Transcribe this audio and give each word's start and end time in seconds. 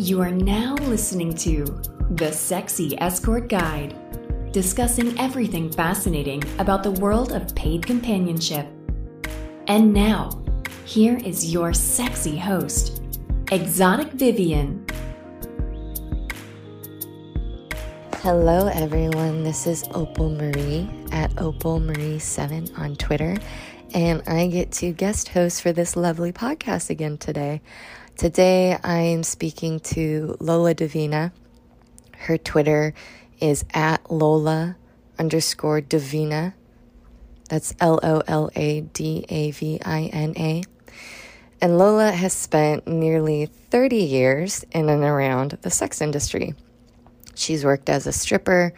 You 0.00 0.20
are 0.20 0.30
now 0.30 0.76
listening 0.76 1.34
to 1.38 1.64
The 2.10 2.30
Sexy 2.30 2.96
Escort 3.00 3.48
Guide, 3.48 3.96
discussing 4.52 5.18
everything 5.18 5.72
fascinating 5.72 6.40
about 6.60 6.84
the 6.84 6.92
world 6.92 7.32
of 7.32 7.52
paid 7.56 7.84
companionship. 7.84 8.68
And 9.66 9.92
now, 9.92 10.40
here 10.84 11.16
is 11.16 11.52
your 11.52 11.72
sexy 11.72 12.38
host, 12.38 13.02
Exotic 13.50 14.12
Vivian. 14.12 14.86
Hello, 18.18 18.68
everyone. 18.68 19.42
This 19.42 19.66
is 19.66 19.82
Opal 19.94 20.30
Marie 20.30 20.88
at 21.10 21.36
Opal 21.38 21.80
Marie 21.80 22.20
7 22.20 22.68
on 22.76 22.94
Twitter, 22.94 23.36
and 23.92 24.22
I 24.28 24.46
get 24.46 24.70
to 24.72 24.92
guest 24.92 25.30
host 25.30 25.60
for 25.60 25.72
this 25.72 25.96
lovely 25.96 26.30
podcast 26.30 26.88
again 26.88 27.18
today. 27.18 27.62
Today, 28.18 28.76
I 28.82 28.98
am 28.98 29.22
speaking 29.22 29.78
to 29.94 30.36
Lola 30.40 30.74
Davina. 30.74 31.30
Her 32.16 32.36
Twitter 32.36 32.92
is 33.38 33.64
at 33.72 34.10
Lola 34.10 34.76
underscore 35.20 35.80
Davina. 35.80 36.54
That's 37.48 37.76
L 37.78 38.00
O 38.02 38.24
L 38.26 38.50
A 38.56 38.80
D 38.80 39.24
A 39.28 39.52
V 39.52 39.80
I 39.84 40.10
N 40.12 40.34
A. 40.36 40.64
And 41.60 41.78
Lola 41.78 42.10
has 42.10 42.32
spent 42.32 42.88
nearly 42.88 43.46
30 43.46 43.98
years 43.98 44.64
in 44.72 44.88
and 44.88 45.04
around 45.04 45.56
the 45.62 45.70
sex 45.70 46.00
industry. 46.00 46.56
She's 47.36 47.64
worked 47.64 47.88
as 47.88 48.08
a 48.08 48.12
stripper, 48.12 48.72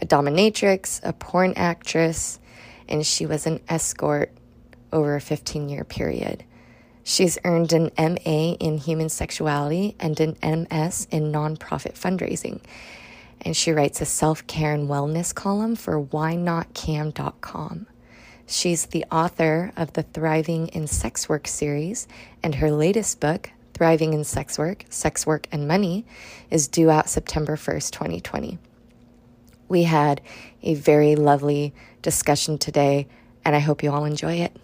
a 0.00 0.04
dominatrix, 0.04 1.00
a 1.02 1.14
porn 1.14 1.54
actress, 1.56 2.38
and 2.90 3.06
she 3.06 3.24
was 3.24 3.46
an 3.46 3.60
escort 3.70 4.32
over 4.92 5.16
a 5.16 5.20
15 5.22 5.70
year 5.70 5.82
period. 5.82 6.44
She's 7.04 7.38
earned 7.44 7.72
an 7.72 7.90
MA 7.98 8.54
in 8.54 8.78
human 8.78 9.08
sexuality 9.08 9.96
and 9.98 10.18
an 10.20 10.36
MS 10.42 11.08
in 11.10 11.32
nonprofit 11.32 11.94
fundraising. 11.94 12.60
And 13.40 13.56
she 13.56 13.72
writes 13.72 14.00
a 14.00 14.04
self 14.04 14.46
care 14.46 14.72
and 14.72 14.88
wellness 14.88 15.34
column 15.34 15.74
for 15.74 16.00
whynotcam.com. 16.00 17.86
She's 18.46 18.86
the 18.86 19.04
author 19.10 19.72
of 19.76 19.94
the 19.94 20.02
Thriving 20.02 20.68
in 20.68 20.86
Sex 20.86 21.28
Work 21.28 21.48
series, 21.48 22.06
and 22.42 22.56
her 22.56 22.70
latest 22.70 23.18
book, 23.18 23.50
Thriving 23.72 24.12
in 24.12 24.24
Sex 24.24 24.58
Work, 24.58 24.84
Sex 24.90 25.26
Work 25.26 25.48
and 25.50 25.66
Money, 25.66 26.04
is 26.50 26.68
due 26.68 26.90
out 26.90 27.08
September 27.08 27.56
1st, 27.56 27.90
2020. 27.92 28.58
We 29.68 29.84
had 29.84 30.20
a 30.62 30.74
very 30.74 31.16
lovely 31.16 31.72
discussion 32.02 32.58
today, 32.58 33.08
and 33.44 33.56
I 33.56 33.60
hope 33.60 33.82
you 33.82 33.90
all 33.90 34.04
enjoy 34.04 34.34
it. 34.34 34.54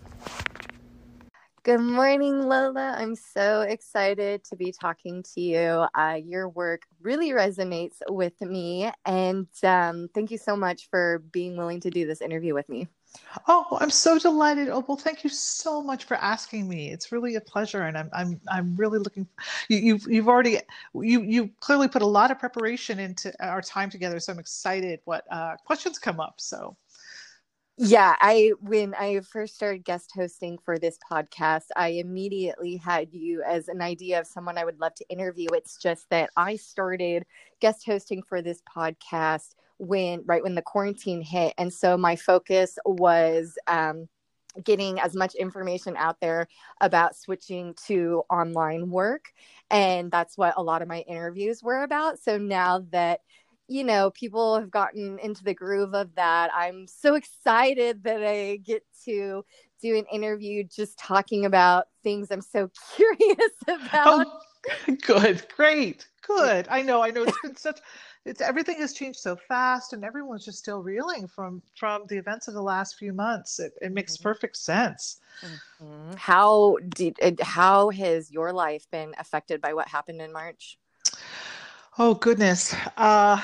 Good 1.68 1.82
morning, 1.82 2.48
Lola. 2.48 2.94
I'm 2.96 3.14
so 3.14 3.60
excited 3.60 4.42
to 4.44 4.56
be 4.56 4.72
talking 4.72 5.22
to 5.34 5.40
you. 5.42 5.86
Uh, 5.94 6.18
your 6.24 6.48
work 6.48 6.84
really 7.02 7.32
resonates 7.32 7.96
with 8.08 8.40
me, 8.40 8.90
and 9.04 9.46
um, 9.62 10.08
thank 10.14 10.30
you 10.30 10.38
so 10.38 10.56
much 10.56 10.88
for 10.88 11.18
being 11.30 11.58
willing 11.58 11.80
to 11.80 11.90
do 11.90 12.06
this 12.06 12.22
interview 12.22 12.54
with 12.54 12.70
me. 12.70 12.88
Oh, 13.48 13.76
I'm 13.82 13.90
so 13.90 14.18
delighted, 14.18 14.70
Opal. 14.70 14.96
Thank 14.96 15.24
you 15.24 15.28
so 15.28 15.82
much 15.82 16.04
for 16.04 16.14
asking 16.14 16.66
me. 16.66 16.90
It's 16.90 17.12
really 17.12 17.34
a 17.34 17.40
pleasure, 17.42 17.82
and 17.82 17.98
I'm 17.98 18.08
I'm 18.14 18.40
I'm 18.50 18.74
really 18.74 18.98
looking. 18.98 19.28
You, 19.68 19.76
you've 19.76 20.06
you've 20.08 20.28
already 20.28 20.60
you 20.94 21.20
you 21.20 21.50
clearly 21.60 21.88
put 21.88 22.00
a 22.00 22.06
lot 22.06 22.30
of 22.30 22.38
preparation 22.38 22.98
into 22.98 23.30
our 23.46 23.60
time 23.60 23.90
together, 23.90 24.20
so 24.20 24.32
I'm 24.32 24.38
excited 24.38 25.00
what 25.04 25.26
uh, 25.30 25.56
questions 25.66 25.98
come 25.98 26.18
up. 26.18 26.36
So 26.38 26.78
yeah, 27.80 28.16
I 28.20 28.52
when 28.60 28.92
I 28.94 29.20
first 29.20 29.54
started 29.54 29.84
guest 29.84 30.10
hosting 30.12 30.58
for 30.58 30.78
this 30.78 30.98
podcast, 31.10 31.66
I 31.76 31.88
immediately 31.90 32.76
had 32.76 33.12
you 33.12 33.42
as 33.42 33.68
an 33.68 33.80
idea 33.80 34.18
of 34.18 34.26
someone 34.26 34.58
I 34.58 34.64
would 34.64 34.80
love 34.80 34.94
to 34.96 35.08
interview. 35.08 35.46
It's 35.52 35.76
just 35.76 36.10
that 36.10 36.30
I 36.36 36.56
started 36.56 37.24
guest 37.60 37.86
hosting 37.86 38.24
for 38.24 38.42
this 38.42 38.62
podcast 38.76 39.54
when 39.78 40.24
right 40.26 40.42
when 40.42 40.56
the 40.56 40.62
quarantine 40.62 41.22
hit, 41.22 41.54
and 41.56 41.72
so 41.72 41.96
my 41.96 42.16
focus 42.16 42.78
was 42.84 43.56
um, 43.68 44.08
getting 44.64 44.98
as 44.98 45.14
much 45.14 45.36
information 45.36 45.96
out 45.96 46.20
there 46.20 46.48
about 46.80 47.14
switching 47.14 47.74
to 47.86 48.24
online 48.28 48.90
work, 48.90 49.26
and 49.70 50.10
that's 50.10 50.36
what 50.36 50.54
a 50.56 50.62
lot 50.62 50.82
of 50.82 50.88
my 50.88 51.00
interviews 51.02 51.62
were 51.62 51.84
about. 51.84 52.18
So 52.18 52.38
now 52.38 52.84
that 52.90 53.20
you 53.68 53.84
know, 53.84 54.10
people 54.10 54.58
have 54.58 54.70
gotten 54.70 55.18
into 55.18 55.44
the 55.44 55.54
groove 55.54 55.94
of 55.94 56.14
that. 56.14 56.50
I'm 56.54 56.86
so 56.86 57.14
excited 57.14 58.02
that 58.04 58.24
I 58.24 58.56
get 58.56 58.84
to 59.04 59.44
do 59.80 59.96
an 59.96 60.06
interview 60.12 60.64
just 60.64 60.98
talking 60.98 61.44
about 61.44 61.86
things 62.02 62.30
I'm 62.30 62.40
so 62.40 62.70
curious 62.96 63.52
about. 63.68 64.26
Oh, 64.26 64.94
good, 65.06 65.46
great, 65.54 66.08
good. 66.26 66.66
I 66.70 66.82
know, 66.82 67.02
I 67.02 67.10
know 67.10 67.24
it's 67.24 67.40
been 67.42 67.56
such 67.56 67.80
it's 68.28 68.40
everything 68.42 68.76
has 68.78 68.92
changed 68.92 69.18
so 69.20 69.36
fast 69.36 69.94
and 69.94 70.04
everyone's 70.04 70.44
just 70.44 70.58
still 70.58 70.82
reeling 70.82 71.26
from 71.26 71.62
from 71.76 72.02
the 72.08 72.16
events 72.16 72.46
of 72.46 72.54
the 72.54 72.62
last 72.62 72.96
few 72.98 73.12
months. 73.12 73.58
It, 73.58 73.72
it 73.80 73.92
makes 73.92 74.16
mm-hmm. 74.16 74.24
perfect 74.24 74.56
sense. 74.56 75.20
Mm-hmm. 75.82 76.12
How 76.16 76.76
did 76.88 77.16
how 77.40 77.88
has 77.90 78.30
your 78.30 78.52
life 78.52 78.86
been 78.90 79.14
affected 79.18 79.60
by 79.60 79.72
what 79.72 79.88
happened 79.88 80.20
in 80.20 80.32
March? 80.32 80.78
Oh 81.98 82.14
goodness. 82.14 82.74
Uh, 82.96 83.42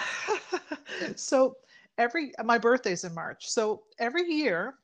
so 1.17 1.57
every 1.99 2.33
my 2.45 2.57
birthday's 2.59 3.03
in 3.03 3.13
March. 3.13 3.49
So 3.49 3.83
every 3.99 4.31
year, 4.31 4.75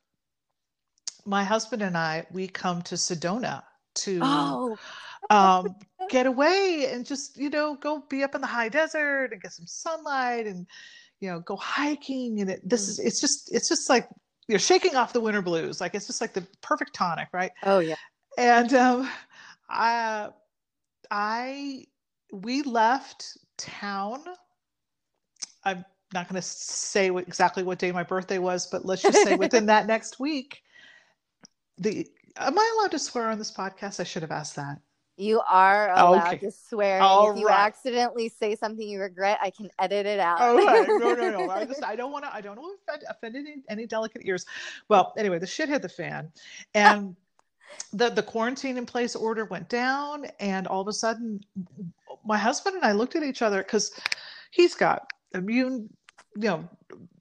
my 1.24 1.44
husband 1.44 1.82
and 1.82 1.96
I 1.96 2.26
we 2.32 2.48
come 2.48 2.82
to 2.82 2.96
Sedona 2.96 3.62
to 3.96 4.18
oh. 4.22 4.76
um, 5.30 5.76
get 6.08 6.26
away 6.26 6.88
and 6.90 7.06
just 7.06 7.36
you 7.36 7.48
know 7.48 7.76
go 7.76 8.02
be 8.08 8.24
up 8.24 8.34
in 8.34 8.40
the 8.40 8.46
high 8.46 8.68
desert 8.68 9.32
and 9.32 9.40
get 9.40 9.52
some 9.52 9.66
sunlight 9.66 10.48
and 10.48 10.66
you 11.20 11.30
know 11.30 11.38
go 11.40 11.54
hiking 11.54 12.40
and 12.40 12.50
it, 12.50 12.68
this 12.68 12.86
mm. 12.86 12.88
is 12.88 12.98
it's 12.98 13.20
just 13.20 13.54
it's 13.54 13.68
just 13.68 13.88
like 13.88 14.08
you're 14.48 14.58
shaking 14.58 14.96
off 14.96 15.12
the 15.12 15.20
winter 15.20 15.42
blues. 15.42 15.80
Like 15.80 15.94
it's 15.94 16.08
just 16.08 16.20
like 16.20 16.32
the 16.32 16.44
perfect 16.60 16.92
tonic, 16.92 17.28
right? 17.32 17.52
Oh 17.62 17.78
yeah. 17.78 17.94
And 18.36 18.74
um, 18.74 19.08
I 19.68 20.30
I 21.08 21.84
we 22.32 22.62
left 22.62 23.36
town. 23.60 24.24
I'm 25.64 25.84
not 26.12 26.28
going 26.28 26.40
to 26.40 26.46
say 26.46 27.10
what, 27.10 27.26
exactly 27.26 27.62
what 27.62 27.78
day 27.78 27.92
my 27.92 28.02
birthday 28.02 28.38
was, 28.38 28.66
but 28.66 28.84
let's 28.84 29.02
just 29.02 29.22
say 29.22 29.36
within 29.36 29.66
that 29.66 29.86
next 29.94 30.18
week. 30.18 30.62
The 31.78 32.06
am 32.36 32.58
I 32.58 32.74
allowed 32.78 32.90
to 32.92 32.98
swear 32.98 33.30
on 33.30 33.38
this 33.38 33.52
podcast? 33.52 34.00
I 34.00 34.04
should 34.04 34.22
have 34.22 34.30
asked 34.30 34.56
that. 34.56 34.80
You 35.16 35.42
are 35.50 35.90
oh, 35.96 36.14
allowed 36.14 36.28
okay. 36.28 36.46
to 36.46 36.50
swear. 36.50 36.98
if 37.02 37.38
you 37.38 37.46
right. 37.46 37.66
accidentally 37.66 38.30
say 38.30 38.56
something 38.56 38.88
you 38.88 39.00
regret, 39.00 39.38
I 39.42 39.50
can 39.50 39.68
edit 39.78 40.06
it 40.06 40.18
out. 40.18 40.40
Okay. 40.40 40.86
No, 40.88 41.12
no, 41.12 41.30
no. 41.30 41.50
I 41.50 41.64
just 41.66 41.84
I 41.84 41.94
don't 41.94 42.10
want 42.10 42.24
to 42.24 42.34
I 42.34 42.40
don't 42.40 42.56
want 42.56 42.80
to 42.86 42.92
offend, 42.92 43.04
offend 43.08 43.36
any, 43.36 43.56
any 43.68 43.86
delicate 43.86 44.22
ears. 44.24 44.46
Well, 44.88 45.12
anyway, 45.18 45.38
the 45.38 45.46
shit 45.46 45.68
hit 45.68 45.82
the 45.82 45.90
fan. 45.90 46.32
And 46.74 47.16
the 47.92 48.08
the 48.08 48.22
quarantine 48.22 48.78
in 48.78 48.86
place 48.86 49.14
order 49.14 49.44
went 49.44 49.68
down 49.68 50.24
and 50.40 50.66
all 50.66 50.80
of 50.80 50.88
a 50.88 50.92
sudden 50.92 51.40
my 52.30 52.38
husband 52.38 52.76
and 52.76 52.84
I 52.84 52.92
looked 52.92 53.16
at 53.16 53.24
each 53.24 53.42
other 53.42 53.58
because 53.58 53.90
he's 54.52 54.74
got 54.76 55.12
immune 55.34 55.90
you 56.36 56.48
know 56.48 56.68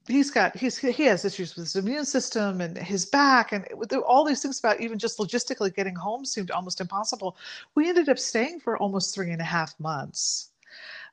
he's 0.06 0.30
got 0.30 0.56
he's 0.56 0.78
he 0.78 1.02
has 1.02 1.24
issues 1.24 1.56
with 1.56 1.64
his 1.64 1.74
immune 1.74 2.04
system 2.04 2.60
and 2.60 2.78
his 2.78 3.06
back 3.06 3.50
and 3.52 3.66
all 4.06 4.24
these 4.24 4.40
things 4.40 4.60
about 4.60 4.80
even 4.80 4.98
just 4.98 5.18
logistically 5.18 5.74
getting 5.74 5.96
home 5.96 6.24
seemed 6.24 6.52
almost 6.52 6.80
impossible 6.80 7.36
we 7.74 7.88
ended 7.88 8.08
up 8.08 8.20
staying 8.20 8.60
for 8.60 8.78
almost 8.78 9.12
three 9.12 9.32
and 9.32 9.40
a 9.40 9.50
half 9.56 9.74
months 9.80 10.50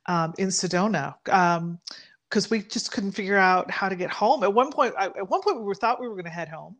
um, 0.05 0.31
in 0.37 0.49
sedona 0.49 1.15
because 1.23 2.45
um, 2.45 2.51
we 2.51 2.61
just 2.61 2.91
couldn't 2.91 3.13
figure 3.13 3.37
out 3.37 3.69
how 3.71 3.89
to 3.89 3.95
get 3.95 4.11
home 4.11 4.43
at 4.43 4.53
one 4.53 4.71
point 4.71 4.93
I, 4.95 5.05
at 5.05 5.27
one 5.27 5.41
point 5.41 5.57
we 5.57 5.63
were 5.63 5.75
thought 5.81 5.99
we 5.99 6.07
were 6.07 6.13
going 6.13 6.25
to 6.25 6.37
head 6.41 6.49
home 6.49 6.75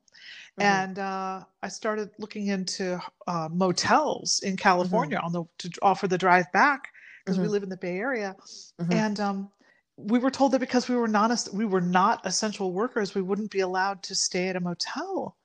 Mm-hmm. 0.59 0.73
And 0.73 0.99
uh, 0.99 1.43
I 1.61 1.67
started 1.67 2.09
looking 2.17 2.47
into 2.47 2.99
uh, 3.27 3.47
motels 3.51 4.39
in 4.43 4.57
California 4.57 5.17
mm-hmm. 5.17 5.27
on 5.27 5.31
the 5.31 5.69
to 5.69 5.79
offer 5.83 6.07
the 6.07 6.17
drive 6.17 6.51
back 6.51 6.89
because 7.27 7.37
we 7.37 7.43
mm-hmm. 7.43 7.51
live 7.51 7.63
in 7.63 7.69
the 7.69 7.75
Bay 7.75 7.97
Area, 7.97 8.37
mm-hmm. 8.79 8.93
and 8.93 9.19
um, 9.19 9.49
we 9.97 10.17
were 10.17 10.31
told 10.31 10.53
that 10.53 10.59
because 10.59 10.87
we 10.87 10.95
were 10.95 11.09
not 11.09 11.45
we 11.51 11.65
were 11.65 11.81
not 11.81 12.25
essential 12.25 12.71
workers, 12.71 13.13
we 13.13 13.21
wouldn't 13.21 13.51
be 13.51 13.59
allowed 13.59 14.01
to 14.03 14.15
stay 14.15 14.47
at 14.47 14.55
a 14.55 14.61
motel. 14.61 15.35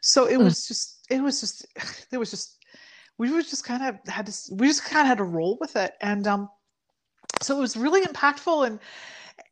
So 0.00 0.24
it 0.24 0.38
mm. 0.38 0.44
was 0.44 0.66
just 0.66 1.04
it 1.10 1.22
was 1.22 1.40
just 1.40 1.66
it 2.12 2.16
was 2.16 2.30
just 2.30 2.56
we 3.18 3.30
were 3.30 3.42
just 3.42 3.62
kind 3.62 3.82
of 3.84 3.98
had 4.10 4.24
to 4.24 4.54
we 4.54 4.68
just 4.68 4.84
kind 4.86 5.02
of 5.02 5.08
had 5.08 5.18
to 5.18 5.24
roll 5.24 5.58
with 5.60 5.76
it, 5.76 5.92
and 6.00 6.26
um, 6.26 6.48
so 7.42 7.58
it 7.58 7.60
was 7.60 7.76
really 7.76 8.00
impactful 8.00 8.66
and 8.66 8.80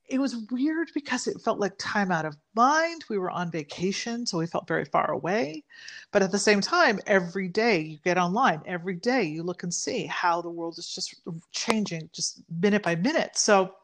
it 0.09 0.19
was 0.19 0.37
weird 0.51 0.91
because 0.95 1.27
it 1.27 1.41
felt 1.41 1.59
like 1.59 1.73
time 1.79 2.13
out 2.13 2.25
of 2.25 2.37
mind. 2.55 3.05
We 3.09 3.19
were 3.19 3.31
on 3.31 3.51
vacation, 3.51 4.25
so 4.27 4.39
we 4.39 4.47
felt 4.47 4.69
very 4.69 4.85
far 4.85 5.11
away. 5.11 5.65
But 6.13 6.23
at 6.23 6.31
the 6.31 6.39
same 6.39 6.61
time, 6.61 7.01
every 7.07 7.49
day 7.49 7.81
you 7.81 7.99
get 8.05 8.19
online, 8.19 8.63
every 8.67 8.95
day 8.95 9.25
you 9.25 9.43
look 9.43 9.63
and 9.63 9.75
see 9.75 10.07
how 10.07 10.41
the 10.41 10.51
world 10.51 10.79
is 10.79 10.89
just 10.89 11.17
changing, 11.53 12.09
just 12.13 12.43
minute 12.61 12.83
by 12.83 12.95
minute. 12.95 13.37
So 13.37 13.75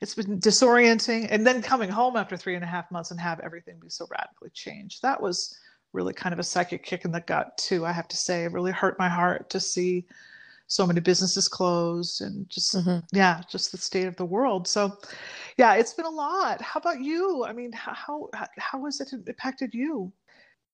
it's 0.00 0.14
been 0.14 0.40
disorienting. 0.40 1.28
And 1.30 1.46
then 1.46 1.62
coming 1.62 1.88
home 1.88 2.16
after 2.16 2.36
three 2.36 2.56
and 2.56 2.64
a 2.64 2.68
half 2.68 2.90
months 2.90 3.12
and 3.12 3.20
have 3.20 3.40
everything 3.40 3.78
be 3.80 3.88
so 3.88 4.06
radically 4.10 4.50
changed. 4.50 5.02
That 5.02 5.22
was 5.22 5.56
really 5.92 6.12
kind 6.12 6.32
of 6.32 6.40
a 6.40 6.44
psychic 6.44 6.82
kick 6.82 7.04
in 7.04 7.12
the 7.12 7.20
gut, 7.20 7.56
too. 7.58 7.86
I 7.86 7.92
have 7.92 8.08
to 8.08 8.16
say, 8.16 8.44
it 8.44 8.52
really 8.52 8.72
hurt 8.72 8.98
my 8.98 9.08
heart 9.08 9.50
to 9.50 9.60
see 9.60 10.06
so 10.66 10.86
many 10.86 11.00
businesses 11.00 11.48
closed 11.48 12.22
and 12.22 12.48
just 12.48 12.74
mm-hmm. 12.74 12.98
yeah 13.12 13.42
just 13.50 13.70
the 13.70 13.78
state 13.78 14.06
of 14.06 14.16
the 14.16 14.24
world 14.24 14.66
so 14.66 14.96
yeah 15.56 15.74
it's 15.74 15.94
been 15.94 16.06
a 16.06 16.10
lot 16.10 16.60
how 16.60 16.78
about 16.78 17.00
you 17.00 17.44
i 17.44 17.52
mean 17.52 17.72
how 17.72 18.28
how 18.58 18.84
has 18.84 19.00
it 19.00 19.12
impacted 19.12 19.74
you 19.74 20.12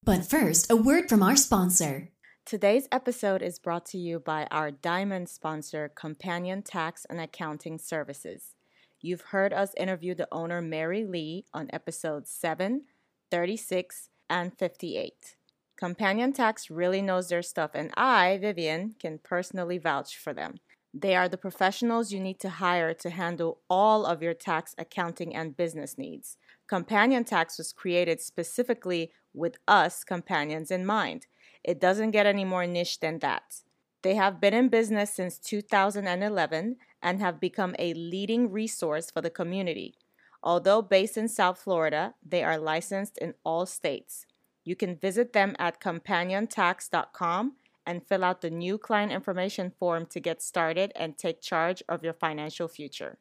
but 0.03 0.25
first 0.25 0.71
a 0.71 0.77
word 0.77 1.09
from 1.09 1.23
our 1.23 1.37
sponsor 1.37 2.11
Today's 2.47 2.89
episode 2.91 3.43
is 3.43 3.61
brought 3.61 3.87
to 3.87 3.99
you 3.99 4.19
by 4.19 4.49
our 4.51 4.73
diamond 4.73 5.29
sponsor, 5.29 5.89
Companion 5.95 6.63
Tax 6.63 7.07
and 7.09 7.21
Accounting 7.21 7.79
Services. 7.79 8.57
You've 9.01 9.21
heard 9.21 9.53
us 9.53 9.73
interview 9.77 10.17
the 10.17 10.27
owner, 10.33 10.61
Mary 10.61 11.05
Lee, 11.05 11.45
on 11.55 11.71
episodes 11.73 12.29
7, 12.31 12.87
36, 13.31 14.09
and 14.29 14.59
58. 14.59 15.37
Companion 15.79 16.33
Tax 16.33 16.71
really 16.71 17.01
knows 17.01 17.29
their 17.29 17.43
stuff, 17.43 17.71
and 17.75 17.93
I, 17.97 18.37
Vivian, 18.39 18.97
can 18.99 19.21
personally 19.23 19.79
vouch 19.79 20.17
for 20.17 20.35
them. 20.35 20.57
They 20.93 21.15
are 21.15 21.29
the 21.29 21.37
professionals 21.37 22.13
you 22.13 22.19
need 22.19 22.41
to 22.41 22.49
hire 22.49 22.93
to 22.95 23.11
handle 23.11 23.61
all 23.71 24.05
of 24.05 24.23
your 24.23 24.35
tax, 24.35 24.75
accounting, 24.77 25.35
and 25.37 25.57
business 25.57 25.97
needs. 25.97 26.37
Companion 26.67 27.25
Tax 27.25 27.59
was 27.59 27.73
created 27.73 28.21
specifically 28.21 29.13
with 29.33 29.59
us 29.69 30.03
companions 30.03 30.71
in 30.71 30.85
mind. 30.85 31.27
It 31.63 31.81
doesn't 31.81 32.11
get 32.11 32.27
any 32.27 32.45
more 32.45 32.67
niche 32.67 33.01
than 33.01 33.21
that. 33.21 33.63
They 34.03 34.15
have 34.15 34.41
been 34.41 34.55
in 34.55 34.69
business 34.69 35.15
since 35.15 35.39
2011 35.39 36.77
and 37.03 37.21
have 37.21 37.39
become 37.39 37.77
a 37.79 37.95
leading 37.95 38.51
resource 38.51 39.11
for 39.11 39.21
the 39.21 39.31
community. 39.31 39.95
Although 40.43 40.83
based 40.83 41.17
in 41.17 41.29
South 41.29 41.61
Florida, 41.61 42.15
they 42.27 42.43
are 42.43 42.59
licensed 42.59 43.19
in 43.19 43.35
all 43.45 43.67
states. 43.67 44.27
You 44.65 44.75
can 44.75 44.97
visit 44.97 45.33
them 45.33 45.55
at 45.59 45.81
companiontax.com 45.81 47.53
and 47.87 48.07
fill 48.07 48.25
out 48.25 48.41
the 48.41 48.51
new 48.51 48.79
client 48.79 49.13
information 49.13 49.71
form 49.79 50.07
to 50.07 50.21
get 50.21 50.43
started 50.43 50.93
and 50.95 51.17
take 51.17 51.41
charge 51.41 51.83
of 51.89 52.05
your 52.05 52.13
financial 52.13 52.69
future. 52.69 53.19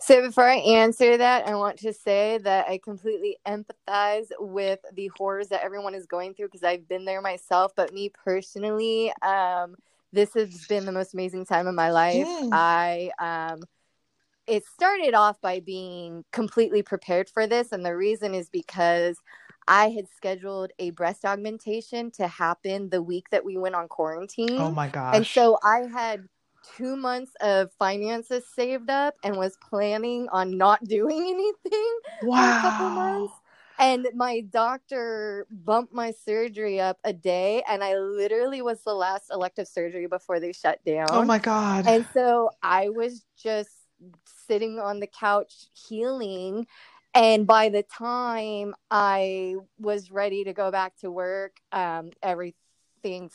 So, 0.00 0.22
before 0.22 0.48
I 0.48 0.56
answer 0.56 1.16
that, 1.16 1.48
I 1.48 1.56
want 1.56 1.78
to 1.80 1.92
say 1.92 2.38
that 2.44 2.68
I 2.68 2.78
completely 2.78 3.36
empathize 3.46 4.28
with 4.38 4.78
the 4.94 5.10
horrors 5.16 5.48
that 5.48 5.64
everyone 5.64 5.94
is 5.94 6.06
going 6.06 6.34
through 6.34 6.46
because 6.46 6.62
I've 6.62 6.86
been 6.88 7.04
there 7.04 7.20
myself. 7.20 7.72
But 7.74 7.92
me 7.92 8.12
personally, 8.24 9.12
um, 9.22 9.74
this 10.12 10.34
has 10.34 10.66
been 10.68 10.86
the 10.86 10.92
most 10.92 11.14
amazing 11.14 11.46
time 11.46 11.66
of 11.66 11.74
my 11.74 11.90
life. 11.90 12.26
Yeah. 12.28 12.48
I, 12.52 13.10
um, 13.18 13.64
it 14.46 14.64
started 14.66 15.14
off 15.14 15.40
by 15.40 15.60
being 15.60 16.24
completely 16.32 16.82
prepared 16.82 17.28
for 17.28 17.46
this. 17.46 17.72
And 17.72 17.84
the 17.84 17.96
reason 17.96 18.34
is 18.34 18.48
because 18.48 19.18
I 19.68 19.90
had 19.90 20.08
scheduled 20.08 20.72
a 20.78 20.90
breast 20.90 21.26
augmentation 21.26 22.10
to 22.12 22.26
happen 22.26 22.88
the 22.88 23.02
week 23.02 23.26
that 23.30 23.44
we 23.44 23.58
went 23.58 23.74
on 23.74 23.86
quarantine. 23.86 24.58
Oh 24.58 24.70
my 24.70 24.88
gosh. 24.88 25.14
And 25.14 25.26
so 25.26 25.58
I 25.62 25.80
had 25.92 26.26
two 26.76 26.96
months 26.96 27.32
of 27.42 27.70
finances 27.78 28.44
saved 28.56 28.90
up 28.90 29.14
and 29.22 29.36
was 29.36 29.56
planning 29.68 30.26
on 30.32 30.56
not 30.56 30.82
doing 30.88 31.20
anything 31.20 31.98
wow. 32.22 32.52
for 32.52 32.58
a 32.58 32.70
couple 32.70 32.90
months. 32.90 33.34
And 33.80 34.08
my 34.14 34.40
doctor 34.40 35.46
bumped 35.50 35.92
my 35.92 36.10
surgery 36.10 36.80
up 36.80 36.98
a 37.04 37.12
day, 37.12 37.62
and 37.68 37.84
I 37.84 37.94
literally 37.96 38.60
was 38.60 38.82
the 38.82 38.92
last 38.92 39.30
elective 39.30 39.68
surgery 39.68 40.08
before 40.08 40.40
they 40.40 40.50
shut 40.50 40.80
oh 40.84 40.90
down. 40.90 41.06
Oh 41.10 41.24
my 41.24 41.38
God. 41.38 41.86
And 41.86 42.04
so 42.12 42.50
I 42.60 42.88
was 42.88 43.24
just 43.40 43.70
sitting 44.48 44.80
on 44.80 44.98
the 44.98 45.06
couch 45.06 45.66
healing. 45.88 46.66
And 47.18 47.48
by 47.48 47.68
the 47.68 47.82
time 47.82 48.76
I 48.92 49.56
was 49.76 50.12
ready 50.12 50.44
to 50.44 50.52
go 50.52 50.70
back 50.70 50.96
to 50.98 51.10
work, 51.10 51.56
um, 51.72 52.10
everything, 52.22 53.32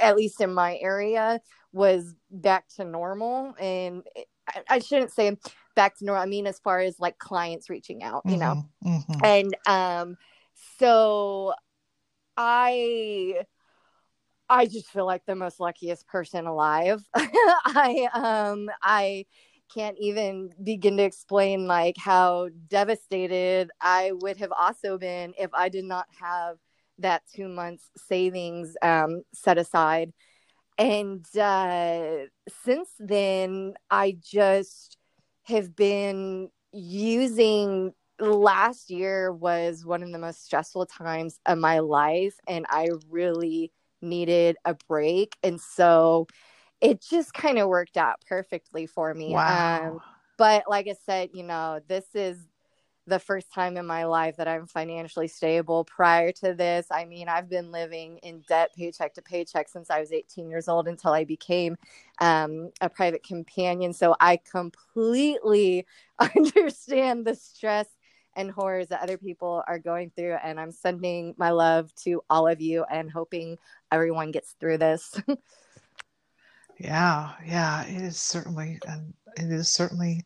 at 0.00 0.16
least 0.16 0.40
in 0.40 0.54
my 0.54 0.78
area, 0.78 1.38
was 1.70 2.14
back 2.30 2.66
to 2.76 2.86
normal. 2.86 3.54
And 3.60 4.02
I, 4.48 4.62
I, 4.70 4.78
shouldn't 4.78 5.12
say 5.12 5.36
back 5.74 5.98
to 5.98 6.06
normal 6.06 6.22
i 6.22 6.26
mean 6.26 6.46
as 6.46 6.58
far 6.58 6.80
as 6.80 6.98
like 6.98 7.18
clients 7.18 7.70
reaching 7.70 8.02
out 8.02 8.22
you 8.24 8.36
know? 8.36 8.64
Mm-hmm, 8.84 9.12
mm-hmm. 9.12 9.24
and 9.24 9.56
um 9.66 10.16
so 10.80 11.52
i 12.36 13.44
i 14.48 14.66
just 14.66 14.88
feel 14.88 15.06
like 15.06 15.24
the 15.26 15.36
most 15.36 15.60
luckiest 15.60 16.06
person 16.08 16.46
alive. 16.46 17.00
I 17.14 18.08
um 18.12 18.70
i 18.82 19.26
can't 19.72 19.96
even 19.98 20.50
begin 20.62 20.96
to 20.96 21.02
explain 21.02 21.66
like 21.66 21.96
how 21.98 22.48
devastated 22.68 23.70
i 23.80 24.12
would 24.20 24.36
have 24.36 24.52
also 24.58 24.98
been 24.98 25.34
if 25.38 25.50
i 25.54 25.68
did 25.68 25.84
not 25.84 26.06
have 26.20 26.56
that 26.98 27.22
two 27.34 27.48
months 27.48 27.90
savings 27.96 28.76
um, 28.82 29.22
set 29.32 29.56
aside. 29.56 30.12
And 30.78 31.24
uh, 31.36 32.26
since 32.64 32.88
then 32.98 33.74
i 33.90 34.16
just 34.20 34.96
have 35.44 35.74
been 35.74 36.50
using 36.72 37.92
last 38.20 38.90
year 38.90 39.32
was 39.32 39.84
one 39.84 40.02
of 40.02 40.10
the 40.10 40.18
most 40.18 40.44
stressful 40.44 40.86
times 40.86 41.38
of 41.46 41.56
my 41.56 41.78
life 41.78 42.34
and 42.48 42.66
i 42.68 42.88
really 43.08 43.72
needed 44.00 44.56
a 44.64 44.74
break. 44.88 45.36
And 45.42 45.60
so 45.60 46.26
it 46.80 47.02
just 47.02 47.34
kind 47.34 47.58
of 47.58 47.68
worked 47.68 47.96
out 47.96 48.16
perfectly 48.26 48.86
for 48.86 49.14
me 49.14 49.30
wow. 49.30 49.88
um, 49.90 50.00
but 50.36 50.64
like 50.68 50.88
i 50.88 50.94
said 51.04 51.30
you 51.32 51.42
know 51.42 51.80
this 51.88 52.06
is 52.14 52.38
the 53.08 53.18
first 53.18 53.52
time 53.52 53.76
in 53.76 53.86
my 53.86 54.04
life 54.04 54.36
that 54.36 54.46
I'm 54.46 54.66
financially 54.66 55.28
stable. 55.28 55.84
Prior 55.84 56.30
to 56.32 56.54
this, 56.54 56.86
I 56.90 57.06
mean, 57.06 57.28
I've 57.28 57.48
been 57.48 57.72
living 57.72 58.18
in 58.18 58.44
debt 58.48 58.70
paycheck 58.76 59.14
to 59.14 59.22
paycheck 59.22 59.68
since 59.68 59.90
I 59.90 60.00
was 60.00 60.12
18 60.12 60.48
years 60.48 60.68
old 60.68 60.86
until 60.86 61.12
I 61.12 61.24
became 61.24 61.76
um, 62.20 62.70
a 62.80 62.88
private 62.88 63.22
companion. 63.22 63.92
So 63.92 64.14
I 64.20 64.36
completely 64.36 65.86
understand 66.18 67.26
the 67.26 67.34
stress 67.34 67.86
and 68.36 68.50
horrors 68.50 68.88
that 68.88 69.02
other 69.02 69.18
people 69.18 69.64
are 69.66 69.78
going 69.78 70.12
through. 70.14 70.36
And 70.44 70.60
I'm 70.60 70.70
sending 70.70 71.34
my 71.38 71.50
love 71.50 71.92
to 72.04 72.22
all 72.30 72.46
of 72.46 72.60
you 72.60 72.84
and 72.90 73.10
hoping 73.10 73.58
everyone 73.90 74.30
gets 74.30 74.52
through 74.60 74.78
this. 74.78 75.20
yeah, 76.78 77.32
yeah, 77.44 77.84
it 77.84 78.02
is 78.02 78.18
certainly, 78.18 78.78
and 78.86 79.12
it 79.36 79.50
is 79.50 79.68
certainly 79.68 80.24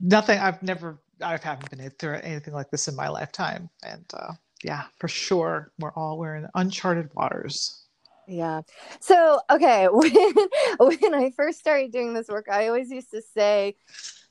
nothing 0.00 0.38
I've 0.38 0.62
never 0.62 0.98
I 1.22 1.38
haven't 1.42 1.70
been 1.70 1.90
through 1.90 2.16
anything 2.16 2.54
like 2.54 2.70
this 2.70 2.88
in 2.88 2.96
my 2.96 3.08
lifetime, 3.08 3.70
and 3.84 4.04
uh, 4.14 4.32
yeah, 4.62 4.84
for 4.98 5.08
sure, 5.08 5.72
we're 5.78 5.92
all 5.92 6.18
we're 6.18 6.36
in 6.36 6.48
uncharted 6.54 7.10
waters. 7.14 7.84
Yeah. 8.26 8.62
So 9.00 9.40
okay, 9.50 9.86
when 9.92 10.12
when 10.78 11.14
I 11.14 11.32
first 11.36 11.60
started 11.60 11.92
doing 11.92 12.14
this 12.14 12.28
work, 12.28 12.48
I 12.50 12.68
always 12.68 12.90
used 12.90 13.10
to 13.12 13.22
say, 13.22 13.76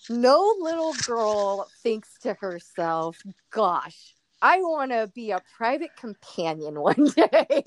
"No 0.09 0.55
little 0.59 0.93
girl 1.05 1.69
thinks 1.81 2.19
to 2.23 2.33
herself, 2.33 3.17
gosh." 3.51 4.15
I 4.43 4.57
want 4.57 4.91
to 4.91 5.09
be 5.15 5.31
a 5.31 5.39
private 5.57 5.95
companion 5.95 6.79
one 6.79 7.07
day. 7.15 7.63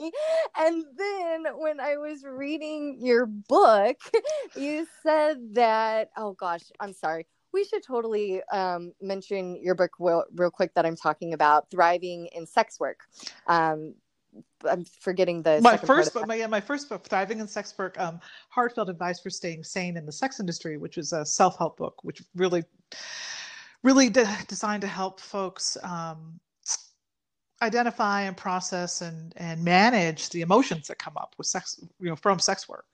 and 0.57 0.85
then 0.97 1.47
when 1.57 1.81
I 1.81 1.97
was 1.97 2.23
reading 2.23 2.99
your 3.01 3.27
book, 3.27 3.97
you 4.57 4.87
said 5.03 5.39
that, 5.55 6.11
oh 6.17 6.33
gosh, 6.33 6.63
I'm 6.79 6.93
sorry 6.93 7.27
we 7.53 7.65
should 7.65 7.83
totally 7.83 8.43
um, 8.53 8.93
mention 9.01 9.57
your 9.63 9.75
book 9.75 9.93
real, 9.99 10.25
real, 10.35 10.51
quick 10.51 10.75
that 10.75 10.85
I'm 10.85 10.97
talking 10.97 11.33
about, 11.33 11.71
Thriving 11.71 12.29
in 12.33 12.47
Sex 12.47 12.79
Work. 12.79 13.01
Um, 13.47 13.95
I'm 14.69 14.85
forgetting 15.01 15.43
the 15.43 15.63
my 15.63 15.79
first 15.79 16.13
book. 16.13 16.27
My, 16.27 16.35
yeah, 16.35 16.49
my 16.49 16.61
first 16.61 16.91
book, 16.91 17.09
Thriving 17.09 17.41
in 17.41 17.49
Sex 17.49 17.73
Work, 17.79 17.99
um, 17.99 18.21
heartfelt 18.51 18.91
advice 18.91 19.21
for 19.21 19.31
staying 19.31 19.65
sane 19.65 19.97
in 19.97 20.05
the 20.05 20.13
sex 20.13 20.39
industry, 20.39 20.77
which 20.77 20.99
is 20.99 21.15
a 21.15 21.25
self 21.25 21.57
help 21.57 21.79
book, 21.79 22.05
which 22.05 22.23
really, 22.35 22.63
really 23.83 24.11
de- 24.11 24.29
designed 24.49 24.83
to 24.83 24.89
help 24.89 25.19
folks 25.19 25.79
um, 25.83 26.39
identify 27.67 28.23
and 28.23 28.37
process 28.37 29.03
and 29.03 29.33
and 29.37 29.63
manage 29.63 30.31
the 30.31 30.41
emotions 30.41 30.89
that 30.89 30.99
come 30.99 31.17
up 31.17 31.35
with 31.39 31.47
sex, 31.47 31.81
you 32.01 32.09
know, 32.09 32.17
from 32.17 32.39
sex 32.39 32.69
work. 32.69 32.87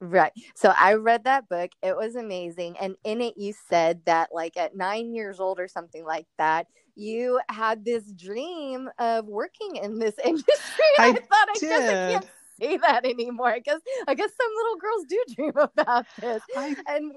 Right. 0.00 0.32
So 0.54 0.74
I 0.76 0.94
read 0.94 1.24
that 1.24 1.48
book. 1.48 1.70
It 1.82 1.96
was 1.96 2.16
amazing. 2.16 2.76
And 2.78 2.96
in 3.04 3.20
it, 3.20 3.34
you 3.36 3.54
said 3.68 4.02
that, 4.04 4.30
like, 4.32 4.56
at 4.56 4.76
nine 4.76 5.14
years 5.14 5.40
old 5.40 5.58
or 5.58 5.68
something 5.68 6.04
like 6.04 6.26
that, 6.36 6.66
you 6.94 7.40
had 7.48 7.84
this 7.84 8.12
dream 8.12 8.90
of 8.98 9.26
working 9.26 9.76
in 9.76 9.98
this 9.98 10.14
industry. 10.24 10.84
I, 10.98 11.08
I 11.08 11.12
thought 11.12 11.48
I 11.48 11.54
did. 11.58 11.68
just 11.68 11.82
I 11.82 12.12
can't 12.12 12.26
say 12.60 12.76
that 12.78 13.04
anymore. 13.04 13.48
I 13.48 13.60
guess 13.60 13.80
I 14.06 14.14
guess 14.14 14.30
some 14.40 14.52
little 14.56 14.76
girls 14.76 15.04
do 15.08 15.24
dream 15.34 15.52
about 15.56 16.06
this. 16.20 16.42
I, 16.56 16.76
and 16.88 17.12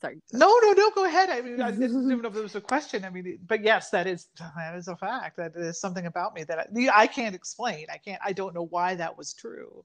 sorry. 0.00 0.20
No, 0.32 0.58
no, 0.62 0.72
no. 0.72 0.90
Go 0.90 1.04
ahead. 1.04 1.30
I 1.30 1.40
mean, 1.40 1.60
I 1.60 1.70
didn't 1.70 2.04
even 2.10 2.22
know 2.22 2.28
if 2.28 2.34
there 2.34 2.42
was 2.42 2.54
a 2.54 2.60
question. 2.60 3.04
I 3.04 3.10
mean, 3.10 3.38
but 3.46 3.62
yes, 3.62 3.90
that 3.90 4.06
is 4.06 4.28
that 4.38 4.74
is 4.76 4.88
a 4.88 4.96
fact. 4.96 5.36
That 5.36 5.52
is 5.56 5.80
something 5.80 6.06
about 6.06 6.34
me 6.34 6.44
that 6.44 6.58
I, 6.58 6.90
I 6.94 7.06
can't 7.06 7.34
explain. 7.34 7.86
I 7.92 7.98
can't. 7.98 8.20
I 8.24 8.32
don't 8.32 8.54
know 8.54 8.66
why 8.66 8.94
that 8.94 9.16
was 9.16 9.34
true. 9.34 9.84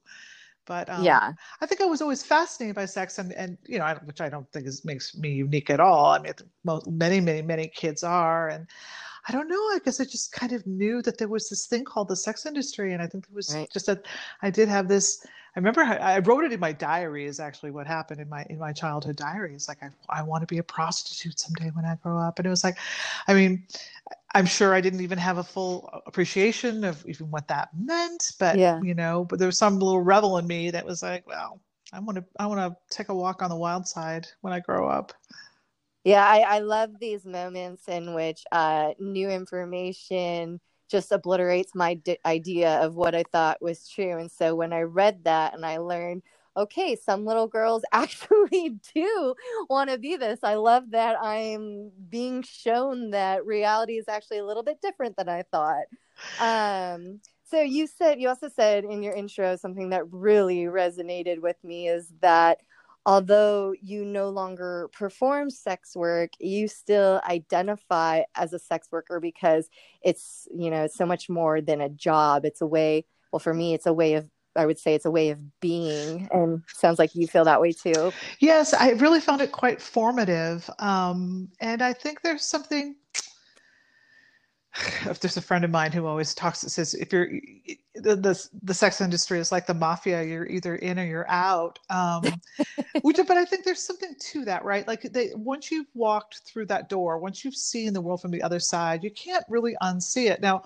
But 0.66 0.88
um, 0.88 1.04
yeah, 1.04 1.32
I 1.60 1.66
think 1.66 1.80
I 1.80 1.84
was 1.84 2.00
always 2.00 2.22
fascinated 2.22 2.74
by 2.74 2.86
sex, 2.86 3.18
and 3.18 3.32
and 3.34 3.58
you 3.66 3.78
know, 3.78 3.98
which 4.04 4.20
I 4.20 4.28
don't 4.28 4.50
think 4.52 4.66
is 4.66 4.84
makes 4.84 5.16
me 5.16 5.32
unique 5.32 5.70
at 5.70 5.80
all. 5.80 6.06
I 6.06 6.18
mean, 6.20 6.32
most, 6.64 6.86
many 6.90 7.20
many 7.20 7.42
many 7.42 7.68
kids 7.68 8.02
are, 8.02 8.48
and 8.48 8.66
I 9.28 9.32
don't 9.32 9.48
know. 9.48 9.56
I 9.56 9.78
guess 9.84 10.00
I 10.00 10.04
just 10.04 10.32
kind 10.32 10.52
of 10.52 10.66
knew 10.66 11.00
that 11.02 11.18
there 11.18 11.28
was 11.28 11.48
this 11.48 11.66
thing 11.66 11.84
called 11.84 12.08
the 12.08 12.16
sex 12.16 12.44
industry, 12.46 12.92
and 12.92 13.02
I 13.02 13.06
think 13.06 13.24
it 13.24 13.34
was 13.34 13.54
Right. 13.54 13.70
just 13.70 13.86
that 13.86 14.06
I 14.42 14.50
did 14.50 14.68
have 14.68 14.86
this. 14.88 15.24
I 15.56 15.60
remember 15.60 15.82
I, 15.82 15.96
I 15.96 16.18
wrote 16.18 16.44
it 16.44 16.52
in 16.52 16.60
my 16.60 16.72
diary. 16.72 17.26
Is 17.26 17.40
actually 17.40 17.70
what 17.70 17.86
happened 17.86 18.20
in 18.20 18.28
my 18.28 18.44
in 18.50 18.58
my 18.58 18.72
childhood 18.72 19.16
diary. 19.16 19.54
It's 19.54 19.68
like 19.68 19.82
I 19.82 19.90
I 20.10 20.22
want 20.22 20.42
to 20.42 20.46
be 20.46 20.58
a 20.58 20.62
prostitute 20.62 21.38
someday 21.38 21.70
when 21.70 21.84
I 21.84 21.94
grow 22.02 22.18
up, 22.18 22.38
and 22.38 22.46
it 22.46 22.50
was 22.50 22.64
like, 22.64 22.76
I 23.28 23.34
mean, 23.34 23.66
I'm 24.34 24.46
sure 24.46 24.74
I 24.74 24.80
didn't 24.80 25.00
even 25.00 25.18
have 25.18 25.38
a 25.38 25.44
full 25.44 25.88
appreciation 26.06 26.84
of 26.84 27.04
even 27.06 27.30
what 27.30 27.48
that 27.48 27.68
meant, 27.78 28.32
but 28.38 28.58
Yeah. 28.58 28.80
you 28.82 28.94
know, 28.94 29.24
but 29.24 29.38
there 29.38 29.48
was 29.48 29.58
some 29.58 29.78
little 29.78 30.00
rebel 30.00 30.38
in 30.38 30.46
me 30.46 30.70
that 30.70 30.84
was 30.84 31.02
like, 31.02 31.26
well, 31.26 31.60
I 31.92 32.00
want 32.00 32.18
to 32.18 32.24
I 32.38 32.46
want 32.46 32.60
to 32.60 32.76
take 32.94 33.08
a 33.08 33.14
walk 33.14 33.40
on 33.42 33.48
the 33.50 33.56
wild 33.56 33.86
side 33.86 34.26
when 34.42 34.52
I 34.52 34.60
grow 34.60 34.88
up. 34.88 35.12
Yeah, 36.04 36.24
I, 36.26 36.40
I 36.40 36.58
love 36.60 36.98
these 37.00 37.26
moments 37.26 37.88
in 37.88 38.14
which 38.14 38.44
uh, 38.52 38.92
new 38.98 39.28
information 39.30 40.60
just 40.90 41.12
obliterates 41.12 41.74
my 41.74 41.94
d- 41.94 42.18
idea 42.26 42.78
of 42.80 42.96
what 42.96 43.14
I 43.14 43.24
thought 43.32 43.62
was 43.62 43.88
true. 43.88 44.18
And 44.18 44.30
so 44.30 44.54
when 44.54 44.72
I 44.72 44.82
read 44.82 45.24
that 45.24 45.54
and 45.54 45.64
I 45.66 45.78
learned, 45.78 46.22
okay, 46.56 46.96
some 46.96 47.26
little 47.26 47.48
girls 47.48 47.84
actually 47.92 48.78
do 48.94 49.34
want 49.68 49.90
to 49.90 49.98
be 49.98 50.16
this, 50.16 50.40
I 50.42 50.54
love 50.54 50.90
that 50.92 51.16
I'm 51.22 51.92
being 52.10 52.42
shown 52.42 53.10
that 53.10 53.44
reality 53.46 53.94
is 53.98 54.08
actually 54.08 54.38
a 54.38 54.46
little 54.46 54.62
bit 54.64 54.80
different 54.82 55.16
than 55.18 55.28
I 55.28 55.42
thought. 55.52 55.84
Um, 56.38 57.20
so 57.44 57.60
you 57.60 57.86
said, 57.86 58.20
you 58.20 58.28
also 58.28 58.48
said 58.48 58.84
in 58.84 59.02
your 59.02 59.14
intro 59.14 59.56
something 59.56 59.90
that 59.90 60.10
really 60.12 60.64
resonated 60.64 61.40
with 61.42 61.56
me 61.64 61.88
is 61.88 62.12
that 62.22 62.58
although 63.06 63.74
you 63.82 64.04
no 64.04 64.30
longer 64.30 64.88
perform 64.92 65.50
sex 65.50 65.94
work, 65.94 66.30
you 66.38 66.68
still 66.68 67.20
identify 67.28 68.22
as 68.34 68.52
a 68.52 68.58
sex 68.58 68.88
worker 68.90 69.20
because 69.20 69.68
it's, 70.02 70.48
you 70.54 70.70
know, 70.70 70.86
so 70.86 71.04
much 71.04 71.28
more 71.28 71.60
than 71.60 71.80
a 71.80 71.88
job. 71.88 72.44
It's 72.44 72.60
a 72.60 72.66
way, 72.66 73.04
well, 73.32 73.40
for 73.40 73.52
me, 73.52 73.74
it's 73.74 73.86
a 73.86 73.92
way 73.92 74.14
of, 74.14 74.28
I 74.56 74.66
would 74.66 74.78
say 74.78 74.94
it's 74.94 75.04
a 75.04 75.10
way 75.10 75.30
of 75.30 75.60
being. 75.60 76.28
And 76.32 76.62
sounds 76.68 76.98
like 76.98 77.14
you 77.14 77.26
feel 77.26 77.44
that 77.44 77.60
way 77.60 77.72
too. 77.72 78.12
Yes, 78.38 78.72
I 78.72 78.90
really 78.90 79.20
found 79.20 79.40
it 79.40 79.52
quite 79.52 79.82
formative. 79.82 80.70
Um, 80.78 81.48
and 81.60 81.82
I 81.82 81.92
think 81.92 82.22
there's 82.22 82.44
something. 82.44 82.96
If 85.06 85.20
there's 85.20 85.36
a 85.36 85.42
friend 85.42 85.64
of 85.64 85.70
mine 85.70 85.92
who 85.92 86.06
always 86.06 86.34
talks, 86.34 86.64
it 86.64 86.70
says 86.70 86.94
if 86.94 87.12
you're 87.12 87.28
the 87.94 88.16
the, 88.16 88.48
the 88.62 88.74
sex 88.74 89.00
industry 89.00 89.38
is 89.38 89.52
like 89.52 89.66
the 89.66 89.74
mafia, 89.74 90.22
you're 90.22 90.46
either 90.46 90.76
in 90.76 90.98
or 90.98 91.04
you're 91.04 91.30
out. 91.30 91.78
Um, 91.90 92.24
which, 93.02 93.16
but 93.16 93.36
I 93.36 93.44
think 93.44 93.64
there's 93.64 93.82
something 93.82 94.14
to 94.18 94.44
that, 94.46 94.64
right? 94.64 94.86
Like 94.86 95.02
they, 95.02 95.30
once 95.34 95.70
you've 95.70 95.86
walked 95.94 96.38
through 96.38 96.66
that 96.66 96.88
door, 96.88 97.18
once 97.18 97.44
you've 97.44 97.54
seen 97.54 97.92
the 97.92 98.00
world 98.00 98.20
from 98.20 98.30
the 98.30 98.42
other 98.42 98.58
side, 98.58 99.04
you 99.04 99.10
can't 99.10 99.44
really 99.48 99.76
unsee 99.82 100.30
it. 100.30 100.40
Now, 100.40 100.64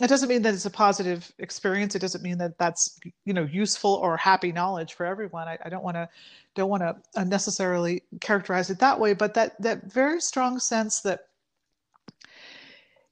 it 0.00 0.08
doesn't 0.08 0.28
mean 0.28 0.42
that 0.42 0.54
it's 0.54 0.66
a 0.66 0.70
positive 0.70 1.30
experience. 1.38 1.94
It 1.94 2.00
doesn't 2.00 2.22
mean 2.22 2.38
that 2.38 2.58
that's 2.58 2.98
you 3.24 3.32
know 3.32 3.44
useful 3.44 3.94
or 3.94 4.16
happy 4.16 4.52
knowledge 4.52 4.94
for 4.94 5.06
everyone. 5.06 5.48
I, 5.48 5.58
I 5.64 5.68
don't 5.68 5.84
want 5.84 5.96
to 5.96 6.08
don't 6.54 6.70
want 6.70 6.82
to 6.82 6.96
unnecessarily 7.14 8.02
characterize 8.20 8.70
it 8.70 8.78
that 8.80 8.98
way, 8.98 9.12
but 9.12 9.34
that 9.34 9.60
that 9.62 9.92
very 9.92 10.20
strong 10.20 10.58
sense 10.58 11.00
that 11.00 11.28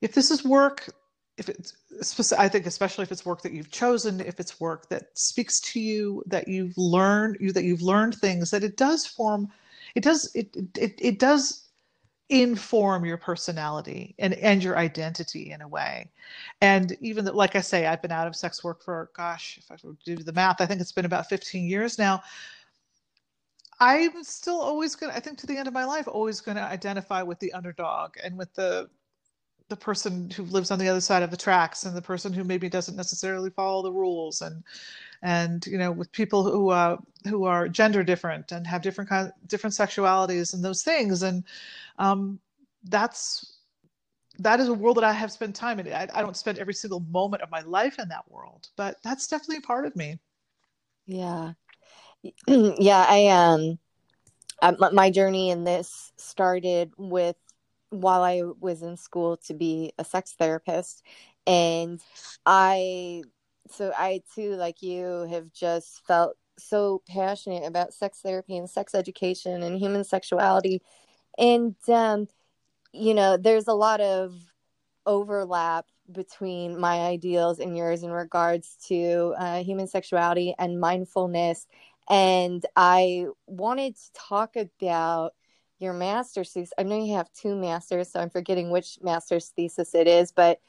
if 0.03 0.13
this 0.15 0.31
is 0.31 0.45
work, 0.45 0.91
if 1.39 1.49
it's 1.49 2.33
I 2.33 2.49
think 2.49 2.67
especially 2.67 3.05
if 3.05 3.13
it's 3.13 3.25
work 3.25 3.41
that 3.43 3.53
you've 3.53 3.71
chosen, 3.71 4.21
if 4.21 4.39
it's 4.39 4.61
work 4.61 4.89
that 4.91 5.17
speaks 5.17 5.61
to 5.61 5.81
you, 5.81 6.23
that 6.27 6.49
you've 6.49 6.77
learned 6.77 7.39
you 7.41 7.53
that 7.53 7.65
you've 7.65 7.81
learned 7.83 8.17
things, 8.17 8.51
that 8.51 8.65
it 8.65 8.77
does 8.77 9.07
form, 9.07 9.49
it 9.95 10.03
does 10.03 10.31
it 10.35 10.55
it 10.77 10.99
it 11.01 11.19
does 11.19 11.69
inform 12.29 13.05
your 13.05 13.17
personality 13.17 14.15
and 14.19 14.35
and 14.35 14.63
your 14.63 14.77
identity 14.77 15.53
in 15.53 15.63
a 15.63 15.69
way. 15.69 16.11
And 16.61 16.97
even 17.01 17.25
though, 17.25 17.33
like 17.33 17.55
i 17.57 17.61
say 17.61 17.87
i've 17.87 18.03
been 18.03 18.13
out 18.13 18.27
of 18.27 18.35
sex 18.37 18.65
work 18.65 18.83
for 18.83 19.11
gosh 19.15 19.59
if 19.59 19.71
i 19.71 19.77
do 20.05 20.17
the 20.17 20.33
math 20.33 20.61
i 20.61 20.67
think 20.67 20.81
it's 20.81 20.93
been 20.93 21.05
about 21.05 21.29
15 21.29 21.65
years 21.67 21.99
now. 21.99 22.23
I'm 23.81 24.23
still 24.23 24.61
always 24.61 24.95
going 24.97 25.13
to 25.13 25.17
i 25.17 25.21
think 25.21 25.39
to 25.39 25.47
the 25.47 25.57
end 25.57 25.69
of 25.69 25.75
my 25.75 25.85
life 25.85 26.09
always 26.09 26.41
going 26.41 26.57
to 26.57 26.63
identify 26.63 27.23
with 27.23 27.39
the 27.39 27.53
underdog 27.53 28.17
and 28.23 28.37
with 28.37 28.53
the 28.55 28.89
the 29.73 29.77
person 29.77 30.29
who 30.29 30.43
lives 30.45 30.71
on 30.71 30.79
the 30.79 30.87
other 30.87 31.01
side 31.01 31.23
of 31.23 31.31
the 31.31 31.37
tracks 31.37 31.85
and 31.85 31.97
the 31.97 32.03
person 32.03 32.31
who 32.31 32.45
maybe 32.45 32.69
doesn't 32.69 32.95
necessarily 32.95 33.49
follow 33.49 33.83
the 33.83 33.91
rules 33.91 34.43
and 34.43 34.63
and 35.23 35.67
you 35.67 35.79
know 35.79 35.91
with 35.91 36.13
people 36.13 36.43
who 36.43 36.69
uh, 36.69 36.99
who 37.27 37.45
are 37.45 37.69
gender 37.69 38.05
different 38.05 38.53
and 38.53 38.67
have 38.67 38.83
different 38.83 39.09
kind 39.09 39.33
different 39.47 39.73
sexualities 39.73 40.53
and 40.53 40.63
those 40.63 40.83
things 40.83 41.23
and 41.23 41.45
um, 41.99 42.39
that's 42.85 43.57
that 44.41 44.61
is 44.61 44.69
a 44.69 44.75
world 44.75 44.99
that 44.99 45.05
I 45.05 45.13
have 45.13 45.33
spent 45.33 45.57
time 45.57 45.81
in. 45.81 45.91
I, 45.91 46.07
I 46.13 46.21
don't 46.21 46.37
spend 46.37 46.59
every 46.59 46.75
single 46.75 47.01
moment 47.01 47.43
of 47.43 47.51
my 47.51 47.61
life 47.61 47.99
in 47.99 48.09
that 48.09 48.31
world, 48.31 48.69
but 48.77 48.97
that's 49.03 49.27
definitely 49.27 49.59
a 49.59 49.67
part 49.67 49.87
of 49.87 49.97
me. 49.97 50.19
Yeah. 51.07 51.53
yeah, 52.47 53.07
I 53.09 53.29
um 53.29 53.79
my 54.93 55.11
journey 55.11 55.51
in 55.51 55.65
this 55.65 56.13
started 56.17 56.93
with 56.97 57.37
while 57.93 58.23
I 58.23 58.43
was 58.61 58.83
in 58.83 58.97
school 58.97 59.37
to 59.47 59.55
be 59.55 59.93
a 59.99 60.05
sex 60.05 60.35
therapist 60.39 61.05
and 61.47 62.01
I 62.47 63.23
so 63.71 63.93
I 63.97 64.23
too 64.35 64.55
like 64.57 64.83
you 64.83 65.27
have 65.31 65.53
just 65.53 66.05
felt 66.07 66.37
so 66.59 67.03
passionate 67.09 67.65
about 67.67 67.95
sex 67.95 68.21
therapy 68.23 68.57
and 68.57 68.69
sex 68.69 68.95
education 68.95 69.63
and 69.63 69.79
human 69.79 70.05
sexuality 70.05 70.83
and 71.39 71.77
um 71.89 72.29
you 72.93 73.15
know 73.15 73.37
there's 73.37 73.69
a 73.69 73.75
lot 73.75 74.01
of 74.01 74.35
overlap 75.07 75.87
between 76.11 76.79
my 76.79 77.01
ideals 77.01 77.61
and 77.61 77.77
yours 77.77 78.03
in 78.03 78.11
regards 78.13 78.77
to 78.89 79.35
uh, 79.39 79.63
human 79.63 79.87
sexuality 79.87 80.55
and 80.59 80.81
mindfulness 80.81 81.67
and 82.11 82.67
I 82.77 83.27
wanted 83.47 83.97
to 83.97 84.13
talk 84.15 84.57
about 84.57 85.35
your 85.83 85.93
master's 85.93 86.53
thesis. 86.53 86.73
I 86.79 86.85
know 86.85 87.03
you 87.03 87.15
have 87.15 87.33
two 87.33 87.55
masters, 87.55 88.13
so 88.13 88.21
I'm 88.21 88.31
forgetting 88.31 88.71
which 88.71 88.99
master's 89.03 89.49
thesis 89.49 89.95
it 89.95 90.07
is, 90.07 90.33
but 90.33 90.61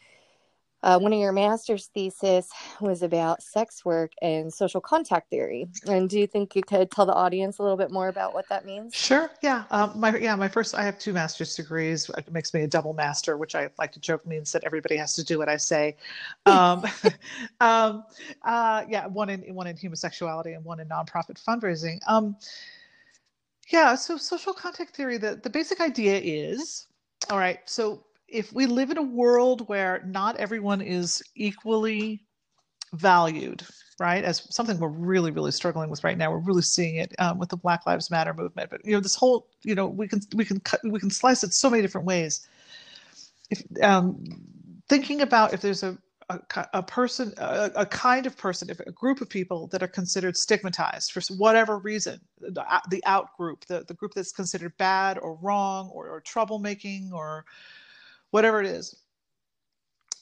uh, 0.84 1.00
one 1.00 1.13
of 1.13 1.20
your 1.20 1.32
master's 1.32 1.88
thesis 1.88 2.50
was 2.82 3.03
about 3.03 3.41
sex 3.41 3.86
work 3.86 4.12
and 4.22 4.53
social 4.53 4.82
contact 4.82 5.29
theory. 5.29 5.65
And 5.88 6.10
do 6.10 6.20
you 6.20 6.27
think 6.27 6.58
you 6.58 6.62
could 6.62 6.91
tell 6.91 7.05
the 7.05 7.13
audience 7.13 7.58
a 7.60 7.62
little 7.62 7.77
bit 7.77 7.89
more 7.89 8.10
about 8.10 8.34
what 8.34 8.50
that 8.50 8.65
means? 8.65 8.93
Sure. 8.93 9.32
Yeah. 9.41 9.63
Um, 9.72 9.93
my 9.96 10.17
yeah. 10.17 10.36
My 10.36 10.50
first. 10.50 10.75
I 10.75 10.84
have 10.84 11.00
two 11.00 11.13
master's 11.13 11.55
degrees. 11.55 12.12
It 12.17 12.29
makes 12.34 12.53
me 12.53 12.63
a 12.63 12.67
double 12.67 12.93
master, 12.93 13.38
which 13.38 13.55
I 13.55 13.70
like 13.79 13.93
to 13.93 14.01
joke 14.01 14.27
means 14.27 14.51
that 14.51 14.65
everybody 14.65 14.98
has 14.98 15.13
to 15.13 15.24
do 15.24 15.38
what 15.38 15.48
I 15.48 15.55
say. 15.55 15.96
Um, 16.46 16.84
um, 17.62 18.03
uh, 18.41 18.84
yeah. 18.89 19.08
One 19.08 19.29
in 19.29 19.55
one 19.55 19.67
in 19.67 19.77
human 19.77 19.96
sexuality 19.96 20.51
and 20.51 20.65
one 20.65 20.82
in 20.82 20.89
nonprofit 20.89 21.41
fundraising. 21.41 22.00
Yeah. 23.72 23.96
So 23.96 24.17
social 24.17 24.53
contact 24.53 24.96
theory. 24.96 25.17
The 25.17 25.36
the 25.41 25.50
basic 25.50 25.79
idea 25.79 26.20
is, 26.20 26.88
all 27.29 27.38
right. 27.38 27.60
So 27.65 28.05
if 28.27 28.51
we 28.53 28.65
live 28.65 28.89
in 28.89 28.98
a 28.98 29.03
world 29.03 29.67
where 29.67 30.03
not 30.05 30.38
everyone 30.38 30.82
is 30.82 31.22
equally 31.36 32.24
valued, 32.93 33.63
right? 34.00 34.24
As 34.24 34.48
something 34.53 34.77
we're 34.79 34.88
really, 34.88 35.32
really 35.32 35.51
struggling 35.51 35.89
with 35.89 36.03
right 36.03 36.17
now. 36.17 36.32
We're 36.32 36.39
really 36.39 36.62
seeing 36.62 36.98
it 36.98 37.13
um, 37.20 37.38
with 37.39 37.50
the 37.50 37.58
Black 37.58 37.86
Lives 37.86 38.10
Matter 38.12 38.34
movement. 38.34 38.70
But 38.70 38.86
you 38.86 38.93
know, 38.93 39.00
this 39.00 39.15
whole, 39.15 39.48
you 39.63 39.75
know, 39.75 39.88
we 39.88 40.08
can 40.08 40.22
we 40.36 40.46
can 40.46 40.60
cut, 40.62 40.79
we 40.84 41.00
can 41.00 41.10
slice 41.10 41.43
it 41.43 41.53
so 41.53 41.70
many 41.70 41.82
different 41.82 42.08
ways. 42.08 42.48
If 43.50 43.63
um, 43.82 44.24
thinking 44.89 45.22
about 45.22 45.53
if 45.53 45.62
there's 45.62 45.84
a 45.84 45.98
a, 46.73 46.83
person, 46.83 47.33
a, 47.37 47.71
a 47.75 47.85
kind 47.85 48.25
of 48.25 48.37
person, 48.37 48.69
a 48.69 48.91
group 48.91 49.21
of 49.21 49.29
people 49.29 49.67
that 49.67 49.83
are 49.83 49.87
considered 49.87 50.37
stigmatized 50.37 51.11
for 51.11 51.21
whatever 51.35 51.77
reason, 51.79 52.19
the, 52.39 52.61
uh, 52.73 52.79
the 52.89 53.03
out 53.05 53.35
group, 53.37 53.65
the, 53.65 53.83
the 53.87 53.93
group 53.93 54.13
that's 54.13 54.31
considered 54.31 54.75
bad 54.77 55.17
or 55.19 55.35
wrong 55.41 55.89
or, 55.89 56.09
or 56.09 56.21
troublemaking 56.21 57.11
or 57.11 57.45
whatever 58.31 58.61
it 58.61 58.67
is. 58.67 58.95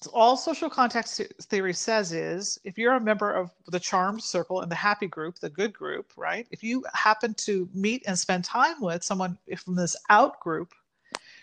So 0.02 0.10
all 0.16 0.36
social 0.36 0.70
contact 0.70 1.22
theory 1.44 1.74
says 1.74 2.12
is 2.12 2.58
if 2.64 2.76
you're 2.76 2.96
a 2.96 3.00
member 3.00 3.32
of 3.32 3.52
the 3.68 3.80
charmed 3.80 4.24
circle 4.24 4.62
and 4.62 4.72
the 4.72 4.76
happy 4.76 5.06
group, 5.06 5.38
the 5.38 5.50
good 5.50 5.74
group, 5.74 6.12
right? 6.18 6.48
If 6.50 6.64
you 6.64 6.84
happen 6.94 7.36
to 7.36 7.70
meet 7.74 8.04
and 8.08 8.18
spend 8.18 8.44
time 8.44 8.82
with 8.82 9.04
someone 9.04 9.38
from 9.58 9.76
this 9.76 9.96
out 10.10 10.40
group, 10.40 10.74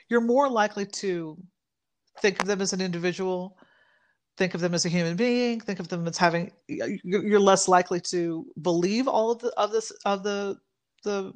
you're 0.09 0.21
more 0.21 0.49
likely 0.49 0.87
to 0.87 1.39
think 2.21 2.41
of 2.41 2.49
them 2.49 2.61
as 2.61 2.73
an 2.73 2.81
individual, 2.81 3.57
think 4.39 4.55
of 4.55 4.61
them 4.61 4.73
as 4.73 4.87
a 4.87 4.89
human 4.89 5.17
being, 5.17 5.61
think 5.61 5.81
of 5.81 5.89
them 5.89 6.07
as 6.07 6.17
having 6.17 6.53
you're 6.69 7.41
less 7.41 7.67
likely 7.69 8.01
to 8.01 8.47
believe 8.63 9.09
all 9.09 9.33
of 9.33 9.41
the 9.41 9.53
of 9.57 9.73
this 9.73 9.91
of 10.07 10.23
the 10.23 10.57
the 11.03 11.35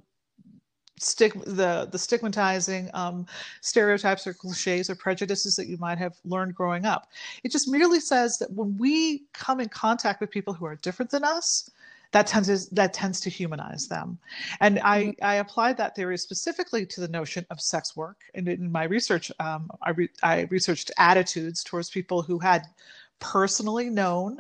stig- 1.01 1.45
the 1.45 1.89
the 1.91 1.99
stigmatizing 1.99 2.89
um, 2.95 3.27
stereotypes 3.61 4.27
or 4.27 4.33
cliches 4.33 4.89
or 4.89 4.95
prejudices 4.95 5.57
that 5.57 5.67
you 5.67 5.77
might 5.79 5.99
have 5.99 6.15
learned 6.25 6.55
growing 6.55 6.87
up. 6.87 7.09
It 7.43 7.51
just 7.51 7.69
merely 7.69 7.99
says 7.99 8.39
that 8.39 8.53
when 8.53 8.79
we 8.79 9.25
come 9.33 9.59
in 9.61 9.69
contact 9.69 10.21
with 10.21 10.31
people 10.31 10.55
who 10.55 10.65
are 10.65 10.77
different 10.77 11.11
than 11.11 11.25
us, 11.25 11.69
that 12.13 12.27
tends 12.27 12.49
to, 12.49 12.75
that 12.75 12.93
tends 12.95 13.21
to 13.21 13.31
humanize 13.31 13.89
them. 13.89 14.19
And 14.61 14.79
i 14.81 15.05
Mhm. 15.05 15.15
i 15.23 15.35
applied 15.37 15.77
that 15.79 15.95
theory 15.97 16.19
specifically 16.19 16.87
to 16.87 17.01
the 17.01 17.09
notion 17.09 17.47
of 17.51 17.61
sex 17.61 17.97
work. 17.97 18.19
And 18.35 18.49
in 18.49 18.71
my 18.71 18.85
research 18.85 19.33
um, 19.41 19.71
I, 19.83 19.91
re- 19.91 20.11
I 20.23 20.43
researched 20.51 20.91
attitudes 20.99 21.65
towards 21.65 21.91
people 21.91 22.23
who 22.23 22.39
had 22.39 22.63
personally 23.21 23.91
known 23.91 24.39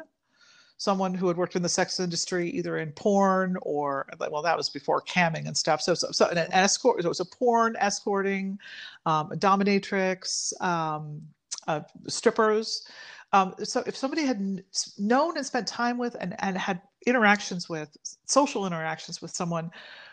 someone 0.79 1.15
who 1.15 1.29
had 1.29 1.37
worked 1.37 1.55
in 1.57 1.63
the 1.63 1.69
sex 1.69 2.01
industry 2.01 2.51
either 2.51 2.79
in 2.79 2.91
porn 2.93 3.57
or 3.63 4.09
well 4.31 4.43
that 4.43 4.57
was 4.57 4.69
before 4.69 5.01
camming 5.03 5.47
and 5.47 5.57
stuff. 5.57 5.81
So 5.81 5.95
so, 5.95 6.11
so 6.13 6.27
an, 6.29 6.39
an 6.39 6.53
escort 6.53 7.03
so 7.03 7.07
it 7.07 7.09
was 7.09 7.21
a 7.21 7.25
porn 7.25 7.77
escorting 7.79 8.59
um, 9.07 9.33
a 9.33 9.37
dominatrix 9.37 10.61
um, 10.61 11.23
uh, 11.69 11.81
strippers 12.09 12.85
um, 13.33 13.55
so 13.63 13.83
if 13.87 13.97
somebody 13.97 14.25
had 14.25 14.63
known 14.99 15.37
and 15.37 15.47
spent 15.47 15.67
time 15.67 15.99
with 15.99 16.17
and, 16.21 16.35
and 16.39 16.57
had 16.57 16.81
interactions 17.07 17.69
with 17.69 17.97
social 18.27 18.67
interactions 18.67 19.23
with 19.23 19.31
someone 19.31 19.71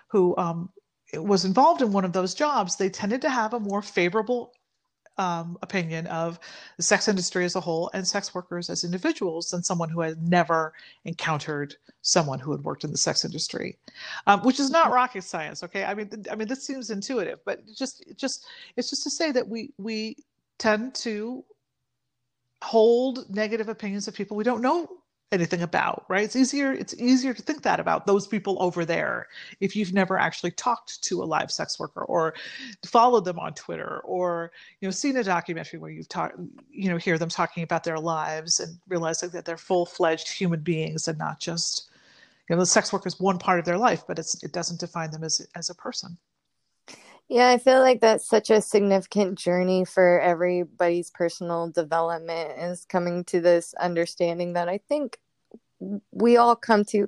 who 0.08 0.36
um, 0.38 0.70
was 1.14 1.46
involved 1.46 1.82
in 1.82 1.92
one 1.92 2.06
of 2.06 2.14
those 2.14 2.34
jobs 2.34 2.76
they 2.76 2.90
tended 2.90 3.22
to 3.22 3.30
have 3.30 3.54
a 3.54 3.60
more 3.60 3.82
favorable 3.82 4.54
um, 5.20 5.58
opinion 5.62 6.08
of 6.08 6.40
the 6.78 6.84
sex 6.84 7.08
industry 7.10 7.44
as 7.44 7.56
a 7.56 7.60
whole 7.60 7.92
and 7.94 8.08
sex 8.08 8.34
workers 8.34 8.70
as 8.70 8.86
individuals 8.86 9.50
than 9.50 9.62
someone 9.62 9.90
who 9.90 10.00
had 10.00 10.18
never 10.24 10.74
encountered 11.04 11.76
someone 12.02 12.40
who 12.40 12.52
had 12.52 12.64
worked 12.64 12.86
in 12.86 12.92
the 12.92 12.98
sex 12.98 13.26
industry, 13.26 13.78
um, 14.28 14.42
which 14.44 14.60
is 14.60 14.72
not 14.72 14.92
rocket 14.92 15.24
science. 15.24 15.62
Okay, 15.62 15.84
I 15.84 15.94
mean, 15.94 16.10
I 16.32 16.36
mean, 16.36 16.48
this 16.48 16.64
seems 16.64 16.90
intuitive, 16.90 17.40
but 17.46 17.60
just, 17.68 18.04
just, 18.16 18.46
it's 18.78 18.90
just 18.90 19.04
to 19.04 19.10
say 19.10 19.32
that 19.34 19.48
we 19.48 19.74
we 19.78 20.16
tend 20.58 20.96
to 20.96 21.44
hold 22.64 23.30
negative 23.30 23.70
opinions 23.70 24.08
of 24.08 24.14
people 24.14 24.36
we 24.36 24.44
don't 24.44 24.62
know 24.62 24.88
anything 25.32 25.62
about 25.62 26.06
right? 26.10 26.24
It's 26.24 26.36
easier 26.36 26.74
it's 26.74 26.96
easier 26.96 27.34
to 27.34 27.42
think 27.42 27.62
that 27.62 27.80
about 27.80 28.08
those 28.08 28.28
people 28.28 28.58
over 28.60 28.84
there 28.84 29.28
if 29.60 29.76
you've 29.76 29.94
never 29.94 30.18
actually 30.18 30.52
talked 30.52 31.02
to 31.04 31.22
a 31.22 31.26
live 31.26 31.52
sex 31.52 31.80
worker 31.80 32.04
or 32.04 32.34
followed 32.86 33.26
them 33.26 33.38
on 33.38 33.54
twitter 33.54 34.00
or 34.06 34.52
you 34.82 34.88
know 34.88 34.92
seen 34.92 35.18
a 35.18 35.24
documentary 35.24 35.80
where 35.80 35.92
you've 35.92 36.10
talked 36.10 36.36
you 36.72 36.90
know 36.90 36.98
hear 36.98 37.18
them 37.18 37.30
talking 37.30 37.64
about 37.64 37.84
their 37.84 38.00
lives 38.00 38.60
and 38.60 38.76
realizing 38.88 39.30
that 39.30 39.46
they're 39.46 39.58
full-fledged 39.58 40.28
human 40.28 40.62
beings 40.62 41.08
and 41.08 41.20
not 41.20 41.40
just 41.40 41.90
you 42.50 42.56
know 42.56 42.60
the 42.60 42.66
sex 42.66 42.92
worker 42.92 43.08
is 43.08 43.20
one 43.20 43.38
part 43.38 43.60
of 43.60 43.66
their 43.66 43.78
life 43.78 44.04
but 44.08 44.18
it's 44.18 44.44
it 44.44 44.52
doesn't 44.52 44.80
define 44.80 45.12
them 45.12 45.24
as 45.24 45.46
as 45.56 45.70
a 45.70 45.76
person 45.76 46.18
Yeah, 47.30 47.50
I 47.50 47.60
feel 47.60 47.80
like 47.82 48.02
that's 48.02 48.28
such 48.28 48.50
a 48.50 48.60
significant 48.60 49.38
journey 49.38 49.86
for 49.86 50.20
everybody's 50.20 51.12
personal 51.12 51.70
development 51.70 52.52
is 52.60 52.86
coming 52.86 53.24
to 53.26 53.40
this 53.40 53.76
understanding 53.76 54.54
that 54.54 54.68
I 54.68 54.80
think 54.90 55.20
we 56.12 56.38
all 56.38 56.56
come 56.56 56.84
to, 56.86 57.08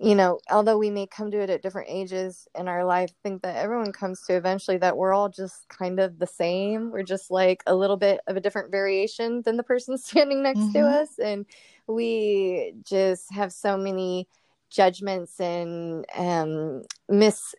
you 0.00 0.14
know, 0.14 0.38
although 0.50 0.78
we 0.78 0.90
may 0.90 1.06
come 1.08 1.30
to 1.32 1.40
it 1.40 1.50
at 1.50 1.62
different 1.62 1.90
ages 1.90 2.46
in 2.58 2.68
our 2.68 2.84
life, 2.84 3.10
I 3.12 3.28
think 3.28 3.42
that 3.42 3.56
everyone 3.56 3.92
comes 3.92 4.22
to 4.26 4.36
eventually 4.36 4.78
that 4.78 4.96
we're 4.96 5.12
all 5.14 5.28
just 5.28 5.68
kind 5.68 6.00
of 6.00 6.18
the 6.20 6.26
same. 6.26 6.92
We're 6.92 7.02
just 7.02 7.30
like 7.30 7.62
a 7.66 7.74
little 7.74 7.96
bit 7.96 8.20
of 8.28 8.36
a 8.36 8.40
different 8.40 8.70
variation 8.70 9.42
than 9.42 9.56
the 9.56 9.64
person 9.64 9.98
standing 10.00 10.42
next 10.42 10.72
to 10.72 10.78
Mhm. 10.80 11.02
us. 11.02 11.18
And 11.18 11.46
we 11.88 12.74
just 12.84 13.32
have 13.32 13.52
so 13.52 13.76
many 13.76 14.28
judgments 14.70 15.40
and 15.40 16.06
um, 16.14 16.82
mis 17.08 17.54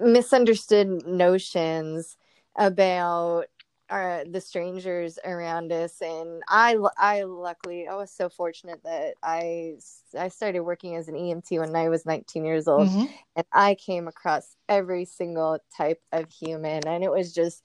misunderstood 0.00 1.06
notions 1.06 2.16
about 2.56 3.46
uh, 3.90 4.24
the 4.30 4.40
strangers 4.40 5.18
around 5.24 5.72
us. 5.72 6.02
And 6.02 6.42
I, 6.48 6.76
I 6.98 7.22
luckily 7.22 7.88
i 7.88 7.94
was 7.94 8.10
so 8.10 8.28
fortunate 8.28 8.82
that 8.84 9.14
i 9.22 9.76
i 10.18 10.28
started 10.28 10.60
working 10.60 10.94
as 10.96 11.08
an 11.08 11.14
emt 11.14 11.50
when 11.58 11.74
i 11.74 11.88
was 11.88 12.04
19 12.04 12.44
years 12.44 12.68
old. 12.68 12.88
Mhm. 12.88 13.08
and 13.36 13.46
i 13.52 13.74
came 13.74 14.06
across 14.06 14.56
every 14.68 15.04
single 15.06 15.58
type 15.74 16.02
of 16.12 16.30
human. 16.30 16.86
And 16.86 17.02
it 17.02 17.10
was 17.10 17.32
just 17.32 17.62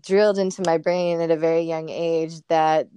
drilled 0.00 0.38
into 0.38 0.62
my 0.64 0.78
brain 0.78 1.20
at 1.20 1.30
a 1.30 1.36
very 1.36 1.62
young 1.62 1.88
age 1.88 2.34
that 2.48 2.88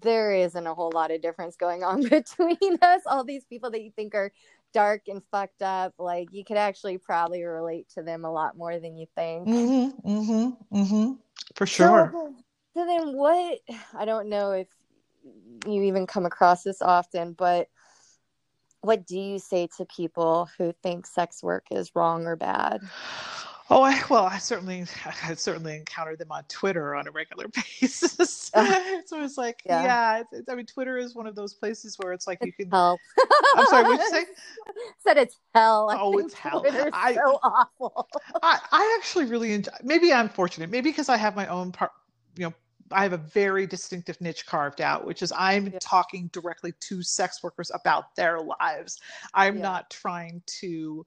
there 0.00 0.34
isn't 0.34 0.66
a 0.66 0.74
whole 0.74 0.92
lot 0.94 1.10
of 1.10 1.22
difference 1.22 1.56
going 1.56 1.82
on 1.82 2.02
between 2.08 2.78
us. 2.82 3.02
All 3.06 3.24
these 3.24 3.44
people 3.44 3.70
that 3.70 3.82
you 3.82 3.90
think 3.90 4.14
are 4.14 4.32
dark 4.72 5.02
and 5.08 5.22
fucked 5.30 5.62
up 5.62 5.94
like 5.98 6.28
you 6.32 6.44
could 6.44 6.56
actually 6.56 6.98
probably 6.98 7.42
relate 7.42 7.88
to 7.94 8.02
them 8.02 8.24
a 8.24 8.32
lot 8.32 8.56
more 8.56 8.78
than 8.78 8.96
you 8.96 9.06
think 9.14 9.48
mm-hmm, 9.48 10.08
mm-hmm, 10.08 10.76
mm-hmm. 10.76 11.12
For 11.54 11.66
sure. 11.66 12.10
so, 12.12 12.34
so 12.74 12.86
then 12.86 13.16
what 13.16 13.58
I 13.94 14.04
don't 14.04 14.28
know 14.28 14.52
if 14.52 14.68
you 15.66 15.82
even 15.84 16.06
come 16.06 16.26
across 16.26 16.62
this 16.62 16.82
often, 16.82 17.32
but 17.34 17.68
what 18.80 19.06
do 19.06 19.18
you 19.18 19.38
say 19.38 19.68
to 19.76 19.84
people 19.86 20.48
who 20.58 20.74
think 20.82 21.06
sex 21.06 21.42
work 21.42 21.66
is 21.70 21.92
wrong 21.94 22.26
or 22.26 22.36
bad? 22.36 22.80
Oh, 23.70 23.82
I, 23.82 24.00
well, 24.10 24.24
I 24.26 24.38
certainly, 24.38 24.84
I 25.24 25.34
certainly 25.34 25.76
encounter 25.76 26.16
them 26.16 26.30
on 26.30 26.44
Twitter 26.48 26.94
on 26.94 27.06
a 27.06 27.10
regular 27.10 27.46
basis. 27.80 28.12
so 29.06 29.22
it's 29.22 29.38
like, 29.38 29.62
Yeah. 29.64 29.82
yeah, 29.82 30.18
it's, 30.20 30.32
it's, 30.32 30.48
I 30.48 30.54
mean, 30.54 30.66
Twitter 30.66 30.98
is 30.98 31.14
one 31.14 31.26
of 31.26 31.34
those 31.34 31.54
places 31.54 31.96
where 31.98 32.12
it's 32.12 32.26
like 32.26 32.38
you 32.44 32.52
can. 32.52 32.70
Hell. 32.70 32.98
I'm 33.56 33.66
sorry, 33.66 33.84
what'd 33.84 34.00
you 34.00 34.10
say? 34.10 34.24
Said 34.98 35.16
it's 35.16 35.38
hell. 35.54 35.88
I 35.90 35.96
Oh, 36.00 36.18
it's 36.18 36.34
hell. 36.34 36.60
Twitter's 36.60 36.90
I- 36.92 37.14
so 37.14 37.38
awful. 37.42 38.08
I, 38.42 38.58
I 38.72 38.96
actually 38.98 39.26
really 39.26 39.52
enjoy. 39.52 39.72
Maybe 39.82 40.12
I'm 40.12 40.28
fortunate. 40.28 40.70
Maybe 40.70 40.90
because 40.90 41.08
I 41.08 41.16
have 41.16 41.36
my 41.36 41.46
own 41.46 41.72
part. 41.72 41.92
You 42.36 42.46
know, 42.46 42.54
I 42.90 43.02
have 43.04 43.12
a 43.12 43.18
very 43.18 43.66
distinctive 43.66 44.20
niche 44.20 44.44
carved 44.46 44.80
out, 44.80 45.06
which 45.06 45.22
is 45.22 45.32
I'm 45.36 45.68
Yeah. 45.68 45.78
talking 45.80 46.28
directly 46.32 46.72
to 46.80 47.02
sex 47.02 47.42
workers 47.42 47.70
about 47.74 48.14
their 48.16 48.40
lives. 48.40 49.00
I'm 49.34 49.56
Yeah. 49.56 49.62
not 49.62 49.90
trying 49.90 50.42
to 50.60 51.06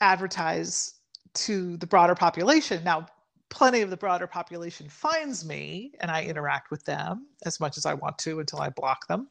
advertise 0.00 0.94
to 1.34 1.76
the 1.76 1.86
broader 1.86 2.14
population. 2.14 2.82
Now, 2.84 3.06
plenty 3.48 3.82
of 3.82 3.90
the 3.90 3.96
broader 3.96 4.26
population 4.26 4.88
finds 4.88 5.44
me, 5.44 5.92
and 6.00 6.10
I 6.10 6.24
interact 6.24 6.70
with 6.70 6.84
them 6.84 7.26
as 7.44 7.60
much 7.60 7.76
as 7.76 7.86
I 7.86 7.94
want 7.94 8.18
to 8.18 8.40
until 8.40 8.60
I 8.60 8.70
block 8.70 9.06
them. 9.08 9.28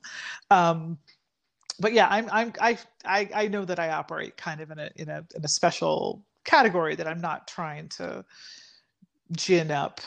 Um, 0.52 0.98
but 1.80 1.94
yeah, 1.94 2.08
I'm 2.10 2.30
I'm 2.32 2.54
I, 2.62 2.78
I 3.06 3.30
I 3.34 3.48
know 3.48 3.66
that 3.66 3.80
I 3.80 3.90
operate 3.90 4.38
kind 4.38 4.62
of 4.62 4.72
in 4.72 4.80
a 4.80 4.90
in 4.98 5.10
a 5.10 5.26
in 5.36 5.44
a 5.44 5.48
special 5.48 6.24
category 6.44 6.96
that 6.96 7.08
I'm 7.08 7.22
not 7.22 7.48
trying 7.48 7.88
to 7.90 8.24
gin 9.32 9.72
up 9.72 10.02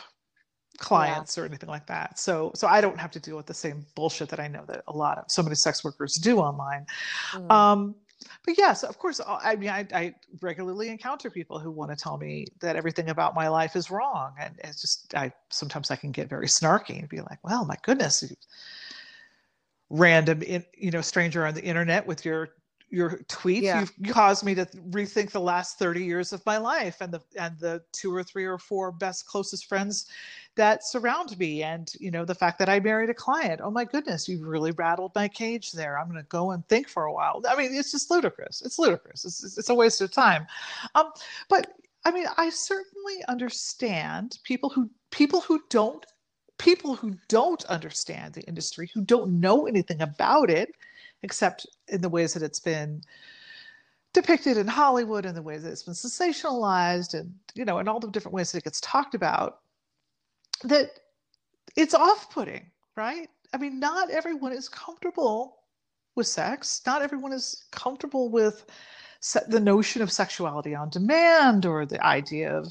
clients 0.79 1.39
or 1.39 1.45
anything 1.45 1.69
like 1.69 1.87
that. 1.87 2.19
So 2.19 2.53
so 2.55 2.67
I 2.67 2.81
don't 2.81 2.99
have 2.99 3.11
to 3.13 3.21
deal 3.21 3.37
with 3.37 3.47
the 3.47 3.55
same 3.55 3.87
bullshit 3.95 4.29
that 4.29 4.41
I 4.41 4.49
know 4.49 4.65
that 4.67 4.83
a 4.89 4.93
lot 4.93 5.19
of 5.19 5.25
so 5.29 5.43
many 5.43 5.55
sex 5.55 5.85
workers 5.85 6.15
do 6.15 6.39
online. 6.39 6.87
Mm. 7.33 7.51
Um, 7.51 7.95
but 8.45 8.57
yes, 8.59 8.83
of 8.83 8.99
course, 8.99 9.21
uh, 9.21 9.39
I 9.43 9.57
mean, 9.57 9.71
I, 9.71 9.87
I 9.95 10.15
regularly 10.41 10.89
encounter 10.89 11.31
people 11.31 11.59
who 11.59 11.71
want 11.71 11.91
to 11.91 11.97
tell 11.97 12.19
me 12.19 12.47
that 12.61 12.77
everything 12.77 13.11
about 13.11 13.35
my 13.35 13.49
life 13.49 13.77
is 13.77 13.91
wrong, 13.91 14.35
and 14.39 14.55
it's 14.65 14.81
just 14.81 15.15
I 15.15 15.33
sometimes 15.51 15.91
I 15.91 15.97
can 15.97 16.13
get 16.13 16.29
very 16.29 16.47
snarky 16.47 16.99
and 16.99 17.09
be 17.09 17.21
like, 17.21 17.39
"Well, 17.43 17.65
my 17.65 17.77
goodness, 17.83 18.25
random, 19.91 20.43
in, 20.43 20.65
you 20.77 20.91
know, 20.91 21.01
stranger 21.01 21.47
on 21.47 21.55
the 21.55 21.63
internet 21.63 22.07
with 22.07 22.25
your 22.25 22.51
your 22.93 23.19
tweets, 23.29 23.63
Yeah. 23.63 23.81
you've 23.81 24.13
caused 24.15 24.45
me 24.45 24.55
to 24.55 24.67
rethink 24.91 25.31
the 25.31 25.41
last 25.41 25.79
thirty 25.79 26.05
years 26.05 26.33
of 26.33 26.45
my 26.47 26.59
life 26.59 27.01
and 27.01 27.13
the 27.13 27.21
and 27.39 27.59
the 27.59 27.83
two 27.93 28.15
or 28.15 28.23
three 28.23 28.45
or 28.45 28.59
four 28.59 28.93
best 28.93 29.27
closest 29.27 29.65
friends 29.67 30.07
that 30.57 30.85
surround 30.85 31.37
me 31.39 31.63
and 31.63 31.95
you 31.99 32.11
know 32.11 32.27
the 32.27 32.35
fact 32.35 32.59
that 32.59 32.69
i 32.69 32.79
married 32.79 33.09
a 33.09 33.15
client. 33.15 33.61
Oh 33.65 33.71
my 33.71 33.87
goodness 33.87 34.29
you've 34.29 34.47
really 34.47 34.73
rattled 34.73 35.13
my 35.15 35.27
cage 35.27 35.73
there. 35.73 35.99
I'm 35.99 36.07
going 36.07 36.21
to 36.23 36.29
go 36.29 36.51
and 36.51 36.69
think 36.69 36.87
for 36.89 37.05
a 37.07 37.13
while. 37.13 37.43
I 37.49 37.57
mean 37.57 37.75
it's 37.75 37.91
just 37.93 38.11
ludicrous. 38.11 38.61
It's 38.63 38.79
ludicrous. 38.79 39.25
It's, 39.25 39.43
it's- 39.43 39.59
it's 39.59 39.71
a 39.71 39.75
waste 39.75 40.03
of 40.03 40.13
time. 40.13 40.47
Um, 40.95 41.11
but 41.49 41.73
i 42.05 42.11
mean 42.11 42.27
i 42.37 42.51
certainly 42.51 43.25
understand 43.29 44.39
people 44.45 44.69
who 44.69 44.91
people 45.11 45.41
who 45.41 45.63
don't 45.71 46.05
people 46.59 46.95
who 46.95 47.17
don't 47.29 47.65
understand 47.67 48.35
the 48.35 48.43
industry 48.43 48.91
who 48.93 49.01
don't 49.03 49.41
know 49.41 49.67
anything 49.67 50.01
about 50.03 50.51
it 50.51 50.75
except 51.23 51.67
in 51.89 52.01
the 52.01 52.09
ways 52.09 52.35
that 52.35 52.43
it's 52.43 52.61
been 52.61 53.01
depicted 54.13 54.57
in 54.59 54.67
hollywood 54.67 55.25
and 55.25 55.37
the 55.37 55.43
ways 55.43 55.63
that 55.63 55.71
it's 55.73 55.83
been 55.85 55.95
sensationalized 55.95 57.15
and 57.19 57.33
you 57.55 57.65
know 57.65 57.79
in 57.79 57.89
all 57.89 58.01
the 58.01 58.11
different 58.11 58.35
ways 58.35 58.53
that 58.53 58.59
it 58.59 58.65
gets 58.65 58.81
talked 58.81 59.15
about 59.15 59.61
that 60.65 60.91
it's 61.77 61.95
off-putting 61.95 62.65
right 62.97 63.29
i 63.55 63.57
mean 63.57 63.79
not 63.81 64.11
everyone 64.11 64.53
is 64.53 64.69
comfortable 64.69 65.59
with 66.15 66.27
sex 66.27 66.83
not 66.87 67.01
everyone 67.03 67.33
is 67.33 67.65
comfortable 67.71 68.29
with 68.29 68.67
se- 69.21 69.41
the 69.49 69.61
notion 69.61 70.03
of 70.03 70.13
sexuality 70.13 70.75
on 70.75 70.91
demand 70.91 71.65
or 71.65 71.87
the 71.87 72.05
idea 72.05 72.55
of 72.55 72.69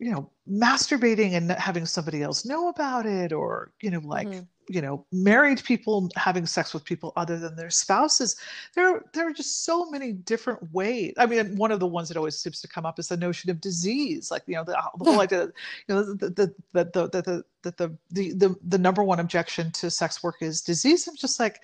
you 0.00 0.10
know 0.10 0.28
masturbating 0.50 1.32
and 1.34 1.50
having 1.52 1.86
somebody 1.86 2.22
else 2.22 2.44
know 2.44 2.68
about 2.68 3.06
it 3.06 3.32
or 3.32 3.70
you 3.80 3.90
know 3.90 4.00
like 4.00 4.26
Mhm. 4.28 4.46
You 4.68 4.80
know 4.80 5.04
married 5.12 5.62
people 5.64 6.10
having 6.16 6.46
sex 6.46 6.74
with 6.74 6.84
people 6.84 7.12
other 7.16 7.38
than 7.38 7.56
their 7.56 7.70
spouses 7.70 8.36
there 8.74 9.02
there 9.12 9.28
are 9.28 9.32
just 9.32 9.64
so 9.64 9.90
many 9.90 10.12
different 10.12 10.60
ways 10.72 11.14
i 11.18 11.26
mean 11.26 11.56
one 11.56 11.72
of 11.72 11.80
the 11.80 11.86
ones 11.86 12.08
that 12.08 12.16
always 12.16 12.36
seems 12.36 12.60
to 12.60 12.68
come 12.68 12.84
up 12.84 12.98
is 12.98 13.08
the 13.08 13.16
notion 13.16 13.50
of 13.50 13.60
disease 13.60 14.30
like 14.30 14.42
you 14.46 14.54
know 14.54 14.64
the, 14.64 14.76
the 14.98 15.04
whole 15.04 15.20
idea 15.20 15.46
that, 15.46 15.52
you 15.86 15.94
know 15.94 16.02
the 16.02 16.14
the 16.14 16.30
the 16.72 16.84
the 16.84 17.08
the 17.08 17.44
the, 17.62 17.72
the, 17.72 17.98
the, 18.10 18.32
the, 18.34 18.56
the 18.68 18.78
number 18.78 19.02
one 19.02 19.20
objection 19.20 19.70
to 19.72 19.90
sex 19.90 20.22
work 20.22 20.36
is 20.40 20.60
disease 20.60 21.08
i'm 21.08 21.16
just 21.16 21.40
like 21.40 21.60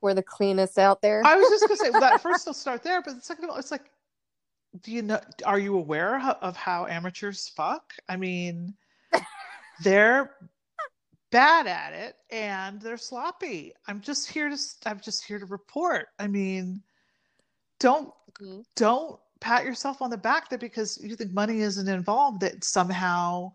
we're 0.00 0.14
the 0.14 0.22
cleanest 0.22 0.78
out 0.78 1.02
there. 1.02 1.22
I 1.24 1.36
was 1.36 1.48
just 1.48 1.66
gonna 1.66 1.76
say 1.76 1.90
well, 1.90 2.00
that 2.00 2.20
first. 2.22 2.46
I'll 2.46 2.54
start 2.54 2.82
there, 2.82 3.02
but 3.02 3.24
second 3.24 3.44
of 3.44 3.50
all, 3.50 3.56
it's 3.56 3.70
like, 3.70 3.90
do 4.82 4.92
you 4.92 5.02
know? 5.02 5.20
Are 5.44 5.58
you 5.58 5.76
aware 5.76 6.20
of 6.40 6.56
how 6.56 6.86
amateurs 6.86 7.48
fuck? 7.48 7.94
I 8.08 8.16
mean, 8.16 8.74
they're 9.82 10.30
bad 11.36 11.66
at 11.66 11.92
it 11.92 12.16
and 12.30 12.80
they're 12.80 12.96
sloppy. 12.96 13.74
I'm 13.86 14.00
just 14.00 14.30
here 14.30 14.48
to. 14.48 14.56
I'm 14.86 15.00
just 15.00 15.22
here 15.22 15.38
to 15.38 15.44
report. 15.44 16.08
I 16.18 16.28
mean, 16.28 16.82
don't 17.78 18.08
mm-hmm. 18.40 18.60
don't 18.74 19.20
pat 19.40 19.66
yourself 19.66 20.00
on 20.00 20.08
the 20.08 20.16
back 20.16 20.48
that 20.48 20.60
because 20.60 20.98
you 21.02 21.14
think 21.14 21.32
money 21.32 21.60
isn't 21.60 21.88
involved 21.88 22.40
that 22.40 22.64
somehow 22.64 23.52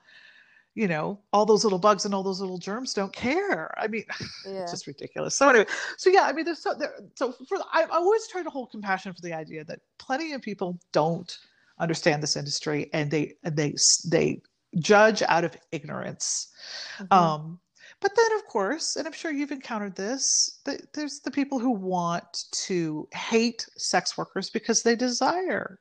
you 0.75 0.87
know 0.87 1.19
all 1.33 1.43
those 1.43 1.63
little 1.63 1.79
bugs 1.79 2.05
and 2.05 2.13
all 2.13 2.21
those 2.21 2.39
little 2.39 2.59
germs 2.59 2.93
don't 2.93 3.11
care 3.11 3.73
i 3.77 3.87
mean 3.87 4.05
yeah. 4.45 4.61
it's 4.61 4.71
just 4.71 4.87
ridiculous 4.87 5.35
so 5.35 5.49
anyway 5.49 5.65
so 5.97 6.09
yeah 6.09 6.21
i 6.21 6.31
mean 6.31 6.45
there's 6.45 6.61
so 6.61 6.73
there 6.75 6.93
so 7.15 7.33
for 7.49 7.57
I, 7.73 7.81
I 7.83 7.97
always 7.97 8.27
try 8.27 8.43
to 8.43 8.49
hold 8.49 8.69
compassion 8.69 9.11
for 9.11 9.21
the 9.21 9.33
idea 9.33 9.65
that 9.65 9.79
plenty 9.97 10.31
of 10.31 10.41
people 10.41 10.79
don't 10.93 11.35
understand 11.79 12.23
this 12.23 12.37
industry 12.37 12.89
and 12.93 13.11
they 13.11 13.33
they 13.43 13.73
they 14.05 14.41
judge 14.77 15.23
out 15.23 15.43
of 15.43 15.57
ignorance 15.71 16.53
mm-hmm. 16.99 17.11
um 17.11 17.59
but 18.01 18.11
then 18.15 18.37
of 18.37 18.45
course 18.45 18.95
and 18.95 19.07
i'm 19.07 19.13
sure 19.13 19.31
you've 19.31 19.51
encountered 19.51 19.95
this 19.95 20.59
the, 20.65 20.79
there's 20.93 21.19
the 21.19 21.31
people 21.31 21.59
who 21.59 21.71
want 21.71 22.45
to 22.51 23.07
hate 23.13 23.65
sex 23.77 24.17
workers 24.17 24.49
because 24.49 24.83
they 24.83 24.95
desire 24.95 25.79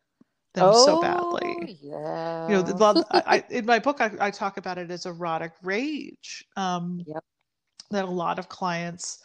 them 0.54 0.64
oh, 0.66 0.85
so 0.85 1.00
badly. 1.00 1.78
Yeah. 1.80 2.48
You 2.48 2.54
know, 2.54 2.62
the, 2.62 3.06
I, 3.11 3.44
in 3.50 3.66
my 3.66 3.78
book, 3.78 4.00
I, 4.00 4.11
I, 4.18 4.30
talk 4.30 4.56
about 4.56 4.78
it 4.78 4.90
as 4.90 5.06
erotic 5.06 5.52
rage. 5.62 6.44
Um, 6.56 7.02
yep. 7.06 7.22
That 7.90 8.04
a 8.04 8.11
lot 8.11 8.38
of 8.38 8.48
clients, 8.48 9.22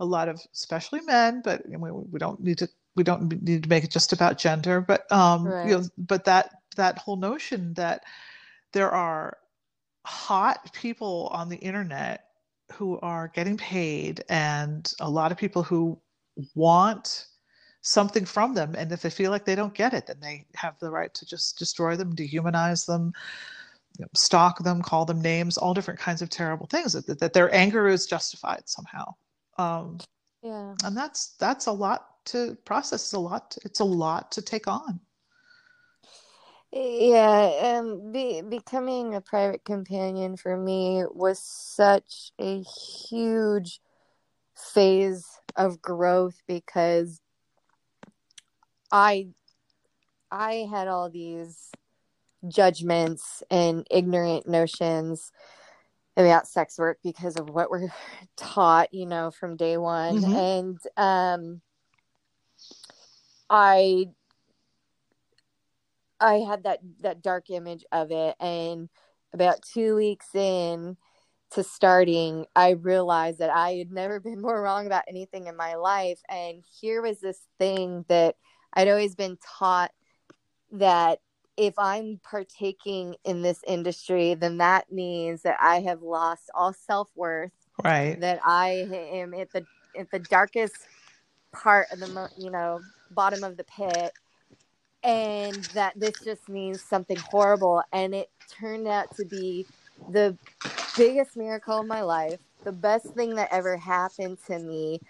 a 0.00 0.04
lot 0.04 0.28
of 0.28 0.40
especially 0.52 1.00
men, 1.02 1.40
but 1.44 1.62
we, 1.68 1.90
we 1.90 2.18
don't 2.18 2.40
need 2.40 2.58
to 2.58 2.68
we 2.96 3.04
don't 3.04 3.42
need 3.42 3.62
to 3.62 3.68
make 3.68 3.84
it 3.84 3.90
just 3.90 4.12
about 4.12 4.38
gender, 4.38 4.80
but 4.80 5.10
um, 5.12 5.46
right. 5.46 5.68
you 5.68 5.78
know, 5.78 5.84
but 5.96 6.24
that 6.24 6.50
that 6.76 6.98
whole 6.98 7.16
notion 7.16 7.74
that 7.74 8.02
there 8.72 8.90
are 8.90 9.38
hot 10.04 10.72
people 10.72 11.28
on 11.32 11.48
the 11.48 11.56
internet 11.56 12.28
who 12.72 12.98
are 13.00 13.28
getting 13.28 13.56
paid, 13.56 14.24
and 14.28 14.92
a 15.00 15.08
lot 15.08 15.32
of 15.32 15.38
people 15.38 15.62
who 15.62 15.98
want 16.54 17.26
something 17.82 18.24
from 18.24 18.54
them. 18.54 18.74
And 18.76 18.90
if 18.92 19.02
they 19.02 19.10
feel 19.10 19.30
like 19.30 19.44
they 19.44 19.54
don't 19.54 19.74
get 19.74 19.92
it, 19.92 20.06
then 20.06 20.20
they 20.20 20.46
have 20.54 20.78
the 20.78 20.90
right 20.90 21.12
to 21.14 21.26
just 21.26 21.58
destroy 21.58 21.96
them, 21.96 22.14
dehumanize 22.14 22.86
them, 22.86 23.12
you 23.98 24.04
know, 24.04 24.08
stalk 24.14 24.62
them, 24.64 24.80
call 24.80 25.04
them 25.04 25.20
names, 25.20 25.58
all 25.58 25.74
different 25.74 26.00
kinds 26.00 26.22
of 26.22 26.30
terrible 26.30 26.66
things. 26.66 26.92
That, 26.94 27.18
that 27.18 27.32
their 27.32 27.54
anger 27.54 27.88
is 27.88 28.06
justified 28.06 28.62
somehow. 28.66 29.14
Um, 29.58 29.98
yeah, 30.42 30.74
and 30.84 30.96
that's 30.96 31.34
that's 31.38 31.66
a 31.66 31.72
lot 31.72 32.24
to 32.26 32.56
process. 32.64 33.02
It's 33.02 33.12
a 33.12 33.18
lot. 33.18 33.56
it's 33.64 33.80
a 33.80 33.84
lot 33.84 34.32
to 34.32 34.42
take 34.42 34.66
on. 34.66 35.00
Yeah, 36.72 37.80
um, 37.80 38.12
be, 38.12 38.40
becoming 38.40 39.14
a 39.14 39.20
private 39.20 39.62
companion 39.62 40.38
for 40.38 40.56
me 40.56 41.04
was 41.10 41.38
such 41.38 42.32
a 42.38 42.62
huge 42.62 43.80
phase 44.56 45.26
of 45.54 45.82
growth 45.82 46.40
because 46.46 47.20
I 48.90 49.28
I 50.30 50.66
had 50.70 50.88
all 50.88 51.10
these 51.10 51.70
judgments 52.48 53.42
and 53.50 53.86
ignorant 53.90 54.48
notions 54.48 55.30
about 56.16 56.48
sex 56.48 56.78
work 56.78 56.98
because 57.04 57.36
of 57.36 57.50
what 57.50 57.70
we're 57.70 57.92
taught, 58.36 58.94
you 58.94 59.04
know, 59.04 59.30
from 59.30 59.56
day 59.56 59.76
one. 59.76 60.22
Mm-hmm. 60.22 60.34
And 60.34 60.78
um 60.96 61.60
I 63.50 64.06
I 66.22 66.36
had 66.36 66.64
that 66.64 66.80
that 67.00 67.22
dark 67.22 67.50
image 67.50 67.84
of 67.92 68.10
it 68.10 68.36
and 68.40 68.88
about 69.34 69.62
2 69.62 69.96
weeks 69.96 70.34
in 70.34 70.96
to 71.52 71.62
starting, 71.62 72.46
I 72.56 72.70
realized 72.70 73.38
that 73.40 73.50
I 73.50 73.72
had 73.72 73.90
never 73.90 74.20
been 74.20 74.40
more 74.40 74.62
wrong 74.62 74.86
about 74.86 75.04
anything 75.08 75.46
in 75.48 75.56
my 75.56 75.74
life 75.74 76.20
and 76.28 76.62
here 76.80 77.02
was 77.02 77.20
this 77.20 77.40
thing 77.58 78.04
that 78.08 78.36
I'd 78.74 78.88
always 78.88 79.14
been 79.14 79.36
taught 79.58 79.90
that 80.72 81.20
if 81.56 81.74
I'm 81.78 82.20
partaking 82.22 83.16
in 83.24 83.42
this 83.42 83.60
industry, 83.66 84.34
then 84.34 84.58
that 84.58 84.90
means 84.90 85.42
that 85.42 85.58
I 85.60 85.80
have 85.80 86.02
lost 86.02 86.50
all 86.54 86.72
self 86.72 87.10
worth. 87.14 87.52
Right. 87.82 88.18
That 88.20 88.40
I 88.44 88.88
am 89.12 89.34
at 89.34 89.50
the 89.52 89.64
at 89.98 90.10
the 90.10 90.18
darkest 90.18 90.76
part 91.52 91.88
of 91.92 92.00
the 92.00 92.30
you 92.38 92.50
know 92.50 92.80
bottom 93.10 93.44
of 93.44 93.56
the 93.56 93.64
pit, 93.64 94.12
and 95.04 95.56
that 95.74 95.98
this 95.98 96.20
just 96.24 96.48
means 96.48 96.82
something 96.82 97.16
horrible. 97.18 97.82
And 97.92 98.14
it 98.14 98.30
turned 98.50 98.88
out 98.88 99.14
to 99.16 99.24
be 99.24 99.66
the 100.10 100.36
biggest 100.96 101.36
miracle 101.36 101.80
of 101.80 101.86
my 101.86 102.02
life, 102.02 102.40
the 102.64 102.72
best 102.72 103.06
thing 103.14 103.34
that 103.36 103.48
ever 103.52 103.76
happened 103.76 104.38
to 104.46 104.58
me, 104.58 105.00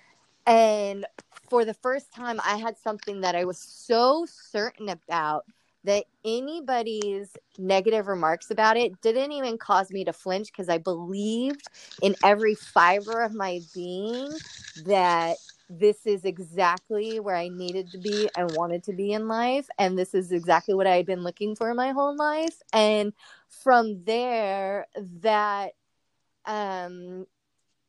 and 0.47 1.07
for 1.49 1.65
the 1.65 1.75
first 1.75 2.13
time, 2.15 2.41
I 2.45 2.57
had 2.57 2.79
something 2.79 3.21
that 3.21 3.35
I 3.35 3.45
was 3.45 3.59
so 3.59 4.27
certain 4.27 4.89
about 4.89 5.45
that 5.85 6.05
anybody's 6.25 7.37
negative 7.59 8.07
remarks 8.07 8.51
about 8.51 8.77
it 8.77 9.01
didn't 9.03 9.33
even 9.33 9.59
cause 9.59 9.91
me 9.91 10.05
to 10.05 10.13
flinch 10.13 10.49
because 10.53 10.69
I 10.69 10.79
believed 10.79 11.67
in 12.01 12.17
every 12.25 12.55
fiber 12.55 13.21
of 13.21 13.35
my 13.35 13.61
being 13.75 14.31
that 14.87 15.37
this 15.79 16.07
is 16.07 16.25
exactly 16.25 17.21
where 17.21 17.37
I 17.37 17.49
needed 17.49 17.91
to 17.93 17.99
be 17.99 18.29
and 18.37 18.51
wanted 18.55 18.85
to 18.85 18.93
be 18.93 19.13
in 19.13 19.29
life. 19.29 19.69
And 19.79 19.99
this 19.99 20.15
is 20.15 20.33
exactly 20.33 20.75
what 20.75 20.87
I 20.87 20.97
had 20.97 21.07
been 21.07 21.23
looking 21.23 21.57
for 21.57 21.73
my 21.75 21.91
whole 21.91 22.17
life. 22.17 22.61
And 22.73 23.13
from 23.49 24.05
there, 24.05 24.87
that 25.21 25.73
um, 26.45 27.27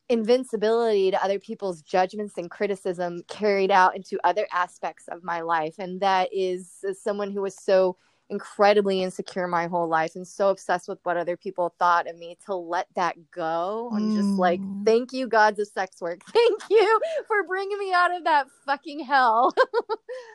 invincibility 0.09 1.11
to 1.11 1.23
other 1.23 1.39
people's 1.39 1.81
judgments 1.81 2.37
and 2.37 2.49
criticism 2.49 3.23
carried 3.27 3.71
out 3.71 3.95
into 3.95 4.19
other 4.23 4.47
aspects 4.51 5.07
of 5.07 5.23
my 5.23 5.41
life 5.41 5.75
and 5.79 6.01
that 6.01 6.29
is 6.33 6.83
someone 7.01 7.31
who 7.31 7.41
was 7.41 7.55
so 7.55 7.95
incredibly 8.29 9.03
insecure 9.03 9.47
my 9.47 9.67
whole 9.67 9.87
life 9.87 10.15
and 10.15 10.27
so 10.27 10.49
obsessed 10.49 10.87
with 10.87 10.99
what 11.03 11.17
other 11.17 11.37
people 11.37 11.75
thought 11.77 12.07
of 12.07 12.17
me 12.17 12.37
to 12.45 12.55
let 12.55 12.87
that 12.95 13.15
go 13.31 13.89
i'm 13.93 14.11
mm. 14.11 14.15
just 14.15 14.39
like 14.39 14.61
mm. 14.61 14.85
thank 14.85 15.11
you 15.11 15.27
gods 15.27 15.59
of 15.59 15.67
sex 15.67 16.01
work 16.01 16.21
thank 16.33 16.61
you 16.69 16.99
for 17.27 17.43
bringing 17.43 17.77
me 17.77 17.93
out 17.93 18.15
of 18.15 18.23
that 18.23 18.47
fucking 18.65 18.99
hell 18.99 19.53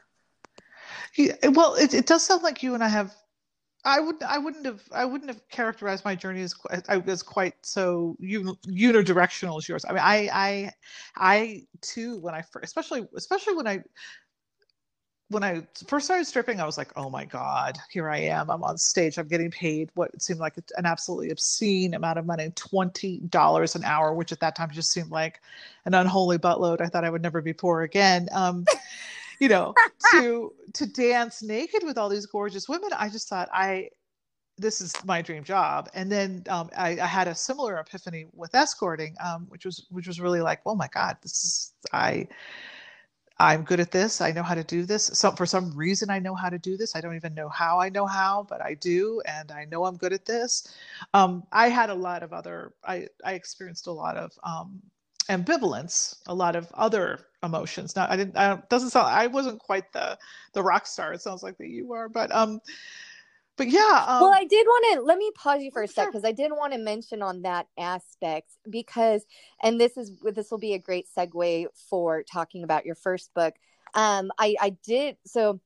yeah, 1.16 1.34
well 1.52 1.74
it, 1.74 1.94
it 1.94 2.06
does 2.06 2.22
sound 2.22 2.42
like 2.42 2.62
you 2.62 2.74
and 2.74 2.84
i 2.84 2.88
have 2.88 3.14
I 3.84 4.00
would 4.00 4.22
I 4.22 4.38
wouldn't 4.38 4.66
have 4.66 4.82
I 4.92 5.04
wouldn't 5.04 5.30
have 5.30 5.48
characterized 5.48 6.04
my 6.04 6.14
journey 6.14 6.42
as 6.42 6.54
as 6.88 7.22
quite 7.22 7.54
so 7.62 8.16
unidirectional 8.20 9.56
as 9.56 9.68
yours. 9.68 9.84
I 9.88 9.92
mean 9.92 10.02
I 10.02 10.28
I 10.32 10.72
I 11.16 11.66
too 11.80 12.18
when 12.18 12.34
I 12.34 12.42
first 12.42 12.64
especially 12.64 13.06
especially 13.16 13.54
when 13.54 13.68
I 13.68 13.82
when 15.30 15.44
I 15.44 15.62
first 15.86 16.06
started 16.06 16.24
stripping, 16.26 16.60
I 16.60 16.64
was 16.64 16.78
like, 16.78 16.90
oh 16.96 17.10
my 17.10 17.26
God, 17.26 17.76
here 17.90 18.08
I 18.08 18.18
am. 18.18 18.50
I'm 18.50 18.64
on 18.64 18.78
stage. 18.78 19.18
I'm 19.18 19.28
getting 19.28 19.50
paid 19.50 19.90
what 19.94 20.20
seemed 20.22 20.40
like 20.40 20.56
an 20.56 20.86
absolutely 20.86 21.30
obscene 21.30 21.94
amount 21.94 22.18
of 22.18 22.24
money 22.24 22.50
$20 22.50 23.76
an 23.76 23.84
hour, 23.84 24.14
which 24.14 24.32
at 24.32 24.40
that 24.40 24.56
time 24.56 24.70
just 24.70 24.90
seemed 24.90 25.10
like 25.10 25.40
an 25.84 25.92
unholy 25.92 26.38
buttload. 26.38 26.80
I 26.80 26.86
thought 26.86 27.04
I 27.04 27.10
would 27.10 27.22
never 27.22 27.42
be 27.42 27.52
poor 27.52 27.82
again. 27.82 28.28
Um, 28.32 28.64
you 29.38 29.48
know, 29.48 29.74
to 30.12 30.52
to 30.72 30.86
dance 30.86 31.42
naked 31.42 31.82
with 31.84 31.98
all 31.98 32.08
these 32.08 32.26
gorgeous 32.26 32.68
women. 32.68 32.90
I 32.96 33.10
just 33.10 33.28
thought 33.28 33.50
I 33.52 33.90
this 34.56 34.80
is 34.80 34.92
my 35.04 35.22
dream 35.22 35.44
job. 35.44 35.88
And 35.94 36.10
then 36.10 36.42
um, 36.48 36.68
I, 36.76 36.98
I, 37.00 37.06
had 37.06 37.28
a 37.28 37.34
similar 37.34 37.78
epiphany 37.78 38.26
with 38.34 38.56
escorting, 38.56 39.14
um, 39.24 39.46
which 39.48 39.64
was 39.64 39.86
which 39.90 40.08
was 40.08 40.20
really 40.20 40.40
like, 40.40 40.60
oh 40.66 40.74
my 40.74 40.88
god, 40.88 41.16
this 41.22 41.44
is 41.44 41.72
I. 41.92 42.28
I'm 43.40 43.62
good 43.64 43.80
at 43.80 43.90
this. 43.92 44.20
I 44.20 44.32
know 44.32 44.42
how 44.42 44.54
to 44.54 44.64
do 44.64 44.84
this. 44.84 45.10
For 45.36 45.46
some 45.46 45.76
reason, 45.76 46.10
I 46.10 46.18
know 46.18 46.34
how 46.34 46.48
to 46.48 46.58
do 46.58 46.76
this. 46.76 46.96
I 46.96 47.00
don't 47.00 47.16
even 47.16 47.34
know 47.34 47.48
how 47.48 47.80
I 47.80 47.88
know 47.88 48.06
how, 48.06 48.46
but 48.48 48.62
I 48.62 48.74
do, 48.74 49.20
and 49.26 49.52
I 49.52 49.64
know 49.66 49.84
I'm 49.84 49.96
good 49.96 50.12
at 50.12 50.24
this. 50.26 50.74
Um, 51.14 51.44
I 51.52 51.68
had 51.68 51.90
a 51.90 51.94
lot 51.94 52.22
of 52.22 52.32
other. 52.32 52.72
I 52.84 53.08
I 53.24 53.34
experienced 53.34 53.86
a 53.86 53.92
lot 53.92 54.16
of 54.16 54.32
um, 54.42 54.82
ambivalence, 55.28 56.16
a 56.26 56.34
lot 56.34 56.56
of 56.56 56.70
other 56.74 57.26
emotions. 57.44 57.94
Now, 57.96 58.06
I 58.08 58.16
didn't. 58.16 58.36
I 58.36 58.56
doesn't 58.70 58.90
sound. 58.90 59.08
I 59.08 59.26
wasn't 59.28 59.60
quite 59.60 59.92
the 59.92 60.18
the 60.54 60.62
rock 60.62 60.86
star. 60.86 61.12
It 61.12 61.22
sounds 61.22 61.42
like 61.42 61.58
that 61.58 61.68
you 61.68 61.92
are, 61.92 62.08
but 62.08 62.34
um, 62.34 62.60
but 63.58 63.68
yeah. 63.68 64.04
Um, 64.06 64.22
well, 64.22 64.32
I 64.34 64.44
did 64.44 64.64
want 64.66 64.94
to 64.94 65.02
let 65.02 65.18
me 65.18 65.30
pause 65.34 65.60
you 65.60 65.70
for 65.70 65.82
a 65.82 65.88
sec 65.88 66.06
because 66.06 66.24
I 66.24 66.32
didn't 66.32 66.56
want 66.56 66.72
to 66.72 66.78
mention 66.78 67.20
on 67.20 67.42
that 67.42 67.66
aspect 67.76 68.52
because, 68.70 69.26
and 69.62 69.78
this 69.78 69.98
is 69.98 70.12
this 70.22 70.50
will 70.50 70.58
be 70.58 70.72
a 70.72 70.78
great 70.78 71.06
segue 71.14 71.66
for 71.90 72.22
talking 72.22 72.62
about 72.62 72.86
your 72.86 72.94
first 72.94 73.34
book. 73.34 73.54
Um, 73.94 74.30
I 74.38 74.54
I 74.60 74.70
did 74.86 75.16
so. 75.26 75.60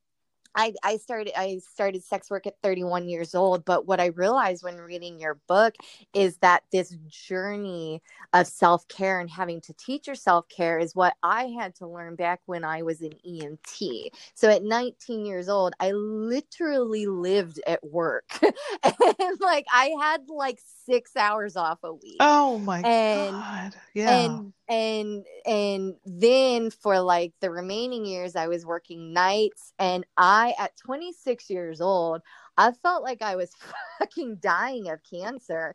I, 0.55 0.75
I 0.83 0.97
started 0.99 1.33
I 1.37 1.61
started 1.73 2.05
sex 2.05 2.31
work 2.31 2.47
at 2.47 2.61
31 2.63 3.09
years 3.09 3.35
old, 3.35 3.65
but 3.65 3.87
what 3.87 4.01
I 4.01 4.07
realized 4.07 4.63
when 4.63 4.77
reading 4.77 5.19
your 5.19 5.39
book 5.49 5.75
is 6.15 6.37
that 6.39 6.63
this 6.73 6.97
journey 7.09 8.03
of 8.33 8.47
self-care 8.47 9.21
and 9.21 9.31
having 9.31 9.61
to 9.63 9.73
teach 9.75 10.07
your 10.07 10.17
self-care 10.17 10.79
is 10.79 10.95
what 10.95 11.15
I 11.23 11.55
had 11.59 11.75
to 11.77 11.87
learn 11.87 12.17
back 12.17 12.41
when 12.47 12.65
I 12.65 12.83
was 12.83 13.01
an 13.01 13.13
EMT. 13.27 14.09
So 14.35 14.51
at 14.51 14.63
19 14.63 15.25
years 15.25 15.49
old, 15.49 15.75
I 15.81 15.93
literally 15.93 17.07
lived 17.07 17.61
at 17.67 17.83
work. 17.85 18.31
and 18.83 19.41
like 19.41 19.67
I 19.73 19.95
had 20.01 20.29
like 20.29 20.61
6 20.85 21.17
hours 21.17 21.57
off 21.57 21.79
a 21.83 21.93
week. 21.93 22.17
Oh 22.21 22.59
my 22.59 22.81
and, 22.81 23.33
god. 23.33 23.77
Yeah. 23.95 24.11
And 24.11 24.53
and 24.69 25.27
and 25.45 25.95
then 26.07 26.71
for 26.71 27.01
like 27.01 27.33
the 27.41 27.51
remaining 27.51 28.07
years 28.07 28.37
I 28.37 28.49
was 28.49 28.65
working 28.65 29.13
nights 29.13 29.73
and 29.79 30.07
I 30.17 30.55
at 30.59 30.77
26 30.77 31.51
years 31.51 31.81
old 31.81 32.23
I 32.57 32.73
felt 32.73 33.03
like 33.03 33.23
I 33.23 33.37
was 33.37 33.51
fucking 33.99 34.37
dying 34.37 34.89
of 34.89 35.01
cancer 35.03 35.75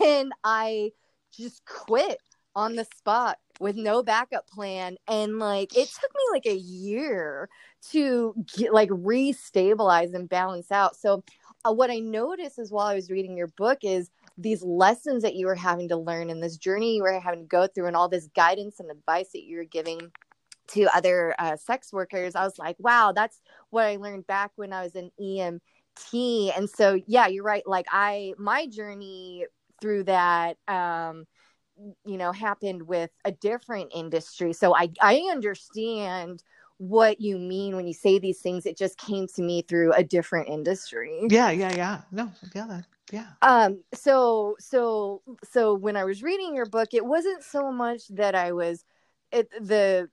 and 0.00 0.32
I 0.44 0.92
just 1.36 1.64
quit 1.64 2.18
on 2.54 2.74
the 2.74 2.86
spot 2.96 3.38
with 3.60 3.76
no 3.76 4.02
backup 4.02 4.48
plan 4.48 4.96
and 5.06 5.38
like 5.38 5.76
it 5.76 5.88
took 5.88 6.10
me 6.14 6.22
like 6.32 6.46
a 6.46 6.56
year 6.56 7.48
to 7.90 8.34
get 8.56 8.72
like 8.72 8.88
re-stabilize 8.90 10.12
and 10.14 10.28
balance 10.28 10.72
out 10.72 10.96
so 10.96 11.22
uh, 11.66 11.72
what 11.72 11.90
i 11.90 11.98
noticed 11.98 12.58
is 12.58 12.72
while 12.72 12.86
i 12.86 12.94
was 12.94 13.10
reading 13.10 13.36
your 13.36 13.48
book 13.48 13.78
is 13.82 14.10
these 14.38 14.62
lessons 14.62 15.22
that 15.22 15.34
you 15.34 15.46
were 15.46 15.54
having 15.54 15.88
to 15.88 15.96
learn 15.96 16.30
and 16.30 16.42
this 16.42 16.56
journey 16.56 16.96
you 16.96 17.02
were 17.02 17.18
having 17.20 17.40
to 17.40 17.46
go 17.46 17.66
through 17.66 17.86
and 17.86 17.96
all 17.96 18.08
this 18.08 18.28
guidance 18.34 18.80
and 18.80 18.90
advice 18.90 19.30
that 19.32 19.44
you 19.44 19.56
were 19.56 19.64
giving 19.64 20.10
to 20.68 20.88
other 20.94 21.34
uh, 21.38 21.56
sex 21.56 21.92
workers 21.92 22.34
i 22.34 22.44
was 22.44 22.58
like 22.58 22.76
wow 22.78 23.12
that's 23.12 23.40
what 23.70 23.84
i 23.84 23.96
learned 23.96 24.26
back 24.26 24.50
when 24.56 24.72
i 24.72 24.82
was 24.82 24.94
an 24.94 25.10
emt 25.20 25.60
and 26.14 26.68
so 26.68 27.00
yeah 27.06 27.26
you're 27.26 27.44
right. 27.44 27.66
Like 27.66 27.86
i 27.90 28.34
my 28.38 28.66
journey 28.66 29.46
through 29.80 30.04
that 30.04 30.56
um 30.68 31.26
you 32.04 32.16
know 32.16 32.32
happened 32.32 32.82
with 32.82 33.10
a 33.24 33.32
different 33.32 33.92
industry. 33.94 34.52
So 34.52 34.74
i 34.74 34.90
i 35.00 35.16
understand 35.30 36.42
what 36.78 37.20
you 37.20 37.38
mean 37.38 37.74
when 37.74 37.86
you 37.86 37.94
say 37.94 38.18
these 38.18 38.40
things. 38.40 38.66
It 38.66 38.76
just 38.76 38.98
came 38.98 39.26
to 39.34 39.42
me 39.42 39.62
through 39.62 39.92
a 39.92 40.04
different 40.04 40.48
industry. 40.48 41.26
Yeah 41.28 41.50
yeah 41.50 41.74
yeah. 41.74 42.00
No 42.10 42.30
yeah 42.54 42.66
that, 42.66 42.86
yeah 43.12 43.26
um 43.42 43.82
so 43.94 44.56
so 44.58 45.22
so 45.44 45.74
when 45.74 45.96
i 45.96 46.04
was 46.04 46.22
reading 46.22 46.54
your 46.54 46.66
book 46.66 46.88
it 46.92 47.04
wasn't 47.04 47.42
so 47.42 47.70
much 47.70 48.06
that 48.08 48.34
i 48.34 48.52
was 48.52 48.84
it 49.32 49.48
the 49.60 50.08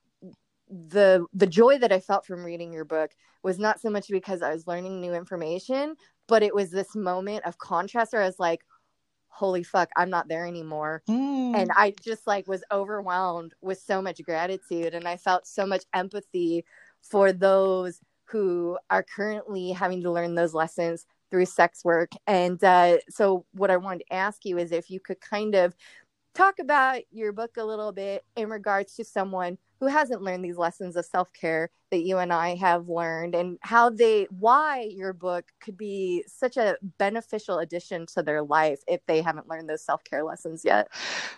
the 0.69 1.25
the 1.34 1.47
joy 1.47 1.77
that 1.77 1.91
i 1.91 1.99
felt 1.99 2.25
from 2.25 2.43
reading 2.43 2.71
your 2.73 2.86
book 2.86 3.12
was 3.43 3.60
not 3.60 3.79
so 3.79 3.89
much 3.89 4.08
because 4.10 4.41
i 4.41 4.51
was 4.51 4.67
learning 4.67 4.99
new 4.99 5.13
information 5.13 5.95
but 6.27 6.43
it 6.43 6.53
was 6.56 6.71
this 6.71 6.95
moment 6.95 7.43
of 7.45 7.58
contrast 7.58 8.13
where 8.13 8.21
i 8.21 8.25
was 8.25 8.39
like 8.39 8.62
holy 9.27 9.63
fuck 9.63 9.89
i'm 9.95 10.10
not 10.10 10.27
there 10.27 10.45
anymore 10.45 11.01
Mm. 11.10 11.56
and 11.56 11.71
i 11.75 11.93
just 12.01 12.25
like 12.27 12.47
was 12.47 12.63
overwhelmed 12.71 13.53
with 13.62 13.79
so 13.79 14.01
much 14.01 14.23
gratitude 14.23 14.93
and 14.93 15.08
i 15.08 15.17
felt 15.17 15.45
so 15.45 15.65
much 15.65 15.84
empathy 15.93 16.65
for 17.01 17.34
those 17.34 17.99
who 18.25 18.77
are 18.89 19.03
currently 19.03 19.71
having 19.71 20.01
to 20.03 20.12
learn 20.12 20.34
those 20.36 20.53
lessons 20.53 21.06
through 21.34 21.46
sex 21.48 21.84
work 21.84 22.12
and 22.28 22.63
uh, 22.63 22.96
so 23.10 23.43
what 23.54 23.72
i 23.72 23.76
wanted 23.76 24.04
to 24.08 24.13
ask 24.13 24.46
you 24.46 24.60
is 24.60 24.72
if 24.72 24.91
you 24.91 25.00
could 25.00 25.19
kind 25.19 25.56
of 25.56 25.76
talk 26.36 26.60
about 26.60 27.02
your 27.12 27.32
book 27.32 27.58
a 27.58 27.63
little 27.63 27.91
bit 27.91 28.24
in 28.36 28.50
regards 28.50 28.93
to 28.93 29.04
someone 29.04 29.58
who 29.80 29.88
hasn't 29.88 30.22
learned 30.22 30.46
these 30.46 30.58
lessons 30.58 30.96
of 30.96 31.06
self-care 31.06 31.69
that 31.91 32.04
you 32.04 32.17
and 32.17 32.32
I 32.32 32.56
have 32.56 32.88
learned 32.88 33.36
and 33.36 33.58
how 33.62 33.89
they 33.89 34.28
why 34.39 34.89
your 34.89 35.12
book 35.12 35.52
could 35.60 35.78
be 35.78 36.24
such 36.26 36.56
a 36.56 36.78
beneficial 36.98 37.60
addition 37.60 38.06
to 38.13 38.24
their 38.24 38.41
life 38.41 38.80
if 38.88 39.06
they 39.08 39.22
haven't 39.22 39.50
learned 39.50 39.69
those 39.69 39.84
self-care 39.84 40.24
lessons 40.24 40.63
yet. 40.63 40.88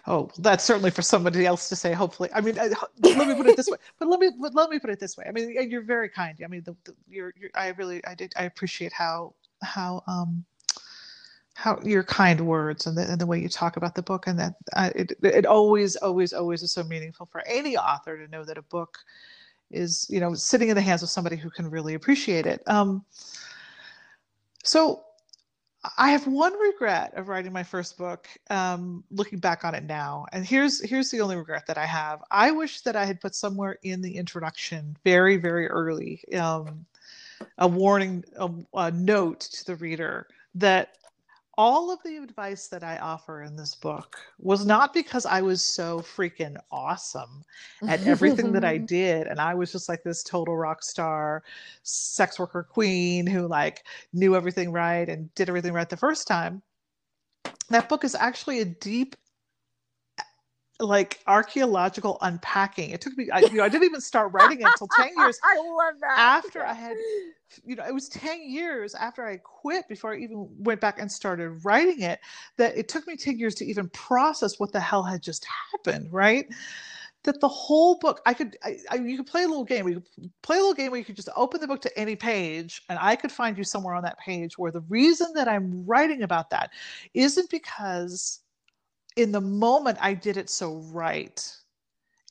Oh, 0.05 0.29
that's 0.37 0.63
certainly 0.63 0.91
for 0.91 1.01
somebody 1.01 1.45
else 1.45 1.67
to 1.69 1.75
say. 1.75 1.91
Hopefully, 1.91 2.29
I 2.33 2.41
mean, 2.41 2.59
I, 2.59 2.67
let 3.01 3.27
me 3.27 3.35
put 3.35 3.47
it 3.47 3.57
this 3.57 3.67
way. 3.67 3.77
But 3.99 4.09
let 4.09 4.19
me 4.19 4.29
but 4.39 4.53
let 4.53 4.69
me 4.69 4.79
put 4.79 4.91
it 4.91 4.99
this 4.99 5.17
way. 5.17 5.25
I 5.27 5.31
mean, 5.31 5.55
you're 5.69 5.83
very 5.83 6.09
kind. 6.09 6.37
I 6.43 6.47
mean, 6.47 6.61
the, 6.63 6.75
the, 6.85 6.95
you're, 7.09 7.33
you're 7.35 7.49
I 7.55 7.69
really 7.69 8.05
I 8.05 8.13
did 8.13 8.31
I 8.37 8.43
appreciate 8.43 8.93
how 8.93 9.33
how 9.65 10.03
um 10.07 10.45
how 11.55 11.79
your 11.83 12.03
kind 12.03 12.41
words 12.41 12.85
and 12.85 12.97
the, 12.97 13.09
and 13.09 13.19
the 13.19 13.25
way 13.25 13.39
you 13.39 13.47
talk 13.47 13.77
about 13.77 13.95
the 13.95 14.01
book 14.01 14.27
and 14.27 14.37
that 14.37 14.55
uh, 14.73 14.89
it, 14.93 15.13
it 15.23 15.45
always 15.45 15.95
always 15.97 16.33
always 16.33 16.61
is 16.61 16.71
so 16.73 16.83
meaningful 16.83 17.25
for 17.25 17.41
any 17.47 17.77
author 17.77 18.17
to 18.17 18.29
know 18.29 18.43
that 18.43 18.57
a 18.57 18.61
book 18.63 18.99
is 19.71 20.05
you 20.09 20.19
know 20.19 20.33
sitting 20.33 20.69
in 20.69 20.75
the 20.75 20.81
hands 20.81 21.01
of 21.01 21.09
somebody 21.09 21.35
who 21.35 21.49
can 21.49 21.69
really 21.69 21.93
appreciate 21.93 22.45
it. 22.45 22.61
Um, 22.67 23.03
so 24.63 25.01
i 25.97 26.09
have 26.09 26.25
one 26.27 26.57
regret 26.59 27.13
of 27.15 27.27
writing 27.27 27.53
my 27.53 27.63
first 27.63 27.97
book 27.97 28.27
um, 28.49 29.03
looking 29.11 29.39
back 29.39 29.63
on 29.63 29.75
it 29.75 29.83
now. 29.83 30.25
And 30.31 30.45
here's 30.45 30.83
here's 30.83 31.11
the 31.11 31.21
only 31.21 31.35
regret 31.35 31.67
that 31.67 31.77
i 31.77 31.85
have. 31.85 32.21
I 32.31 32.51
wish 32.51 32.81
that 32.81 32.95
i 32.95 33.05
had 33.05 33.21
put 33.21 33.35
somewhere 33.35 33.77
in 33.83 34.01
the 34.01 34.17
introduction 34.17 34.97
very 35.03 35.37
very 35.37 35.67
early 35.67 36.23
um, 36.35 36.85
a 37.57 37.67
warning 37.67 38.23
a, 38.37 38.49
a 38.75 38.91
note 38.91 39.39
to 39.39 39.65
the 39.65 39.75
reader 39.75 40.27
that 40.55 40.95
all 41.57 41.91
of 41.91 41.99
the 42.03 42.17
advice 42.17 42.67
that 42.67 42.83
I 42.83 42.97
offer 42.97 43.43
in 43.43 43.55
this 43.55 43.75
book 43.75 44.17
was 44.39 44.65
not 44.65 44.93
because 44.93 45.25
I 45.25 45.41
was 45.41 45.63
so 45.63 45.99
freaking 45.99 46.57
awesome 46.71 47.43
at 47.87 48.05
everything 48.05 48.51
that 48.53 48.65
I 48.65 48.77
did. 48.97 49.27
And 49.27 49.39
I 49.39 49.53
was 49.53 49.71
just 49.71 49.87
like 49.87 50.03
this 50.03 50.21
total 50.23 50.57
rock 50.57 50.83
star 50.83 51.43
sex 51.83 52.39
worker 52.39 52.63
queen 52.63 53.25
who 53.25 53.47
like 53.47 53.85
knew 54.11 54.35
everything 54.35 54.71
right 54.71 55.07
and 55.07 55.33
did 55.35 55.47
everything 55.47 55.73
right 55.73 55.89
the 55.89 55.97
first 55.97 56.27
time. 56.27 56.61
That 57.69 57.89
book 57.89 58.03
is 58.03 58.15
actually 58.15 58.59
a 58.59 58.65
deep 58.65 59.15
like 60.79 61.19
archaeological 61.27 62.17
unpacking. 62.21 62.89
It 62.89 63.01
took 63.01 63.17
me, 63.17 63.29
I, 63.31 63.39
you 63.39 63.53
know, 63.53 63.63
I 63.63 63.69
didn't 63.69 63.85
even 63.85 64.01
start 64.01 64.31
writing 64.33 64.61
it 64.61 64.65
until 64.65 64.87
10 64.97 65.09
years 65.17 65.39
I 65.43 65.57
love 65.57 65.99
that. 66.01 66.15
after 66.17 66.63
I 66.63 66.73
had, 66.73 66.97
you 67.63 67.75
know, 67.75 67.85
it 67.85 67.93
was 67.93 68.09
10 68.09 68.49
years 68.49 68.93
after 68.95 69.25
I 69.25 69.37
quit 69.37 69.87
before 69.87 70.13
I 70.13 70.17
even 70.17 70.47
went 70.57 70.81
back 70.81 70.99
and 70.99 71.11
started 71.11 71.63
writing 71.63 72.01
it 72.01 72.19
that 72.57 72.77
it 72.77 72.87
took 72.87 73.07
me 73.07 73.15
10 73.15 73.37
years 73.37 73.55
to 73.55 73.65
even 73.65 73.89
process 73.89 74.59
what 74.59 74.71
the 74.71 74.79
hell 74.79 75.03
had 75.03 75.21
just 75.21 75.45
happened, 75.71 76.11
right? 76.11 76.47
That 77.23 77.39
the 77.39 77.47
whole 77.47 77.97
book, 77.97 78.21
I 78.25 78.33
could, 78.33 78.55
I, 78.63 78.77
I, 78.91 78.95
you 78.95 79.17
could 79.17 79.25
play 79.25 79.45
a 79.45 79.47
little 79.47 79.63
game. 79.63 79.87
You 79.87 79.95
could 79.95 80.31
play 80.43 80.57
a 80.57 80.59
little 80.59 80.75
game 80.75 80.91
where 80.91 80.99
you 80.99 81.05
could 81.05 81.15
just 81.15 81.29
open 81.35 81.59
the 81.59 81.67
book 81.67 81.81
to 81.81 81.99
any 81.99 82.15
page, 82.15 82.83
and 82.87 82.99
I 83.01 83.15
could 83.15 83.31
find 83.31 83.57
you 83.57 83.63
somewhere 83.63 83.95
on 83.95 84.03
that 84.03 84.19
page 84.19 84.59
where 84.59 84.71
the 84.71 84.81
reason 84.81 85.31
that 85.33 85.47
I'm 85.47 85.83
writing 85.87 86.21
about 86.21 86.51
that 86.51 86.69
isn't 87.15 87.49
because 87.49 88.41
in 89.15 89.31
the 89.31 89.41
moment 89.41 89.97
I 90.01 90.13
did 90.13 90.37
it 90.37 90.49
so 90.49 90.75
right. 90.91 91.51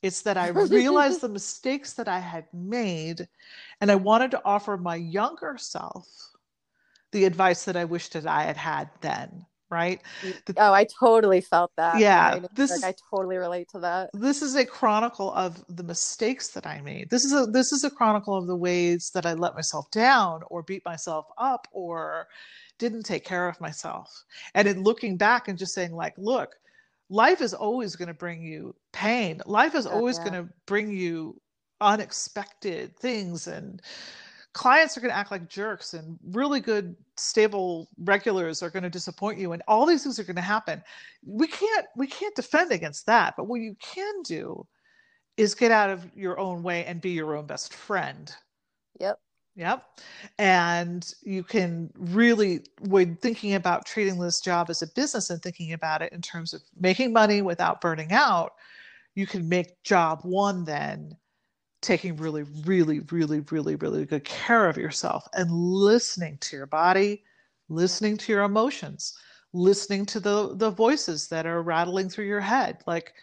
It's 0.03 0.21
that 0.23 0.37
I 0.37 0.47
realized 0.49 1.21
the 1.21 1.29
mistakes 1.29 1.93
that 1.93 2.07
I 2.07 2.19
had 2.19 2.45
made, 2.53 3.27
and 3.81 3.91
I 3.91 3.95
wanted 3.95 4.31
to 4.31 4.41
offer 4.45 4.77
my 4.77 4.95
younger 4.95 5.57
self 5.57 6.07
the 7.11 7.25
advice 7.25 7.63
that 7.65 7.77
I 7.77 7.85
wished 7.85 8.13
that 8.13 8.27
I 8.27 8.43
had 8.43 8.57
had 8.57 8.89
then. 9.01 9.45
Right? 9.71 9.99
The- 10.21 10.53
oh, 10.57 10.73
I 10.73 10.85
totally 10.99 11.41
felt 11.41 11.71
that. 11.75 11.99
Yeah, 11.99 12.39
this 12.53 12.69
Like, 12.69 12.77
is- 12.77 12.83
I 12.83 12.93
totally 13.09 13.37
relate 13.37 13.67
to 13.69 13.79
that. 13.79 14.11
this 14.13 14.43
is 14.43 14.55
a 14.55 14.63
chronicle 14.63 15.33
of 15.33 15.65
the 15.75 15.83
mistakes 15.83 16.49
that 16.49 16.67
I 16.67 16.81
made. 16.81 17.09
This 17.09 17.25
is 17.25 17.33
a 17.33 17.47
this 17.47 17.71
is 17.71 17.83
a 17.83 17.89
chronicle 17.89 18.35
of 18.35 18.45
the 18.45 18.55
ways 18.55 19.09
that 19.15 19.25
I 19.25 19.33
let 19.33 19.55
myself 19.55 19.89
down 19.89 20.41
or 20.51 20.61
beat 20.61 20.85
myself 20.85 21.25
up 21.39 21.67
or 21.71 22.27
didn't 22.77 23.03
take 23.03 23.25
care 23.25 23.49
of 23.49 23.59
myself. 23.59 24.23
And 24.53 24.67
in 24.67 24.83
looking 24.83 25.17
back 25.17 25.47
and 25.47 25.57
just 25.57 25.73
saying 25.73 25.93
like, 25.93 26.13
look, 26.17 26.55
life 27.09 27.41
is 27.41 27.53
always 27.53 27.95
going 27.95 28.07
to 28.07 28.13
bring 28.13 28.41
you 28.41 28.75
pain. 28.93 29.41
Life 29.45 29.75
is 29.75 29.85
Oh, 29.85 29.91
always 29.91 30.17
yeah. 30.17 30.29
going 30.29 30.47
to 30.47 30.53
bring 30.65 30.91
you 30.91 31.39
unexpected 31.81 32.97
things 32.97 33.47
and 33.47 33.81
clients 34.53 34.95
are 34.97 35.01
going 35.01 35.11
to 35.11 35.17
act 35.17 35.31
like 35.31 35.49
jerks 35.49 35.93
and 35.93 36.17
really 36.31 36.61
good 36.61 36.95
stable 37.17 37.89
regulars 37.99 38.63
are 38.63 38.69
going 38.69 38.83
to 38.83 38.89
disappoint 38.89 39.37
you 39.37 39.51
and 39.51 39.61
all 39.67 39.85
these 39.85 40.03
things 40.03 40.17
are 40.17 40.23
going 40.23 40.35
to 40.37 40.41
happen 40.41 40.81
we 41.25 41.47
can't 41.47 41.85
we 41.97 42.07
can't 42.07 42.33
defend 42.35 42.71
against 42.71 43.05
that 43.05 43.33
but 43.35 43.47
what 43.47 43.59
you 43.59 43.75
can 43.81 44.13
do 44.23 44.65
is 45.35 45.53
get 45.53 45.71
out 45.71 45.89
of 45.89 46.09
your 46.15 46.39
own 46.39 46.63
way 46.63 46.85
and 46.85 47.01
be 47.01 47.11
your 47.11 47.35
own 47.35 47.45
best 47.45 47.73
friend 47.73 48.33
Yep. 49.55 49.85
And 50.37 51.13
you 51.23 51.43
can 51.43 51.89
really, 51.97 52.61
when 52.81 53.15
thinking 53.17 53.53
about 53.53 53.85
treating 53.85 54.19
this 54.19 54.41
job 54.41 54.69
as 54.69 54.81
a 54.81 54.87
business 54.87 55.29
and 55.29 55.41
thinking 55.41 55.71
about 55.71 56.01
it 56.01 56.11
in 56.11 56.21
terms 56.21 56.53
of 56.53 56.61
making 56.77 57.13
money 57.13 57.41
without 57.41 57.79
burning 57.79 58.11
out, 58.11 58.51
you 59.15 59.27
can 59.27 59.49
make 59.49 59.81
job 59.83 60.21
one 60.23 60.65
then 60.65 61.17
taking 61.81 62.17
really, 62.17 62.43
really, 62.65 63.01
really, 63.11 63.41
really, 63.51 63.75
really 63.75 64.05
good 64.05 64.25
care 64.25 64.69
of 64.69 64.77
yourself 64.77 65.27
and 65.33 65.51
listening 65.51 66.37
to 66.39 66.57
your 66.57 66.67
body, 66.67 67.23
listening 67.69 68.17
to 68.17 68.31
your 68.33 68.43
emotions, 68.43 69.17
listening 69.53 70.05
to 70.07 70.19
the, 70.19 70.55
the 70.57 70.71
voices 70.71 71.27
that 71.29 71.45
are 71.45 71.63
rattling 71.63 72.09
through 72.09 72.25
your 72.25 72.41
head. 72.41 72.79
Like, 72.87 73.13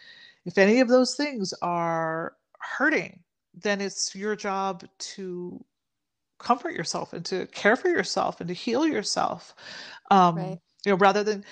if 0.47 0.59
any 0.59 0.81
of 0.81 0.89
those 0.89 1.15
things 1.17 1.55
are 1.63 2.37
hurting, 2.61 3.21
then 3.55 3.81
it's 3.81 4.15
your 4.15 4.37
job 4.37 4.85
to 4.99 5.65
comfort 6.43 6.75
yourself 6.75 7.13
and 7.13 7.25
to 7.25 7.47
care 7.49 7.77
for 7.77 7.89
yourself 7.89 8.41
and 8.41 8.49
to 8.49 8.55
heal 8.55 8.87
yourself 8.87 9.55
um, 10.11 10.37
Right. 10.37 10.61
you 10.85 10.93
know 10.93 10.97
rather 10.99 11.23
than 11.25 11.45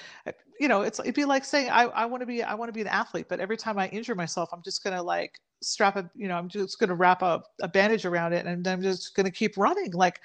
you 0.60 0.68
know 0.68 0.82
it's 0.82 0.98
it'd 1.00 1.14
be 1.14 1.24
like 1.24 1.44
saying 1.44 1.70
i, 1.70 1.84
I 1.84 2.06
want 2.06 2.20
to 2.20 2.26
be 2.26 2.42
i 2.42 2.54
want 2.54 2.68
to 2.68 2.72
be 2.72 2.82
an 2.82 2.86
athlete 2.88 3.26
but 3.28 3.40
every 3.40 3.56
time 3.56 3.78
i 3.78 3.88
injure 3.88 4.14
myself 4.14 4.50
i'm 4.52 4.62
just 4.62 4.84
going 4.84 4.96
to 4.96 5.02
like 5.02 5.40
strap 5.62 5.96
a 5.96 6.10
you 6.14 6.28
know 6.28 6.36
i'm 6.36 6.48
just 6.48 6.78
to 6.78 6.94
wrap 6.94 7.22
a, 7.22 7.42
a 7.62 7.68
bandage 7.68 8.04
around 8.04 8.32
it 8.32 8.46
and 8.46 8.66
i'm 8.66 8.82
just 8.82 9.14
going 9.14 9.24
to 9.26 9.32
keep 9.32 9.56
running 9.56 9.92
like 9.92 10.20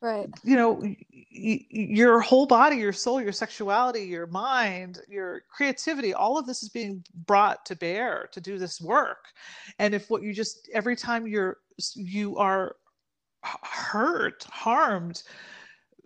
Right. 0.00 0.28
you 0.42 0.56
know 0.56 0.72
y- 0.72 0.96
y- 1.12 1.66
your 1.70 2.20
whole 2.20 2.46
body 2.46 2.76
your 2.76 2.92
soul 2.92 3.20
your 3.20 3.32
sexuality 3.32 4.02
your 4.02 4.26
mind 4.26 5.00
your 5.08 5.42
creativity 5.48 6.12
all 6.12 6.38
of 6.38 6.46
this 6.46 6.62
is 6.62 6.68
being 6.68 7.04
brought 7.26 7.64
to 7.66 7.76
bear 7.76 8.28
to 8.32 8.40
do 8.40 8.58
this 8.58 8.80
work 8.80 9.26
and 9.78 9.94
if 9.94 10.10
what 10.10 10.22
you 10.22 10.32
just 10.32 10.68
every 10.74 10.96
time 10.96 11.26
you're 11.26 11.58
you 11.94 12.36
are 12.36 12.76
hurt 13.42 14.44
harmed 14.50 15.22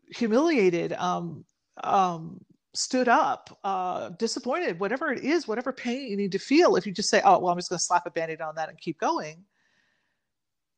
humiliated 0.09 0.93
um 0.95 1.45
um 1.85 2.41
stood 2.75 3.09
up 3.09 3.59
uh 3.65 4.11
disappointed 4.11 4.79
whatever 4.79 5.11
it 5.11 5.25
is 5.25 5.49
whatever 5.49 5.73
pain 5.73 6.09
you 6.09 6.17
need 6.17 6.33
to 6.33 6.39
feel 6.39 6.77
if 6.77 6.87
you 6.87 6.93
just 6.93 7.09
say 7.09 7.21
oh 7.25 7.39
well 7.39 7.53
i'm 7.53 7.59
just 7.59 7.69
going 7.69 7.79
to 7.79 7.85
slap 7.85 8.07
a 8.07 8.11
band-aid 8.11 8.41
on 8.41 8.55
that 8.55 8.69
and 8.69 8.79
keep 8.79 8.99
going 8.99 9.45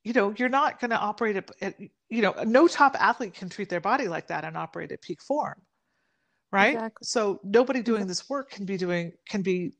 you 0.05 0.13
know 0.13 0.33
you're 0.37 0.49
not 0.49 0.81
going 0.81 0.91
to 0.91 0.99
operate 0.99 1.37
at, 1.37 1.51
at 1.61 1.75
you 2.09 2.23
know 2.23 2.35
no 2.45 2.67
top 2.69 2.97
athlete 2.99 3.35
can 3.35 3.49
treat 3.49 3.69
their 3.69 3.81
body 3.81 4.09
like 4.09 4.29
that 4.29 4.45
and 4.45 4.57
operate 4.57 4.93
at 4.93 5.03
peak 5.03 5.21
form 5.21 5.61
right 6.53 6.75
Exactly. 6.75 7.05
so 7.05 7.41
nobody 7.45 7.83
doing 7.83 8.07
this 8.07 8.29
work 8.31 8.51
can 8.51 8.65
be 8.65 8.77
doing 8.77 9.13
can 9.29 9.43
be 9.43 9.75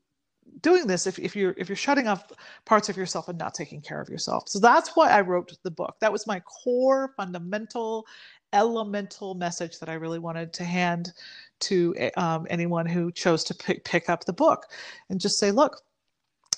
doing 0.61 0.87
this 0.87 1.07
if, 1.07 1.19
if 1.19 1.35
you're 1.35 1.53
if 1.57 1.69
you're 1.69 1.75
shutting 1.75 2.07
off 2.07 2.31
parts 2.65 2.89
of 2.89 2.97
yourself 2.97 3.27
and 3.27 3.37
not 3.37 3.53
taking 3.53 3.81
care 3.81 4.01
of 4.01 4.09
yourself. 4.09 4.47
So 4.47 4.59
that's 4.59 4.95
why 4.95 5.09
i 5.09 5.21
wrote 5.21 5.51
the 5.63 5.71
book. 5.71 5.95
That 6.01 6.11
was 6.11 6.27
my 6.27 6.39
core 6.41 7.13
fundamental 7.17 8.05
elemental 8.51 9.35
message 9.35 9.77
that 9.77 9.89
i 9.89 9.93
really 9.93 10.17
wanted 10.17 10.51
to 10.51 10.63
hand 10.63 11.11
to 11.59 11.93
um, 12.17 12.47
anyone 12.49 12.87
who 12.87 13.11
chose 13.11 13.43
to 13.43 13.53
pick, 13.53 13.85
pick 13.85 14.09
up 14.09 14.25
the 14.25 14.33
book 14.33 14.65
and 15.11 15.21
just 15.21 15.37
say 15.37 15.51
look 15.51 15.83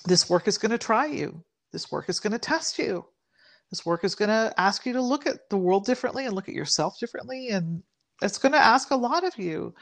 this 0.06 0.30
work 0.30 0.48
is 0.48 0.58
going 0.58 0.72
to 0.72 0.78
try 0.78 1.06
you. 1.06 1.44
This 1.72 1.92
work 1.92 2.10
is 2.10 2.20
going 2.20 2.34
to 2.34 2.40
test 2.40 2.80
you. 2.80 3.06
This 3.70 3.86
work 3.86 4.04
is 4.04 4.16
going 4.16 4.30
to 4.30 4.54
ask 4.58 4.86
you 4.86 4.94
to 4.94 5.02
look 5.02 5.26
at 5.26 5.50
the 5.50 5.58
world 5.58 5.86
differently 5.86 6.26
and 6.26 6.36
look 6.36 6.50
at 6.50 6.56
yourself 6.56 7.00
differently 7.00 7.50
and 7.50 7.84
it's 8.22 8.38
going 8.38 8.52
to 8.52 8.58
ask 8.58 8.92
a 8.92 8.96
lot 8.96 9.24
of 9.24 9.38
you. 9.38 9.74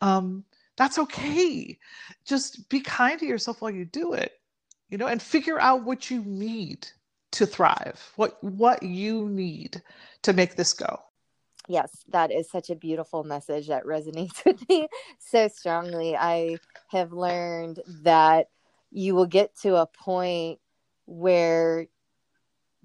Um, 0.00 0.44
that's 0.80 0.98
okay 0.98 1.78
just 2.24 2.66
be 2.70 2.80
kind 2.80 3.20
to 3.20 3.26
yourself 3.26 3.60
while 3.60 3.70
you 3.70 3.84
do 3.84 4.14
it 4.14 4.40
you 4.88 4.96
know 4.96 5.06
and 5.06 5.20
figure 5.20 5.60
out 5.60 5.84
what 5.84 6.10
you 6.10 6.24
need 6.24 6.88
to 7.30 7.44
thrive 7.44 8.12
what 8.16 8.42
what 8.42 8.82
you 8.82 9.28
need 9.28 9.82
to 10.22 10.32
make 10.32 10.56
this 10.56 10.72
go 10.72 10.98
Yes, 11.68 12.04
that 12.08 12.32
is 12.32 12.50
such 12.50 12.70
a 12.70 12.74
beautiful 12.74 13.22
message 13.22 13.68
that 13.68 13.84
resonates 13.84 14.44
with 14.46 14.68
me 14.68 14.88
so 15.20 15.46
strongly. 15.46 16.16
I 16.16 16.56
have 16.88 17.12
learned 17.12 17.80
that 18.02 18.48
you 18.90 19.14
will 19.14 19.26
get 19.26 19.54
to 19.60 19.76
a 19.76 19.86
point 19.86 20.58
where 21.04 21.86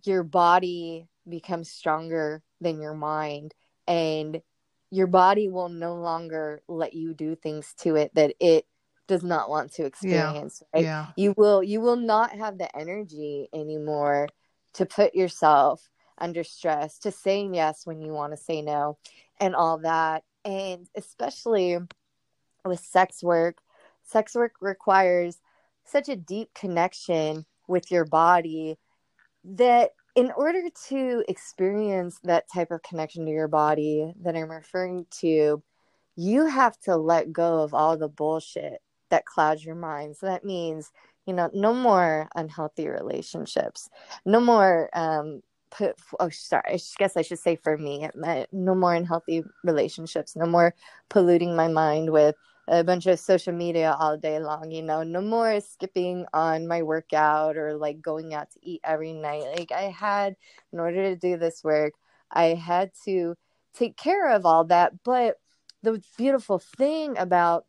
your 0.03 0.21
body 0.21 1.08
becomes 1.27 1.71
stronger 1.71 2.43
than 2.62 2.79
your 2.79 2.93
mind 2.93 3.55
and 3.88 4.41
your 4.95 5.08
body 5.08 5.49
will 5.49 5.69
no 5.69 5.95
longer 5.95 6.62
let 6.67 6.93
you 6.93 7.13
do 7.13 7.36
things 7.36 7.73
to 7.79 7.95
it 7.95 8.13
that 8.15 8.34
it 8.39 8.65
does 9.08 9.23
not 9.23 9.49
want 9.49 9.73
to 9.73 9.86
experience 9.86 10.63
right? 10.73 10.84
Yeah. 10.84 11.08
You 11.17 11.34
will 11.38 11.62
you 11.62 11.81
will 11.81 11.97
not 11.97 12.31
have 12.31 12.58
the 12.58 12.75
energy 12.75 13.49
anymore 13.53 14.29
to 14.73 14.86
put 14.86 15.13
yourself 15.13 15.89
under 16.17 16.43
stress 16.43 16.97
to 16.99 17.12
saying 17.12 17.53
yes 17.53 17.86
when 17.86 17.99
you 17.99 18.13
want 18.13 18.31
to 18.34 18.38
say 18.38 18.62
no 18.62 18.97
and 19.39 19.53
all 19.53 19.79
that. 19.79 20.23
And 20.45 20.88
especially 20.95 21.77
with 22.63 22.79
sex 22.79 23.21
work 23.21 23.58
sex 24.03 24.34
work 24.34 24.53
requires 24.62 25.41
such 25.84 26.10
a 26.10 26.15
deep 26.15 26.53
connection 26.53 27.45
with 27.67 27.91
your 27.91 28.05
body 28.05 28.77
that 29.43 29.91
in 30.15 30.32
order 30.38 30.62
to 30.88 31.23
experience 31.28 32.19
that 32.23 32.45
type 32.51 32.71
of 32.71 32.82
connection 32.84 33.25
to 33.25 33.32
your 33.32 33.49
body 33.49 34.13
that 34.21 34.36
I'm 34.36 34.49
referring 34.49 35.06
to, 35.19 35.62
you 36.15 36.45
have 36.45 36.80
to 36.82 36.95
let 36.95 37.34
go 37.34 37.62
of 37.62 37.73
all 37.73 37.97
the 37.97 38.08
bullshit 38.08 38.82
that 39.10 39.25
clouds 39.25 39.65
your 39.65 39.75
mind. 39.75 40.15
So 40.15 40.25
that 40.28 40.45
means, 40.45 40.91
you 41.25 41.34
know, 41.34 41.49
no 41.54 41.73
more 41.73 42.30
unhealthy 42.36 42.88
relationships, 42.88 43.89
no 44.25 44.39
more, 44.39 44.89
um, 44.93 45.41
put, 45.69 45.95
oh, 46.19 46.30
sorry, 46.30 46.63
I 46.65 46.80
guess 46.97 47.17
I 47.17 47.21
should 47.21 47.39
say 47.39 47.58
for 47.58 47.78
me, 47.78 48.08
no 48.54 48.75
more 48.75 48.93
unhealthy 48.93 49.43
relationships, 49.63 50.36
no 50.36 50.45
more 50.45 50.73
polluting 51.10 51.56
my 51.56 51.67
mind 51.67 52.12
with 52.12 52.36
a 52.67 52.84
bunch 52.84 53.06
of 53.06 53.19
social 53.19 53.54
media 53.54 53.95
all 53.99 54.17
day 54.17 54.39
long 54.39 54.71
you 54.71 54.82
know 54.82 55.04
no 55.04 55.21
more 55.21 55.60
skipping 55.60 56.25
on 56.34 56.67
my 56.67 56.82
workout 56.82 57.58
or 57.58 57.75
like 57.75 58.01
going 58.01 58.34
out 58.34 58.49
to 58.51 58.60
eat 58.63 58.82
every 58.84 59.13
night. 59.13 59.43
Like 59.56 59.71
i 59.71 59.84
had 59.84 60.36
in 60.73 60.80
order 60.80 61.04
to 61.04 61.15
do 61.15 61.38
this 61.38 61.63
work 61.63 61.93
i 62.32 62.47
had 62.56 62.91
to 63.06 63.36
take 63.75 63.97
care 63.97 64.32
of 64.32 64.45
all 64.45 64.63
that. 64.65 65.04
But 65.04 65.38
the 65.84 66.01
beautiful 66.17 66.60
thing 66.60 67.17
about 67.17 67.65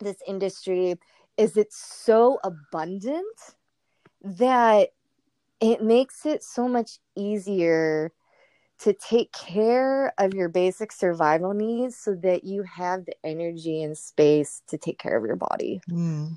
this 0.00 0.16
industry 0.26 0.96
is 1.36 1.56
it's 1.56 1.76
so 1.76 2.38
abundant 2.42 3.56
that 4.22 4.90
it 5.60 5.82
makes 5.82 6.26
it 6.26 6.42
so 6.42 6.66
much 6.66 6.98
easier 7.14 8.12
to 8.82 8.92
take 8.92 9.32
care 9.32 10.12
of 10.18 10.34
your 10.34 10.48
basic 10.48 10.90
survival 10.90 11.54
needs 11.54 11.96
so 11.96 12.16
that 12.16 12.42
you 12.42 12.64
have 12.64 13.04
the 13.04 13.14
energy 13.24 13.82
and 13.82 13.96
space 13.96 14.62
to 14.66 14.76
take 14.76 14.98
care 14.98 15.16
of 15.16 15.24
your 15.24 15.36
body. 15.36 15.80
Mm. 15.88 16.36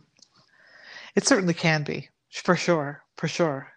It 1.16 1.26
certainly 1.26 1.56
can 1.56 1.84
be, 1.84 2.10
for 2.32 2.56
sure, 2.56 3.02
for 3.18 3.28
sure. 3.28 3.68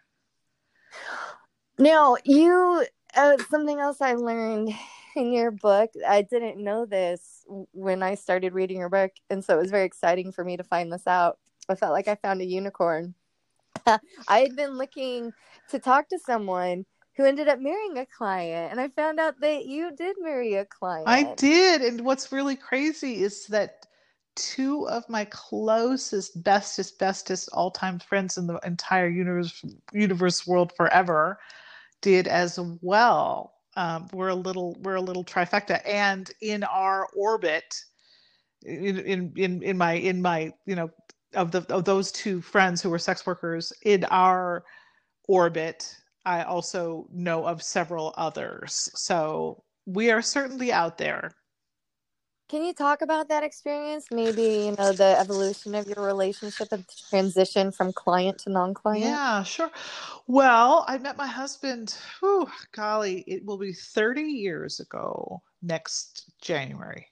Now, 1.79 2.17
you, 2.25 2.85
uh, 3.17 3.39
something 3.49 3.79
else 3.79 4.03
I 4.03 4.15
learned 4.15 4.75
in 5.17 5.33
your 5.33 5.51
book, 5.51 5.91
I 6.07 6.23
didn't 6.23 6.63
know 6.63 6.85
this 6.85 7.47
when 7.73 8.03
I 8.03 8.17
started 8.17 8.53
reading 8.53 8.79
your 8.79 8.91
book. 8.91 9.13
And 9.31 9.43
so 9.43 9.57
it 9.57 9.63
was 9.63 9.71
very 9.71 9.87
exciting 9.87 10.31
for 10.31 10.45
me 10.45 10.59
to 10.59 10.65
find 10.65 10.93
this 10.93 11.07
out. 11.07 11.39
I 11.71 11.75
felt 11.75 11.93
like 11.93 12.09
I 12.09 12.17
found 12.17 12.43
a 12.43 12.47
unicorn. 12.47 13.15
I 13.87 14.41
had 14.41 14.57
been 14.57 14.77
looking 14.77 15.33
to 15.71 15.79
talk 15.79 16.09
to 16.09 16.19
someone 16.19 16.85
who 17.19 17.25
ended 17.25 17.49
up 17.49 17.59
marrying 17.59 17.99
a 17.99 18.07
client. 18.07 18.71
And 18.71 18.81
I 18.81 18.89
found 18.89 19.19
out 19.19 19.41
that 19.41 19.67
you 19.67 19.91
did 19.95 20.17
marry 20.21 20.55
a 20.55 20.65
client. 20.65 21.09
I 21.09 21.35
did. 21.35 21.83
And 21.83 22.03
what's 22.03 22.31
really 22.31 22.55
crazy 22.55 23.25
is 23.25 23.47
that 23.49 23.87
two 24.37 24.89
of 24.89 25.07
my 25.09 25.25
closest, 25.25 26.45
bestest, 26.45 26.97
bestest 27.01 27.49
all 27.53 27.73
time 27.73 27.99
friends 27.99 28.39
in 28.39 28.47
the 28.47 28.61
entire 28.65 29.09
universe, 29.09 29.65
universe 29.93 30.47
world 30.47 30.73
forever 30.77 31.41
did 32.03 32.29
as 32.29 32.57
well. 32.81 33.55
Um, 33.77 34.09
we're 34.13 34.29
a 34.29 34.35
little 34.35 34.77
we're 34.81 34.95
a 34.95 35.01
little 35.01 35.25
trifecta. 35.25 35.81
And 35.85 36.31
in 36.41 36.63
our 36.63 37.09
orbit, 37.17 37.83
in 38.65 38.97
in 38.97 39.33
in, 39.37 39.63
in 39.65 39.77
my 39.77 39.95
in 39.95 40.23
my, 40.23 40.53
you 40.67 40.77
know, 40.77 40.91
of 41.35 41.51
the 41.51 41.67
of 41.69 41.85
those 41.85 42.13
two 42.13 42.41
friends 42.41 42.81
who 42.81 42.91
were 42.91 42.99
sex 42.99 43.27
workers 43.27 43.73
in 43.83 44.05
our 44.05 44.65
orbit 45.27 45.97
I 46.29 46.43
also 46.43 47.07
know 47.11 47.47
of 47.47 47.63
several 47.63 48.13
others. 48.19 48.91
So 48.95 49.65
we 49.87 50.11
are 50.11 50.21
certainly 50.21 50.71
out 50.71 50.99
there. 50.99 51.33
Can 52.51 52.63
you 52.63 52.75
talk 52.75 53.01
about 53.01 53.31
that 53.31 53.43
experience? 53.43 54.07
Maybe, 54.11 54.67
you 54.67 54.77
know, 54.79 54.93
the 54.93 55.17
evolution 55.19 55.75
of 55.75 55.87
your 55.87 56.05
relationship 56.05 56.69
and 56.71 56.85
transition 57.09 57.73
from 57.73 57.95
client 57.95 58.39
to 58.41 58.51
non 58.51 58.75
client? 58.75 59.07
Yeah, 59.07 59.43
sure. 59.43 59.71
Well, 60.27 60.85
I 60.87 60.99
met 60.99 61.17
my 61.17 61.27
husband, 61.27 61.97
whew, 62.21 62.47
golly, 62.73 63.25
it 63.27 63.43
will 63.47 63.59
be 63.59 63.73
30 63.73 64.21
years 64.21 64.81
ago 64.81 65.43
next 65.63 66.31
January. 66.43 67.07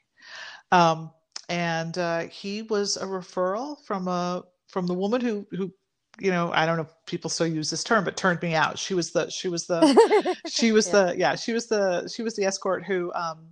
Um, 0.73 1.11
and 1.49 1.97
uh, 1.97 2.27
he 2.27 2.63
was 2.63 2.99
a 2.99 3.07
referral 3.07 3.83
from 3.87 4.09
a 4.09 4.45
from 4.69 4.87
the 4.87 4.95
woman 4.95 5.23
who 5.23 5.47
who 5.53 5.73
you 6.19 6.31
know 6.31 6.51
i 6.53 6.65
don't 6.67 6.77
know 6.77 6.83
if 6.83 6.95
people 7.07 7.29
still 7.31 7.47
use 7.47 7.71
this 7.71 7.85
term 7.85 8.05
but 8.05 8.17
turned 8.17 8.41
me 8.43 8.55
out. 8.55 8.79
She 8.79 8.95
was 8.95 9.13
the 9.13 9.29
she 9.31 9.49
was 9.49 9.67
the 9.67 10.37
she 10.49 10.73
was 10.73 10.87
Yeah. 10.89 10.93
the 11.07 11.19
yeah 11.19 11.35
she 11.37 11.53
was 11.53 11.67
the 11.67 12.09
she 12.13 12.23
was 12.23 12.35
the 12.37 12.45
escort 12.45 12.85
who 12.85 13.13
um 13.15 13.49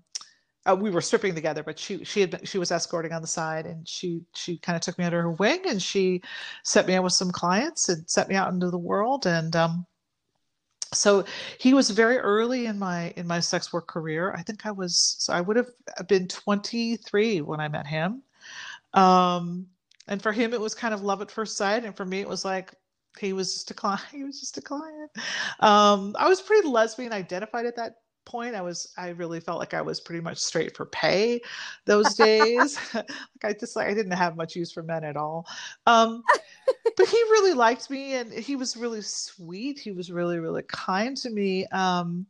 uh, 0.66 0.74
we 0.74 0.90
were 0.90 1.02
stripping 1.02 1.34
together 1.34 1.62
but 1.62 1.78
she 1.78 2.02
she 2.04 2.20
had 2.20 2.30
been, 2.30 2.44
she 2.44 2.56
was 2.58 2.72
escorting 2.72 3.12
on 3.12 3.20
the 3.20 3.28
side 3.28 3.66
and 3.66 3.86
she 3.86 4.22
she 4.34 4.56
kind 4.58 4.76
of 4.76 4.82
took 4.82 4.98
me 4.98 5.04
under 5.04 5.20
her 5.20 5.30
wing 5.32 5.60
and 5.68 5.82
she 5.82 6.22
set 6.62 6.86
me 6.86 6.94
up 6.94 7.04
with 7.04 7.12
some 7.12 7.30
clients 7.30 7.90
and 7.90 8.08
set 8.08 8.28
me 8.28 8.34
out 8.34 8.50
into 8.52 8.70
the 8.70 8.78
world. 8.78 9.26
And 9.26 9.54
um 9.56 9.86
so 10.92 11.24
he 11.58 11.74
was 11.74 11.90
very 11.90 12.18
early 12.18 12.66
in 12.66 12.78
my 12.78 13.12
in 13.16 13.26
my 13.26 13.40
sex 13.40 13.72
work 13.72 13.88
career. 13.88 14.32
I 14.32 14.42
think 14.42 14.64
i 14.64 14.70
was 14.70 15.16
so 15.18 15.32
i 15.34 15.40
would 15.40 15.56
have 15.56 15.68
been 16.08 16.28
23 16.28 17.40
when 17.42 17.60
i 17.60 17.68
met 17.68 17.86
him. 17.86 18.22
Um 18.94 19.66
and 20.08 20.22
for 20.22 20.32
him 20.32 20.52
it 20.52 20.60
was 20.60 20.74
kind 20.74 20.94
of 20.94 21.02
love 21.02 21.22
at 21.22 21.30
first 21.30 21.56
sight. 21.56 21.84
And 21.84 21.96
for 21.96 22.04
me 22.04 22.20
it 22.20 22.28
was 22.28 22.44
like 22.44 22.74
he 23.18 23.32
was 23.32 23.52
just 23.54 23.70
a 23.70 23.74
client. 23.74 24.02
He 24.12 24.24
was 24.24 24.40
just 24.40 24.58
a 24.58 24.62
client. 24.62 25.10
Um 25.60 26.14
i 26.18 26.28
was 26.28 26.40
pretty 26.40 26.68
lesbian 26.68 27.12
identified 27.12 27.66
at 27.66 27.76
that 27.76 27.96
point. 28.24 28.54
I 28.54 28.62
was 28.62 28.92
i 28.96 29.08
really 29.10 29.40
felt 29.40 29.58
like 29.58 29.74
i 29.74 29.82
was 29.82 30.00
pretty 30.00 30.22
much 30.22 30.38
straight 30.38 30.76
for 30.76 30.86
pay 30.86 31.40
those 31.84 32.14
days. 32.26 32.78
Like 32.94 33.44
i 33.44 33.52
just 33.58 33.76
like 33.76 33.88
i 33.88 33.94
didn't 33.94 34.12
have 34.12 34.36
much 34.36 34.56
use 34.56 34.72
for 34.72 34.82
men 34.82 35.04
at 35.04 35.16
all. 35.16 35.46
Um 35.86 36.22
but 36.96 37.08
he 37.08 37.16
really 37.16 37.54
liked 37.54 37.90
me 37.90 38.14
and 38.14 38.32
he 38.32 38.56
was 38.56 38.76
really 38.76 39.02
sweet. 39.02 39.78
He 39.78 39.90
was 39.92 40.10
really 40.10 40.38
really 40.38 40.62
kind 40.62 41.16
to 41.18 41.30
me. 41.30 41.66
Um 41.66 42.26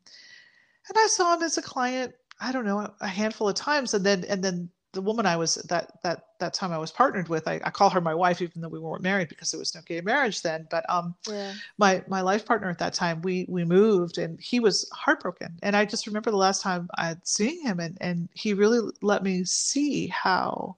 and 0.88 0.98
i 0.98 1.06
saw 1.06 1.34
him 1.34 1.42
as 1.42 1.56
a 1.56 1.62
client 1.62 2.12
i 2.40 2.52
don't 2.52 2.66
know 2.66 2.92
a 3.00 3.06
handful 3.06 3.48
of 3.48 3.54
times. 3.54 3.94
And 3.94 4.04
then 4.04 4.24
and 4.24 4.42
then 4.42 4.68
the 4.94 5.02
woman 5.02 5.26
I 5.26 5.36
was 5.36 5.56
that 5.56 6.00
that 6.02 6.26
that 6.38 6.54
time 6.54 6.72
I 6.72 6.78
was 6.78 6.90
partnered 6.90 7.28
with, 7.28 7.46
I, 7.46 7.60
I 7.64 7.70
call 7.70 7.90
her 7.90 8.00
my 8.00 8.14
wife, 8.14 8.40
even 8.40 8.62
though 8.62 8.68
we 8.68 8.78
weren't 8.78 9.02
married 9.02 9.28
because 9.28 9.50
there 9.50 9.58
was 9.58 9.74
no 9.74 9.80
gay 9.82 10.00
marriage 10.00 10.42
then. 10.42 10.66
But 10.70 10.88
um, 10.88 11.14
yeah. 11.28 11.52
my 11.76 12.02
my 12.08 12.20
life 12.20 12.46
partner 12.46 12.70
at 12.70 12.78
that 12.78 12.94
time, 12.94 13.20
we 13.22 13.44
we 13.48 13.64
moved, 13.64 14.18
and 14.18 14.40
he 14.40 14.60
was 14.60 14.88
heartbroken. 14.92 15.58
And 15.62 15.76
I 15.76 15.84
just 15.84 16.06
remember 16.06 16.30
the 16.30 16.36
last 16.36 16.62
time 16.62 16.88
I'd 16.96 17.26
seen 17.26 17.62
him, 17.66 17.80
and 17.80 17.98
and 18.00 18.28
he 18.32 18.54
really 18.54 18.90
let 19.02 19.22
me 19.22 19.44
see 19.44 20.06
how 20.06 20.76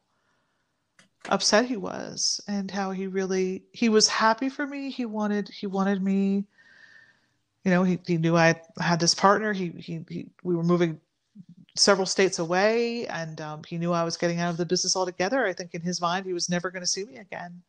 upset 1.29 1.67
he 1.67 1.77
was, 1.77 2.41
and 2.49 2.71
how 2.71 2.91
he 2.91 3.07
really 3.07 3.63
he 3.73 3.89
was 3.89 4.09
happy 4.09 4.49
for 4.49 4.67
me. 4.67 4.91
He 4.91 5.05
wanted 5.05 5.49
he 5.49 5.67
wanted 5.67 6.03
me. 6.03 6.45
You 7.65 7.73
know, 7.73 7.83
he, 7.83 7.99
he 8.07 8.17
knew 8.17 8.37
I 8.37 8.61
had 8.81 9.01
this 9.01 9.13
partner. 9.13 9.53
He, 9.53 9.71
he, 9.71 10.05
he 10.09 10.27
we 10.45 10.55
were 10.55 10.63
moving 10.63 11.01
several 11.79 12.07
states 12.07 12.39
away, 12.39 13.07
and 13.07 13.41
um, 13.41 13.63
he 13.67 13.79
knew 13.79 13.93
I 13.93 14.05
was 14.05 14.17
getting 14.17 14.41
out 14.41 14.51
of 14.51 14.57
the 14.57 14.67
business 14.67 14.97
altogether. 14.97 15.47
I 15.47 15.53
think 15.53 15.75
in 15.75 15.83
his 15.83 16.01
mind, 16.01 16.27
he 16.27 16.33
was 16.33 16.49
never 16.49 16.71
going 16.71 16.83
to 16.83 16.87
see 16.87 17.05
me 17.05 17.17
again. 17.17 17.63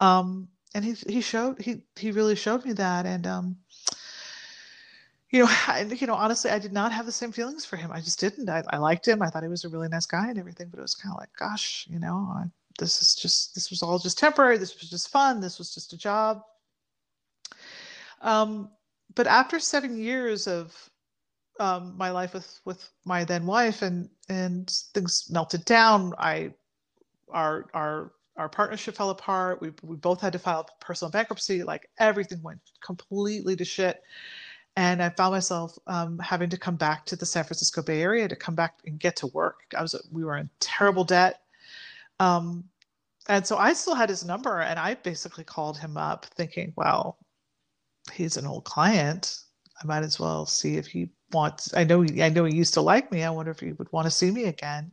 Um, 0.00 0.48
and 0.74 0.84
he 0.84 0.92
he 0.92 1.20
showed 1.20 1.60
he 1.60 1.82
he 1.96 2.10
really 2.12 2.36
showed 2.36 2.64
me 2.64 2.72
that, 2.74 3.06
and 3.06 3.26
um, 3.26 3.56
you 5.30 5.40
know, 5.40 5.48
I, 5.66 5.82
you 5.82 6.06
know, 6.06 6.14
honestly, 6.14 6.50
I 6.50 6.58
did 6.58 6.72
not 6.72 6.92
have 6.92 7.06
the 7.06 7.12
same 7.12 7.32
feelings 7.32 7.64
for 7.64 7.76
him. 7.76 7.90
I 7.92 8.00
just 8.00 8.20
didn't. 8.20 8.48
I, 8.48 8.62
I 8.70 8.78
liked 8.78 9.06
him. 9.06 9.22
I 9.22 9.28
thought 9.28 9.42
he 9.42 9.48
was 9.48 9.64
a 9.64 9.68
really 9.68 9.88
nice 9.88 10.06
guy 10.06 10.28
and 10.28 10.38
everything, 10.38 10.68
but 10.70 10.78
it 10.78 10.82
was 10.82 10.94
kind 10.94 11.12
of 11.12 11.18
like, 11.18 11.30
gosh, 11.38 11.86
you 11.90 11.98
know, 11.98 12.28
I, 12.34 12.44
this 12.78 13.02
is 13.02 13.14
just 13.14 13.54
this 13.54 13.70
was 13.70 13.82
all 13.82 13.98
just 13.98 14.18
temporary. 14.18 14.56
This 14.56 14.78
was 14.80 14.88
just 14.88 15.10
fun. 15.10 15.40
This 15.40 15.58
was 15.58 15.74
just 15.74 15.92
a 15.92 15.98
job. 15.98 16.42
Um, 18.20 18.70
but 19.14 19.26
after 19.26 19.58
seven 19.58 19.98
years 19.98 20.46
of 20.46 20.90
um, 21.58 21.96
my 21.96 22.10
life 22.10 22.34
with 22.34 22.60
with 22.64 22.90
my 23.04 23.24
then 23.24 23.46
wife, 23.46 23.82
and 23.82 24.08
and 24.28 24.70
things 24.94 25.28
melted 25.30 25.64
down. 25.64 26.14
I 26.18 26.52
our 27.30 27.66
our 27.74 28.12
our 28.36 28.48
partnership 28.48 28.96
fell 28.96 29.10
apart. 29.10 29.60
We 29.60 29.72
we 29.82 29.96
both 29.96 30.20
had 30.20 30.32
to 30.34 30.38
file 30.38 30.68
personal 30.80 31.10
bankruptcy. 31.10 31.62
Like 31.62 31.88
everything 31.98 32.42
went 32.42 32.60
completely 32.82 33.56
to 33.56 33.64
shit. 33.64 34.02
And 34.76 35.02
I 35.02 35.08
found 35.08 35.32
myself 35.32 35.76
um, 35.88 36.20
having 36.20 36.48
to 36.50 36.56
come 36.56 36.76
back 36.76 37.04
to 37.06 37.16
the 37.16 37.26
San 37.26 37.42
Francisco 37.42 37.82
Bay 37.82 38.00
Area 38.00 38.28
to 38.28 38.36
come 38.36 38.54
back 38.54 38.78
and 38.86 39.00
get 39.00 39.16
to 39.16 39.26
work. 39.28 39.62
I 39.76 39.82
was 39.82 40.00
we 40.12 40.24
were 40.24 40.36
in 40.36 40.48
terrible 40.60 41.04
debt. 41.04 41.40
Um, 42.20 42.64
and 43.28 43.46
so 43.46 43.58
I 43.58 43.72
still 43.72 43.94
had 43.96 44.08
his 44.08 44.24
number, 44.24 44.60
and 44.60 44.78
I 44.78 44.94
basically 44.94 45.44
called 45.44 45.78
him 45.78 45.96
up, 45.96 46.26
thinking, 46.26 46.72
"Well, 46.76 47.18
he's 48.12 48.36
an 48.36 48.46
old 48.46 48.64
client. 48.64 49.40
I 49.82 49.86
might 49.86 50.04
as 50.04 50.18
well 50.20 50.46
see 50.46 50.76
if 50.76 50.86
he 50.86 51.10
I 51.74 51.84
know 51.84 52.04
I 52.20 52.28
know 52.28 52.44
he 52.44 52.56
used 52.56 52.74
to 52.74 52.80
like 52.80 53.12
me. 53.12 53.24
I 53.24 53.30
wonder 53.30 53.50
if 53.50 53.60
he 53.60 53.72
would 53.72 53.92
want 53.92 54.06
to 54.06 54.10
see 54.10 54.30
me 54.30 54.44
again. 54.44 54.90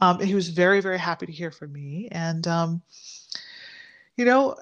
Um, 0.00 0.20
he 0.20 0.34
was 0.34 0.48
very 0.48 0.80
very 0.80 0.98
happy 0.98 1.26
to 1.26 1.32
hear 1.32 1.50
from 1.50 1.72
me, 1.72 2.08
and 2.10 2.46
um, 2.46 2.82
you 4.16 4.24
know, 4.26 4.54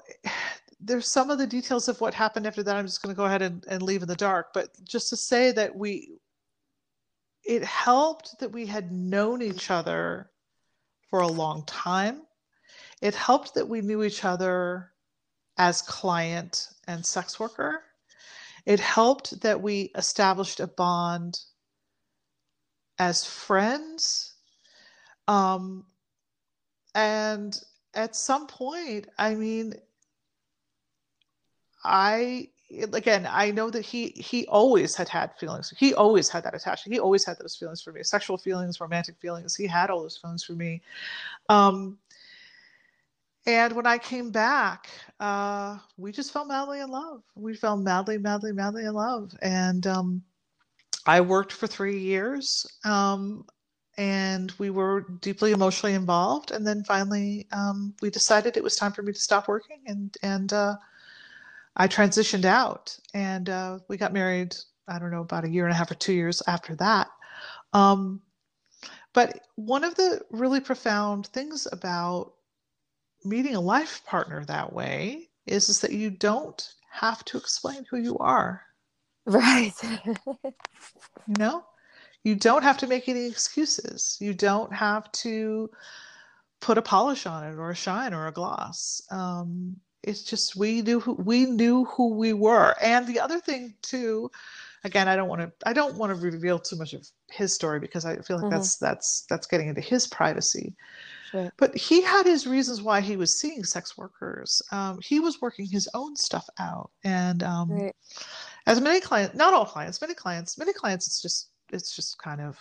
there's 0.79 1.07
some 1.07 1.29
of 1.29 1.37
the 1.37 1.45
details 1.45 1.89
of 1.89 1.99
what 1.99 2.13
happened 2.13 2.47
after 2.47 2.63
that. 2.63 2.77
I'm 2.77 2.85
just 2.85 3.01
going 3.01 3.13
to 3.13 3.17
go 3.17 3.25
ahead 3.25 3.41
and, 3.41 3.65
and 3.67 3.81
leave 3.81 4.01
in 4.01 4.07
the 4.07 4.15
dark, 4.15 4.53
but 4.53 4.69
just 4.85 5.09
to 5.09 5.17
say 5.17 5.51
that 5.51 5.75
we, 5.75 6.17
it 7.43 7.63
helped 7.63 8.39
that 8.39 8.51
we 8.51 8.65
had 8.65 8.91
known 8.91 9.41
each 9.41 9.69
other 9.69 10.31
for 11.09 11.19
a 11.19 11.27
long 11.27 11.65
time. 11.65 12.21
It 13.01 13.15
helped 13.15 13.53
that 13.55 13.67
we 13.67 13.81
knew 13.81 14.03
each 14.03 14.23
other 14.23 14.93
as 15.57 15.81
client 15.81 16.69
and 16.87 17.05
sex 17.05 17.37
worker 17.37 17.83
it 18.65 18.79
helped 18.79 19.41
that 19.41 19.61
we 19.61 19.91
established 19.95 20.59
a 20.59 20.67
bond 20.67 21.39
as 22.97 23.25
friends. 23.25 24.33
Um, 25.27 25.85
and 26.95 27.57
at 27.93 28.15
some 28.15 28.47
point, 28.47 29.07
I 29.17 29.35
mean, 29.35 29.73
I 31.83 32.49
again 32.93 33.27
i 33.31 33.49
know 33.49 33.71
that 33.71 33.83
he 33.83 34.09
he 34.09 34.45
always 34.47 34.95
had 34.95 35.09
had 35.09 35.33
feelings. 35.39 35.73
He 35.77 35.93
always 35.93 36.29
had 36.29 36.43
that 36.43 36.53
attachment. 36.53 36.93
He 36.93 36.99
always 36.99 37.25
had 37.25 37.37
those 37.39 37.55
feelings 37.55 37.81
for 37.81 37.91
me 37.91 38.03
sexual 38.03 38.37
feelings 38.37 38.79
romantic 38.79 39.15
feelings. 39.19 39.55
He 39.55 39.65
had 39.65 39.89
all 39.89 40.01
those 40.01 40.17
feelings 40.17 40.43
for 40.43 40.53
me. 40.53 40.81
Um 41.47 41.97
and 43.45 43.73
when 43.73 43.85
I 43.85 43.97
came 43.97 44.31
back, 44.31 44.89
uh, 45.19 45.77
we 45.97 46.11
just 46.11 46.31
fell 46.31 46.45
madly 46.45 46.81
in 46.81 46.89
love. 46.89 47.23
We 47.35 47.55
fell 47.55 47.77
madly, 47.77 48.17
madly, 48.17 48.51
madly 48.51 48.85
in 48.85 48.93
love. 48.93 49.33
And 49.41 49.85
um, 49.87 50.23
I 51.05 51.21
worked 51.21 51.53
for 51.53 51.67
three 51.67 51.99
years. 51.99 52.67
Um, 52.83 53.45
and 53.97 54.53
we 54.59 54.69
were 54.69 55.05
deeply 55.19 55.51
emotionally 55.51 55.93
involved. 55.93 56.51
And 56.51 56.65
then 56.65 56.85
finally, 56.85 57.47
um, 57.51 57.93
we 58.01 58.09
decided 58.09 58.55
it 58.55 58.63
was 58.63 58.77
time 58.77 58.93
for 58.93 59.01
me 59.01 59.11
to 59.11 59.19
stop 59.19 59.49
working, 59.49 59.81
and 59.87 60.15
and 60.23 60.53
uh, 60.53 60.77
I 61.75 61.89
transitioned 61.89 62.45
out. 62.45 62.97
And 63.13 63.49
uh, 63.49 63.79
we 63.89 63.97
got 63.97 64.13
married. 64.13 64.55
I 64.87 64.99
don't 64.99 65.11
know 65.11 65.21
about 65.21 65.43
a 65.43 65.49
year 65.49 65.65
and 65.65 65.73
a 65.73 65.75
half 65.75 65.91
or 65.91 65.95
two 65.95 66.13
years 66.13 66.41
after 66.47 66.75
that. 66.75 67.07
Um, 67.73 68.21
but 69.13 69.41
one 69.55 69.83
of 69.83 69.95
the 69.95 70.21
really 70.31 70.61
profound 70.61 71.27
things 71.27 71.67
about 71.69 72.33
meeting 73.23 73.55
a 73.55 73.61
life 73.61 74.01
partner 74.05 74.45
that 74.45 74.73
way 74.73 75.29
is, 75.45 75.69
is 75.69 75.81
that 75.81 75.91
you 75.91 76.09
don't 76.09 76.73
have 76.91 77.23
to 77.25 77.37
explain 77.37 77.85
who 77.89 77.97
you 77.97 78.17
are. 78.17 78.61
Right. 79.25 79.73
you 79.83 80.53
know, 81.37 81.63
you 82.23 82.35
don't 82.35 82.63
have 82.63 82.77
to 82.79 82.87
make 82.87 83.07
any 83.07 83.27
excuses. 83.27 84.17
You 84.19 84.33
don't 84.33 84.73
have 84.73 85.11
to 85.23 85.69
put 86.61 86.77
a 86.77 86.81
polish 86.81 87.25
on 87.25 87.43
it 87.45 87.55
or 87.57 87.71
a 87.71 87.75
shine 87.75 88.13
or 88.13 88.27
a 88.27 88.31
gloss. 88.31 89.01
Um, 89.11 89.77
it's 90.03 90.23
just 90.23 90.55
we 90.55 90.81
knew 90.81 90.99
who 90.99 91.13
we 91.13 91.45
knew 91.45 91.85
who 91.85 92.15
we 92.15 92.33
were. 92.33 92.75
And 92.81 93.05
the 93.05 93.19
other 93.19 93.39
thing 93.39 93.75
too, 93.81 94.31
again, 94.83 95.07
I 95.07 95.15
don't 95.15 95.29
want 95.29 95.41
to 95.41 95.51
I 95.65 95.73
don't 95.73 95.95
want 95.95 96.15
to 96.15 96.19
reveal 96.19 96.59
too 96.59 96.77
much 96.77 96.93
of 96.93 97.07
his 97.29 97.53
story 97.53 97.79
because 97.79 98.05
I 98.05 98.17
feel 98.17 98.37
like 98.37 98.45
mm-hmm. 98.45 98.49
that's 98.49 98.77
that's 98.77 99.25
that's 99.29 99.47
getting 99.47 99.69
into 99.69 99.81
his 99.81 100.07
privacy. 100.07 100.75
Right. 101.33 101.51
But 101.57 101.75
he 101.75 102.01
had 102.01 102.25
his 102.25 102.47
reasons 102.47 102.81
why 102.81 103.01
he 103.01 103.15
was 103.15 103.37
seeing 103.37 103.63
sex 103.63 103.97
workers. 103.97 104.61
Um, 104.71 104.99
he 105.01 105.19
was 105.19 105.41
working 105.41 105.65
his 105.65 105.89
own 105.93 106.15
stuff 106.15 106.47
out, 106.59 106.91
and 107.03 107.43
um, 107.43 107.71
right. 107.71 107.95
as 108.65 108.81
many 108.81 108.99
clients, 108.99 109.35
not 109.35 109.53
all 109.53 109.65
clients, 109.65 110.01
many 110.01 110.13
clients, 110.13 110.57
many 110.57 110.73
clients, 110.73 111.07
it's 111.07 111.21
just 111.21 111.49
it's 111.71 111.95
just 111.95 112.17
kind 112.17 112.41
of 112.41 112.57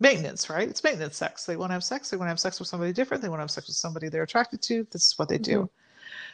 maintenance, 0.00 0.50
right? 0.50 0.68
It's 0.68 0.84
maintenance 0.84 1.16
sex. 1.16 1.46
They 1.46 1.56
want 1.56 1.70
to 1.70 1.74
have 1.74 1.84
sex. 1.84 2.10
They 2.10 2.16
want 2.16 2.26
to 2.26 2.32
have 2.32 2.40
sex 2.40 2.58
with 2.58 2.68
somebody 2.68 2.92
different. 2.92 3.22
They 3.22 3.28
want 3.28 3.38
to 3.38 3.44
have 3.44 3.50
sex 3.50 3.68
with 3.68 3.76
somebody 3.76 4.08
they're 4.08 4.24
attracted 4.24 4.60
to. 4.62 4.86
This 4.90 5.06
is 5.06 5.18
what 5.18 5.28
they 5.28 5.38
do. 5.38 5.58
Mm-hmm. 5.60 5.76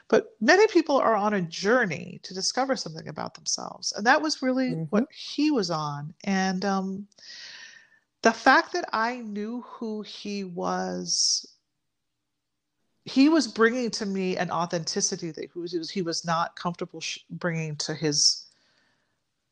But 0.09 0.35
many 0.41 0.67
people 0.69 0.97
are 0.97 1.15
on 1.15 1.35
a 1.35 1.43
journey 1.43 2.19
to 2.23 2.35
discover 2.35 2.75
something 2.77 3.09
about 3.09 3.35
themselves, 3.35 3.93
and 3.93 4.07
that 4.07 4.21
was 4.21 4.43
really 4.43 4.71
mm-hmm. 4.71 4.85
what 4.85 5.07
he 5.13 5.51
was 5.51 5.71
on. 5.71 6.15
And 6.25 6.65
um, 6.65 7.07
the 8.23 8.33
fact 8.33 8.73
that 8.73 8.89
I 8.93 9.19
knew 9.19 9.63
who 9.67 10.03
he 10.03 10.45
was 10.45 11.47
he 13.09 13.29
was 13.29 13.49
bringing 13.49 13.91
to 13.93 14.07
me 14.07 14.37
an 14.37 14.51
authenticity 14.51 15.31
that 15.31 15.51
he 15.53 15.59
was 15.59 15.91
he 15.91 16.03
was 16.03 16.25
not 16.25 16.55
comfortable 16.57 17.01
sh- 17.01 17.21
bringing 17.31 17.75
to 17.77 17.95
his 17.95 18.47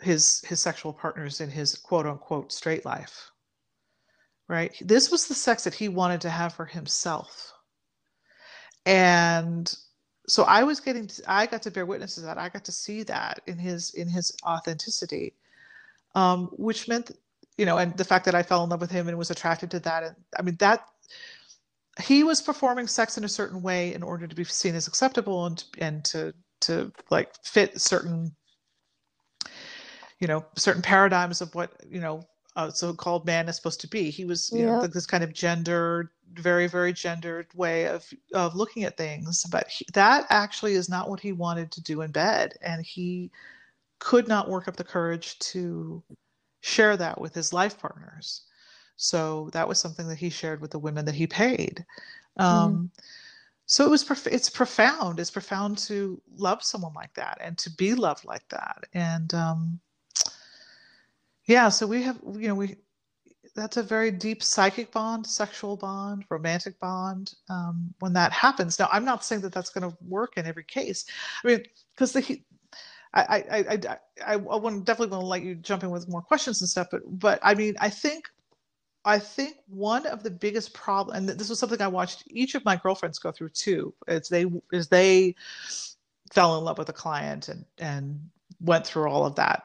his 0.01 0.43
his 0.43 0.61
sexual 0.61 0.93
partners 0.93 1.41
in 1.41 1.51
his 1.51 1.75
quote 1.75 2.07
unquote 2.07 2.53
straight 2.53 2.85
life. 2.85 3.31
Right? 4.49 4.77
This 4.81 5.11
was 5.11 5.27
the 5.27 5.35
sex 5.35 5.65
that 5.65 5.75
he 5.75 5.89
wanted 5.89 6.21
to 6.21 6.31
have 6.31 6.55
for 6.55 6.67
himself. 6.67 7.53
And 8.85 9.75
so 10.29 10.43
i 10.43 10.65
was 10.65 10.81
getting 10.81 11.07
to, 11.07 11.23
i 11.29 11.47
got 11.47 11.63
to 11.63 11.71
bear 11.71 11.87
witness 11.87 12.17
to 12.17 12.21
that. 12.23 12.37
I 12.39 12.49
got 12.49 12.65
to 12.65 12.73
see 12.73 13.03
that 13.05 13.41
in 13.47 13.59
his 13.59 13.95
in 13.95 14.09
his 14.09 14.33
authenticity. 14.45 15.35
Um, 16.15 16.49
which 16.53 16.89
meant 16.89 17.13
you 17.57 17.65
know 17.65 17.79
and 17.79 17.97
the 17.97 18.05
fact 18.05 18.25
that 18.27 18.35
i 18.35 18.43
fell 18.43 18.65
in 18.65 18.71
love 18.71 18.81
with 18.81 18.91
him 18.91 19.09
and 19.09 19.17
was 19.17 19.31
attracted 19.31 19.71
to 19.71 19.81
that 19.81 20.03
and 20.03 20.17
i 20.39 20.43
mean 20.43 20.57
that 20.61 20.89
he 22.03 22.25
was 22.25 22.43
performing 22.43 22.87
sex 22.87 23.17
in 23.17 23.25
a 23.25 23.29
certain 23.29 23.63
way 23.63 23.95
in 23.95 24.03
order 24.03 24.27
to 24.27 24.35
be 24.35 24.45
seen 24.45 24.75
as 24.75 24.87
acceptable 24.87 25.47
and 25.47 25.65
and 25.79 26.05
to 26.05 26.35
to 26.61 26.93
like 27.11 27.35
fit 27.45 27.81
certain 27.81 28.35
you 30.21 30.27
know 30.27 30.45
certain 30.57 30.83
paradigms 30.83 31.41
of 31.41 31.55
what 31.55 31.73
you 31.89 32.01
know 32.01 32.27
a 32.57 32.71
so-called 32.71 33.27
man 33.27 33.49
is 33.49 33.57
supposed 33.57 33.81
to 33.83 33.89
be. 33.89 34.11
He 34.11 34.25
was 34.25 34.51
you 34.53 34.65
know 34.67 34.87
this 34.87 35.07
kind 35.07 35.23
of 35.23 35.33
gendered 35.33 36.09
very 36.33 36.67
very 36.67 36.93
gendered 36.93 37.47
way 37.55 37.87
of 37.87 38.07
of 38.35 38.55
looking 38.57 38.85
at 38.85 38.97
things. 38.97 39.45
But 39.51 39.69
he, 39.69 39.87
that 39.95 40.27
actually 40.31 40.75
is 40.75 40.89
not 40.89 41.09
what 41.11 41.21
he 41.21 41.33
wanted 41.33 41.71
to 41.73 41.83
do 41.83 42.03
in 42.03 42.13
bed. 42.13 42.55
And 42.63 42.85
he 42.85 43.31
could 43.99 44.29
not 44.29 44.49
work 44.49 44.69
up 44.69 44.77
the 44.77 44.85
courage 44.85 45.39
to 45.39 46.03
share 46.63 46.97
that 46.97 47.21
with 47.21 47.35
his 47.35 47.53
life 47.53 47.79
partners. 47.79 48.43
So 48.97 49.51
that 49.53 49.69
was 49.69 49.79
something 49.79 50.09
that 50.09 50.19
he 50.19 50.31
shared 50.31 50.61
with 50.61 50.71
the 50.71 50.79
women 50.79 51.05
that 51.05 51.15
he 51.15 51.27
paid. 51.27 51.85
Um, 52.39 52.73
mm-hmm. 52.73 52.85
So 53.67 53.85
it 53.85 53.91
was 53.91 54.05
prof- 54.05 54.27
it's 54.29 54.49
profound. 54.49 55.19
It's 55.19 55.31
profound 55.31 55.79
to 55.79 56.21
love 56.37 56.63
someone 56.63 56.95
like 56.95 57.13
that 57.15 57.39
and 57.41 57.59
to 57.59 57.71
be 57.71 57.95
loved 57.95 58.25
like 58.25 58.49
that. 58.51 58.85
And 58.95 59.35
um, 59.35 59.81
yeah, 61.47 61.69
so 61.69 61.87
we 61.87 62.03
have 62.03 62.19
you 62.35 62.49
know 62.49 62.55
we 62.55 62.77
that's 63.57 63.77
a 63.79 63.83
very 63.83 64.11
deep 64.11 64.43
psychic 64.43 64.93
bond, 64.93 65.27
sexual 65.27 65.77
bond, 65.77 66.25
romantic 66.29 66.79
bond. 66.79 67.35
Um, 67.49 67.93
when 67.99 68.13
that 68.13 68.33
happens, 68.33 68.79
now 68.79 68.89
I'm 68.93 69.05
not 69.05 69.25
saying 69.25 69.41
that 69.43 69.53
that's 69.53 69.71
going 69.71 69.91
to 69.91 69.97
work 70.07 70.37
in 70.37 70.47
every 70.47 70.65
case. 70.65 71.07
I 71.43 71.49
mean, 71.49 71.63
because 71.95 72.13
the 72.13 72.41
I, 73.15 73.43
I, 73.51 73.59
I, 73.59 73.99
I, 74.27 74.33
I 74.35 74.37
want 74.37 74.85
definitely 74.85 75.13
want 75.13 75.23
to 75.23 75.27
let 75.27 75.43
you 75.43 75.55
jump 75.55 75.83
in 75.83 75.91
with 75.91 76.09
more 76.09 76.21
questions 76.21 76.61
and 76.61 76.69
stuff, 76.69 76.89
but, 76.91 77.01
but 77.07 77.39
I 77.43 77.55
mean, 77.55 77.75
I 77.81 77.89
think, 77.89 78.29
I 79.07 79.21
think 79.21 79.59
one 79.69 80.05
of 80.07 80.25
the 80.25 80.31
biggest 80.31 80.75
problem, 80.75 81.17
and 81.17 81.29
this 81.29 81.49
was 81.49 81.61
something 81.61 81.81
I 81.81 81.87
watched 81.87 82.25
each 82.27 82.57
of 82.57 82.65
my 82.65 82.75
girlfriends 82.75 83.21
go 83.21 83.31
through 83.31 83.51
too, 83.51 83.95
is 84.09 84.29
they, 84.29 84.47
is 84.73 84.89
they 84.89 85.37
fell 86.33 86.59
in 86.59 86.65
love 86.65 86.77
with 86.77 86.89
a 86.89 86.93
client 86.93 87.49
and, 87.49 87.65
and 87.79 88.29
went 88.61 88.85
through 88.85 89.09
all 89.09 89.25
of 89.25 89.37
that. 89.37 89.63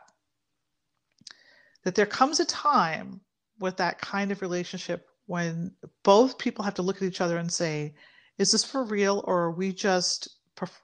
That 1.84 1.96
there 1.96 2.06
comes 2.06 2.39
a 2.39 2.46
time 2.46 3.20
with 3.60 3.78
that 3.78 4.00
kind 4.00 4.32
of 4.32 4.44
relationship 4.44 5.10
when 5.26 5.72
both 6.04 6.38
people 6.38 6.64
have 6.64 6.76
to 6.76 6.84
look 6.84 6.98
at 6.98 7.04
each 7.04 7.22
other 7.22 7.38
and 7.38 7.52
say, 7.52 7.96
is 8.38 8.52
this 8.52 8.64
for 8.64 8.84
real 8.84 9.24
or 9.26 9.46
are 9.46 9.52
we 9.52 9.74
just 9.74 10.30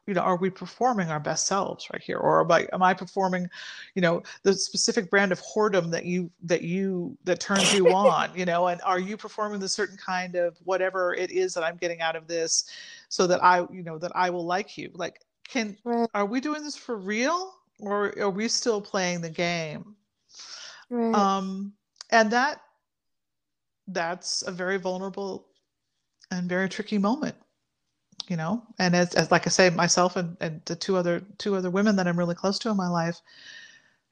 you 0.07 0.13
know 0.13 0.22
are 0.22 0.38
we 0.38 0.49
performing 0.49 1.09
our 1.09 1.20
best 1.20 1.47
selves 1.47 1.88
right 1.91 2.01
here? 2.01 2.18
Or 2.18 2.41
am 2.41 2.51
I, 2.51 2.68
am 2.74 2.82
I 2.82 2.93
performing 2.93 3.49
you 3.95 4.01
know 4.01 4.24
the 4.43 4.53
specific 4.53 5.09
brand 5.09 5.32
of 5.32 5.41
whoredom 5.41 5.91
that 5.91 6.05
you 6.05 6.32
that 6.43 6.61
you 6.61 7.18
that 7.26 7.39
turns 7.39 7.74
you 7.74 7.88
on 7.93 8.30
you 8.36 8.45
know? 8.45 8.68
And 8.68 8.82
are 8.84 8.99
you 8.99 9.18
performing 9.18 9.59
the 9.59 9.70
certain 9.70 9.97
kind 9.97 10.36
of 10.36 10.57
whatever 10.63 11.13
it 11.13 11.32
is 11.32 11.53
that 11.53 11.63
i'm 11.63 11.78
getting 11.78 12.01
out 12.01 12.15
of 12.15 12.28
this 12.28 12.65
so 13.09 13.28
that 13.28 13.43
i 13.43 13.59
you 13.72 13.84
know 13.84 13.97
that 13.97 14.11
i 14.15 14.30
will 14.30 14.45
like 14.45 14.78
you? 14.78 14.89
Like 14.93 15.22
can 15.47 15.78
right. 15.84 16.09
are 16.13 16.26
we 16.26 16.39
doing 16.41 16.63
this 16.63 16.76
for 16.76 16.97
real? 16.97 17.53
Or 17.80 18.18
are 18.20 18.30
we 18.30 18.47
still 18.47 18.82
playing 18.82 19.22
the 19.22 19.30
game? 19.30 19.95
Right. 20.89 21.13
um 21.13 21.74
and 22.09 22.32
that 22.32 22.61
that's 23.88 24.43
a 24.47 24.51
very 24.51 24.78
vulnerable 24.78 25.47
and 26.32 26.49
very 26.49 26.68
tricky 26.68 26.97
moment 26.97 27.36
you 28.28 28.36
know 28.36 28.63
and 28.80 28.95
as, 28.95 29.13
as 29.15 29.32
like 29.32 29.47
i 29.47 29.49
say 29.49 29.69
myself 29.69 30.15
and, 30.15 30.36
and 30.41 30.61
the 30.65 30.75
two 30.75 30.95
other 30.95 31.21
two 31.38 31.55
other 31.55 31.69
women 31.69 31.95
that 31.95 32.07
i'm 32.07 32.17
really 32.17 32.36
close 32.36 32.59
to 32.59 32.69
in 32.69 32.78
my 32.78 32.88
life 32.88 33.21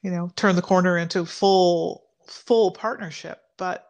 you 0.01 0.11
know 0.11 0.31
turn 0.35 0.55
the 0.55 0.61
corner 0.61 0.97
into 0.97 1.25
full 1.25 2.05
full 2.27 2.71
partnership 2.71 3.43
but 3.57 3.89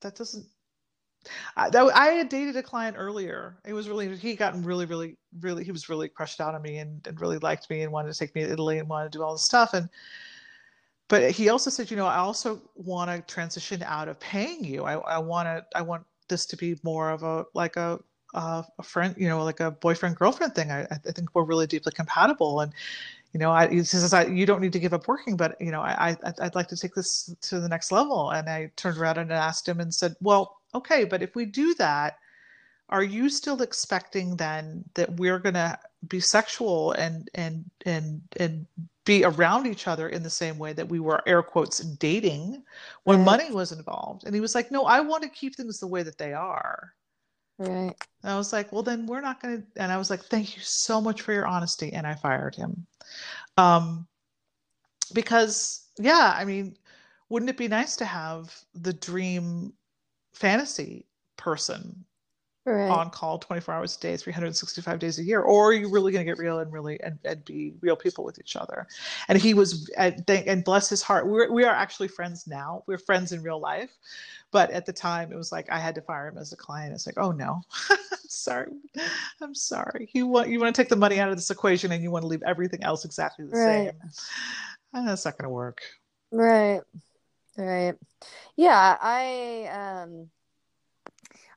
that 0.00 0.14
doesn't 0.14 0.46
I, 1.56 1.70
that, 1.70 1.90
I 1.94 2.06
had 2.08 2.28
dated 2.28 2.56
a 2.56 2.62
client 2.62 2.96
earlier. 2.98 3.56
It 3.64 3.72
was 3.72 3.88
really 3.88 4.14
he 4.16 4.34
gotten 4.34 4.62
really, 4.62 4.84
really, 4.84 5.16
really. 5.40 5.64
He 5.64 5.72
was 5.72 5.88
really 5.88 6.08
crushed 6.08 6.40
out 6.40 6.54
on 6.54 6.62
me 6.62 6.78
and, 6.78 7.06
and 7.06 7.20
really 7.20 7.38
liked 7.38 7.70
me 7.70 7.82
and 7.82 7.90
wanted 7.90 8.12
to 8.12 8.18
take 8.18 8.34
me 8.34 8.44
to 8.44 8.52
Italy 8.52 8.78
and 8.78 8.88
wanted 8.88 9.12
to 9.12 9.18
do 9.18 9.24
all 9.24 9.32
this 9.32 9.42
stuff. 9.42 9.72
And 9.72 9.88
but 11.08 11.30
he 11.30 11.48
also 11.48 11.70
said, 11.70 11.90
you 11.90 11.96
know, 11.96 12.06
I 12.06 12.16
also 12.16 12.60
want 12.74 13.10
to 13.10 13.20
transition 13.32 13.82
out 13.82 14.08
of 14.08 14.18
paying 14.20 14.64
you. 14.64 14.84
I, 14.84 14.94
I 14.94 15.18
want 15.18 15.46
to, 15.46 15.64
I 15.74 15.82
want 15.82 16.04
this 16.28 16.46
to 16.46 16.56
be 16.56 16.78
more 16.82 17.10
of 17.10 17.22
a 17.22 17.44
like 17.54 17.76
a 17.76 18.00
uh, 18.34 18.62
a 18.78 18.82
friend, 18.82 19.14
you 19.18 19.28
know, 19.28 19.42
like 19.44 19.60
a 19.60 19.70
boyfriend 19.70 20.16
girlfriend 20.16 20.54
thing. 20.54 20.70
I, 20.70 20.82
I 20.90 20.96
think 20.96 21.30
we're 21.34 21.44
really 21.44 21.66
deeply 21.66 21.92
compatible, 21.92 22.60
and 22.60 22.72
you 23.32 23.40
know, 23.40 23.50
I, 23.50 23.68
he 23.68 23.82
says 23.82 24.12
I, 24.12 24.26
you 24.26 24.46
don't 24.46 24.60
need 24.60 24.72
to 24.74 24.78
give 24.78 24.94
up 24.94 25.08
working, 25.08 25.36
but 25.36 25.60
you 25.60 25.72
know, 25.72 25.80
I, 25.80 26.16
I 26.22 26.32
I'd 26.40 26.54
like 26.54 26.68
to 26.68 26.76
take 26.76 26.94
this 26.94 27.34
to 27.42 27.60
the 27.60 27.68
next 27.68 27.90
level. 27.90 28.30
And 28.30 28.48
I 28.48 28.70
turned 28.76 28.96
around 28.96 29.18
and 29.18 29.32
asked 29.32 29.68
him 29.68 29.80
and 29.80 29.92
said, 29.92 30.14
well, 30.20 30.60
okay, 30.74 31.04
but 31.04 31.20
if 31.20 31.34
we 31.34 31.44
do 31.44 31.74
that, 31.74 32.18
are 32.90 33.02
you 33.02 33.28
still 33.28 33.60
expecting 33.62 34.36
then 34.36 34.84
that 34.94 35.16
we're 35.16 35.40
going 35.40 35.54
to 35.54 35.78
be 36.08 36.20
sexual 36.20 36.92
and 36.92 37.28
and 37.34 37.64
and 37.86 38.20
and 38.36 38.66
be 39.04 39.24
around 39.24 39.66
each 39.66 39.86
other 39.86 40.08
in 40.08 40.22
the 40.22 40.30
same 40.30 40.58
way 40.58 40.72
that 40.72 40.88
we 40.88 41.00
were 41.00 41.22
air 41.26 41.42
quotes 41.42 41.80
dating 41.80 42.62
when 43.04 43.22
money 43.24 43.50
was 43.50 43.72
involved 43.72 44.24
and 44.24 44.34
he 44.34 44.40
was 44.40 44.54
like 44.54 44.70
no 44.70 44.84
i 44.84 45.00
want 45.00 45.22
to 45.22 45.28
keep 45.28 45.54
things 45.54 45.78
the 45.78 45.86
way 45.86 46.02
that 46.02 46.18
they 46.18 46.32
are 46.32 46.94
right. 47.58 47.94
And 48.22 48.32
i 48.32 48.36
was 48.36 48.52
like 48.52 48.72
well 48.72 48.82
then 48.82 49.06
we're 49.06 49.20
not 49.20 49.40
going 49.40 49.62
to 49.62 49.82
and 49.82 49.92
i 49.92 49.96
was 49.96 50.10
like 50.10 50.24
thank 50.24 50.56
you 50.56 50.62
so 50.62 51.00
much 51.00 51.22
for 51.22 51.32
your 51.32 51.46
honesty 51.46 51.92
and 51.92 52.06
i 52.06 52.14
fired 52.14 52.54
him. 52.54 52.86
Um 53.56 54.06
because 55.12 55.88
yeah 55.98 56.34
i 56.36 56.44
mean 56.44 56.76
wouldn't 57.28 57.50
it 57.50 57.56
be 57.56 57.68
nice 57.68 57.96
to 57.96 58.04
have 58.04 58.56
the 58.74 58.92
dream 58.92 59.72
fantasy 60.32 61.06
person 61.36 62.04
right. 62.64 62.90
on 62.90 63.10
call 63.10 63.38
24 63.38 63.74
hours 63.74 63.96
a 63.96 64.00
day 64.00 64.16
365 64.16 64.98
days 64.98 65.18
a 65.18 65.22
year 65.22 65.40
or 65.40 65.68
are 65.68 65.72
you 65.72 65.88
really 65.88 66.12
going 66.12 66.24
to 66.24 66.30
get 66.30 66.38
real 66.38 66.60
and 66.60 66.72
really 66.72 67.00
and, 67.02 67.18
and 67.24 67.44
be 67.44 67.74
real 67.80 67.96
people 67.96 68.24
with 68.24 68.38
each 68.38 68.56
other. 68.56 68.86
And 69.28 69.40
he 69.40 69.54
was 69.54 69.90
and, 69.96 70.24
and 70.28 70.64
bless 70.64 70.88
his 70.88 71.02
heart 71.02 71.26
we're, 71.26 71.50
we 71.52 71.64
are 71.64 71.74
actually 71.74 72.08
friends 72.08 72.46
now. 72.46 72.82
We're 72.86 72.98
friends 72.98 73.32
in 73.32 73.42
real 73.42 73.60
life. 73.60 73.90
But 74.50 74.70
at 74.70 74.86
the 74.86 74.92
time 74.92 75.32
it 75.32 75.36
was 75.36 75.52
like 75.52 75.70
i 75.70 75.78
had 75.78 75.94
to 75.96 76.00
fire 76.00 76.28
him 76.28 76.38
as 76.38 76.52
a 76.52 76.56
client. 76.56 76.94
It's 76.94 77.06
like 77.06 77.18
oh 77.18 77.32
no. 77.32 77.60
Sorry. 78.28 78.70
I'm 79.40 79.54
sorry. 79.54 80.10
You 80.12 80.26
want 80.26 80.48
you 80.48 80.58
want 80.58 80.74
to 80.74 80.80
take 80.80 80.88
the 80.88 80.96
money 80.96 81.20
out 81.20 81.28
of 81.28 81.36
this 81.36 81.50
equation 81.50 81.92
and 81.92 82.02
you 82.02 82.10
want 82.10 82.22
to 82.22 82.28
leave 82.28 82.42
everything 82.44 82.82
else 82.82 83.04
exactly 83.04 83.46
the 83.46 83.52
right. 83.52 83.92
same. 83.92 84.10
And 84.92 85.08
that's 85.08 85.24
not 85.24 85.38
going 85.38 85.44
to 85.44 85.50
work. 85.50 85.82
Right. 86.30 86.80
Right. 87.56 87.94
Yeah 88.56 88.96
i 89.00 89.68
um 90.02 90.28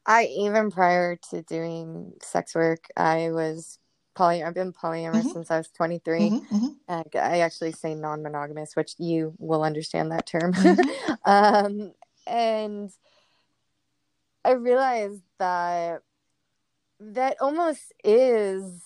I 0.06 0.26
even 0.26 0.72
prior 0.72 1.18
to 1.32 1.42
doing 1.44 2.14
sex 2.22 2.56
work, 2.56 2.88
I 2.96 3.32
was 3.32 3.78
poly. 4.16 4.44
I've 4.44 4.54
been 4.54 4.74
polyamorous 4.74 5.22
mm-hmm. 5.22 5.30
since 5.30 5.52
I 5.52 5.58
was 5.58 5.70
23. 5.70 6.20
Mm-hmm, 6.20 6.56
mm-hmm. 6.56 7.18
I 7.18 7.40
actually 7.40 7.74
say 7.74 7.94
non-monogamous, 7.94 8.76
which 8.76 8.94
you 8.98 9.34
will 9.38 9.64
understand 9.64 10.12
that 10.12 10.26
term. 10.26 10.54
Mm-hmm. 10.54 11.14
um, 11.26 11.94
and 12.26 12.92
I 14.44 14.52
realized 14.52 15.22
that 15.40 16.02
that 17.00 17.38
almost 17.40 17.94
is 18.04 18.82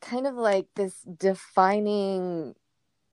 kind 0.00 0.26
of 0.26 0.34
like 0.34 0.66
this 0.76 1.00
defining 1.00 2.54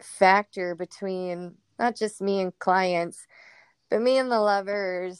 factor 0.01 0.76
between 0.76 1.55
not 1.80 1.95
just 1.95 2.22
me 2.22 2.39
and 2.39 2.57
clients, 2.59 3.26
but 3.89 4.01
me 4.01 4.18
and 4.18 4.32
the 4.32 4.39
lovers 4.39 5.20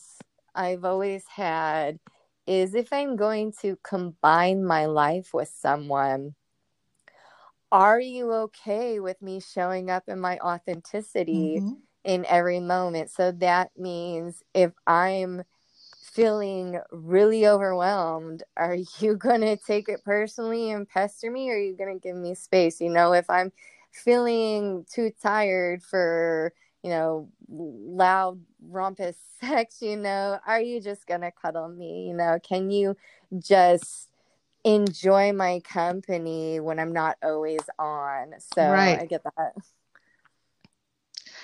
I've 0.56 0.86
always 0.86 1.24
had 1.28 2.00
is 2.48 2.74
if 2.76 2.92
I'm 2.92 3.16
going 3.16 3.54
to 3.62 3.78
combine 3.84 4.66
my 4.66 4.86
life 4.86 5.34
with 5.34 5.50
someone, 5.50 6.36
are 7.72 8.00
you 8.00 8.32
okay 8.34 9.00
with 9.00 9.22
me 9.22 9.40
showing 9.40 9.90
up 9.90 10.04
in 10.08 10.20
my 10.20 10.38
authenticity 10.40 11.60
mm-hmm. 11.60 11.74
in 12.04 12.26
every 12.26 12.60
moment? 12.60 13.12
So 13.12 13.32
that 13.34 13.72
means 13.78 14.44
if 14.54 14.74
I'm 14.86 15.44
feeling 16.12 16.80
really 16.92 17.48
overwhelmed, 17.48 18.44
are 18.58 18.78
you 19.00 19.16
going 19.18 19.42
to 19.42 19.56
take 19.56 19.88
it 19.88 20.04
personally 20.04 20.72
and 20.72 20.88
pester 20.88 21.32
me 21.32 21.50
or 21.50 21.54
are 21.54 21.60
you 21.60 21.76
going 21.76 21.94
to 21.98 22.08
give 22.08 22.18
me 22.18 22.36
space? 22.36 22.82
You 22.82 22.90
know, 22.90 23.14
if 23.14 23.30
I'm 23.30 23.52
feeling 23.92 24.86
too 24.92 25.12
tired 25.22 25.84
for 25.84 26.54
you 26.84 26.90
know, 26.90 27.30
loud, 27.50 28.40
rompous 28.68 29.16
sex, 29.40 29.82
you 29.82 29.98
know, 29.98 30.40
are 30.46 30.62
you 30.62 30.82
just 30.82 31.08
going 31.08 31.22
to 31.22 31.32
cuddle 31.32 31.70
me? 31.70 32.08
You 32.08 32.14
know, 32.14 32.40
can 32.42 32.70
you 32.70 32.96
just 33.40 34.10
enjoy 34.64 35.34
my 35.34 35.60
company 35.62 36.60
when 36.60 36.80
I'm 36.80 36.94
not 36.94 37.18
always 37.24 37.62
on? 37.78 38.34
So 38.56 38.70
right. 38.70 39.00
I 39.00 39.06
get 39.06 39.24
that. 39.24 39.54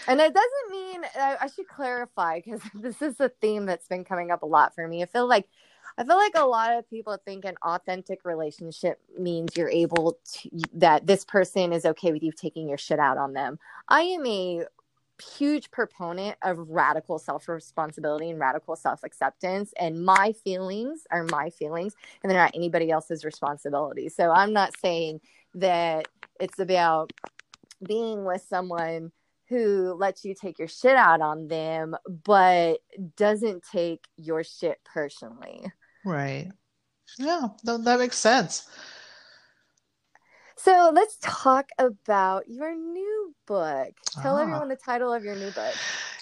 And 0.08 0.22
it 0.22 0.34
doesn't 0.34 0.72
mean, 0.72 1.04
uh, 1.20 1.36
I 1.42 1.48
should 1.48 1.68
clarify 1.68 2.40
because 2.40 2.62
this 2.74 3.02
is 3.02 3.20
a 3.20 3.30
theme 3.30 3.66
that's 3.66 3.88
been 3.88 4.06
coming 4.06 4.32
up 4.32 4.42
a 4.42 4.46
lot 4.46 4.74
for 4.74 4.88
me. 4.88 5.04
I 5.04 5.06
feel 5.06 5.28
like 5.28 5.48
I 6.00 6.04
feel 6.04 6.16
like 6.16 6.34
a 6.36 6.46
lot 6.46 6.78
of 6.78 6.88
people 6.90 7.18
think 7.26 7.44
an 7.44 7.56
authentic 7.64 8.24
relationship 8.24 9.00
means 9.18 9.58
you're 9.58 9.70
able 9.70 10.20
to 10.34 10.50
that 10.76 11.08
this 11.08 11.26
person 11.26 11.74
is 11.74 11.86
okay 11.86 12.12
with 12.12 12.22
you 12.22 12.32
taking 12.32 12.70
your 12.70 12.78
shit 12.78 13.00
out 13.00 13.18
on 13.18 13.34
them. 13.34 13.58
I 13.88 14.02
am 14.02 14.26
a 14.28 14.66
huge 15.22 15.72
proponent 15.72 16.38
of 16.44 16.58
radical 16.70 17.20
self 17.20 17.48
responsibility 17.48 18.30
and 18.30 18.40
radical 18.40 18.76
self 18.76 19.04
acceptance. 19.04 19.74
And 19.80 20.04
my 20.04 20.34
feelings 20.44 21.02
are 21.12 21.24
my 21.26 21.50
feelings, 21.50 21.96
and 22.22 22.32
they're 22.32 22.40
not 22.40 22.52
anybody 22.56 22.92
else's 22.92 23.26
responsibility. 23.26 24.10
So 24.10 24.32
I'm 24.32 24.54
not 24.54 24.78
saying 24.80 25.22
that 25.56 26.08
it's 26.40 26.60
about 26.60 27.12
being 27.86 28.26
with 28.26 28.46
someone 28.48 29.12
who 29.50 29.94
lets 29.94 30.26
you 30.26 30.36
take 30.36 30.60
your 30.60 30.68
shit 30.68 30.96
out 30.96 31.22
on 31.22 31.48
them, 31.48 31.96
but 32.26 32.80
doesn't 33.16 33.64
take 33.64 34.04
your 34.18 34.44
shit 34.44 34.80
personally. 34.84 35.72
Right. 36.04 36.52
Yeah, 37.18 37.48
that, 37.64 37.84
that 37.86 38.00
makes 38.00 38.18
sense. 38.18 38.68
So 40.58 40.92
let's 40.94 41.18
talk 41.22 41.70
about 41.78 42.50
your 42.50 42.76
new 42.76 43.36
book. 43.46 43.94
Tell 44.22 44.38
Ah. 44.38 44.42
everyone 44.42 44.68
the 44.70 44.76
title 44.76 45.14
of 45.14 45.24
your 45.24 45.36
new 45.36 45.52
book. 45.52 45.74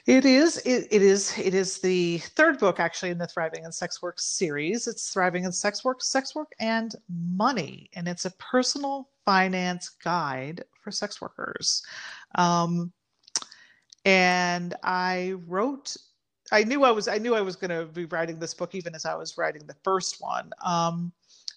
It 0.05 0.25
is. 0.25 0.57
It, 0.57 0.87
it 0.91 1.01
is. 1.01 1.35
It 1.37 1.53
is 1.53 1.79
the 1.79 2.19
third 2.35 2.59
book 2.59 2.79
actually 2.79 3.11
in 3.11 3.17
the 3.17 3.27
Thriving 3.27 3.63
in 3.63 3.71
Sex 3.71 4.01
Work 4.01 4.19
series. 4.19 4.87
It's 4.87 5.09
Thriving 5.11 5.45
in 5.45 5.51
Sex 5.51 5.83
Work, 5.83 6.03
Sex 6.03 6.35
Work, 6.35 6.51
and 6.59 6.93
Money, 7.09 7.89
and 7.93 8.07
it's 8.07 8.25
a 8.25 8.31
personal 8.31 9.09
finance 9.23 9.89
guide 10.03 10.63
for 10.83 10.91
sex 10.91 11.21
workers. 11.21 11.81
Um, 12.35 12.91
and 14.03 14.75
I 14.83 15.33
wrote. 15.47 15.95
I 16.51 16.63
knew 16.63 16.83
I 16.83 16.91
was. 16.91 17.07
I 17.07 17.17
knew 17.17 17.33
I 17.33 17.41
was 17.41 17.55
going 17.55 17.71
to 17.71 17.91
be 17.91 18.05
writing 18.05 18.37
this 18.37 18.53
book 18.53 18.75
even 18.75 18.93
as 18.93 19.05
I 19.05 19.15
was 19.15 19.37
writing 19.37 19.65
the 19.65 19.75
first 19.83 20.21
one. 20.21 20.51
Um, 20.63 21.11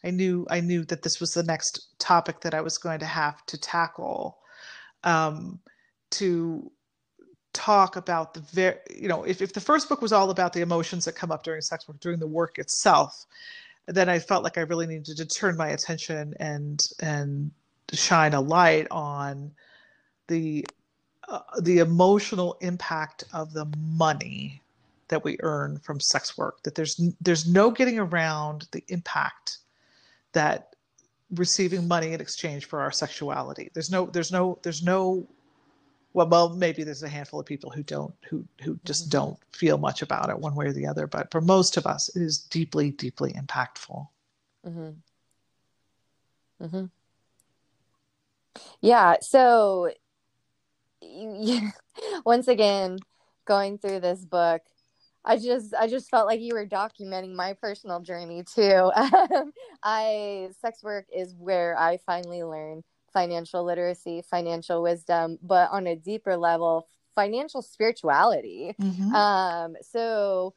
I 0.05 0.11
knew. 0.11 0.46
I 0.51 0.61
knew 0.61 0.84
that 0.86 1.03
this 1.03 1.20
was 1.20 1.34
the 1.34 1.42
next 1.42 1.99
topic 1.99 2.40
that 2.40 2.55
I 2.55 2.61
was 2.61 2.78
going 2.78 3.01
to 3.01 3.07
have 3.07 3.44
to 3.46 3.59
tackle. 3.59 4.38
Um, 5.05 5.61
to 6.11 6.70
talk 7.53 7.96
about 7.96 8.34
the 8.34 8.40
very 8.40 8.76
you 8.94 9.09
know 9.09 9.24
if, 9.24 9.42
if 9.42 9.53
the 9.53 9.61
first 9.61 9.88
book 9.88 10.01
was 10.01 10.12
all 10.12 10.30
about 10.30 10.53
the 10.53 10.61
emotions 10.61 11.05
that 11.05 11.16
come 11.16 11.32
up 11.32 11.42
during 11.42 11.61
sex 11.61 11.88
work 11.88 11.99
during 12.01 12.18
the 12.18 12.26
work 12.26 12.59
itself 12.59 13.26
then 13.86 14.09
i 14.09 14.18
felt 14.18 14.44
like 14.44 14.59
i 14.59 14.61
really 14.61 14.86
needed 14.86 15.16
to 15.16 15.26
turn 15.26 15.57
my 15.57 15.68
attention 15.68 16.34
and 16.38 16.88
and 17.01 17.51
shine 17.92 18.34
a 18.34 18.40
light 18.40 18.86
on 18.90 19.51
the 20.28 20.64
uh, 21.28 21.40
the 21.61 21.78
emotional 21.78 22.57
impact 22.61 23.24
of 23.32 23.53
the 23.53 23.66
money 23.76 24.62
that 25.09 25.24
we 25.24 25.36
earn 25.40 25.78
from 25.78 25.99
sex 25.99 26.36
work 26.36 26.62
that 26.62 26.74
there's 26.74 27.01
there's 27.20 27.51
no 27.51 27.70
getting 27.70 27.99
around 27.99 28.68
the 28.72 28.84
impact 28.88 29.57
that 30.33 30.74
receiving 31.33 31.87
money 31.87 32.12
in 32.12 32.20
exchange 32.20 32.64
for 32.66 32.81
our 32.81 32.91
sexuality 32.91 33.70
there's 33.74 33.91
no 33.91 34.07
there's 34.07 34.33
no 34.33 34.59
there's 34.62 34.83
no 34.83 35.26
well, 36.14 36.29
well, 36.29 36.49
maybe 36.49 36.85
there's 36.85 37.03
a 37.03 37.09
handful 37.09 37.39
of 37.39 37.47
people 37.47 37.70
who 37.70 37.83
don't, 37.83 38.14
who 38.29 38.45
who 38.62 38.79
just 38.85 39.07
Mhm. 39.07 39.11
don't 39.11 39.39
feel 39.53 39.79
much 39.79 40.03
about 40.03 40.31
it 40.31 40.39
one 40.39 40.55
way 40.55 40.66
or 40.66 40.72
the 40.72 40.87
other. 40.87 41.07
But 41.07 41.31
for 41.31 41.41
most 41.41 41.76
of 41.76 41.87
us, 41.87 42.09
it 42.16 42.22
is 42.22 42.39
deeply, 42.39 42.91
deeply 42.91 43.33
impactful. 43.35 44.09
Mm-hmm. 44.66 44.91
Mm-hmm. 46.64 46.85
Yeah. 48.81 49.16
So, 49.20 49.93
you, 51.01 51.70
once 52.24 52.49
again, 52.49 52.99
going 53.45 53.79
through 53.79 54.01
this 54.01 54.24
book, 54.24 54.62
I 55.24 55.36
just 55.36 55.74
I 55.74 55.88
just 55.88 56.10
felt 56.10 56.26
like 56.26 56.40
you 56.40 56.54
were 56.54 56.66
documenting 56.66 57.34
my 57.34 57.52
personal 57.54 58.00
journey 58.00 58.44
too. 58.44 58.90
I 59.82 60.48
sex 60.60 60.82
work 60.82 61.06
is 61.14 61.34
where 61.36 61.78
I 61.78 61.98
finally 62.06 62.42
learned 62.42 62.84
financial 63.12 63.64
literacy, 63.64 64.22
financial 64.30 64.82
wisdom, 64.82 65.38
but 65.42 65.70
on 65.70 65.86
a 65.86 65.96
deeper 65.96 66.36
level, 66.36 66.86
financial 67.14 67.62
spirituality. 67.62 68.74
Um, 69.14 69.76
so, 69.82 70.54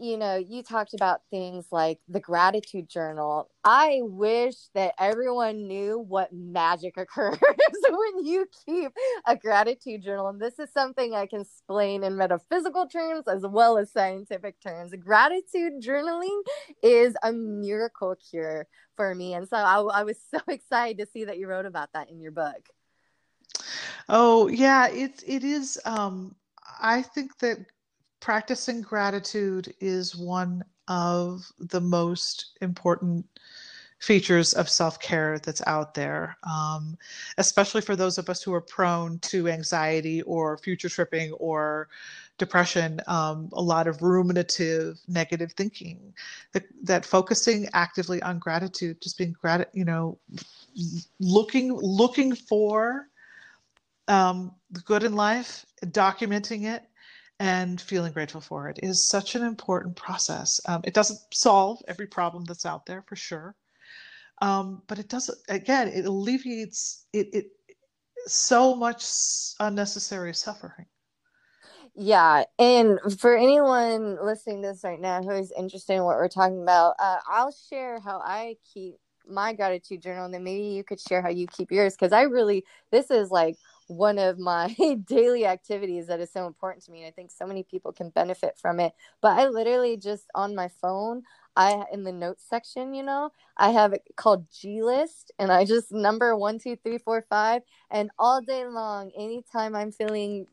you 0.00 0.16
know, 0.16 0.36
you 0.36 0.62
talked 0.62 0.94
about 0.94 1.20
things 1.30 1.66
like 1.70 1.98
the 2.08 2.20
gratitude 2.20 2.88
journal. 2.88 3.50
I 3.64 4.00
wish 4.02 4.54
that 4.74 4.94
everyone 4.98 5.68
knew 5.68 5.98
what 5.98 6.32
magic 6.32 6.96
occurs 6.96 7.36
when 7.38 8.24
you 8.24 8.46
keep 8.64 8.92
a 9.26 9.36
gratitude 9.36 10.02
journal. 10.02 10.28
And 10.28 10.40
this 10.40 10.58
is 10.58 10.72
something 10.72 11.14
I 11.14 11.26
can 11.26 11.42
explain 11.42 12.02
in 12.02 12.16
metaphysical 12.16 12.86
terms 12.88 13.24
as 13.28 13.42
well 13.42 13.76
as 13.76 13.92
scientific 13.92 14.58
terms. 14.60 14.94
Gratitude 14.98 15.82
journaling 15.82 16.40
is 16.82 17.14
a 17.22 17.32
miracle 17.32 18.16
cure 18.30 18.66
for 18.96 19.14
me. 19.14 19.34
And 19.34 19.46
so 19.46 19.58
I, 19.58 19.80
I 20.00 20.02
was 20.04 20.18
so 20.30 20.40
excited 20.48 20.98
to 20.98 21.10
see 21.12 21.24
that 21.24 21.38
you 21.38 21.46
wrote 21.46 21.66
about 21.66 21.90
that 21.92 22.10
in 22.10 22.20
your 22.20 22.32
book. 22.32 22.68
Oh 24.08 24.48
yeah, 24.48 24.88
it 24.88 25.22
it 25.26 25.44
is. 25.44 25.78
Um, 25.84 26.34
I 26.80 27.02
think 27.02 27.36
that 27.38 27.58
practicing 28.20 28.80
gratitude 28.82 29.74
is 29.80 30.16
one 30.16 30.64
of 30.88 31.50
the 31.58 31.80
most 31.80 32.58
important 32.60 33.24
features 33.98 34.54
of 34.54 34.68
self-care 34.68 35.38
that's 35.40 35.62
out 35.66 35.94
there 35.94 36.36
um, 36.44 36.96
especially 37.38 37.82
for 37.82 37.96
those 37.96 38.16
of 38.16 38.30
us 38.30 38.42
who 38.42 38.52
are 38.54 38.60
prone 38.60 39.18
to 39.18 39.48
anxiety 39.48 40.22
or 40.22 40.56
future 40.56 40.88
tripping 40.88 41.32
or 41.32 41.88
depression 42.40 43.00
um, 43.06 43.50
a 43.52 43.62
lot 43.62 43.86
of 43.86 44.02
ruminative 44.02 44.98
negative 45.06 45.52
thinking. 45.52 46.12
That, 46.52 46.64
that 46.82 47.04
focusing 47.04 47.68
actively 47.74 48.20
on 48.22 48.40
gratitude 48.40 49.00
just 49.00 49.18
being 49.18 49.36
grat 49.40 49.70
you 49.72 49.84
know 49.84 50.18
looking 51.20 51.72
looking 51.74 52.34
for 52.34 53.06
um, 54.08 54.52
the 54.70 54.80
good 54.80 55.04
in 55.04 55.14
life 55.14 55.64
documenting 55.84 56.64
it 56.74 56.82
and 57.40 57.80
feeling 57.80 58.12
grateful 58.12 58.40
for 58.40 58.68
it 58.68 58.78
is 58.82 59.08
such 59.08 59.34
an 59.34 59.42
important 59.42 59.96
process. 59.96 60.60
Um, 60.68 60.82
it 60.84 60.92
doesn't 60.94 61.18
solve 61.32 61.82
every 61.88 62.06
problem 62.06 62.44
that's 62.44 62.66
out 62.66 62.84
there 62.84 63.02
for 63.08 63.16
sure, 63.16 63.56
um, 64.42 64.82
but 64.86 64.98
it 64.98 65.08
does. 65.08 65.34
Again, 65.48 65.88
it 65.88 66.04
alleviates 66.04 67.06
it, 67.14 67.28
it 67.32 67.46
so 68.26 68.76
much 68.76 69.04
unnecessary 69.58 70.34
suffering. 70.34 70.86
Yeah, 71.94 72.44
and 72.58 73.00
for 73.18 73.36
anyone 73.36 74.18
listening 74.22 74.62
to 74.62 74.68
this 74.68 74.84
right 74.84 75.00
now 75.00 75.22
who 75.22 75.30
is 75.30 75.52
interested 75.58 75.94
in 75.94 76.04
what 76.04 76.16
we're 76.16 76.28
talking 76.28 76.62
about, 76.62 76.94
uh, 76.98 77.18
I'll 77.26 77.54
share 77.70 78.00
how 78.00 78.20
I 78.22 78.56
keep 78.72 78.96
my 79.26 79.54
gratitude 79.54 80.02
journal, 80.02 80.26
and 80.26 80.34
then 80.34 80.44
maybe 80.44 80.68
you 80.68 80.84
could 80.84 81.00
share 81.00 81.22
how 81.22 81.30
you 81.30 81.46
keep 81.46 81.72
yours 81.72 81.94
because 81.94 82.12
I 82.12 82.22
really 82.22 82.64
this 82.92 83.10
is 83.10 83.30
like 83.30 83.56
one 83.90 84.18
of 84.18 84.38
my 84.38 84.74
daily 85.06 85.46
activities 85.46 86.08
that 86.08 86.20
is 86.20 86.32
so 86.32 86.46
important 86.46 86.84
to 86.84 86.92
me 86.92 87.00
and 87.00 87.08
i 87.08 87.12
think 87.12 87.30
so 87.32 87.46
many 87.46 87.64
people 87.64 87.92
can 87.92 88.10
benefit 88.10 88.58
from 88.58 88.80
it. 88.80 88.94
But 89.22 89.38
i 89.38 89.48
literally 89.48 89.96
just 89.98 90.26
on 90.34 90.54
my 90.56 90.68
phone 90.68 91.24
i 91.56 91.84
in 91.92 92.04
the 92.04 92.12
notes 92.12 92.44
section 92.48 92.94
you 92.94 93.02
know 93.02 93.32
i 93.58 93.70
have 93.70 93.92
it 93.92 94.02
called 94.16 94.46
g 94.52 94.82
list 94.82 95.32
and 95.38 95.52
i 95.52 95.64
just 95.64 95.92
number 95.92 96.36
one 96.36 96.58
two 96.58 96.76
three 96.76 96.98
four 96.98 97.24
five 97.30 97.62
and 97.90 98.10
all 98.18 98.40
day 98.42 98.66
long 98.66 99.10
anytime 99.18 99.74
i'm 99.76 99.92
feeling 99.92 100.46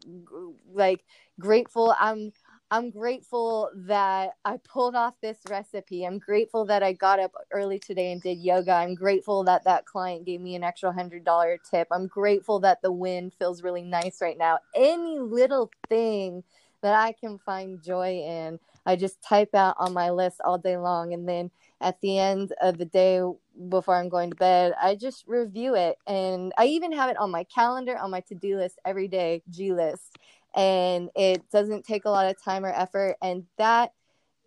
like 0.74 1.02
grateful 1.40 1.96
i'm 2.00 2.34
I'm 2.70 2.90
grateful 2.90 3.70
that 3.88 4.32
I 4.44 4.58
pulled 4.58 4.96
off 4.96 5.14
this 5.22 5.38
recipe. 5.50 6.04
I'm 6.04 6.20
grateful 6.20 6.66
that 6.66 6.84
I 6.84 6.92
got 6.92 7.18
up 7.20 7.32
early 7.52 7.80
today 7.80 8.12
and 8.12 8.22
did 8.22 8.40
yoga. 8.40 8.74
I'm 8.74 8.94
grateful 8.94 9.46
that 9.46 9.64
that 9.64 9.86
client 9.86 10.26
gave 10.26 10.42
me 10.42 10.54
an 10.56 10.66
extra 10.66 10.94
$100 10.94 11.58
tip. 11.70 11.88
I'm 11.92 12.08
grateful 12.08 12.60
that 12.60 12.82
the 12.82 12.92
wind 12.92 13.34
feels 13.40 13.64
really 13.64 13.84
nice 13.84 14.22
right 14.22 14.38
now. 14.38 14.60
Any 14.76 15.18
little 15.20 15.72
thing 15.88 16.44
that 16.82 16.94
I 16.94 17.14
can 17.14 17.40
find 17.40 17.82
joy 17.82 18.22
in, 18.28 18.60
I 18.86 18.98
just 18.98 19.22
type 19.24 19.56
out 19.56 19.76
on 19.80 19.94
my 19.94 20.10
list 20.10 20.42
all 20.44 20.58
day 20.58 20.76
long. 20.78 21.14
And 21.14 21.28
then 21.28 21.52
at 21.80 22.02
the 22.02 22.20
end 22.20 22.52
of 22.62 22.78
the 22.78 22.86
day, 22.86 23.22
before 23.70 23.96
I'm 23.96 24.10
going 24.10 24.30
to 24.32 24.36
bed, 24.36 24.74
I 24.82 24.96
just 24.96 25.24
review 25.26 25.76
it. 25.76 25.98
And 26.06 26.52
I 26.58 26.66
even 26.66 26.92
have 26.92 27.10
it 27.10 27.18
on 27.18 27.32
my 27.32 27.46
calendar, 27.46 27.98
on 27.98 28.12
my 28.12 28.20
to 28.22 28.36
do 28.36 28.58
list 28.58 28.78
every 28.86 29.08
day, 29.08 29.42
G 29.50 29.72
list 29.74 30.18
and 30.56 31.10
it 31.16 31.50
doesn't 31.52 31.86
take 31.86 32.06
a 32.06 32.10
lot 32.10 32.28
of 32.28 32.42
time 32.42 32.66
or 32.66 32.74
effort. 32.74 33.16
And 33.22 33.44
that 33.58 33.92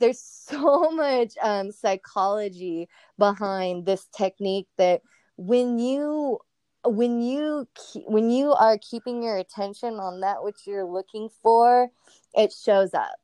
there's 0.00 0.20
so 0.48 0.90
much 0.90 1.34
um, 1.42 1.70
psychology 1.70 2.88
behind 3.18 3.86
this 3.86 4.06
technique 4.16 4.66
that 4.78 5.02
when 5.36 5.78
you 5.78 6.38
when 6.84 7.20
you 7.20 7.68
when 8.06 8.30
you 8.30 8.52
are 8.52 8.78
keeping 8.78 9.22
your 9.22 9.36
attention 9.36 9.94
on 9.94 10.20
that 10.20 10.42
which 10.42 10.66
you're 10.66 10.84
looking 10.84 11.28
for 11.42 11.88
it 12.34 12.52
shows 12.52 12.94
up. 12.94 13.16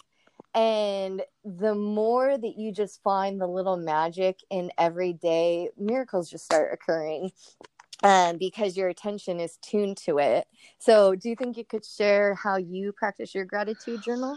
And 0.54 1.22
the 1.44 1.74
more 1.74 2.36
that 2.36 2.54
you 2.56 2.72
just 2.72 3.02
find 3.02 3.40
the 3.40 3.46
little 3.46 3.76
magic 3.76 4.38
in 4.50 4.70
every 4.78 5.14
day 5.14 5.70
miracles 5.78 6.30
just 6.30 6.44
start 6.44 6.72
occurring 6.72 7.30
um, 8.02 8.38
because 8.38 8.76
your 8.76 8.88
attention 8.88 9.40
is 9.40 9.58
tuned 9.62 9.96
to 9.98 10.18
it. 10.18 10.46
So, 10.78 11.14
do 11.14 11.28
you 11.28 11.36
think 11.36 11.56
you 11.56 11.64
could 11.64 11.84
share 11.84 12.34
how 12.34 12.56
you 12.56 12.92
practice 12.92 13.34
your 13.34 13.44
gratitude 13.44 14.02
journal? 14.02 14.36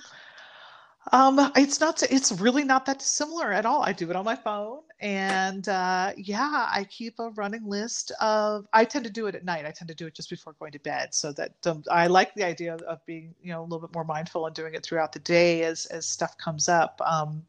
Um, 1.11 1.51
it's 1.55 1.79
not. 1.79 2.03
It's 2.03 2.31
really 2.33 2.63
not 2.63 2.85
that 2.85 3.01
similar 3.01 3.51
at 3.51 3.65
all. 3.65 3.81
I 3.83 3.93
do 3.93 4.09
it 4.09 4.15
on 4.15 4.25
my 4.25 4.35
phone, 4.35 4.81
and 4.99 5.67
uh, 5.67 6.11
yeah, 6.17 6.67
I 6.69 6.85
keep 6.89 7.17
a 7.19 7.29
running 7.31 7.65
list 7.65 8.11
of. 8.21 8.67
I 8.73 8.85
tend 8.85 9.05
to 9.05 9.11
do 9.11 9.25
it 9.27 9.33
at 9.33 9.43
night. 9.43 9.65
I 9.65 9.71
tend 9.71 9.87
to 9.87 9.95
do 9.95 10.05
it 10.07 10.13
just 10.13 10.29
before 10.29 10.53
going 10.59 10.71
to 10.73 10.79
bed, 10.79 11.15
so 11.15 11.31
that 11.33 11.55
um, 11.65 11.83
I 11.89 12.07
like 12.07 12.35
the 12.35 12.43
idea 12.43 12.75
of, 12.75 12.81
of, 12.81 13.03
being, 13.05 13.33
you 13.41 13.51
know, 13.51 13.61
a 13.61 13.63
little 13.63 13.79
bit 13.79 13.93
more 13.93 14.03
mindful 14.03 14.45
and 14.45 14.55
doing 14.55 14.75
it 14.75 14.83
throughout 14.83 15.11
the 15.11 15.19
day 15.19 15.63
as 15.63 15.85
as 15.87 16.05
stuff 16.05 16.37
comes 16.37 16.69
up. 16.69 17.01
Um, 17.03 17.43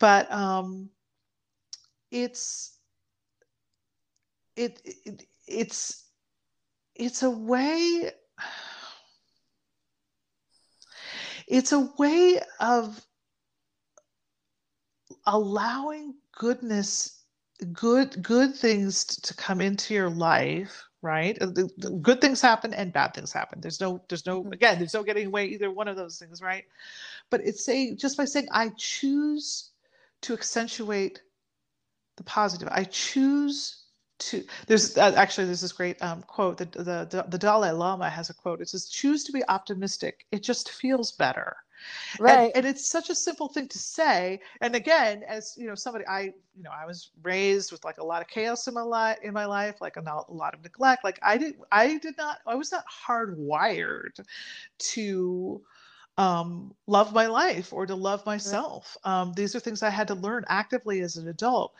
but 0.00 0.30
um, 0.32 0.88
it's 2.10 2.73
it, 4.56 4.80
it 4.84 5.24
it's 5.46 6.04
it's 6.94 7.22
a 7.22 7.30
way 7.30 8.10
it's 11.46 11.72
a 11.72 11.90
way 11.98 12.40
of 12.60 13.04
allowing 15.26 16.14
goodness 16.36 17.22
good 17.72 18.22
good 18.22 18.54
things 18.54 19.04
to 19.04 19.34
come 19.34 19.60
into 19.60 19.94
your 19.94 20.10
life 20.10 20.84
right? 21.04 21.36
Uh, 21.42 21.46
good 22.00 22.22
things 22.22 22.40
happen 22.40 22.72
and 22.72 22.90
bad 22.90 23.12
things 23.12 23.30
happen. 23.30 23.60
There's 23.60 23.78
no 23.78 24.02
there's 24.08 24.24
no 24.24 24.42
mm-hmm. 24.42 24.54
again 24.54 24.78
there's 24.78 24.94
no 24.94 25.04
getting 25.04 25.26
away 25.26 25.44
either 25.46 25.70
one 25.70 25.86
of 25.86 25.96
those 25.96 26.18
things 26.18 26.40
right? 26.40 26.64
But 27.30 27.42
it's 27.44 27.64
saying 27.64 27.98
just 27.98 28.16
by 28.16 28.24
saying 28.24 28.48
i 28.50 28.70
choose 28.76 29.70
to 30.22 30.32
accentuate 30.32 31.20
the 32.16 32.24
positive. 32.24 32.68
I 32.72 32.84
choose 32.84 33.83
to 34.18 34.44
there's 34.66 34.96
uh, 34.96 35.12
actually 35.16 35.46
there's 35.46 35.60
this 35.60 35.72
great 35.72 36.00
um, 36.02 36.22
quote 36.22 36.58
the, 36.58 36.66
the 36.66 37.24
the 37.28 37.38
dalai 37.38 37.70
lama 37.70 38.08
has 38.08 38.30
a 38.30 38.34
quote. 38.34 38.60
It 38.60 38.68
says 38.68 38.88
choose 38.88 39.24
to 39.24 39.32
be 39.32 39.42
optimistic. 39.48 40.26
It 40.32 40.42
just 40.42 40.70
feels 40.70 41.12
better. 41.12 41.56
Right. 42.18 42.44
and, 42.44 42.52
and, 42.56 42.66
it's 42.66 42.86
such 42.86 43.10
a 43.10 43.14
simple 43.14 43.48
thing 43.48 43.68
to 43.68 43.78
say. 43.78 44.40
And 44.60 44.74
again 44.74 45.22
as 45.28 45.54
you 45.58 45.66
know 45.66 45.74
somebody 45.74 46.06
i 46.06 46.32
you 46.56 46.62
know 46.62 46.70
i 46.70 46.86
was 46.86 47.10
raised 47.22 47.72
with 47.72 47.84
like 47.84 47.98
a 47.98 48.04
lot 48.04 48.22
of 48.22 48.28
chaos 48.28 48.66
in 48.68 48.74
my 48.74 48.82
life 48.82 49.18
in 49.22 49.34
my 49.34 49.44
life 49.44 49.80
like 49.80 49.96
a, 49.96 50.00
a 50.00 50.32
lot 50.32 50.54
of 50.54 50.62
neglect. 50.62 51.04
Like 51.04 51.18
i 51.22 51.36
did 51.36 51.56
i 51.72 51.98
did 51.98 52.16
not 52.16 52.38
i 52.46 52.54
was 52.54 52.72
not 52.72 52.84
hardwired 52.88 54.20
to 54.78 55.62
um, 56.16 56.74
love 56.86 57.12
my 57.12 57.26
life 57.26 57.72
or 57.72 57.86
to 57.86 57.94
love 57.94 58.24
myself. 58.24 58.96
Um, 59.04 59.32
these 59.32 59.56
are 59.56 59.60
things 59.60 59.82
I 59.82 59.90
had 59.90 60.08
to 60.08 60.14
learn 60.14 60.44
actively 60.48 61.00
as 61.00 61.16
an 61.16 61.26
adult. 61.28 61.74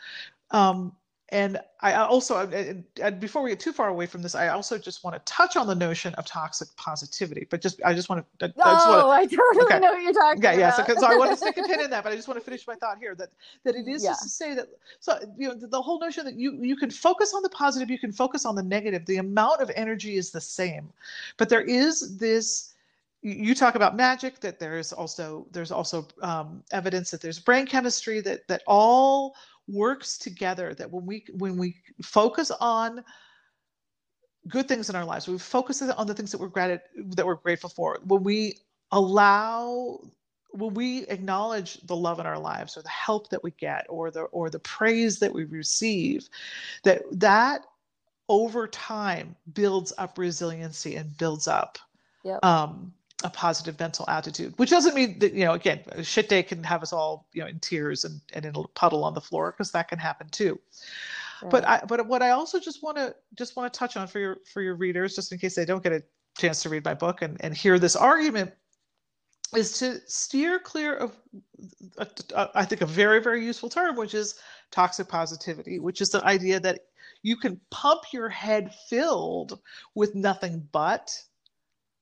Um, 0.51 0.93
and 1.29 1.59
I 1.81 1.93
also, 1.93 2.47
and, 2.47 3.19
before 3.19 3.41
we 3.41 3.49
get 3.49 3.59
too 3.59 3.73
far 3.73 3.87
away 3.87 4.05
from 4.05 4.21
this, 4.21 4.35
I 4.35 4.49
also 4.49 4.77
just 4.77 5.03
want 5.03 5.15
to 5.15 5.31
touch 5.31 5.55
on 5.55 5.65
the 5.65 5.73
notion 5.73 6.13
of 6.15 6.25
toxic 6.25 6.67
positivity. 6.77 7.47
But 7.49 7.61
just, 7.61 7.81
I 7.83 7.95
just 7.95 8.09
want 8.09 8.25
to. 8.39 8.45
I, 8.45 8.53
oh, 8.63 9.09
I, 9.09 9.25
to, 9.25 9.33
I 9.33 9.37
totally 9.37 9.65
okay. 9.65 9.79
know 9.79 9.91
what 9.93 10.03
you're 10.03 10.13
talking 10.13 10.43
yeah, 10.43 10.51
about. 10.51 10.59
Yeah, 10.59 10.85
so, 10.85 10.95
so 10.99 11.07
I 11.07 11.15
want 11.15 11.31
to 11.31 11.37
stick 11.37 11.57
a 11.57 11.63
pin 11.67 11.81
in 11.81 11.89
that, 11.89 12.03
but 12.03 12.13
I 12.13 12.15
just 12.15 12.27
want 12.27 12.39
to 12.39 12.45
finish 12.45 12.67
my 12.67 12.75
thought 12.75 12.99
here 12.99 13.15
that 13.15 13.29
that 13.63 13.75
it 13.75 13.87
is 13.87 14.03
yeah. 14.03 14.11
just 14.11 14.23
to 14.23 14.29
say 14.29 14.53
that. 14.53 14.67
So 14.99 15.17
you 15.35 15.47
know, 15.47 15.55
the, 15.55 15.65
the 15.65 15.81
whole 15.81 15.99
notion 15.99 16.25
that 16.25 16.35
you 16.35 16.61
you 16.61 16.75
can 16.75 16.91
focus 16.91 17.33
on 17.33 17.41
the 17.41 17.49
positive, 17.49 17.89
you 17.89 17.99
can 17.99 18.11
focus 18.11 18.45
on 18.45 18.55
the 18.55 18.63
negative. 18.63 19.05
The 19.07 19.17
amount 19.17 19.61
of 19.61 19.71
energy 19.75 20.17
is 20.17 20.29
the 20.29 20.41
same, 20.41 20.93
but 21.37 21.49
there 21.49 21.61
is 21.61 22.17
this 22.17 22.75
you 23.23 23.55
talk 23.55 23.73
about 23.73 23.95
magic 23.95 24.39
that 24.41 24.59
there's 24.59 24.93
also 24.93 25.47
there's 25.51 25.71
also 25.71 26.07
um, 26.21 26.61
evidence 26.71 27.09
that 27.09 27.21
there's 27.21 27.39
brain 27.39 27.65
chemistry 27.65 28.21
that 28.21 28.47
that 28.47 28.61
all 28.67 29.35
works 29.67 30.17
together 30.17 30.73
that 30.75 30.91
when 30.91 31.05
we 31.05 31.25
when 31.33 31.57
we 31.57 31.75
focus 32.03 32.51
on 32.59 33.03
good 34.47 34.67
things 34.67 34.89
in 34.89 34.95
our 34.95 35.05
lives 35.05 35.27
we 35.27 35.37
focus 35.39 35.81
on 35.81 36.05
the 36.05 36.13
things 36.13 36.31
that 36.31 36.39
we're 36.39 36.47
grat- 36.47 36.83
that 36.95 37.25
we're 37.25 37.35
grateful 37.35 37.69
for 37.69 37.99
when 38.05 38.23
we 38.23 38.59
allow 38.91 39.99
when 40.51 40.73
we 40.73 40.99
acknowledge 41.07 41.81
the 41.87 41.95
love 41.95 42.19
in 42.19 42.25
our 42.25 42.39
lives 42.39 42.77
or 42.77 42.81
the 42.81 42.89
help 42.89 43.29
that 43.29 43.43
we 43.43 43.51
get 43.51 43.85
or 43.89 44.11
the 44.11 44.21
or 44.25 44.49
the 44.49 44.59
praise 44.59 45.19
that 45.19 45.33
we 45.33 45.45
receive 45.45 46.29
that 46.83 47.01
that 47.11 47.65
over 48.29 48.67
time 48.67 49.35
builds 49.53 49.93
up 49.97 50.17
resiliency 50.17 50.95
and 50.95 51.17
builds 51.17 51.47
up 51.47 51.77
yep. 52.23 52.43
um, 52.45 52.93
a 53.23 53.29
positive 53.29 53.79
mental 53.79 54.05
attitude, 54.09 54.53
which 54.57 54.69
doesn't 54.69 54.93
mean 54.93 55.17
that, 55.19 55.33
you 55.33 55.45
know, 55.45 55.53
again, 55.53 55.79
a 55.93 56.03
shit 56.03 56.27
day 56.27 56.43
can 56.43 56.63
have 56.63 56.83
us 56.83 56.91
all, 56.91 57.27
you 57.33 57.41
know, 57.41 57.47
in 57.47 57.59
tears 57.59 58.03
and, 58.03 58.19
and 58.33 58.45
in 58.45 58.55
a 58.55 58.63
puddle 58.69 59.03
on 59.03 59.13
the 59.13 59.21
floor 59.21 59.51
because 59.51 59.71
that 59.71 59.87
can 59.87 59.97
happen 59.97 60.27
too. 60.29 60.59
But 61.49 61.67
I, 61.67 61.81
but 61.87 62.07
what 62.07 62.21
I 62.21 62.31
also 62.31 62.59
just 62.59 62.81
want 62.81 62.97
to 62.97 63.15
just 63.35 63.55
want 63.55 63.71
to 63.71 63.77
touch 63.77 63.97
on 63.97 64.07
for 64.07 64.19
your 64.19 64.37
for 64.51 64.61
your 64.61 64.75
readers, 64.75 65.15
just 65.15 65.31
in 65.31 65.37
case 65.37 65.55
they 65.55 65.65
don't 65.65 65.83
get 65.83 65.91
a 65.91 66.03
chance 66.37 66.61
to 66.63 66.69
read 66.69 66.83
my 66.85 66.93
book 66.93 67.21
and, 67.21 67.37
and 67.41 67.55
hear 67.55 67.77
this 67.77 67.95
argument, 67.95 68.51
is 69.55 69.77
to 69.79 69.99
steer 70.07 70.59
clear 70.59 70.95
of, 70.95 71.15
a, 71.97 72.07
a, 72.35 72.49
I 72.55 72.65
think, 72.65 72.81
a 72.81 72.85
very 72.85 73.21
very 73.21 73.45
useful 73.45 73.69
term, 73.69 73.95
which 73.95 74.13
is 74.13 74.39
toxic 74.71 75.07
positivity, 75.07 75.79
which 75.79 76.01
is 76.01 76.09
the 76.09 76.23
idea 76.25 76.59
that 76.61 76.79
you 77.21 77.35
can 77.35 77.59
pump 77.69 78.03
your 78.13 78.29
head 78.29 78.73
filled 78.89 79.59
with 79.93 80.15
nothing 80.15 80.67
but 80.71 81.21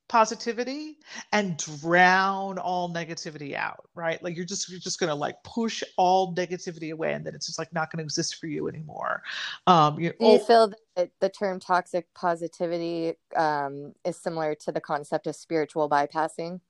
positivity 0.08 0.98
and 1.32 1.56
drown 1.56 2.58
all 2.58 2.92
negativity 2.92 3.54
out 3.54 3.84
right? 3.94 4.22
Like 4.22 4.36
you're 4.36 4.44
just 4.44 4.68
you're 4.68 4.80
just 4.80 4.98
gonna 4.98 5.14
like 5.14 5.42
push 5.44 5.82
all 5.96 6.34
negativity 6.34 6.92
away 6.92 7.12
and 7.12 7.24
then 7.24 7.34
it's 7.34 7.46
just 7.46 7.58
like 7.58 7.72
not 7.72 7.90
gonna 7.90 8.02
exist 8.02 8.36
for 8.36 8.46
you 8.46 8.68
anymore. 8.68 9.22
Um 9.66 9.98
you, 9.98 10.10
do 10.10 10.26
you 10.26 10.32
oh, 10.32 10.38
feel 10.38 10.72
that 10.96 11.10
the 11.20 11.28
term 11.28 11.60
toxic 11.60 12.12
positivity 12.14 13.14
um 13.36 13.94
is 14.04 14.16
similar 14.16 14.54
to 14.56 14.72
the 14.72 14.80
concept 14.80 15.26
of 15.26 15.36
spiritual 15.36 15.88
bypassing 15.88 16.60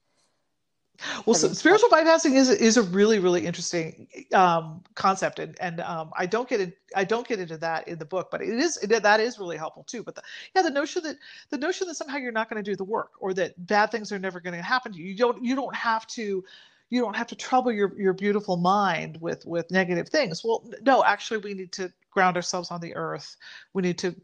well 1.27 1.35
so 1.35 1.53
spiritual 1.53 1.89
bypassing 1.89 2.35
is 2.35 2.49
is 2.49 2.77
a 2.77 2.83
really 2.83 3.19
really 3.19 3.45
interesting 3.45 4.07
um, 4.33 4.83
concept 4.95 5.39
and 5.39 5.57
and 5.61 5.81
um, 5.81 6.11
i 6.17 6.25
don't 6.25 6.49
get 6.49 6.61
it 6.61 6.79
i 6.95 7.03
don't 7.03 7.27
get 7.27 7.41
into 7.41 7.57
that 7.57 7.87
in 7.89 7.99
the 7.99 8.05
book 8.05 8.29
but 8.31 8.41
it 8.41 8.49
is 8.49 8.77
it, 8.79 9.03
that 9.03 9.21
is 9.21 9.39
really 9.39 9.57
helpful 9.57 9.83
too 9.85 10.03
but 10.03 10.15
the, 10.15 10.23
yeah 10.55 10.63
the 10.63 10.71
notion 10.71 11.03
that 11.03 11.17
the 11.51 11.59
notion 11.59 11.89
that 11.89 11.95
somehow 11.95 12.17
you're 12.17 12.33
not 12.33 12.49
going 12.49 12.63
to 12.63 12.71
do 12.71 12.77
the 12.77 12.85
work 12.85 13.11
or 13.21 13.35
that 13.35 13.55
bad 13.67 13.91
things 13.91 14.13
are 14.13 14.19
never 14.19 14.41
going 14.41 14.55
to 14.55 14.63
happen 14.63 14.93
to 14.93 14.99
you. 14.99 15.07
You 15.07 15.17
don't 15.17 15.45
you 15.45 15.55
don't 15.55 15.75
have 15.75 16.07
to 16.09 16.45
you 16.91 17.01
don't 17.01 17.17
have 17.17 17.27
to 17.29 17.37
trouble 17.37 17.73
your 17.73 17.99
your 18.01 18.13
beautiful 18.13 18.57
mind 18.57 19.19
with 19.21 19.45
with 19.47 19.71
negative 19.71 20.09
things. 20.09 20.43
Well 20.45 20.65
no 20.83 21.05
actually 21.05 21.39
we 21.39 21.55
need 21.55 21.73
to 21.73 21.93
ground 22.11 22.37
ourselves 22.37 22.71
on 22.71 22.81
the 22.81 22.95
earth. 22.95 23.37
We 23.73 23.83
need 23.83 23.99
to 23.99 24.15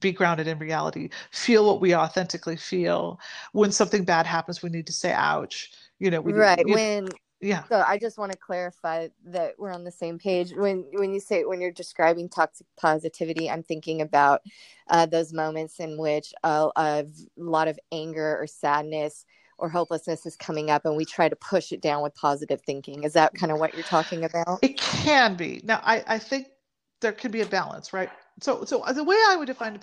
be 0.00 0.12
grounded 0.12 0.48
in 0.48 0.58
reality. 0.58 1.10
Feel 1.30 1.66
what 1.66 1.80
we 1.80 1.94
authentically 1.94 2.56
feel. 2.56 3.20
When 3.52 3.72
something 3.72 4.04
bad 4.04 4.26
happens 4.26 4.62
we 4.62 4.70
need 4.70 4.86
to 4.86 4.92
say 4.92 5.12
ouch 5.12 5.72
you 5.98 6.10
know, 6.10 6.20
right 6.20 6.64
you, 6.66 6.74
when 6.74 7.08
yeah. 7.40 7.64
So 7.68 7.84
I 7.86 7.98
just 7.98 8.16
want 8.16 8.32
to 8.32 8.38
clarify 8.38 9.08
that 9.26 9.54
we're 9.58 9.72
on 9.72 9.84
the 9.84 9.90
same 9.90 10.18
page. 10.18 10.52
When 10.52 10.84
when 10.92 11.12
you 11.12 11.20
say 11.20 11.44
when 11.44 11.60
you're 11.60 11.70
describing 11.70 12.28
toxic 12.28 12.66
positivity, 12.78 13.50
I'm 13.50 13.62
thinking 13.62 14.00
about 14.00 14.40
uh, 14.88 15.06
those 15.06 15.32
moments 15.32 15.78
in 15.78 15.98
which 15.98 16.32
a, 16.42 16.70
a 16.76 17.04
lot 17.36 17.68
of 17.68 17.78
anger 17.92 18.38
or 18.40 18.46
sadness 18.46 19.26
or 19.58 19.68
hopelessness 19.68 20.26
is 20.26 20.36
coming 20.36 20.70
up 20.70 20.84
and 20.84 20.96
we 20.96 21.04
try 21.04 21.28
to 21.28 21.36
push 21.36 21.72
it 21.72 21.80
down 21.80 22.02
with 22.02 22.14
positive 22.14 22.60
thinking. 22.62 23.04
Is 23.04 23.14
that 23.14 23.34
kind 23.34 23.52
of 23.52 23.58
what 23.58 23.74
you're 23.74 23.82
talking 23.84 24.24
about? 24.24 24.58
It 24.62 24.78
can 24.78 25.34
be. 25.34 25.60
Now, 25.64 25.80
I, 25.82 26.04
I 26.06 26.18
think 26.18 26.48
there 27.00 27.12
can 27.12 27.30
be 27.30 27.40
a 27.40 27.46
balance, 27.46 27.92
right? 27.92 28.10
So, 28.40 28.64
so 28.64 28.84
the 28.92 29.04
way 29.04 29.16
I 29.28 29.36
would 29.36 29.46
define 29.46 29.80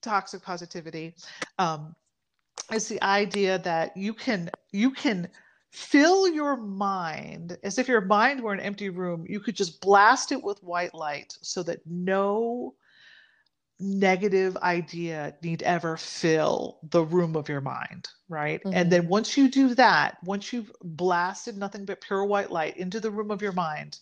toxic 0.00 0.42
positivity 0.42 1.14
um, 1.58 1.94
is 2.72 2.88
the 2.88 3.02
idea 3.02 3.58
that 3.60 3.96
you 3.96 4.12
can 4.12 4.50
you 4.72 4.90
can 4.90 5.28
fill 5.72 6.28
your 6.28 6.56
mind 6.56 7.56
as 7.62 7.78
if 7.78 7.88
your 7.88 8.02
mind 8.02 8.42
were 8.42 8.52
an 8.52 8.60
empty 8.60 8.90
room. 8.90 9.24
You 9.26 9.40
could 9.40 9.56
just 9.56 9.80
blast 9.80 10.30
it 10.30 10.42
with 10.42 10.62
white 10.62 10.94
light 10.94 11.36
so 11.40 11.62
that 11.62 11.80
no 11.86 12.74
negative 13.80 14.56
idea 14.58 15.34
need 15.42 15.62
ever 15.62 15.96
fill 15.96 16.78
the 16.90 17.02
room 17.02 17.34
of 17.36 17.48
your 17.48 17.62
mind, 17.62 18.08
right? 18.28 18.62
Mm-hmm. 18.62 18.76
And 18.76 18.92
then 18.92 19.08
once 19.08 19.36
you 19.36 19.48
do 19.48 19.74
that, 19.74 20.18
once 20.24 20.52
you've 20.52 20.70
blasted 20.84 21.56
nothing 21.56 21.86
but 21.86 22.02
pure 22.02 22.24
white 22.26 22.52
light 22.52 22.76
into 22.76 23.00
the 23.00 23.10
room 23.10 23.30
of 23.30 23.40
your 23.40 23.52
mind, 23.52 23.98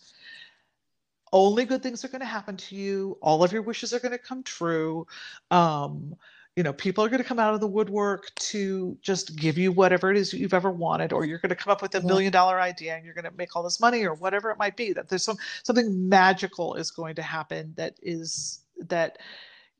only 1.31 1.63
good 1.63 1.81
things 1.81 2.03
are 2.03 2.09
going 2.09 2.19
to 2.19 2.25
happen 2.25 2.57
to 2.57 2.75
you. 2.75 3.17
All 3.21 3.43
of 3.43 3.53
your 3.53 3.61
wishes 3.61 3.93
are 3.93 3.99
going 3.99 4.11
to 4.11 4.17
come 4.17 4.43
true. 4.43 5.07
Um, 5.49 6.15
you 6.55 6.63
know 6.63 6.73
people 6.73 7.03
are 7.03 7.09
going 7.09 7.21
to 7.21 7.27
come 7.27 7.39
out 7.39 7.53
of 7.53 7.61
the 7.61 7.67
woodwork 7.67 8.33
to 8.35 8.97
just 9.01 9.35
give 9.35 9.57
you 9.57 9.71
whatever 9.71 10.11
it 10.11 10.17
is 10.17 10.33
you've 10.33 10.53
ever 10.53 10.71
wanted 10.71 11.13
or 11.13 11.25
you're 11.25 11.39
going 11.39 11.49
to 11.49 11.55
come 11.55 11.71
up 11.71 11.81
with 11.81 11.95
a 11.95 12.01
million 12.01 12.31
dollar 12.31 12.59
idea 12.59 12.95
and 12.95 13.05
you're 13.05 13.13
going 13.13 13.25
to 13.25 13.31
make 13.37 13.55
all 13.55 13.63
this 13.63 13.79
money 13.79 14.03
or 14.05 14.13
whatever 14.15 14.51
it 14.51 14.57
might 14.57 14.75
be. 14.75 14.91
That 14.91 15.07
there's 15.07 15.23
some 15.23 15.37
something 15.63 16.09
magical 16.09 16.75
is 16.75 16.91
going 16.91 17.15
to 17.15 17.21
happen 17.21 17.73
that 17.77 17.95
is 18.01 18.63
that 18.87 19.19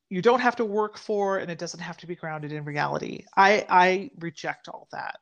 you 0.09 0.21
don't 0.21 0.41
have 0.41 0.55
to 0.57 0.65
work 0.65 0.97
for 0.97 1.39
and 1.39 1.49
it 1.51 1.57
doesn't 1.57 1.79
have 1.79 1.97
to 1.97 2.07
be 2.07 2.15
grounded 2.15 2.51
in 2.51 2.63
reality. 2.63 3.25
I 3.35 3.65
i 3.69 4.11
reject 4.19 4.69
all 4.69 4.87
that 4.91 5.20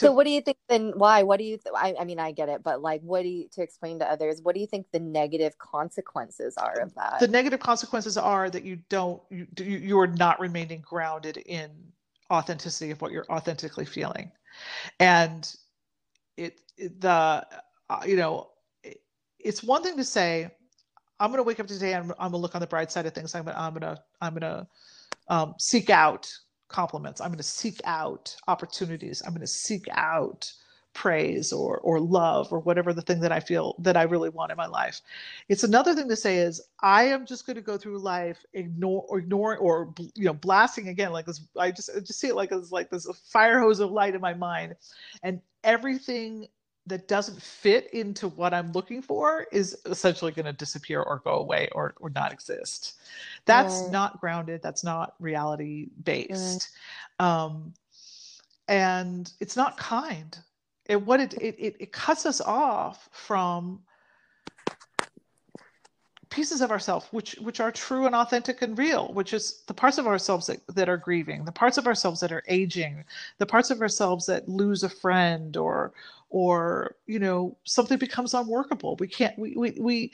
to, 0.00 0.06
so 0.06 0.12
what 0.12 0.24
do 0.24 0.30
you 0.30 0.40
think 0.40 0.58
then 0.68 0.92
why? 0.96 1.22
What 1.22 1.38
do 1.38 1.44
you 1.44 1.56
th- 1.56 1.74
I, 1.76 1.94
I 1.98 2.04
mean 2.04 2.18
i 2.18 2.32
get 2.32 2.48
it 2.48 2.62
but 2.62 2.82
like 2.82 3.00
what 3.02 3.22
do 3.22 3.28
you 3.28 3.48
to 3.52 3.62
explain 3.62 3.98
to 4.00 4.10
others 4.10 4.40
what 4.42 4.54
do 4.54 4.60
you 4.60 4.66
think 4.66 4.86
the 4.92 5.00
negative 5.00 5.56
consequences 5.58 6.56
are 6.56 6.80
of 6.80 6.94
that? 6.94 7.18
The 7.20 7.28
negative 7.28 7.60
consequences 7.60 8.16
are 8.16 8.50
that 8.50 8.64
you 8.64 8.78
don't 8.88 9.22
you 9.30 9.46
you 9.56 9.98
are 9.98 10.06
not 10.06 10.40
remaining 10.40 10.80
grounded 10.80 11.36
in 11.38 11.70
authenticity 12.30 12.90
of 12.90 13.00
what 13.00 13.12
you're 13.12 13.26
authentically 13.30 13.84
feeling. 13.84 14.30
And 14.98 15.52
it, 16.36 16.60
it 16.76 17.00
the 17.00 17.46
uh, 17.88 18.02
you 18.06 18.16
know 18.16 18.50
it, 18.82 19.00
it's 19.38 19.62
one 19.62 19.82
thing 19.82 19.96
to 19.96 20.04
say 20.04 20.50
i'm 21.18 21.30
going 21.30 21.38
to 21.38 21.42
wake 21.42 21.60
up 21.60 21.66
today 21.66 21.92
and 21.94 22.12
i'm 22.12 22.30
going 22.30 22.32
to 22.32 22.36
look 22.38 22.54
on 22.54 22.60
the 22.60 22.66
bright 22.66 22.90
side 22.90 23.06
of 23.06 23.14
things. 23.14 23.34
I'm 23.34 23.44
going 23.44 23.54
to 23.54 23.60
i'm 23.60 23.72
going 23.74 23.82
to 23.82 24.02
i'm 24.20 24.34
going 24.34 24.42
to 24.42 24.66
um, 25.28 25.54
seek 25.58 25.90
out 25.90 26.28
compliments. 26.70 27.20
I'm 27.20 27.28
going 27.28 27.38
to 27.38 27.42
seek 27.42 27.80
out 27.84 28.34
opportunities. 28.48 29.22
I'm 29.24 29.32
going 29.32 29.40
to 29.40 29.46
seek 29.46 29.86
out 29.92 30.52
praise 30.92 31.52
or 31.52 31.78
or 31.78 32.00
love 32.00 32.52
or 32.52 32.58
whatever 32.58 32.92
the 32.92 33.02
thing 33.02 33.20
that 33.20 33.30
I 33.30 33.38
feel 33.40 33.76
that 33.78 33.96
I 33.96 34.02
really 34.02 34.28
want 34.28 34.50
in 34.50 34.56
my 34.56 34.66
life. 34.66 35.00
It's 35.48 35.62
another 35.62 35.94
thing 35.94 36.08
to 36.08 36.16
say 36.16 36.38
is 36.38 36.60
I 36.82 37.04
am 37.04 37.26
just 37.26 37.46
going 37.46 37.56
to 37.56 37.62
go 37.62 37.78
through 37.78 37.98
life 37.98 38.44
ignore 38.54 39.04
or 39.08 39.18
ignore 39.20 39.56
or 39.56 39.94
you 40.14 40.24
know 40.24 40.32
blasting 40.32 40.88
again 40.88 41.12
like 41.12 41.26
this 41.26 41.42
I 41.56 41.70
just 41.70 41.90
I 41.96 42.00
just 42.00 42.18
see 42.18 42.28
it 42.28 42.34
like 42.34 42.50
as 42.50 42.72
like 42.72 42.90
this 42.90 43.06
fire 43.32 43.60
hose 43.60 43.80
of 43.80 43.92
light 43.92 44.14
in 44.14 44.20
my 44.20 44.34
mind 44.34 44.74
and 45.22 45.40
everything 45.62 46.48
that 46.86 47.08
doesn't 47.08 47.40
fit 47.40 47.92
into 47.92 48.28
what 48.28 48.54
I'm 48.54 48.72
looking 48.72 49.02
for 49.02 49.46
is 49.52 49.76
essentially 49.86 50.32
going 50.32 50.46
to 50.46 50.52
disappear 50.52 51.02
or 51.02 51.20
go 51.24 51.36
away 51.36 51.68
or 51.72 51.94
or 52.00 52.10
not 52.10 52.32
exist. 52.32 53.00
That's 53.44 53.82
right. 53.82 53.92
not 53.92 54.20
grounded. 54.20 54.62
That's 54.62 54.84
not 54.84 55.14
reality 55.20 55.88
based, 56.04 56.70
right. 57.18 57.26
um, 57.26 57.74
and 58.68 59.32
it's 59.40 59.56
not 59.56 59.76
kind. 59.76 60.36
It 60.86 61.00
what 61.00 61.20
it, 61.20 61.34
it 61.34 61.56
it 61.58 61.76
it 61.78 61.92
cuts 61.92 62.26
us 62.26 62.40
off 62.40 63.08
from 63.12 63.80
pieces 66.30 66.60
of 66.60 66.70
ourselves 66.70 67.06
which 67.10 67.34
which 67.40 67.58
are 67.58 67.72
true 67.72 68.06
and 68.06 68.14
authentic 68.14 68.62
and 68.62 68.78
real 68.78 69.12
which 69.12 69.34
is 69.34 69.62
the 69.66 69.74
parts 69.74 69.98
of 69.98 70.06
ourselves 70.06 70.46
that, 70.46 70.60
that 70.68 70.88
are 70.88 70.96
grieving 70.96 71.44
the 71.44 71.50
parts 71.50 71.76
of 71.76 71.88
ourselves 71.88 72.20
that 72.20 72.30
are 72.30 72.44
aging 72.46 73.04
the 73.38 73.46
parts 73.46 73.68
of 73.70 73.80
ourselves 73.80 74.26
that 74.26 74.48
lose 74.48 74.84
a 74.84 74.88
friend 74.88 75.56
or 75.56 75.92
or 76.30 76.96
you 77.06 77.18
know 77.18 77.58
something 77.64 77.98
becomes 77.98 78.34
unworkable. 78.34 78.96
We 78.96 79.08
can't 79.08 79.38
we 79.38 79.54
we, 79.56 79.76
we 79.78 80.12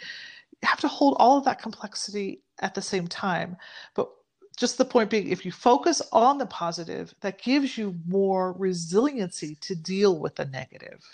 have 0.63 0.81
to 0.81 0.89
hold 0.89 1.17
all 1.19 1.39
of 1.39 1.45
that 1.45 1.61
complexity 1.61 2.43
at 2.61 2.75
the 2.75 2.83
same 2.83 3.07
time. 3.07 3.57
But 3.95 4.11
just 4.57 4.79
the 4.79 4.85
point 4.85 5.11
being 5.11 5.29
if 5.29 5.45
you 5.45 5.53
focus 5.53 6.03
on 6.13 6.39
the 6.39 6.47
positive 6.47 7.15
that 7.21 7.41
gives 7.41 7.77
you 7.77 7.95
more 8.07 8.55
resiliency 8.55 9.57
to 9.61 9.75
deal 9.77 10.19
with 10.19 10.35
the 10.37 10.47
negative. 10.47 11.05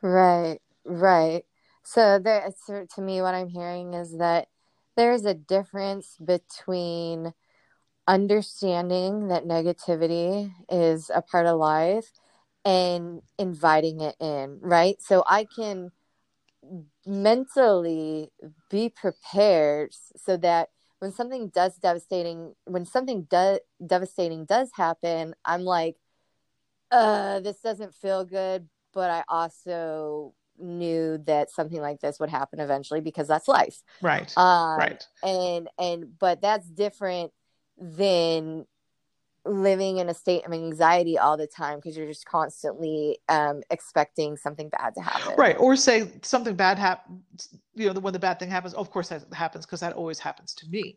Right 0.00 0.60
right. 0.86 1.44
So 1.82 2.18
there, 2.18 2.48
so 2.64 2.86
to 2.94 3.00
me, 3.00 3.20
what 3.22 3.34
I'm 3.34 3.48
hearing 3.48 3.94
is 3.94 4.18
that 4.18 4.48
there's 4.96 5.24
a 5.24 5.34
difference 5.34 6.16
between 6.24 7.32
understanding 8.08 9.28
that 9.28 9.44
negativity 9.44 10.52
is 10.70 11.10
a 11.14 11.20
part 11.22 11.46
of 11.46 11.58
life 11.58 12.12
and 12.66 13.22
inviting 13.38 14.00
it 14.00 14.16
in, 14.20 14.58
right? 14.60 15.00
So 15.00 15.22
I 15.26 15.46
can 15.56 15.90
mentally 17.06 18.30
be 18.70 18.88
prepared 18.88 19.94
so 20.16 20.36
that 20.36 20.68
when 20.98 21.12
something 21.12 21.48
does 21.48 21.76
devastating 21.76 22.54
when 22.64 22.84
something 22.84 23.22
does 23.30 23.60
devastating 23.86 24.44
does 24.46 24.70
happen 24.74 25.32
i'm 25.44 25.60
like 25.60 25.94
uh 26.90 27.38
this 27.38 27.60
doesn't 27.60 27.94
feel 27.94 28.24
good 28.24 28.68
but 28.92 29.10
i 29.10 29.22
also 29.28 30.34
knew 30.58 31.18
that 31.18 31.50
something 31.50 31.80
like 31.80 32.00
this 32.00 32.18
would 32.18 32.30
happen 32.30 32.60
eventually 32.60 33.00
because 33.00 33.28
that's 33.28 33.48
life. 33.48 33.82
Right. 34.02 34.32
Um, 34.36 34.78
right. 34.78 35.06
and 35.22 35.68
and 35.78 36.18
but 36.18 36.40
that's 36.40 36.66
different 36.68 37.32
than 37.78 38.66
living 39.46 39.98
in 39.98 40.08
a 40.08 40.14
state 40.14 40.44
of 40.44 40.52
anxiety 40.52 41.16
all 41.18 41.36
the 41.36 41.46
time 41.46 41.78
because 41.78 41.96
you're 41.96 42.06
just 42.06 42.26
constantly 42.26 43.18
um, 43.28 43.62
expecting 43.70 44.36
something 44.36 44.68
bad 44.68 44.94
to 44.94 45.00
happen. 45.00 45.34
Right. 45.38 45.56
Or 45.58 45.76
say 45.76 46.10
something 46.22 46.54
bad 46.54 46.78
happens, 46.78 47.48
you 47.74 47.92
know, 47.92 48.00
when 48.00 48.12
the 48.12 48.18
bad 48.18 48.38
thing 48.38 48.50
happens, 48.50 48.74
of 48.74 48.90
course 48.90 49.08
that 49.10 49.22
happens 49.32 49.64
because 49.64 49.80
that 49.80 49.92
always 49.92 50.18
happens 50.18 50.54
to 50.54 50.68
me. 50.68 50.94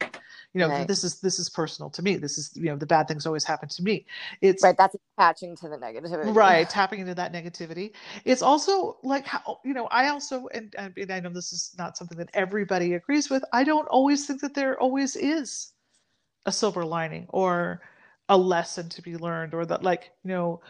You 0.54 0.62
know, 0.62 0.70
right. 0.70 0.88
this 0.88 1.04
is, 1.04 1.20
this 1.20 1.38
is 1.38 1.50
personal 1.50 1.90
to 1.92 2.02
me. 2.02 2.16
This 2.16 2.38
is, 2.38 2.52
you 2.56 2.66
know, 2.66 2.76
the 2.76 2.86
bad 2.86 3.08
things 3.08 3.26
always 3.26 3.44
happen 3.44 3.70
to 3.70 3.84
me. 3.84 4.06
It's 4.42 4.64
right. 4.64 4.76
That's 4.78 4.96
attaching 5.18 5.56
to 5.58 5.70
the 5.70 5.78
negativity. 5.78 6.34
Right. 6.34 6.70
Tapping 6.70 7.00
into 7.00 7.16
that 7.16 7.32
negativity. 7.32 7.92
It's 8.26 8.42
also 8.42 8.98
like 9.04 9.26
how, 9.26 9.60
you 9.64 9.74
know, 9.74 9.86
I 9.92 10.10
also, 10.10 10.48
and, 10.54 10.74
and 10.78 11.12
I 11.12 11.20
know 11.20 11.30
this 11.30 11.54
is 11.54 11.76
not 11.78 11.98
something 11.98 12.18
that 12.18 12.30
everybody 12.34 12.94
agrees 12.94 13.30
with. 13.30 13.44
I 13.54 13.64
don't 13.64 13.88
always 13.88 14.26
think 14.26 14.42
that 14.42 14.54
there 14.56 14.80
always 14.80 15.16
is 15.16 15.74
a 16.46 16.52
silver 16.52 16.84
lining 16.84 17.26
or, 17.30 17.82
a 18.30 18.38
lesson 18.38 18.88
to 18.90 19.02
be 19.02 19.18
learned 19.18 19.54
or 19.54 19.66
that 19.66 19.84
like 19.84 20.12
you 20.24 20.30
know 20.30 20.62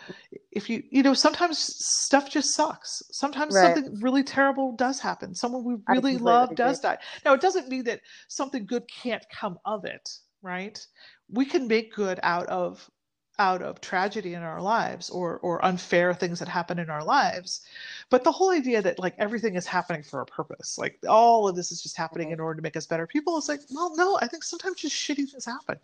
if 0.51 0.69
you 0.69 0.81
you 0.89 1.03
know 1.03 1.13
sometimes 1.13 1.59
stuff 1.59 2.29
just 2.29 2.55
sucks. 2.55 3.03
Sometimes 3.11 3.53
right. 3.53 3.75
something 3.75 3.99
really 4.01 4.23
terrible 4.23 4.71
does 4.75 4.99
happen. 4.99 5.35
Someone 5.35 5.63
we 5.63 5.75
really 5.87 6.17
love 6.17 6.55
does 6.55 6.79
die. 6.79 6.97
Now 7.25 7.33
it 7.33 7.41
doesn't 7.41 7.69
mean 7.69 7.83
that 7.83 8.01
something 8.27 8.65
good 8.65 8.83
can't 8.87 9.23
come 9.29 9.59
of 9.65 9.85
it 9.85 10.09
right? 10.41 10.85
We 11.29 11.45
can 11.45 11.67
make 11.67 11.93
good 11.93 12.19
out 12.23 12.47
of 12.47 12.89
out 13.37 13.61
of 13.61 13.79
tragedy 13.79 14.33
in 14.33 14.41
our 14.41 14.61
lives 14.61 15.09
or 15.09 15.39
or 15.39 15.63
unfair 15.63 16.13
things 16.13 16.39
that 16.39 16.47
happen 16.49 16.77
in 16.77 16.89
our 16.89 17.03
lives. 17.03 17.61
But 18.09 18.23
the 18.23 18.31
whole 18.31 18.51
idea 18.51 18.81
that 18.81 18.99
like 18.99 19.15
everything 19.17 19.55
is 19.55 19.65
happening 19.65 20.03
for 20.03 20.21
a 20.21 20.25
purpose 20.25 20.77
like 20.77 20.97
all 21.07 21.47
of 21.47 21.55
this 21.55 21.71
is 21.71 21.81
just 21.81 21.97
happening 21.97 22.31
in 22.31 22.39
order 22.39 22.57
to 22.57 22.61
make 22.61 22.75
us 22.75 22.85
better 22.85 23.07
people 23.07 23.37
is 23.37 23.47
like 23.47 23.61
well 23.71 23.95
no 23.95 24.17
i 24.21 24.27
think 24.27 24.43
sometimes 24.43 24.81
just 24.81 24.95
shitty 24.95 25.29
things 25.29 25.45
happen 25.45 25.77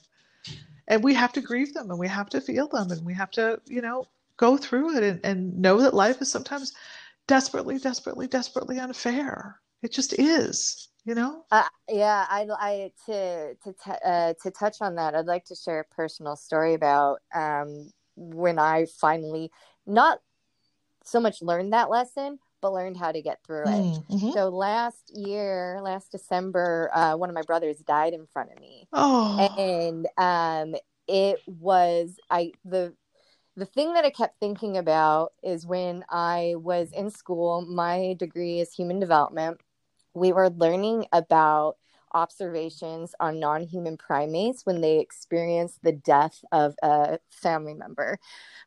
and 0.88 1.04
we 1.04 1.14
have 1.14 1.34
to 1.34 1.42
grieve 1.42 1.74
them 1.74 1.90
and 1.90 2.00
we 2.00 2.08
have 2.08 2.30
to 2.30 2.42
feel 2.42 2.68
them 2.68 2.92
and 2.92 3.06
we 3.06 3.14
have 3.14 3.32
to 3.32 3.60
you 3.66 3.82
know 3.82 4.06
go 4.38 4.58
through 4.58 4.98
it 4.98 5.04
and, 5.04 5.20
and 5.24 5.60
know 5.60 5.82
that 5.82 5.94
life 5.94 6.22
is 6.22 6.32
sometimes 6.32 6.74
desperately 7.28 7.78
desperately 7.80 8.28
desperately 8.28 8.80
unfair. 8.80 9.60
It 9.82 9.92
just 9.92 10.14
is 10.20 10.90
you 11.06 11.14
know? 11.14 11.46
Uh, 11.52 11.64
yeah 11.88 12.26
i 12.30 12.48
i 12.60 12.92
to 13.06 13.56
to 13.64 13.74
t- 13.74 13.92
uh, 14.04 14.34
to 14.42 14.52
touch 14.52 14.78
on 14.82 14.96
that 14.96 15.16
i'd 15.16 15.28
like 15.28 15.46
to 15.46 15.56
share 15.56 15.80
a 15.80 15.96
personal 15.96 16.36
story 16.36 16.74
about 16.74 17.20
um 17.34 17.92
when 18.16 18.58
i 18.58 18.86
finally 19.00 19.52
not 19.86 20.20
so 21.04 21.20
much 21.20 21.42
learned 21.42 21.74
that 21.74 21.90
lesson 21.90 22.40
but 22.66 22.74
learned 22.74 22.98
how 22.98 23.12
to 23.12 23.22
get 23.22 23.44
through 23.46 23.62
it. 23.62 23.68
Mm, 23.68 24.08
mm-hmm. 24.08 24.32
So 24.32 24.50
last 24.50 25.12
year, 25.14 25.80
last 25.84 26.12
December, 26.12 26.90
uh, 26.96 27.16
one 27.16 27.30
of 27.30 27.36
my 27.36 27.44
brothers 27.44 27.78
died 27.78 28.14
in 28.14 28.26
front 28.34 28.52
of 28.52 28.60
me. 28.60 28.88
Oh. 28.92 29.38
And 29.60 30.08
um, 30.18 30.76
it 31.08 31.42
was 31.46 32.18
I 32.32 32.54
the 32.64 32.96
the 33.56 33.68
thing 33.68 33.94
that 33.94 34.04
I 34.04 34.10
kept 34.10 34.40
thinking 34.40 34.78
about 34.78 35.34
is 35.44 35.64
when 35.68 36.04
I 36.10 36.56
was 36.58 36.92
in 36.92 37.12
school, 37.12 37.62
my 37.62 38.16
degree 38.18 38.60
is 38.60 38.74
human 38.74 39.00
development. 39.00 39.62
We 40.16 40.34
were 40.34 40.50
learning 40.50 41.06
about 41.12 41.78
observations 42.16 43.14
on 43.20 43.40
non-human 43.40 43.98
primates 43.98 44.66
when 44.66 44.82
they 44.82 44.98
experience 45.00 45.78
the 45.84 45.92
death 45.92 46.44
of 46.52 46.74
a 46.82 47.20
family 47.30 47.76
member. 47.76 48.18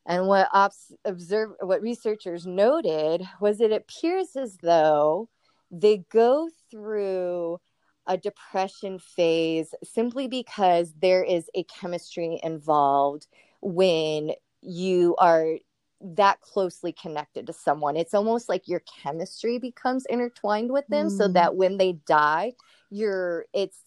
And 0.06 0.28
what 0.28 0.48
ops 0.52 0.92
observe 1.04 1.50
what 1.60 1.82
researchers 1.82 2.46
noted 2.46 3.26
was 3.40 3.60
it 3.60 3.72
appears 3.72 4.36
as 4.36 4.56
though 4.62 5.28
they 5.70 6.04
go 6.10 6.48
through 6.70 7.58
a 8.06 8.16
depression 8.16 8.98
phase 8.98 9.74
simply 9.82 10.28
because 10.28 10.94
there 11.00 11.22
is 11.24 11.50
a 11.54 11.64
chemistry 11.64 12.40
involved 12.42 13.26
when 13.60 14.32
you 14.62 15.14
are 15.18 15.58
that 16.00 16.40
closely 16.40 16.92
connected 16.92 17.46
to 17.46 17.52
someone. 17.52 17.96
It's 17.96 18.14
almost 18.14 18.48
like 18.48 18.68
your 18.68 18.82
chemistry 19.02 19.58
becomes 19.58 20.06
intertwined 20.06 20.70
with 20.70 20.86
them 20.88 21.08
mm. 21.08 21.16
so 21.16 21.28
that 21.28 21.56
when 21.56 21.76
they 21.76 21.94
die, 22.06 22.52
you're 22.90 23.44
it's 23.52 23.78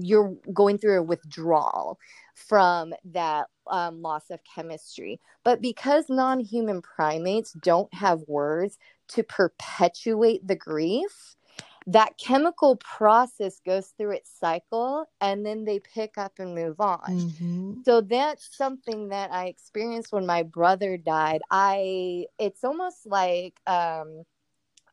you're 0.00 0.34
going 0.52 0.78
through 0.78 0.98
a 0.98 1.02
withdrawal 1.02 1.98
from 2.34 2.92
that 3.04 3.46
um, 3.68 4.02
loss 4.02 4.30
of 4.30 4.40
chemistry. 4.44 5.20
But 5.44 5.62
because 5.62 6.08
non-human 6.08 6.82
primates 6.82 7.52
don't 7.52 7.92
have 7.94 8.20
words 8.26 8.78
to 9.08 9.22
perpetuate 9.22 10.46
the 10.46 10.56
grief, 10.56 11.36
that 11.86 12.18
chemical 12.18 12.76
process 12.76 13.60
goes 13.64 13.92
through 13.96 14.12
its 14.12 14.30
cycle 14.38 15.06
and 15.20 15.44
then 15.44 15.64
they 15.64 15.80
pick 15.80 16.18
up 16.18 16.32
and 16.38 16.54
move 16.54 16.80
on. 16.80 17.00
Mm-hmm. 17.08 17.72
So 17.84 18.02
that's 18.02 18.56
something 18.56 19.08
that 19.08 19.32
I 19.32 19.46
experienced 19.46 20.12
when 20.12 20.26
my 20.26 20.42
brother 20.42 20.96
died. 20.96 21.40
I 21.50 22.26
it's 22.38 22.64
almost 22.64 23.06
like 23.06 23.58
um 23.66 24.24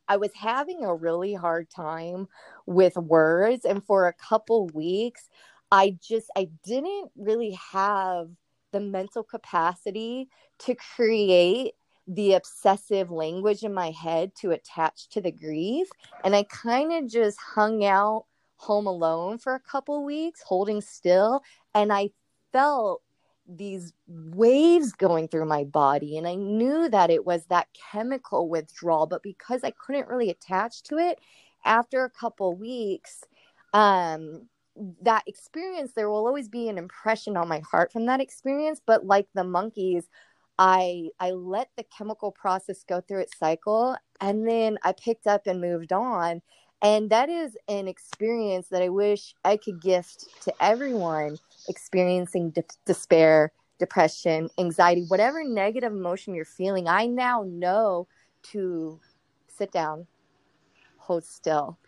I 0.08 0.16
was 0.16 0.30
having 0.34 0.84
a 0.84 0.94
really 0.94 1.34
hard 1.34 1.68
time 1.68 2.28
with 2.66 2.96
words 2.96 3.66
and 3.66 3.84
for 3.84 4.06
a 4.06 4.14
couple 4.14 4.68
weeks 4.68 5.28
I 5.70 5.98
just 6.00 6.30
I 6.36 6.48
didn't 6.64 7.10
really 7.16 7.58
have 7.72 8.28
the 8.72 8.80
mental 8.80 9.22
capacity 9.22 10.28
to 10.60 10.74
create 10.74 11.74
the 12.08 12.32
obsessive 12.32 13.10
language 13.10 13.62
in 13.62 13.74
my 13.74 13.90
head 13.90 14.34
to 14.34 14.50
attach 14.50 15.08
to 15.10 15.20
the 15.20 15.30
grief 15.30 15.88
and 16.24 16.34
i 16.34 16.42
kind 16.44 16.92
of 16.92 17.10
just 17.10 17.38
hung 17.38 17.84
out 17.84 18.24
home 18.56 18.86
alone 18.86 19.38
for 19.38 19.54
a 19.54 19.60
couple 19.60 20.02
weeks 20.04 20.42
holding 20.44 20.80
still 20.80 21.42
and 21.74 21.92
i 21.92 22.08
felt 22.50 23.02
these 23.46 23.92
waves 24.06 24.92
going 24.92 25.28
through 25.28 25.44
my 25.44 25.64
body 25.64 26.16
and 26.16 26.26
i 26.26 26.34
knew 26.34 26.88
that 26.88 27.10
it 27.10 27.26
was 27.26 27.44
that 27.46 27.68
chemical 27.92 28.48
withdrawal 28.48 29.06
but 29.06 29.22
because 29.22 29.62
i 29.62 29.70
couldn't 29.70 30.08
really 30.08 30.30
attach 30.30 30.82
to 30.82 30.96
it 30.96 31.18
after 31.64 32.04
a 32.04 32.10
couple 32.10 32.54
weeks 32.54 33.24
um 33.74 34.48
that 35.02 35.24
experience 35.26 35.92
there 35.92 36.08
will 36.08 36.26
always 36.26 36.48
be 36.48 36.68
an 36.68 36.78
impression 36.78 37.36
on 37.36 37.48
my 37.48 37.60
heart 37.60 37.92
from 37.92 38.06
that 38.06 38.20
experience 38.20 38.80
but 38.86 39.04
like 39.04 39.26
the 39.34 39.44
monkeys 39.44 40.08
i 40.58 41.08
i 41.20 41.30
let 41.30 41.68
the 41.76 41.84
chemical 41.96 42.32
process 42.32 42.84
go 42.84 43.00
through 43.00 43.20
its 43.20 43.36
cycle 43.38 43.96
and 44.20 44.46
then 44.48 44.78
i 44.82 44.92
picked 44.92 45.26
up 45.26 45.46
and 45.46 45.60
moved 45.60 45.92
on 45.92 46.40
and 46.82 47.10
that 47.10 47.28
is 47.28 47.56
an 47.68 47.88
experience 47.88 48.68
that 48.68 48.82
i 48.82 48.88
wish 48.88 49.34
i 49.44 49.56
could 49.56 49.80
gift 49.80 50.26
to 50.42 50.52
everyone 50.60 51.38
experiencing 51.68 52.50
de- 52.50 52.64
despair 52.84 53.52
depression 53.78 54.48
anxiety 54.58 55.04
whatever 55.08 55.44
negative 55.44 55.92
emotion 55.92 56.34
you're 56.34 56.44
feeling 56.44 56.88
i 56.88 57.06
now 57.06 57.44
know 57.46 58.06
to 58.42 59.00
sit 59.58 59.72
down, 59.72 60.06
hold 60.98 61.24
still. 61.24 61.78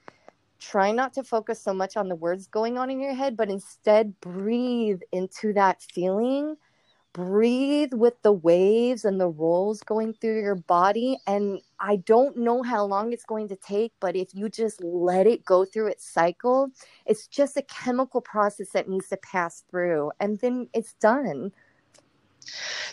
Try 0.58 0.92
not 0.92 1.14
to 1.14 1.22
focus 1.22 1.62
so 1.62 1.72
much 1.72 1.96
on 1.96 2.08
the 2.08 2.14
words 2.14 2.46
going 2.46 2.76
on 2.76 2.90
in 2.90 3.00
your 3.00 3.14
head, 3.14 3.36
but 3.36 3.48
instead 3.48 4.20
breathe 4.20 5.00
into 5.12 5.52
that 5.54 5.80
feeling. 5.80 6.56
Breathe 7.12 7.92
with 7.92 8.14
the 8.22 8.32
waves 8.32 9.04
and 9.04 9.20
the 9.20 9.28
rolls 9.28 9.80
going 9.82 10.14
through 10.14 10.40
your 10.40 10.54
body. 10.54 11.18
And 11.26 11.60
I 11.80 11.96
don't 11.96 12.36
know 12.36 12.62
how 12.62 12.84
long 12.84 13.12
it's 13.12 13.24
going 13.24 13.48
to 13.48 13.56
take, 13.56 13.92
but 14.00 14.14
if 14.14 14.34
you 14.34 14.48
just 14.48 14.82
let 14.82 15.26
it 15.26 15.44
go 15.44 15.64
through 15.64 15.88
its 15.88 16.08
cycle, 16.08 16.70
it's 17.06 17.26
just 17.26 17.56
a 17.56 17.62
chemical 17.62 18.20
process 18.20 18.70
that 18.70 18.88
needs 18.88 19.08
to 19.08 19.16
pass 19.18 19.64
through, 19.70 20.12
and 20.20 20.38
then 20.38 20.68
it's 20.72 20.94
done 20.94 21.52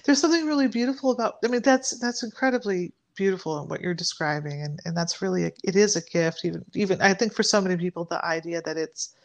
there's 0.03 0.19
something 0.19 0.45
really 0.45 0.67
beautiful 0.67 1.11
about 1.11 1.35
i 1.43 1.47
mean 1.47 1.61
that's 1.61 1.97
that's 1.99 2.23
incredibly 2.23 2.93
beautiful 3.15 3.61
in 3.61 3.67
what 3.67 3.81
you're 3.81 3.93
describing 3.93 4.61
and 4.61 4.79
and 4.85 4.95
that's 4.95 5.21
really 5.21 5.45
a, 5.45 5.51
it 5.63 5.75
is 5.75 5.95
a 5.95 6.01
gift 6.01 6.41
even 6.43 6.63
even 6.75 7.01
i 7.01 7.13
think 7.13 7.33
for 7.33 7.43
so 7.43 7.59
many 7.59 7.75
people 7.75 8.05
the 8.05 8.23
idea 8.23 8.61
that 8.61 8.77
it's 8.77 9.15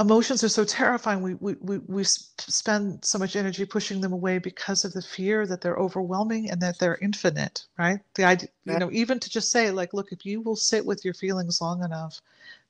emotions 0.00 0.42
are 0.42 0.48
so 0.48 0.64
terrifying 0.64 1.22
we 1.22 1.34
we 1.34 1.54
we, 1.60 1.78
we 1.78 2.02
spend 2.04 3.04
so 3.04 3.18
much 3.18 3.36
energy 3.36 3.64
pushing 3.64 4.00
them 4.00 4.12
away 4.12 4.38
because 4.38 4.84
of 4.84 4.92
the 4.92 5.02
fear 5.02 5.46
that 5.46 5.60
they're 5.60 5.76
overwhelming 5.76 6.50
and 6.50 6.60
that 6.60 6.78
they're 6.78 6.98
infinite 7.00 7.64
right 7.78 8.00
the 8.14 8.24
idea 8.24 8.48
you 8.64 8.78
know 8.78 8.90
even 8.90 9.20
to 9.20 9.30
just 9.30 9.50
say 9.50 9.70
like 9.70 9.94
look 9.94 10.10
if 10.10 10.26
you 10.26 10.40
will 10.40 10.56
sit 10.56 10.84
with 10.84 11.04
your 11.04 11.14
feelings 11.14 11.60
long 11.60 11.84
enough 11.84 12.20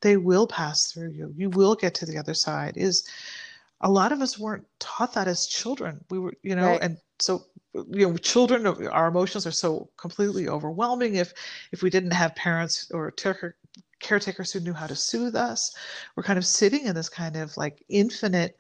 they 0.03 0.19
will 0.19 0.47
pass 0.47 0.93
through 0.93 1.11
you 1.11 1.33
you 1.37 1.49
will 1.51 1.75
get 1.75 1.95
to 1.95 2.05
the 2.05 2.19
other 2.19 2.35
side 2.35 2.77
is 2.77 3.09
a 3.85 3.91
lot 3.91 4.13
of 4.13 4.21
us 4.21 4.39
weren't 4.39 4.67
taught 4.79 5.13
that 5.15 5.29
as 5.29 5.47
children. 5.47 6.03
We 6.11 6.19
were, 6.19 6.35
you 6.43 6.57
know, 6.57 6.71
right. 6.71 6.83
and 6.83 6.97
so 7.19 7.45
you 7.75 8.09
know, 8.09 8.17
children, 8.17 8.67
our 8.67 9.09
emotions 9.09 9.47
are 9.47 9.53
so 9.53 9.91
completely 9.97 10.49
overwhelming. 10.49 11.17
If 11.17 11.35
if 11.73 11.83
we 11.83 11.91
didn't 11.91 12.13
have 12.13 12.35
parents 12.35 12.91
or 12.93 13.11
ter- 13.11 13.55
caretakers 14.05 14.53
who 14.53 14.61
knew 14.61 14.73
how 14.73 14.87
to 14.87 14.95
soothe 14.95 15.35
us, 15.35 15.75
we're 16.15 16.23
kind 16.23 16.39
of 16.39 16.47
sitting 16.47 16.87
in 16.87 16.95
this 16.95 17.09
kind 17.09 17.37
of 17.37 17.57
like 17.57 17.83
infinite, 17.89 18.57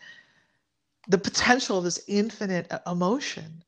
the 1.09 1.19
potential 1.19 1.79
of 1.79 1.85
this 1.85 2.03
infinite 2.09 2.67
uh, 2.73 2.81
emotion 2.91 3.63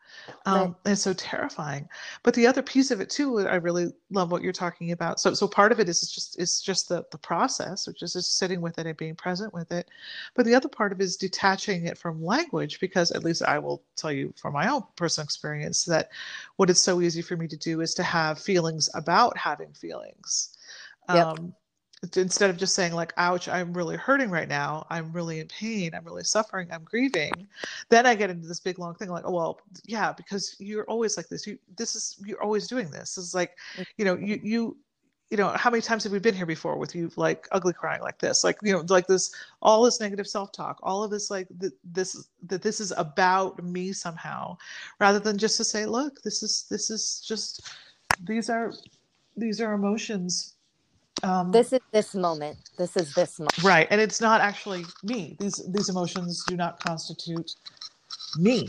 um, 0.45 0.61
right. 0.85 0.93
it's 0.93 1.03
so 1.03 1.13
terrifying 1.15 1.89
but 2.23 2.35
the 2.35 2.47
other 2.47 2.63
piece 2.63 2.91
of 2.91 3.01
it 3.01 3.11
too 3.11 3.41
i 3.41 3.57
really 3.57 3.93
love 4.11 4.31
what 4.31 4.43
you're 4.43 4.53
talking 4.53 4.93
about 4.93 5.21
so 5.21 5.35
so 5.35 5.47
part 5.47 5.73
of 5.73 5.81
it 5.81 5.89
is 5.89 6.01
just 6.11 6.39
it's 6.39 6.61
just 6.61 6.89
the 6.89 7.05
the 7.11 7.19
process 7.19 7.87
which 7.87 8.03
is 8.03 8.13
just 8.13 8.37
sitting 8.37 8.61
with 8.61 8.79
it 8.79 8.87
and 8.87 8.97
being 8.97 9.15
present 9.15 9.53
with 9.53 9.71
it 9.73 9.89
but 10.35 10.45
the 10.45 10.55
other 10.55 10.69
part 10.69 10.93
of 10.93 11.01
it 11.01 11.05
is 11.05 11.17
detaching 11.17 11.87
it 11.87 11.99
from 11.99 12.25
language 12.25 12.81
because 12.81 13.11
at 13.13 13.25
least 13.25 13.43
i 13.43 13.59
will 13.59 13.83
tell 13.97 14.13
you 14.13 14.33
from 14.41 14.53
my 14.53 14.69
own 14.69 14.83
personal 14.97 15.25
experience 15.25 15.85
that 15.85 16.11
what 16.57 16.71
it's 16.71 16.83
so 16.83 17.01
easy 17.01 17.23
for 17.23 17.37
me 17.37 17.47
to 17.47 17.57
do 17.57 17.81
is 17.81 17.95
to 17.95 18.03
have 18.03 18.39
feelings 18.39 18.89
about 18.95 19.37
having 19.37 19.73
feelings 19.73 20.57
yep. 21.09 21.27
um, 21.27 21.55
instead 22.17 22.51
of 22.51 22.57
just 22.57 22.75
saying 22.75 22.93
like 22.93 23.13
ouch 23.17 23.49
i'm 23.49 23.73
really 23.73 23.97
hurting 23.97 24.31
right 24.31 24.49
now. 24.49 24.87
I'm 24.91 25.13
really 25.13 25.41
in 25.41 25.49
pain. 25.49 25.95
I'm 25.95 26.05
really 26.05 26.25
suffering. 26.25 26.69
I'm 26.71 26.85
grieving 26.85 27.33
then 27.89 28.07
i 28.07 28.15
get 28.15 28.31
into 28.31 28.47
this 28.47 28.61
big 28.61 28.79
long 28.79 28.95
thing 28.95 29.09
like 29.09 29.25
oh 29.27 29.33
well 29.33 29.61
yeah 29.85 30.13
because 30.13 30.57
you're 30.59 30.85
always 30.85 31.17
like 31.17 31.29
this. 31.29 31.47
You 31.47 31.59
this 31.77 31.95
is 31.95 32.17
you're 32.25 32.43
always 32.43 32.67
doing 32.67 32.91
this. 32.91 33.17
It's 33.19 33.35
like 33.35 33.57
mm-hmm. 33.75 33.83
you 33.97 34.05
know 34.05 34.17
you 34.17 34.41
you 34.43 34.77
you 35.31 35.37
know 35.37 35.49
how 35.49 35.71
many 35.71 35.83
times 35.83 36.05
have 36.05 36.13
we 36.13 36.19
been 36.19 36.35
here 36.35 36.47
before 36.47 36.77
with 36.79 36.95
you 36.95 37.11
like 37.17 37.49
ugly 37.51 37.73
crying 37.73 38.03
like 38.03 38.19
this? 38.19 38.45
Like 38.45 38.59
you 38.63 38.73
know 38.73 38.85
like 38.89 39.07
this 39.07 39.35
all 39.63 39.83
this 39.83 40.01
negative 40.01 40.27
self-talk 40.27 40.79
all 40.83 41.03
of 41.03 41.11
this 41.11 41.31
like 41.31 41.49
th- 41.61 41.73
this 41.85 42.29
that 42.47 42.63
this 42.63 42.81
is 42.81 42.93
about 42.97 43.63
me 43.65 43.93
somehow 43.93 44.57
rather 45.01 45.19
than 45.19 45.39
just 45.39 45.57
to 45.57 45.65
say 45.65 45.87
look 45.87 46.23
this 46.23 46.43
is 46.43 46.67
this 46.71 46.91
is 46.91 47.23
just 47.27 47.73
these 48.23 48.49
are 48.49 48.73
these 49.37 49.61
are 49.61 49.75
emotions 49.75 50.56
um, 51.27 51.51
this 51.51 51.73
is 51.73 51.81
this 51.91 52.15
moment. 52.15 52.57
This 52.79 52.97
is 52.97 53.13
this 53.15 53.39
moment. 53.39 53.63
Right, 53.63 53.89
and 53.91 54.01
it's 54.01 54.21
not 54.21 54.41
actually 54.41 54.85
me. 55.03 55.37
These 55.41 55.63
these 55.73 55.89
emotions 55.89 56.45
do 56.47 56.57
not 56.57 56.79
constitute 56.79 57.55
me. 58.39 58.69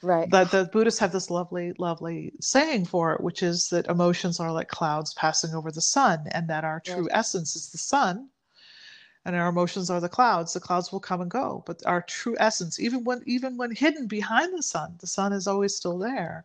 Right. 0.00 0.30
But 0.30 0.50
the 0.50 0.70
Buddhists 0.72 1.00
have 1.00 1.12
this 1.12 1.28
lovely, 1.28 1.72
lovely 1.78 2.32
saying 2.40 2.86
for 2.86 3.12
it, 3.12 3.20
which 3.20 3.42
is 3.42 3.68
that 3.70 3.88
emotions 3.88 4.38
are 4.38 4.52
like 4.52 4.68
clouds 4.68 5.12
passing 5.14 5.54
over 5.54 5.70
the 5.70 5.80
sun, 5.80 6.26
and 6.30 6.48
that 6.48 6.64
our 6.64 6.80
true 6.80 7.08
yeah. 7.10 7.18
essence 7.18 7.54
is 7.54 7.68
the 7.68 7.78
sun, 7.78 8.28
and 9.26 9.36
our 9.36 9.48
emotions 9.48 9.90
are 9.90 10.00
the 10.00 10.08
clouds. 10.08 10.54
The 10.54 10.60
clouds 10.60 10.90
will 10.90 11.00
come 11.00 11.20
and 11.20 11.30
go, 11.30 11.64
but 11.66 11.84
our 11.84 12.00
true 12.02 12.36
essence, 12.38 12.80
even 12.80 13.04
when 13.04 13.22
even 13.26 13.58
when 13.58 13.72
hidden 13.74 14.06
behind 14.06 14.56
the 14.56 14.62
sun, 14.62 14.94
the 15.00 15.06
sun 15.06 15.34
is 15.34 15.46
always 15.46 15.74
still 15.74 15.98
there. 15.98 16.44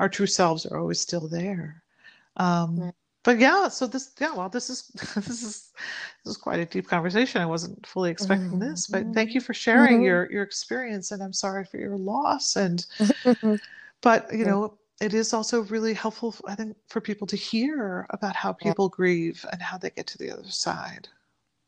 Our 0.00 0.08
true 0.08 0.26
selves 0.26 0.66
are 0.66 0.78
always 0.78 1.00
still 1.00 1.28
there. 1.28 1.82
Um, 2.36 2.80
right 2.80 2.94
but 3.26 3.40
yeah, 3.40 3.66
so 3.66 3.88
this 3.88 4.12
yeah, 4.20 4.32
well, 4.32 4.48
this 4.48 4.70
is 4.70 4.86
this 5.16 5.42
is 5.42 5.72
this 6.24 6.30
is 6.30 6.36
quite 6.36 6.60
a 6.60 6.64
deep 6.64 6.86
conversation. 6.86 7.42
I 7.42 7.46
wasn't 7.46 7.84
fully 7.84 8.08
expecting 8.08 8.50
mm-hmm. 8.50 8.60
this, 8.60 8.86
but 8.86 9.04
thank 9.14 9.34
you 9.34 9.40
for 9.40 9.52
sharing 9.52 9.96
mm-hmm. 9.96 10.04
your 10.04 10.30
your 10.30 10.42
experience, 10.44 11.10
and 11.10 11.20
I'm 11.20 11.32
sorry 11.32 11.64
for 11.64 11.76
your 11.76 11.98
loss. 11.98 12.54
And 12.54 12.86
but 14.00 14.32
you 14.32 14.44
know, 14.44 14.78
it 15.00 15.12
is 15.12 15.34
also 15.34 15.62
really 15.64 15.92
helpful, 15.92 16.36
I 16.46 16.54
think, 16.54 16.76
for 16.86 17.00
people 17.00 17.26
to 17.26 17.36
hear 17.36 18.06
about 18.10 18.36
how 18.36 18.52
people 18.52 18.88
yeah. 18.92 18.96
grieve 18.96 19.44
and 19.50 19.60
how 19.60 19.76
they 19.76 19.90
get 19.90 20.06
to 20.06 20.18
the 20.18 20.30
other 20.30 20.48
side. 20.48 21.08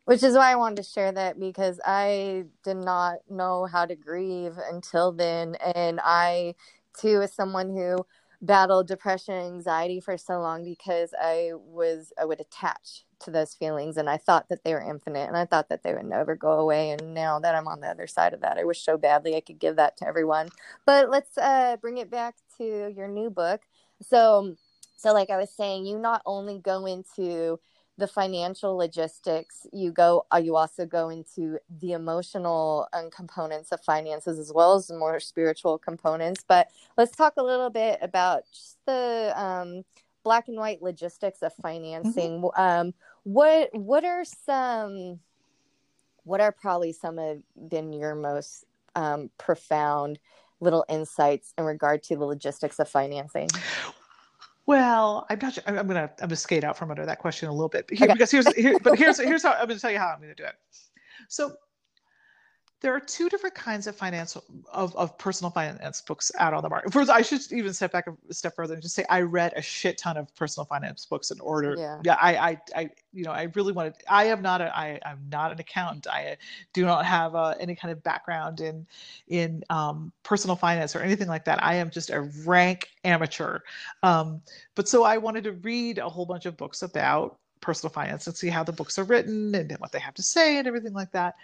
Which 0.05 0.23
is 0.23 0.37
why 0.37 0.53
I 0.53 0.57
wanted 0.57 0.77
to 0.77 0.85
share 0.85 1.11
that 1.11 1.41
because 1.41 1.81
I 1.85 2.45
did 2.63 2.77
not 2.77 3.17
know 3.29 3.67
how 3.67 3.85
to 3.85 3.97
grieve 3.97 4.57
until 4.71 5.11
then, 5.11 5.57
and 5.75 5.99
I 6.05 6.55
too, 7.01 7.21
as 7.21 7.35
someone 7.35 7.71
who 7.71 8.07
battled 8.41 8.87
depression 8.87 9.35
anxiety 9.35 10.01
for 10.01 10.17
so 10.17 10.41
long 10.41 10.63
because 10.65 11.13
i 11.21 11.51
was 11.55 12.13
i 12.21 12.25
would 12.25 12.41
attach 12.41 13.05
to 13.19 13.33
those 13.33 13.55
feelings 13.55 13.97
and 13.97 14.09
i 14.09 14.17
thought 14.17 14.49
that 14.49 14.63
they 14.63 14.73
were 14.73 14.81
infinite 14.81 15.27
and 15.27 15.37
i 15.37 15.45
thought 15.45 15.69
that 15.69 15.83
they 15.83 15.93
would 15.93 16.07
never 16.07 16.37
go 16.37 16.53
away. 16.53 16.91
And 16.91 17.15
now 17.15 17.41
that 17.41 17.57
i'm 17.57 17.67
on 17.67 17.81
the 17.81 17.89
other 17.89 18.07
side 18.07 18.35
of 18.35 18.41
that 18.43 18.57
i 18.59 18.65
wish 18.65 18.83
so 18.85 18.97
badly 18.97 19.35
i 19.35 19.41
could 19.41 19.59
give 19.59 19.77
that 19.77 19.97
to 19.99 20.07
everyone. 20.07 20.49
But 20.87 21.11
let's 21.11 21.37
uh, 21.37 21.77
bring 21.81 21.99
it 21.99 22.11
back 22.11 22.37
to 22.59 22.93
your 22.97 23.09
new 23.09 23.31
book. 23.31 23.63
So 24.03 24.55
so 24.97 25.13
like 25.13 25.31
i 25.31 25.37
was 25.37 25.51
saying 25.51 25.87
you 25.87 25.99
not 25.99 26.23
only 26.25 26.59
go 26.59 26.87
into 26.87 27.59
the 27.99 28.07
financial 28.07 28.77
logistics 28.77 29.67
you 29.73 29.91
go 29.91 30.25
uh, 30.33 30.37
you 30.39 30.57
also 30.57 30.87
go 30.87 31.09
into 31.09 31.59
the 31.81 31.93
emotional 31.93 32.87
um, 32.93 33.11
components 33.11 33.73
of 33.73 33.81
finances 33.83 34.39
as 34.39 34.53
well 34.53 34.75
as 34.75 34.87
the 34.87 34.97
more 34.97 35.21
spiritual 35.21 35.77
components 35.77 36.45
but 36.47 36.69
let's 36.97 37.15
talk 37.15 37.35
a 37.37 37.43
little 37.43 37.71
bit 37.71 37.99
about 38.01 38.45
just 38.53 38.79
the 38.87 39.33
um, 39.37 39.83
black 40.23 40.47
and 40.49 40.57
white 40.57 40.81
logistics 40.81 41.43
of 41.43 41.53
financing 41.55 42.41
mm-hmm. 42.41 42.61
um, 42.61 42.95
what 43.25 43.69
what 43.75 44.05
are 44.05 44.25
some 44.25 45.19
what 46.23 46.41
are 46.41 46.53
probably 46.53 46.93
some 46.93 47.19
of 47.19 47.39
been 47.69 47.93
your 47.93 48.15
most 48.15 48.65
um, 48.95 49.29
profound 49.39 50.21
little 50.61 50.85
insights 50.89 51.53
in 51.59 51.65
regard 51.65 52.03
to 52.03 52.17
the 52.17 52.25
logistics 52.25 52.79
of 52.79 52.89
financing 52.89 53.49
well, 54.69 55.27
I'm 55.31 55.39
not. 55.41 55.59
I'm 55.67 55.75
gonna. 55.87 56.11
I'm 56.21 56.29
gonna 56.29 56.37
skate 56.37 56.63
out 56.63 56.77
from 56.77 56.91
under 56.91 57.07
that 57.07 57.21
question 57.21 57.49
a 57.49 57.53
little 57.53 57.71
bit, 57.71 57.89
here, 57.91 58.05
okay. 58.05 58.13
because 58.13 58.31
here's 58.31 58.55
here, 58.55 58.79
but 58.83 58.99
here's 58.99 59.19
here's 59.19 59.43
how 59.43 59.53
I'm 59.53 59.67
gonna 59.67 59.81
tell 59.81 59.91
you 59.91 59.99
how 59.99 60.09
I'm 60.09 60.21
gonna 60.21 60.35
do 60.35 60.45
it. 60.45 60.57
So 61.29 61.55
there 62.81 62.95
are 62.95 63.01
two 63.01 63.29
different 63.29 63.57
kinds 63.57 63.89
of 63.89 63.97
financial 63.97 64.45
of, 64.73 64.95
of 64.95 65.19
personal 65.19 65.51
finance 65.51 66.01
books 66.01 66.31
out 66.39 66.55
on 66.55 66.63
the 66.63 66.69
market. 66.69 66.93
First, 66.93 67.11
I 67.11 67.23
should 67.23 67.41
even 67.51 67.73
step 67.75 67.91
back 67.91 68.07
a 68.07 68.35
step 68.35 68.55
further 68.55 68.75
and 68.75 68.83
just 68.83 68.95
say 68.95 69.05
I 69.11 69.23
read 69.23 69.53
a 69.57 69.63
shit 69.63 69.99
ton 69.99 70.17
of 70.17 70.33
personal 70.37 70.65
finance 70.65 71.05
books 71.05 71.33
in 71.33 71.41
order. 71.41 71.75
Yeah, 71.77 72.01
yeah 72.05 72.17
I, 72.21 72.37
I, 72.37 72.61
I, 72.77 72.91
you 73.13 73.25
know, 73.25 73.33
I 73.33 73.49
really 73.55 73.73
wanted. 73.73 73.95
I 74.09 74.27
am 74.27 74.43
not 74.43 74.61
a. 74.61 74.77
I, 74.77 75.01
I'm 75.05 75.21
not 75.29 75.51
an 75.51 75.59
accountant. 75.59 76.07
I 76.07 76.37
do 76.73 76.85
not 76.85 77.05
have 77.05 77.35
uh, 77.35 77.55
any 77.59 77.75
kind 77.75 77.91
of 77.91 78.03
background 78.05 78.61
in 78.61 78.87
in 79.27 79.65
um, 79.71 80.13
personal 80.23 80.55
finance 80.55 80.95
or 80.95 81.01
anything 81.01 81.29
like 81.29 81.45
that. 81.47 81.63
I 81.63 81.75
am 81.75 81.91
just 81.91 82.11
a 82.11 82.21
rank 82.47 82.91
amateur. 83.03 83.59
Um, 84.05 84.41
but 84.77 84.89
so 84.89 85.03
I 85.03 85.19
wanted 85.19 85.43
to 85.45 85.53
read 85.53 85.99
a 85.99 86.09
whole 86.09 86.27
bunch 86.27 86.47
of 86.47 86.57
books 86.57 86.83
about 86.83 87.39
personal 87.61 87.93
finance 87.93 88.29
and 88.29 88.37
see 88.37 88.49
how 88.49 88.63
the 88.63 88.73
books 88.73 89.01
are 89.01 89.05
written 89.05 89.53
and 89.53 89.73
what 89.79 89.91
they 89.91 89.99
have 89.99 90.15
to 90.15 90.23
say 90.23 90.59
and 90.59 90.69
everything 90.69 90.93
like 90.93 91.11
that 91.11 91.35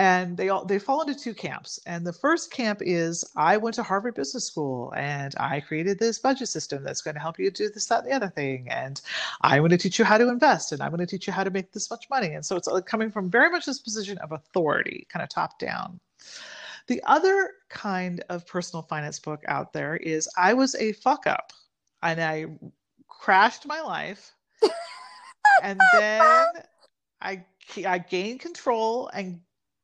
and 0.00 0.34
they 0.34 0.48
all 0.48 0.64
they 0.64 0.78
fall 0.78 1.02
into 1.02 1.14
two 1.14 1.34
camps. 1.34 1.78
And 1.84 2.06
the 2.06 2.12
first 2.12 2.50
camp 2.50 2.80
is 2.82 3.22
i 3.36 3.58
went 3.58 3.74
to 3.74 3.82
harvard 3.82 4.14
business 4.14 4.46
school 4.46 4.94
and 4.96 5.34
i 5.38 5.60
created 5.60 5.98
this 5.98 6.18
budget 6.18 6.48
system 6.48 6.82
that's 6.82 7.02
going 7.02 7.16
to 7.16 7.20
help 7.20 7.38
you 7.38 7.50
do 7.50 7.68
this 7.68 7.84
that 7.86 8.04
and 8.04 8.10
the 8.10 8.16
other 8.16 8.30
thing. 8.30 8.66
And 8.70 9.00
i'm 9.42 9.58
going 9.58 9.70
to 9.70 9.76
teach 9.76 9.98
you 9.98 10.06
how 10.06 10.16
to 10.16 10.30
invest 10.30 10.72
and 10.72 10.80
i'm 10.82 10.90
going 10.90 11.06
to 11.06 11.06
teach 11.06 11.26
you 11.26 11.34
how 11.34 11.44
to 11.44 11.50
make 11.50 11.72
this 11.72 11.90
much 11.90 12.08
money. 12.08 12.28
And 12.28 12.44
so 12.44 12.56
it's 12.56 12.66
uh, 12.66 12.80
coming 12.80 13.10
from 13.10 13.30
very 13.30 13.50
much 13.50 13.66
this 13.66 13.78
position 13.78 14.16
of 14.18 14.32
authority 14.32 15.06
kind 15.10 15.22
of 15.22 15.28
top 15.28 15.58
down. 15.58 16.00
The 16.86 17.02
other 17.04 17.52
kind 17.68 18.24
of 18.30 18.46
personal 18.46 18.82
finance 18.82 19.18
book 19.18 19.42
out 19.48 19.74
there 19.74 19.96
is 19.96 20.30
i 20.38 20.54
was 20.54 20.74
a 20.76 20.92
fuck 20.92 21.26
up 21.26 21.52
and 22.02 22.22
i 22.22 22.46
crashed 23.06 23.66
my 23.66 23.82
life. 23.82 24.32
And 25.62 25.78
then 25.92 26.46
I 27.20 27.44
I 27.86 27.98
gained 27.98 28.40
control 28.40 29.10
and 29.12 29.40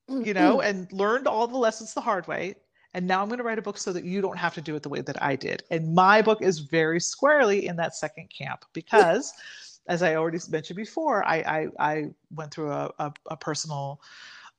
you 0.09 0.34
know, 0.34 0.61
and 0.61 0.90
learned 0.92 1.26
all 1.26 1.46
the 1.46 1.57
lessons 1.57 1.94
the 1.94 2.00
hard 2.00 2.26
way. 2.26 2.57
And 2.94 3.07
now 3.07 3.20
I'm 3.20 3.28
going 3.28 3.38
to 3.38 3.44
write 3.44 3.59
a 3.59 3.62
book 3.62 3.76
so 3.76 3.92
that 3.92 4.04
you 4.04 4.22
don't 4.22 4.38
have 4.38 4.54
to 4.54 4.62
do 4.62 4.74
it 4.74 4.82
the 4.82 4.88
way 4.88 5.02
that 5.02 5.22
I 5.22 5.36
did. 5.36 5.62
And 5.70 5.94
my 5.94 6.22
book 6.22 6.40
is 6.40 6.61
very 6.61 7.00
squarely 7.00 7.66
in 7.66 7.76
that 7.76 7.94
second 7.94 8.30
camp 8.30 8.64
because, 8.72 9.34
as 9.86 10.02
I 10.02 10.14
already 10.14 10.38
mentioned 10.48 10.76
before, 10.76 11.24
I, 11.24 11.36
I, 11.36 11.68
I 11.78 12.04
went 12.34 12.52
through 12.52 12.72
a, 12.72 12.90
a, 12.98 13.12
a 13.30 13.36
personal 13.36 14.00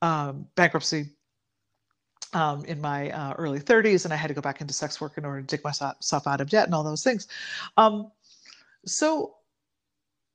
um, 0.02 0.46
bankruptcy 0.54 1.10
um, 2.32 2.64
in 2.66 2.80
my 2.80 3.10
uh, 3.10 3.34
early 3.38 3.58
30s, 3.58 4.04
and 4.04 4.12
I 4.12 4.16
had 4.16 4.28
to 4.28 4.34
go 4.34 4.40
back 4.40 4.60
into 4.60 4.72
sex 4.74 5.00
work 5.00 5.18
in 5.18 5.24
order 5.24 5.40
to 5.40 5.46
dig 5.46 5.64
myself 5.64 6.26
out 6.26 6.40
of 6.40 6.48
debt 6.48 6.66
and 6.66 6.74
all 6.74 6.84
those 6.84 7.02
things. 7.02 7.26
Um, 7.76 8.12
so 8.84 9.37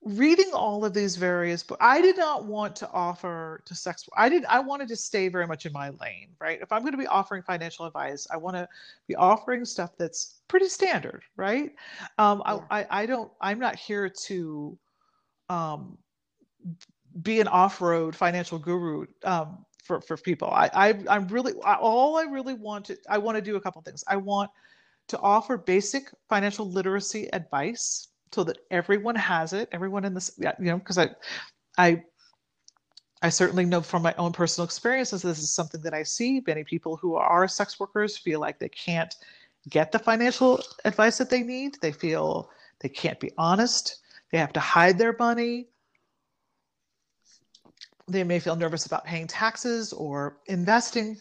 reading 0.06 0.50
all 0.54 0.84
of 0.84 0.94
these 0.94 1.16
various 1.16 1.64
books 1.64 1.80
i 1.82 2.02
did 2.02 2.18
not 2.18 2.46
want 2.46 2.76
to 2.76 2.90
offer 2.92 3.62
to 3.66 3.74
sex 3.74 4.08
i 4.18 4.28
did 4.28 4.44
i 4.46 4.60
wanted 4.60 4.88
to 4.88 4.96
stay 4.96 5.28
very 5.28 5.48
much 5.48 5.66
in 5.66 5.72
my 5.72 5.90
lane 6.02 6.30
right? 6.40 6.60
If 6.62 6.72
i'm 6.72 6.82
going 6.82 6.92
to 6.92 6.98
be 6.98 7.08
offering 7.08 7.42
financial 7.42 7.86
advice 7.86 8.28
i 8.32 8.38
want 8.38 8.56
to 8.56 8.68
be 9.08 9.16
offering 9.16 9.64
stuff 9.66 9.92
that's 9.98 10.42
pretty 10.48 10.68
standard 10.68 11.24
right? 11.38 11.72
Um 12.18 12.42
yeah. 12.46 12.60
I, 12.70 12.82
I, 12.82 12.88
I 13.02 13.06
don't 13.06 13.32
i'm 13.42 13.60
not 13.60 13.76
here 13.76 14.10
to 14.10 14.78
um 15.50 15.98
be 17.22 17.40
an 17.40 17.48
off-road 17.48 18.16
financial 18.16 18.58
guru 18.58 19.06
um 19.24 19.66
for 19.84 20.02
for 20.02 20.18
people. 20.18 20.50
I, 20.50 20.70
I 20.74 21.04
i'm 21.10 21.28
really 21.28 21.54
all 21.62 22.18
i 22.18 22.24
really 22.24 22.54
want 22.54 22.86
to 22.86 22.98
i 23.10 23.18
want 23.18 23.36
to 23.36 23.42
do 23.42 23.56
a 23.56 23.62
couple 23.62 23.82
things. 23.82 24.04
I 24.08 24.18
want 24.18 24.50
to 25.10 25.20
offer 25.20 25.58
basic 25.58 26.10
financial 26.30 26.70
literacy 26.70 27.32
advice 27.34 28.08
so 28.34 28.44
that 28.44 28.58
everyone 28.72 29.16
has 29.16 29.54
it 29.54 29.70
everyone 29.72 30.06
in 30.06 30.14
this 30.14 30.32
you 30.40 30.52
know 30.60 30.78
because 30.78 30.98
i 30.98 31.10
i 31.78 32.02
i 33.22 33.30
certainly 33.30 33.66
know 33.66 33.82
from 33.82 34.02
my 34.02 34.14
own 34.18 34.32
personal 34.32 34.66
experiences 34.66 35.22
this 35.22 35.40
is 35.40 35.52
something 35.52 35.82
that 35.82 35.94
i 35.94 36.04
see. 36.04 36.42
Many 36.46 36.64
people 36.64 36.98
who 36.98 37.16
are 37.16 37.48
sex 37.48 37.80
workers 37.80 38.18
feel 38.18 38.40
like 38.40 38.60
they 38.60 38.70
can't 38.70 39.16
get 39.70 39.92
the 39.92 40.00
financial 40.00 40.62
advice 40.86 41.18
that 41.18 41.30
they 41.30 41.42
need. 41.42 41.78
They 41.82 41.92
feel 41.92 42.50
they 42.80 42.90
can't 42.90 43.20
be 43.20 43.32
honest. 43.38 44.02
They 44.32 44.38
have 44.38 44.54
to 44.54 44.60
hide 44.60 44.98
their 44.98 45.16
money. 45.18 45.68
They 48.08 48.24
may 48.24 48.40
feel 48.40 48.56
nervous 48.56 48.86
about 48.86 49.06
paying 49.06 49.28
taxes 49.28 49.94
or 49.94 50.38
investing. 50.48 51.18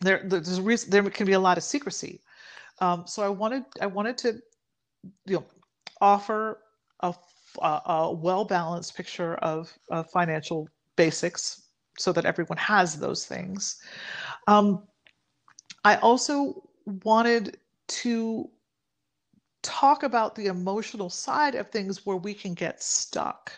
There 0.00 0.22
there's 0.24 0.58
a 0.58 0.62
reason 0.62 0.90
there 0.90 1.02
can 1.10 1.26
be 1.26 1.32
a 1.32 1.40
lot 1.40 1.58
of 1.58 1.64
secrecy. 1.64 2.20
Um, 2.78 3.04
so 3.06 3.22
i 3.22 3.28
wanted 3.28 3.64
i 3.82 3.86
wanted 3.86 4.16
to 4.18 4.40
you 5.26 5.36
know 5.36 5.44
offer 6.00 6.58
a, 7.00 7.14
a, 7.62 8.12
well 8.12 8.44
balanced 8.44 8.96
picture 8.96 9.34
of, 9.36 9.72
of, 9.90 10.10
financial 10.10 10.68
basics 10.96 11.68
so 11.98 12.12
that 12.12 12.24
everyone 12.24 12.58
has 12.58 12.98
those 12.98 13.26
things. 13.26 13.80
Um, 14.46 14.84
I 15.84 15.96
also 15.96 16.68
wanted 17.04 17.58
to 17.88 18.48
talk 19.62 20.02
about 20.02 20.34
the 20.34 20.46
emotional 20.46 21.10
side 21.10 21.54
of 21.54 21.68
things 21.68 22.06
where 22.06 22.16
we 22.16 22.34
can 22.34 22.54
get 22.54 22.82
stuck, 22.82 23.52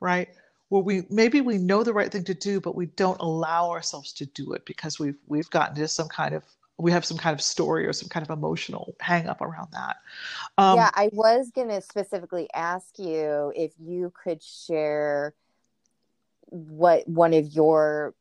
right? 0.00 0.28
Where 0.68 0.82
we 0.82 1.04
maybe 1.10 1.40
we 1.40 1.58
know 1.58 1.82
the 1.82 1.92
right 1.92 2.10
thing 2.10 2.24
to 2.24 2.34
do, 2.34 2.60
but 2.60 2.74
we 2.74 2.86
don't 2.86 3.20
allow 3.20 3.70
ourselves 3.70 4.12
to 4.14 4.26
do 4.26 4.52
it 4.52 4.64
because 4.64 4.98
we've 4.98 5.18
we've 5.26 5.50
gotten 5.50 5.76
to 5.76 5.88
some 5.88 6.08
kind 6.08 6.34
of 6.34 6.44
we 6.78 6.90
have 6.90 7.04
some 7.04 7.18
kind 7.18 7.34
of 7.34 7.40
story 7.40 7.86
or 7.86 7.92
some 7.92 8.08
kind 8.08 8.24
of 8.24 8.30
emotional 8.30 8.94
hang 9.00 9.28
up 9.28 9.40
around 9.40 9.68
that. 9.72 9.96
Um, 10.58 10.76
yeah, 10.76 10.90
I 10.94 11.10
was 11.12 11.50
going 11.54 11.68
to 11.68 11.80
specifically 11.80 12.48
ask 12.54 12.98
you 12.98 13.52
if 13.54 13.72
you 13.78 14.12
could 14.22 14.42
share 14.42 15.34
what 16.46 17.06
one 17.08 17.34
of 17.34 17.52
your 17.52 18.14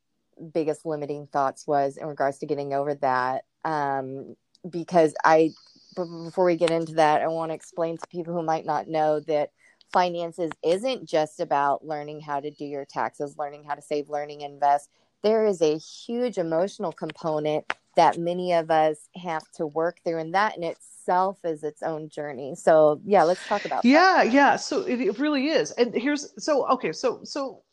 biggest 0.54 0.86
limiting 0.86 1.28
thoughts 1.28 1.68
was 1.68 1.98
in 1.98 2.08
regards 2.08 2.40
to 2.40 2.46
getting 2.46 2.74
over 2.74 2.96
that. 2.96 3.46
Um, 3.66 4.36
because 4.70 5.14
I, 5.24 5.52
before 5.96 6.46
we 6.46 6.56
get 6.56 6.72
into 6.72 6.94
that, 6.96 7.22
I 7.22 7.28
want 7.28 7.52
to 7.52 7.56
explain 7.56 7.98
to 7.98 8.08
people 8.08 8.34
who 8.34 8.44
might 8.44 8.66
not 8.66 8.88
know 8.88 9.20
that 9.22 9.52
finances 9.92 10.52
isn't 10.64 11.06
just 11.06 11.40
about 11.40 11.86
learning 11.86 12.22
how 12.22 12.40
to 12.40 12.50
do 12.50 12.66
your 12.66 12.86
taxes, 12.86 13.36
learning 13.38 13.66
how 13.66 13.76
to 13.76 13.82
save, 13.82 14.10
learning 14.10 14.42
invest. 14.42 14.90
There 15.22 15.46
is 15.46 15.62
a 15.62 15.78
huge 15.78 16.38
emotional 16.38 16.92
component 16.92 17.66
that 17.96 18.18
many 18.18 18.54
of 18.54 18.72
us 18.72 19.10
have 19.16 19.44
to 19.54 19.66
work 19.68 20.00
through 20.04 20.20
and 20.20 20.34
that 20.34 20.58
in 20.58 20.64
itself 20.64 21.40
is 21.44 21.64
its 21.64 21.84
own 21.84 22.10
journey 22.10 22.56
so 22.56 23.02
yeah 23.06 23.24
let's 23.24 23.46
talk 23.48 23.66
about 23.66 23.84
yeah 23.84 24.24
that. 24.24 24.32
yeah 24.32 24.56
so 24.56 24.82
it, 24.82 25.02
it, 25.02 25.20
really 25.20 25.48
is 25.48 25.72
and 25.72 25.94
here's 25.94 26.34
so 26.44 26.68
okay 26.68 26.92
so 26.92 27.22
so 27.24 27.64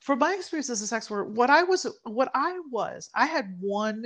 from 0.00 0.18
my 0.18 0.34
experience 0.34 0.70
as 0.70 0.82
a 0.82 0.86
sex 0.86 1.10
worker 1.10 1.28
what 1.30 1.50
i 1.50 1.62
was 1.62 1.86
what 2.04 2.30
i 2.34 2.58
was 2.70 3.10
i 3.14 3.26
had 3.26 3.56
one 3.60 4.04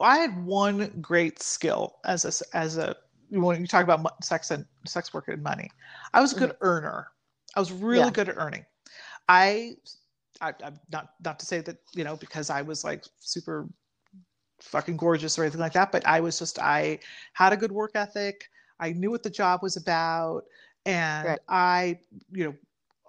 i 0.00 0.18
had 0.18 0.44
one 0.44 0.90
great 1.00 1.42
skill 1.42 1.96
as 2.04 2.24
a 2.24 2.56
as 2.56 2.78
a 2.78 2.96
when 3.30 3.60
you 3.60 3.66
talk 3.66 3.84
about 3.84 4.24
sex 4.24 4.50
and 4.50 4.64
sex 4.86 5.12
work 5.12 5.28
and 5.28 5.42
money 5.42 5.68
i 6.14 6.20
was 6.20 6.32
a 6.32 6.38
good 6.38 6.50
mm-hmm. 6.50 6.64
earner 6.66 7.08
i 7.56 7.60
was 7.60 7.72
really 7.72 8.04
yeah. 8.04 8.10
good 8.10 8.28
at 8.28 8.36
earning 8.36 8.64
i 9.28 9.72
I, 10.42 10.52
am 10.62 10.78
not 10.90 11.14
not 11.24 11.38
to 11.38 11.46
say 11.46 11.60
that 11.60 11.76
you 11.94 12.04
know 12.04 12.16
because 12.16 12.50
I 12.50 12.62
was 12.62 12.84
like 12.84 13.04
super 13.20 13.68
fucking 14.60 14.96
gorgeous 14.96 15.38
or 15.38 15.42
anything 15.42 15.60
like 15.60 15.72
that, 15.72 15.92
but 15.92 16.06
I 16.06 16.20
was 16.20 16.38
just 16.38 16.58
I 16.58 16.98
had 17.32 17.52
a 17.52 17.56
good 17.56 17.72
work 17.72 17.92
ethic. 17.94 18.48
I 18.80 18.92
knew 18.92 19.10
what 19.10 19.22
the 19.22 19.30
job 19.30 19.62
was 19.62 19.76
about, 19.76 20.42
and 20.84 21.28
right. 21.28 21.38
I 21.48 21.98
you 22.32 22.44
know 22.44 22.54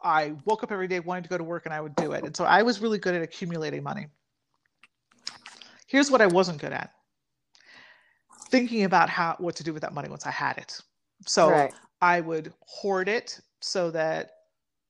I 0.04 0.36
woke 0.46 0.64
up 0.64 0.72
every 0.72 0.88
day 0.88 1.00
wanting 1.00 1.24
to 1.24 1.30
go 1.30 1.38
to 1.38 1.44
work 1.44 1.66
and 1.66 1.74
I 1.74 1.82
would 1.82 1.96
do 1.96 2.12
it, 2.14 2.24
and 2.24 2.36
so 2.36 2.46
I 2.46 2.62
was 2.62 2.80
really 2.80 3.00
good 3.00 3.16
at 3.16 3.24
accumulating 3.24 3.84
money. 3.84 4.08
Here's 5.88 6.12
what 6.12 6.22
I 6.22 6.28
wasn't 6.28 6.62
good 6.62 6.74
at: 6.74 6.94
thinking 8.50 8.84
about 8.84 9.10
how 9.10 9.36
what 9.40 9.56
to 9.56 9.64
do 9.64 9.74
with 9.74 9.82
that 9.82 9.94
money 9.94 10.10
once 10.10 10.28
I 10.28 10.32
had 10.32 10.58
it. 10.60 10.80
So 11.26 11.50
right. 11.50 11.74
I 12.02 12.22
would 12.22 12.54
hoard 12.62 13.10
it 13.10 13.40
so 13.62 13.90
that 13.92 14.32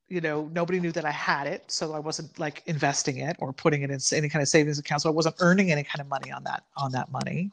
you 0.09 0.21
know 0.21 0.49
nobody 0.53 0.79
knew 0.79 0.91
that 0.91 1.05
i 1.05 1.11
had 1.11 1.47
it 1.47 1.69
so 1.71 1.93
i 1.93 1.99
wasn't 1.99 2.37
like 2.37 2.61
investing 2.65 3.17
it 3.17 3.35
or 3.39 3.53
putting 3.53 3.81
it 3.81 3.89
in 3.89 3.99
any 4.13 4.29
kind 4.29 4.41
of 4.41 4.47
savings 4.47 4.77
account 4.79 5.01
so 5.01 5.09
i 5.09 5.11
wasn't 5.11 5.35
earning 5.39 5.71
any 5.71 5.83
kind 5.83 6.01
of 6.01 6.07
money 6.07 6.31
on 6.31 6.43
that 6.43 6.63
on 6.77 6.91
that 6.91 7.11
money 7.11 7.51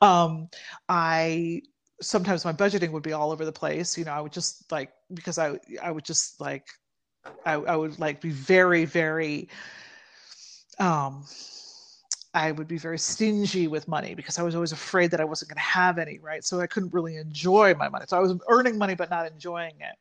um, 0.00 0.48
i 0.88 1.62
sometimes 2.00 2.44
my 2.44 2.52
budgeting 2.52 2.90
would 2.90 3.02
be 3.02 3.12
all 3.12 3.32
over 3.32 3.44
the 3.44 3.52
place 3.52 3.96
you 3.96 4.04
know 4.04 4.12
i 4.12 4.20
would 4.20 4.32
just 4.32 4.70
like 4.70 4.92
because 5.14 5.38
i 5.38 5.58
i 5.82 5.90
would 5.90 6.04
just 6.04 6.40
like 6.40 6.66
i, 7.46 7.54
I 7.54 7.76
would 7.76 7.98
like 7.98 8.20
be 8.20 8.30
very 8.30 8.84
very 8.84 9.48
um 10.78 11.24
I 12.34 12.52
would 12.52 12.68
be 12.68 12.78
very 12.78 12.98
stingy 12.98 13.68
with 13.68 13.88
money 13.88 14.14
because 14.14 14.38
I 14.38 14.42
was 14.42 14.54
always 14.54 14.70
afraid 14.70 15.10
that 15.12 15.20
I 15.20 15.24
wasn't 15.24 15.50
going 15.50 15.56
to 15.56 15.62
have 15.62 15.98
any, 15.98 16.18
right? 16.18 16.44
So 16.44 16.60
I 16.60 16.66
couldn't 16.66 16.92
really 16.92 17.16
enjoy 17.16 17.74
my 17.74 17.88
money. 17.88 18.04
So 18.06 18.16
I 18.16 18.20
was 18.20 18.34
earning 18.48 18.76
money 18.76 18.94
but 18.94 19.10
not 19.10 19.26
enjoying 19.26 19.74
it. 19.80 19.96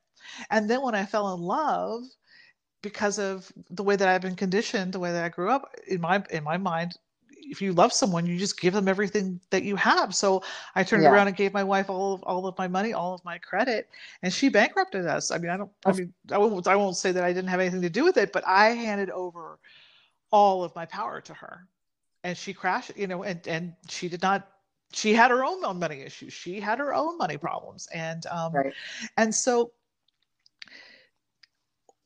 And 0.49 0.69
then 0.69 0.81
when 0.81 0.95
I 0.95 1.05
fell 1.05 1.33
in 1.33 1.41
love, 1.41 2.03
because 2.81 3.19
of 3.19 3.51
the 3.69 3.83
way 3.83 3.95
that 3.95 4.07
I've 4.07 4.21
been 4.21 4.35
conditioned, 4.35 4.93
the 4.93 4.99
way 4.99 5.11
that 5.11 5.23
I 5.23 5.29
grew 5.29 5.49
up, 5.49 5.73
in 5.87 6.01
my 6.01 6.23
in 6.29 6.43
my 6.43 6.57
mind, 6.57 6.97
if 7.49 7.61
you 7.61 7.73
love 7.73 7.93
someone, 7.93 8.25
you 8.25 8.37
just 8.37 8.59
give 8.59 8.73
them 8.73 8.87
everything 8.87 9.39
that 9.49 9.63
you 9.63 9.75
have. 9.75 10.13
So 10.13 10.43
I 10.75 10.83
turned 10.83 11.03
yeah. 11.03 11.09
around 11.09 11.27
and 11.27 11.35
gave 11.35 11.53
my 11.53 11.63
wife 11.63 11.89
all 11.89 12.13
of 12.13 12.23
all 12.23 12.45
of 12.45 12.57
my 12.57 12.67
money, 12.67 12.93
all 12.93 13.13
of 13.13 13.23
my 13.23 13.37
credit, 13.37 13.89
and 14.21 14.31
she 14.31 14.49
bankrupted 14.49 15.05
us. 15.05 15.31
I 15.31 15.37
mean, 15.37 15.49
I 15.49 15.57
don't. 15.57 15.71
I 15.85 15.93
mean, 15.93 16.13
I 16.31 16.37
won't. 16.37 16.67
I 16.67 16.75
won't 16.75 16.97
say 16.97 17.11
that 17.11 17.23
I 17.23 17.33
didn't 17.33 17.49
have 17.49 17.59
anything 17.59 17.81
to 17.81 17.89
do 17.89 18.03
with 18.03 18.17
it, 18.17 18.31
but 18.31 18.45
I 18.45 18.69
handed 18.69 19.09
over 19.09 19.59
all 20.31 20.63
of 20.63 20.75
my 20.75 20.85
power 20.85 21.21
to 21.21 21.33
her, 21.33 21.67
and 22.23 22.37
she 22.37 22.53
crashed. 22.53 22.91
You 22.95 23.07
know, 23.07 23.23
and 23.23 23.45
and 23.47 23.73
she 23.89 24.09
did 24.09 24.21
not. 24.21 24.47
She 24.93 25.13
had 25.13 25.31
her 25.31 25.43
own 25.43 25.61
money 25.79 26.01
issues. 26.01 26.33
She 26.33 26.59
had 26.59 26.79
her 26.79 26.93
own 26.93 27.17
money 27.17 27.37
problems, 27.37 27.87
and 27.93 28.25
um, 28.27 28.53
right. 28.53 28.73
and 29.17 29.33
so 29.33 29.71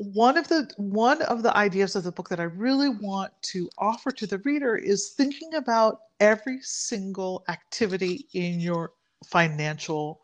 one 0.02 0.36
of 0.36 0.48
the 0.48 0.68
one 0.78 1.22
of 1.24 1.44
the 1.44 1.56
ideas 1.56 1.96
of 1.96 2.04
the 2.04 2.12
book 2.12 2.28
that 2.30 2.40
I 2.40 2.44
really 2.44 2.90
want 2.90 3.32
to 3.44 3.70
offer 3.78 4.12
to 4.12 4.26
the 4.26 4.40
reader 4.40 4.76
is 4.76 5.14
thinking 5.16 5.54
about 5.54 6.00
every 6.20 6.60
single 6.62 7.44
activity 7.50 8.28
in 8.34 8.60
your 8.60 8.94
financial 9.28 10.22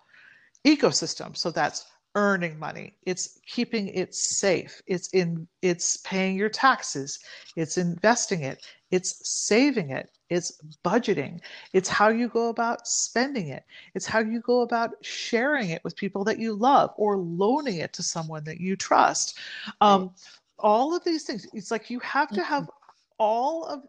ecosystem. 0.66 1.38
So 1.38 1.52
that's 1.52 1.86
earning 2.18 2.58
money, 2.58 2.96
it's 3.04 3.40
keeping 3.46 3.90
it 3.90 4.16
safe, 4.16 4.82
it's 4.88 5.08
in 5.10 5.48
it's 5.62 5.98
paying 5.98 6.36
your 6.36 6.50
taxes, 6.50 7.20
it's 7.56 7.78
investing 7.78 8.42
it, 8.42 8.66
it's 8.90 9.30
saving 9.30 9.92
it, 9.92 10.10
it's 10.30 10.60
budgeting. 10.84 11.40
It's 11.74 11.88
how 11.88 12.10
you 12.10 12.28
go 12.28 12.50
about 12.50 12.88
spending 12.88 13.50
it. 13.50 13.64
It's 13.94 14.08
how 14.08 14.20
you 14.20 14.42
go 14.42 14.62
about 14.62 14.96
sharing 15.02 15.70
it 15.70 15.84
with 15.84 15.96
people 15.96 16.24
that 16.24 16.40
you 16.40 16.54
love 16.56 16.92
or 16.98 17.18
loaning 17.18 17.78
it 17.78 17.94
to 17.94 18.04
someone 18.04 18.44
that 18.46 18.60
you 18.60 18.76
trust. 18.76 19.38
Um, 19.80 20.12
all 20.58 20.96
of 20.96 21.04
these 21.04 21.24
things. 21.24 21.48
It's 21.54 21.70
like 21.70 21.92
you 21.92 22.00
have 22.00 22.30
to 22.32 22.44
have 22.44 22.68
all 23.20 23.64
of 23.66 23.84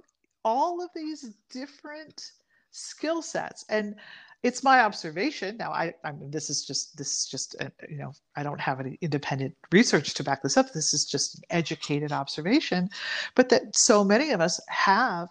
all 0.45 0.83
of 0.83 0.91
these 0.95 1.35
different 1.51 2.33
skill 2.71 3.23
sets 3.23 3.65
and 3.71 3.95
it's 4.43 4.63
my 4.63 4.81
observation. 4.81 5.57
Now 5.57 5.71
i 5.73 5.93
i 6.05 6.13
mean 6.13 6.31
this 6.31 6.51
is 6.51 6.65
just 6.65 6.97
this 6.97 7.13
is 7.13 7.27
just 7.27 7.55
a, 7.57 7.67
uh, 7.67 7.71
you 7.89 7.99
know 7.99 8.13
i 8.37 8.43
don't 8.43 8.61
have 8.61 8.81
any 8.81 8.99
independent 9.01 9.55
research 9.73 10.15
to 10.15 10.25
back 10.25 10.43
this 10.43 10.57
up. 10.57 10.73
This 10.73 10.95
is 10.95 11.05
just 11.05 11.37
an 11.37 11.43
educated 11.51 12.13
observation 12.13 12.89
but 13.35 13.49
that 13.49 13.77
so 13.77 14.05
many 14.05 14.31
of 14.31 14.41
us 14.41 14.61
have 14.69 15.29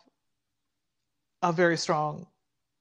a 1.44 1.52
very 1.52 1.78
strong 1.78 2.28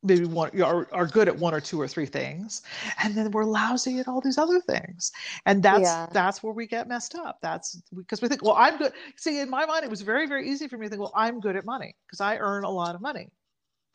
maybe 0.02 0.24
one 0.24 0.50
are, 0.62 0.88
are 0.92 1.06
good 1.06 1.28
at 1.28 1.36
one 1.36 1.54
or 1.54 1.60
two 1.60 1.80
or 1.80 1.88
three 1.88 2.06
things 2.06 2.62
and 3.02 3.14
then 3.14 3.30
we're 3.30 3.44
lousy 3.44 3.98
at 3.98 4.08
all 4.08 4.20
these 4.20 4.38
other 4.38 4.60
things. 4.60 5.10
And 5.46 5.62
that's 5.62 5.82
yeah. 5.82 6.06
that's 6.12 6.42
where 6.42 6.52
we 6.52 6.66
get 6.66 6.88
messed 6.88 7.14
up. 7.14 7.38
That's 7.42 7.82
because 7.96 8.22
we 8.22 8.28
think 8.28 8.42
well 8.42 8.54
i'm 8.56 8.78
good. 8.78 8.92
See 9.16 9.40
in 9.40 9.50
my 9.50 9.66
mind 9.66 9.84
it 9.84 9.90
was 9.90 10.02
very 10.02 10.26
very 10.26 10.48
easy 10.48 10.68
for 10.68 10.78
me 10.78 10.86
to 10.86 10.90
think 10.90 11.00
well 11.00 11.12
i'm 11.14 11.40
good 11.40 11.56
at 11.56 11.64
money 11.64 11.94
because 12.06 12.20
i 12.20 12.36
earn 12.36 12.64
a 12.64 12.70
lot 12.70 12.94
of 12.94 13.00
money 13.00 13.30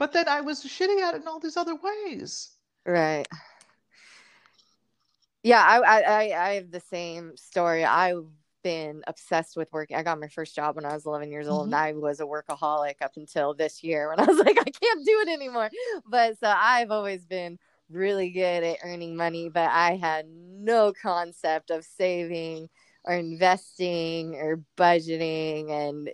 but 0.02 0.12
then 0.12 0.28
i 0.28 0.42
was 0.42 0.64
shitty 0.64 1.00
at 1.00 1.14
it 1.14 1.22
in 1.22 1.28
all 1.28 1.40
these 1.40 1.58
other 1.58 1.76
ways 1.76 2.50
right 2.88 3.28
yeah 5.44 5.64
i 5.64 5.78
i 5.80 6.50
i 6.50 6.54
have 6.56 6.72
the 6.72 6.80
same 6.80 7.38
story 7.38 7.86
I've 7.86 8.26
been 8.64 9.04
obsessed 9.08 9.58
with 9.58 9.72
working. 9.74 9.98
I 9.98 10.04
got 10.04 10.20
my 10.20 10.28
first 10.28 10.56
job 10.56 10.76
when 10.76 10.86
I 10.86 10.94
was 10.94 11.06
11 11.06 11.32
years 11.32 11.48
old, 11.48 11.68
mm-hmm. 11.68 11.74
and 11.74 11.84
I 11.84 11.94
was 11.94 12.20
a 12.20 12.26
workaholic 12.26 13.02
up 13.02 13.14
until 13.16 13.54
this 13.54 13.84
year 13.84 14.10
when 14.10 14.20
I 14.20 14.26
was 14.26 14.38
like, 14.46 14.58
I 14.60 14.70
can't 14.70 15.06
do 15.06 15.24
it 15.26 15.30
anymore. 15.30 15.70
But 16.08 16.40
so 16.40 16.48
I've 16.48 16.92
always 16.92 17.26
been 17.26 17.58
really 17.90 18.30
good 18.30 18.64
at 18.64 18.78
earning 18.84 19.16
money, 19.16 19.50
but 19.50 19.70
I 19.70 19.98
had 19.98 20.26
no 20.28 20.94
concept 20.94 21.72
of 21.72 21.84
saving 21.84 22.70
or 23.04 23.16
investing 23.16 24.36
or 24.36 24.62
budgeting. 24.78 25.70
And 25.72 26.10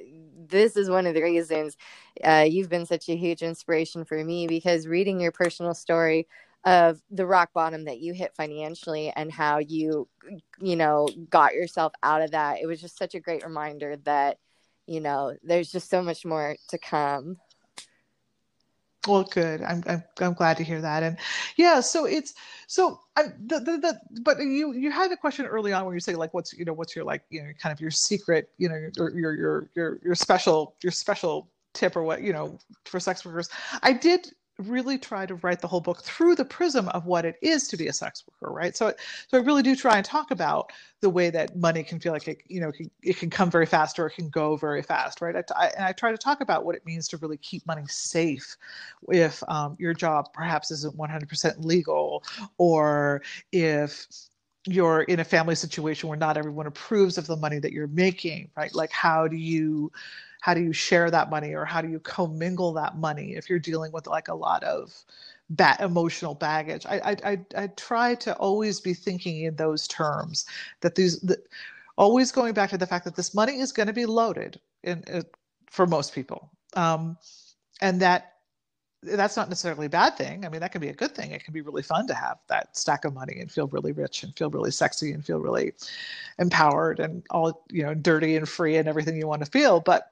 this 0.49 0.77
is 0.77 0.89
one 0.89 1.05
of 1.05 1.13
the 1.13 1.23
reasons 1.23 1.77
uh, 2.23 2.45
you've 2.47 2.69
been 2.69 2.85
such 2.85 3.09
a 3.09 3.15
huge 3.15 3.41
inspiration 3.41 4.05
for 4.05 4.23
me 4.23 4.47
because 4.47 4.87
reading 4.87 5.19
your 5.19 5.31
personal 5.31 5.73
story 5.73 6.27
of 6.65 7.01
the 7.11 7.25
rock 7.25 7.51
bottom 7.53 7.85
that 7.85 7.99
you 7.99 8.13
hit 8.13 8.33
financially 8.35 9.11
and 9.15 9.31
how 9.31 9.59
you 9.59 10.07
you 10.59 10.75
know 10.75 11.07
got 11.29 11.53
yourself 11.53 11.93
out 12.03 12.21
of 12.21 12.31
that 12.31 12.59
it 12.59 12.65
was 12.65 12.81
just 12.81 12.97
such 12.97 13.15
a 13.15 13.19
great 13.19 13.45
reminder 13.45 13.95
that 14.03 14.37
you 14.87 14.99
know 14.99 15.33
there's 15.43 15.71
just 15.71 15.89
so 15.89 16.01
much 16.01 16.25
more 16.25 16.57
to 16.67 16.77
come 16.77 17.37
well 19.07 19.23
good. 19.23 19.61
I'm 19.61 19.83
i'm, 19.87 20.03
I'm 20.19 20.33
glad 20.33 20.57
to 20.57 20.63
hear 20.63 20.81
that. 20.81 21.03
And 21.03 21.17
yeah 21.55 21.79
so 21.79 22.05
it's 22.05 22.33
so 22.67 22.99
I, 23.15 23.23
the, 23.45 23.59
the, 23.59 23.77
the 23.77 23.99
but 24.21 24.39
you 24.39 24.73
you 24.73 24.91
had 24.91 25.11
a 25.11 25.17
question 25.17 25.45
early 25.45 25.73
on 25.73 25.85
where 25.85 25.93
you 25.93 25.99
say 25.99 26.15
like 26.15 26.33
what's 26.33 26.53
you 26.53 26.65
know 26.65 26.73
what's 26.73 26.95
your 26.95 27.05
like 27.05 27.23
you 27.29 27.41
know 27.41 27.49
kind 27.61 27.73
of 27.73 27.79
your 27.79 27.91
secret 27.91 28.49
you 28.57 28.69
know 28.69 28.75
your 28.95 29.17
your 29.17 29.33
your 29.33 29.69
your, 29.75 29.99
your 30.03 30.15
special 30.15 30.75
your 30.83 30.91
special 30.91 31.49
tip 31.73 31.95
or 31.95 32.03
what 32.03 32.21
you 32.21 32.33
know 32.33 32.57
for 32.85 32.99
sex 32.99 33.25
workers. 33.25 33.49
I 33.83 33.93
did 33.93 34.31
really 34.59 34.97
try 34.97 35.25
to 35.25 35.35
write 35.35 35.61
the 35.61 35.67
whole 35.67 35.81
book 35.81 36.01
through 36.01 36.35
the 36.35 36.45
prism 36.45 36.89
of 36.89 37.05
what 37.05 37.25
it 37.25 37.35
is 37.41 37.67
to 37.67 37.77
be 37.77 37.87
a 37.87 37.93
sex 37.93 38.23
worker 38.27 38.53
right? 38.53 38.75
So 38.75 38.93
so 39.27 39.37
i 39.37 39.41
really 39.41 39.63
do 39.63 39.75
try 39.75 39.97
and 39.97 40.05
talk 40.05 40.31
about 40.31 40.71
the 41.01 41.09
way 41.09 41.29
that 41.29 41.55
money 41.55 41.83
can 41.83 41.99
feel 41.99 42.13
like 42.13 42.27
it 42.27 42.39
you 42.47 42.59
know 42.59 42.71
it 43.03 43.17
can 43.17 43.29
come 43.29 43.51
very 43.51 43.65
fast 43.65 43.99
or 43.99 44.07
it 44.07 44.15
can 44.15 44.29
go 44.29 44.55
very 44.55 44.81
fast 44.81 45.21
right? 45.21 45.35
I, 45.35 45.43
I, 45.55 45.67
and 45.69 45.85
i 45.85 45.91
try 45.91 46.11
to 46.11 46.17
talk 46.17 46.41
about 46.41 46.65
what 46.65 46.75
it 46.75 46.85
means 46.85 47.07
to 47.09 47.17
really 47.17 47.37
keep 47.37 47.65
money 47.67 47.83
safe 47.87 48.57
if 49.09 49.43
um, 49.47 49.75
your 49.79 49.93
job 49.93 50.33
perhaps 50.33 50.71
isn't 50.71 50.97
100% 50.97 51.63
legal 51.63 52.23
or 52.57 53.21
if 53.51 54.07
you're 54.65 55.03
in 55.03 55.21
a 55.21 55.23
family 55.23 55.55
situation 55.55 56.09
where 56.09 56.17
not 56.17 56.35
everyone 56.35 56.67
approves 56.67 57.17
of 57.17 57.25
the 57.25 57.37
money 57.37 57.59
that 57.59 57.71
you're 57.71 57.87
making 57.87 58.49
right? 58.57 58.73
Like 58.73 58.91
how 58.91 59.27
do 59.27 59.37
you 59.37 59.91
how 60.41 60.53
do 60.53 60.61
you 60.61 60.73
share 60.73 61.09
that 61.11 61.29
money 61.29 61.53
or 61.53 61.65
how 61.65 61.81
do 61.81 61.89
you 61.89 61.99
commingle 61.99 62.73
that 62.73 62.97
money 62.97 63.35
if 63.35 63.49
you're 63.49 63.59
dealing 63.59 63.91
with 63.91 64.07
like 64.07 64.27
a 64.27 64.33
lot 64.33 64.63
of 64.63 64.93
bad 65.49 65.79
emotional 65.79 66.35
baggage 66.35 66.85
I, 66.85 66.99
I 66.99 67.31
i 67.31 67.39
i 67.55 67.67
try 67.67 68.15
to 68.15 68.35
always 68.35 68.79
be 68.79 68.93
thinking 68.93 69.43
in 69.43 69.55
those 69.55 69.87
terms 69.87 70.45
that 70.81 70.95
these 70.95 71.19
the, 71.21 71.37
always 71.97 72.31
going 72.31 72.53
back 72.53 72.69
to 72.71 72.77
the 72.77 72.87
fact 72.87 73.05
that 73.05 73.15
this 73.15 73.33
money 73.33 73.59
is 73.59 73.71
going 73.71 73.87
to 73.87 73.93
be 73.93 74.05
loaded 74.05 74.59
in, 74.83 75.03
in 75.07 75.23
for 75.69 75.87
most 75.87 76.13
people 76.13 76.51
um, 76.75 77.17
and 77.81 78.01
that 78.01 78.33
that's 79.03 79.37
not 79.37 79.49
necessarily 79.49 79.85
a 79.85 79.89
bad 79.89 80.17
thing. 80.17 80.45
I 80.45 80.49
mean, 80.49 80.59
that 80.61 80.71
can 80.71 80.81
be 80.81 80.89
a 80.89 80.93
good 80.93 81.13
thing. 81.13 81.31
It 81.31 81.43
can 81.43 81.53
be 81.53 81.61
really 81.61 81.83
fun 81.83 82.07
to 82.07 82.13
have 82.13 82.37
that 82.47 82.75
stack 82.75 83.05
of 83.05 83.13
money 83.13 83.39
and 83.39 83.51
feel 83.51 83.67
really 83.67 83.91
rich 83.91 84.23
and 84.23 84.35
feel 84.35 84.49
really 84.49 84.71
sexy 84.71 85.11
and 85.11 85.23
feel 85.23 85.39
really 85.39 85.73
empowered 86.39 86.99
and 86.99 87.23
all, 87.29 87.63
you 87.69 87.83
know, 87.83 87.93
dirty 87.93 88.35
and 88.35 88.49
free 88.49 88.75
and 88.77 88.87
everything 88.87 89.15
you 89.15 89.27
want 89.27 89.43
to 89.45 89.51
feel. 89.51 89.79
But 89.79 90.11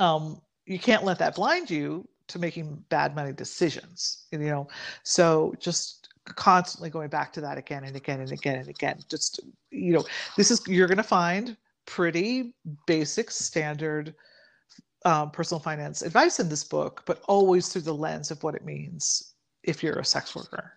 um, 0.00 0.40
you 0.66 0.78
can't 0.78 1.04
let 1.04 1.18
that 1.18 1.34
blind 1.34 1.70
you 1.70 2.08
to 2.28 2.38
making 2.38 2.82
bad 2.88 3.14
money 3.14 3.32
decisions 3.32 4.26
you 4.32 4.38
know? 4.38 4.68
So 5.02 5.54
just 5.58 6.08
constantly 6.24 6.90
going 6.90 7.08
back 7.08 7.32
to 7.32 7.40
that 7.40 7.58
again 7.58 7.84
and 7.84 7.96
again 7.96 8.20
and 8.20 8.30
again 8.32 8.56
and 8.56 8.68
again. 8.68 8.98
Just 9.08 9.40
you 9.70 9.92
know 9.92 10.04
this 10.36 10.50
is 10.50 10.60
you're 10.66 10.86
going 10.86 10.96
to 10.96 11.02
find 11.02 11.56
pretty 11.86 12.54
basic 12.86 13.30
standard 13.30 14.14
um, 15.04 15.30
personal 15.30 15.60
finance 15.60 16.02
advice 16.02 16.40
in 16.40 16.48
this 16.48 16.62
book 16.62 17.02
but 17.06 17.22
always 17.26 17.68
through 17.68 17.80
the 17.80 17.94
lens 17.94 18.30
of 18.30 18.42
what 18.42 18.54
it 18.54 18.64
means 18.64 19.34
if 19.62 19.82
you're 19.82 19.98
a 19.98 20.04
sex 20.04 20.36
worker. 20.36 20.74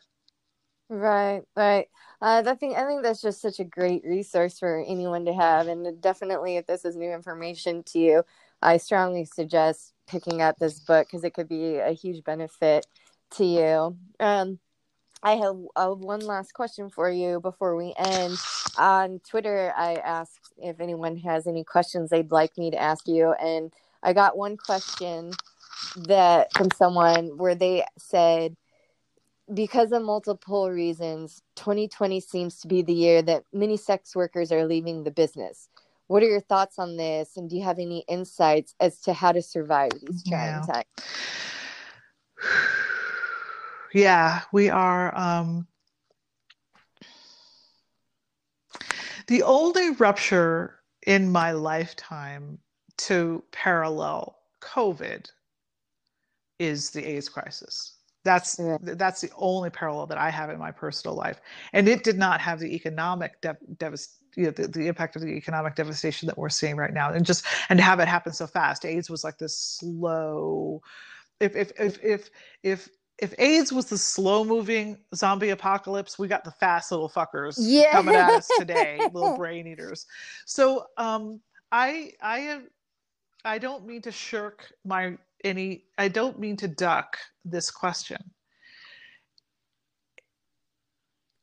Right 0.89 1.43
right. 1.55 1.87
Uh, 2.21 2.41
I 2.45 2.55
think 2.55 2.77
I 2.77 2.85
think 2.85 3.03
that's 3.03 3.21
just 3.21 3.41
such 3.41 3.59
a 3.59 3.65
great 3.65 4.03
resource 4.05 4.57
for 4.57 4.83
anyone 4.87 5.25
to 5.25 5.33
have, 5.33 5.67
and 5.67 6.01
definitely 6.01 6.55
if 6.55 6.65
this 6.67 6.85
is 6.85 6.95
new 6.95 7.11
information 7.11 7.83
to 7.83 7.99
you, 7.99 8.23
I 8.63 8.77
strongly 8.77 9.25
suggest 9.25 9.93
picking 10.07 10.41
up 10.41 10.57
this 10.57 10.79
book 10.79 11.07
because 11.07 11.23
it 11.23 11.33
could 11.33 11.49
be 11.49 11.75
a 11.77 11.91
huge 11.91 12.23
benefit 12.23 12.87
to 13.31 13.45
you. 13.45 13.97
Um, 14.19 14.59
I 15.21 15.33
have 15.35 15.55
uh, 15.75 15.89
one 15.89 16.21
last 16.21 16.53
question 16.53 16.89
for 16.89 17.09
you 17.09 17.39
before 17.39 17.75
we 17.75 17.93
end. 17.97 18.37
On 18.77 19.19
Twitter, 19.29 19.73
I 19.77 19.95
asked 19.95 20.53
if 20.57 20.79
anyone 20.79 21.17
has 21.17 21.45
any 21.45 21.63
questions 21.63 22.09
they'd 22.09 22.31
like 22.31 22.57
me 22.57 22.71
to 22.71 22.81
ask 22.81 23.07
you, 23.07 23.33
and 23.33 23.73
I 24.01 24.13
got 24.13 24.37
one 24.37 24.57
question 24.57 25.31
that 25.95 26.51
from 26.53 26.69
someone 26.71 27.37
where 27.37 27.55
they 27.55 27.85
said, 27.97 28.55
because 29.53 29.91
of 29.91 30.03
multiple 30.03 30.69
reasons, 30.71 31.41
2020 31.57 32.19
seems 32.19 32.59
to 32.61 32.67
be 32.67 32.81
the 32.81 32.93
year 32.93 33.21
that 33.21 33.43
many 33.53 33.77
sex 33.77 34.15
workers 34.15 34.51
are 34.51 34.65
leaving 34.65 35.03
the 35.03 35.11
business. 35.11 35.69
What 36.07 36.23
are 36.23 36.27
your 36.27 36.41
thoughts 36.41 36.79
on 36.79 36.97
this? 36.97 37.37
And 37.37 37.49
do 37.49 37.55
you 37.55 37.63
have 37.63 37.79
any 37.79 38.03
insights 38.07 38.75
as 38.79 38.99
to 39.01 39.13
how 39.13 39.31
to 39.31 39.41
survive 39.41 39.91
these 39.91 40.23
trying 40.23 40.63
yeah. 40.67 40.73
times? 40.73 40.85
Yeah, 43.95 44.41
we 44.51 44.71
are. 44.71 45.15
Um, 45.15 45.67
the 49.27 49.43
only 49.43 49.91
rupture 49.91 50.79
in 51.05 51.31
my 51.31 51.51
lifetime 51.51 52.57
to 52.97 53.43
parallel 53.51 54.39
COVID 54.61 55.29
is 56.57 56.89
the 56.89 57.05
AIDS 57.05 57.29
crisis. 57.29 57.97
That's 58.23 58.57
yeah. 58.59 58.77
that's 58.81 59.21
the 59.21 59.29
only 59.35 59.69
parallel 59.69 60.07
that 60.07 60.17
I 60.17 60.29
have 60.29 60.49
in 60.49 60.57
my 60.57 60.71
personal 60.71 61.15
life, 61.15 61.41
and 61.73 61.87
it 61.87 62.03
did 62.03 62.17
not 62.17 62.39
have 62.41 62.59
the 62.59 62.73
economic 62.73 63.41
de- 63.41 63.57
devastation 63.77 64.19
you 64.35 64.45
know, 64.45 64.51
the, 64.51 64.67
the 64.67 64.87
impact 64.87 65.15
of 65.15 65.21
the 65.21 65.27
economic 65.27 65.75
devastation 65.75 66.25
that 66.25 66.35
we're 66.35 66.49
seeing 66.49 66.75
right 66.75 66.91
now 66.91 67.11
and 67.11 67.23
just 67.23 67.45
and 67.69 67.79
have 67.79 67.99
it 67.99 68.07
happen 68.07 68.33
so 68.33 68.47
fast 68.47 68.83
aids 68.83 69.07
was 69.07 69.23
like 69.23 69.37
this 69.37 69.55
slow 69.55 70.81
if 71.39 71.55
if 71.55 71.71
if 71.79 72.03
if 72.03 72.29
if 72.63 72.89
if 73.19 73.33
AIDS 73.37 73.71
was 73.71 73.85
the 73.85 73.97
slow 73.97 74.43
moving 74.43 74.97
zombie 75.15 75.51
apocalypse, 75.51 76.17
we 76.17 76.27
got 76.27 76.43
the 76.43 76.51
fast 76.51 76.91
little 76.91 77.09
fuckers 77.09 77.55
yeah. 77.59 77.91
coming 77.91 78.15
at 78.15 78.29
us 78.29 78.49
today, 78.57 78.99
little 79.13 79.37
brain 79.37 79.67
eaters. 79.67 80.05
So 80.45 80.87
um, 80.97 81.39
I 81.71 82.13
I 82.21 82.61
I 83.45 83.59
don't 83.59 83.85
mean 83.85 84.01
to 84.01 84.11
shirk 84.11 84.73
my 84.83 85.17
any 85.43 85.85
I 85.97 86.07
don't 86.07 86.39
mean 86.39 86.57
to 86.57 86.67
duck 86.67 87.17
this 87.45 87.69
question. 87.69 88.31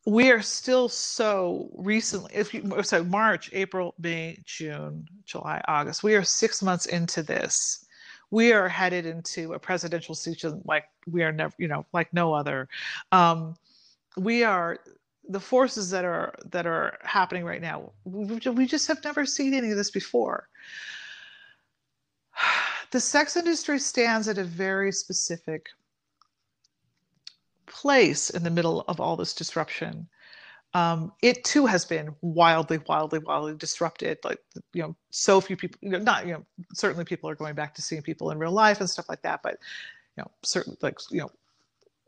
We 0.06 0.31
are 0.31 0.43
still 0.43 0.89
so 0.89 1.70
recently 1.77 2.32
if 2.35 2.55
you 2.55 2.82
so 2.82 3.05
march 3.05 3.51
april 3.52 3.94
may 3.98 4.39
june 4.44 5.06
july 5.24 5.60
august 5.68 6.02
we 6.02 6.14
are 6.16 6.24
six 6.24 6.62
months 6.62 6.86
into 6.86 7.22
this. 7.22 7.85
We 8.32 8.52
are 8.52 8.68
headed 8.68 9.06
into 9.06 9.52
a 9.55 9.59
presidential 9.59 10.14
season 10.14 10.62
like 10.64 10.85
we 11.06 11.22
are 11.22 11.32
never 11.32 11.55
you 11.59 11.68
know 11.68 11.85
like 11.93 12.12
no 12.12 12.32
other. 12.32 12.68
Um, 13.12 13.56
we 14.16 14.43
are 14.43 14.78
the 15.28 15.40
forces 15.40 15.90
that 15.90 16.05
are 16.05 16.35
that 16.51 16.66
are 16.66 16.98
happening 17.02 17.44
right 17.44 17.62
now 17.62 17.93
we 18.05 18.66
just 18.66 18.89
have 18.89 19.02
never 19.05 19.24
seen 19.24 19.55
any 19.55 19.70
of 19.70 19.77
this 19.77 19.90
before 19.90 20.48
the 22.90 23.00
sex 23.00 23.36
industry 23.36 23.78
stands 23.78 24.28
at 24.28 24.38
a 24.38 24.44
very 24.44 24.92
specific 24.92 25.68
place 27.66 28.30
in 28.30 28.42
the 28.42 28.50
middle 28.50 28.84
of 28.88 29.00
all 29.00 29.16
this 29.16 29.34
disruption. 29.34 30.08
Um, 30.74 31.12
it 31.22 31.42
too 31.44 31.66
has 31.66 31.84
been 31.84 32.14
wildly, 32.20 32.78
wildly, 32.86 33.18
wildly 33.20 33.54
disrupted. 33.56 34.18
Like 34.24 34.38
you 34.72 34.82
know, 34.82 34.96
so 35.10 35.40
few 35.40 35.56
people. 35.56 35.78
You 35.82 35.90
know, 35.90 35.98
not 35.98 36.26
you 36.26 36.34
know, 36.34 36.44
certainly 36.74 37.04
people 37.04 37.28
are 37.28 37.34
going 37.34 37.54
back 37.54 37.74
to 37.74 37.82
seeing 37.82 38.02
people 38.02 38.30
in 38.30 38.38
real 38.38 38.52
life 38.52 38.80
and 38.80 38.88
stuff 38.88 39.08
like 39.08 39.22
that. 39.22 39.40
But 39.42 39.58
you 40.16 40.22
know, 40.22 40.30
certainly 40.42 40.78
like 40.80 40.98
you 41.10 41.20
know, 41.20 41.30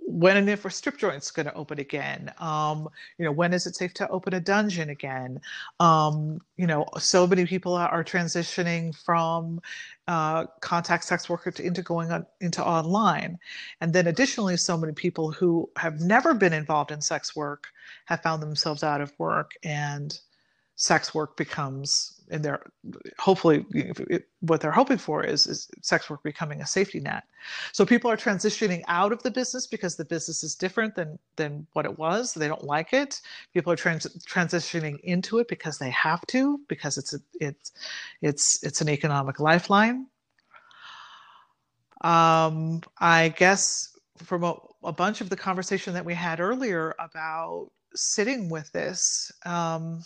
when 0.06 0.36
and 0.36 0.48
if 0.48 0.64
are 0.64 0.70
strip 0.70 0.98
joints 0.98 1.30
going 1.30 1.46
to 1.46 1.54
open 1.54 1.78
again? 1.78 2.32
Um, 2.38 2.88
you 3.18 3.24
know, 3.24 3.32
when 3.32 3.52
is 3.52 3.66
it 3.66 3.76
safe 3.76 3.94
to 3.94 4.08
open 4.08 4.34
a 4.34 4.40
dungeon 4.40 4.90
again? 4.90 5.40
Um, 5.80 6.40
you 6.56 6.66
know, 6.66 6.86
so 6.98 7.26
many 7.26 7.46
people 7.46 7.74
are 7.74 8.04
transitioning 8.04 8.94
from 9.04 9.60
uh, 10.08 10.46
contact 10.60 11.04
sex 11.04 11.28
worker 11.28 11.50
to, 11.52 11.64
into 11.64 11.82
going 11.82 12.10
on, 12.10 12.26
into 12.40 12.64
online, 12.64 13.38
and 13.80 13.92
then 13.92 14.06
additionally, 14.06 14.56
so 14.56 14.76
many 14.76 14.92
people 14.92 15.30
who 15.30 15.68
have 15.76 16.00
never 16.00 16.34
been 16.34 16.52
involved 16.52 16.90
in 16.90 17.00
sex 17.00 17.34
work 17.36 17.68
have 18.06 18.22
found 18.22 18.42
themselves 18.42 18.82
out 18.82 19.00
of 19.00 19.12
work 19.18 19.52
and 19.62 20.20
sex 20.77 21.15
work 21.15 21.36
becomes 21.36 22.23
and 22.32 22.43
they're 22.43 22.62
hopefully 23.19 23.65
what 24.40 24.61
they're 24.61 24.73
hoping 24.73 24.97
for 24.97 25.23
is, 25.23 25.47
is 25.47 25.69
sex 25.82 26.09
work 26.09 26.23
becoming 26.23 26.62
a 26.62 26.66
safety 26.66 26.99
net. 26.99 27.24
So 27.73 27.85
people 27.85 28.11
are 28.11 28.16
transitioning 28.16 28.82
out 28.89 29.12
of 29.12 29.23
the 29.23 29.31
business 29.31 29.66
because 29.66 29.97
the 29.97 30.05
business 30.05 30.43
is 30.43 30.55
different 30.55 30.94
than 30.94 31.19
than 31.36 31.66
what 31.74 31.85
it 31.85 31.99
was. 31.99 32.32
They 32.32 32.49
don't 32.49 32.65
like 32.65 32.94
it. 32.94 33.20
People 33.53 33.73
are 33.73 33.77
trans- 33.77 34.07
transitioning 34.27 34.99
into 35.01 35.39
it 35.39 35.49
because 35.49 35.78
they 35.78 35.90
have 35.90 36.27
to 36.28 36.59
because 36.69 36.97
it's 36.97 37.12
a, 37.15 37.19
it's 37.39 37.73
it's 38.23 38.62
it's 38.65 38.81
an 38.81 38.89
economic 38.89 39.39
lifeline. 39.39 40.07
Um 42.01 42.81
i 42.99 43.28
guess 43.28 43.97
from 44.16 44.44
a, 44.44 44.55
a 44.85 44.93
bunch 44.93 45.20
of 45.20 45.28
the 45.28 45.36
conversation 45.36 45.94
that 45.94 46.05
we 46.05 46.15
had 46.15 46.40
earlier 46.40 46.94
about 46.99 47.70
sitting 47.94 48.49
with 48.49 48.70
this 48.73 49.31
um 49.44 50.03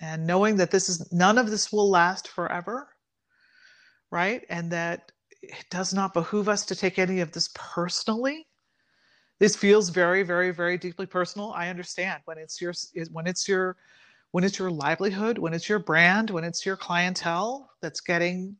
and 0.00 0.26
knowing 0.26 0.56
that 0.56 0.70
this 0.70 0.88
is 0.88 1.12
none 1.12 1.38
of 1.38 1.50
this 1.50 1.72
will 1.72 1.90
last 1.90 2.28
forever 2.28 2.88
right? 4.10 4.44
And 4.48 4.70
that 4.72 5.12
it 5.42 5.66
does 5.70 5.92
not 5.92 6.14
behoove 6.14 6.48
us 6.48 6.64
to 6.66 6.76
take 6.76 6.98
any 6.98 7.20
of 7.20 7.32
this 7.32 7.50
personally. 7.54 8.46
This 9.38 9.54
feels 9.54 9.90
very 9.90 10.22
very 10.22 10.50
very 10.50 10.78
deeply 10.78 11.06
personal. 11.06 11.52
I 11.52 11.68
understand 11.68 12.22
when 12.24 12.38
it's 12.38 12.60
your 12.60 12.72
when 13.12 13.26
it's 13.26 13.46
your 13.46 13.76
when 14.32 14.44
it's 14.44 14.58
your 14.58 14.70
livelihood 14.70 15.38
when 15.38 15.52
it's 15.52 15.68
your 15.68 15.78
brand 15.78 16.30
when 16.30 16.44
it's 16.44 16.64
your 16.64 16.76
clientele 16.76 17.70
that's 17.82 18.00
getting 18.00 18.56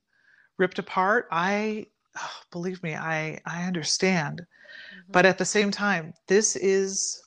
ripped 0.59 0.79
apart. 0.79 1.29
I 1.31 1.87
oh, 2.19 2.31
believe 2.51 2.83
me 2.83 2.95
i 2.95 3.41
i 3.47 3.65
understand. 3.65 4.41
Mm-hmm. 4.41 5.13
but 5.13 5.25
at 5.25 5.39
the 5.39 5.45
same 5.45 5.71
time 5.71 6.13
this 6.29 6.57
is 6.57 7.23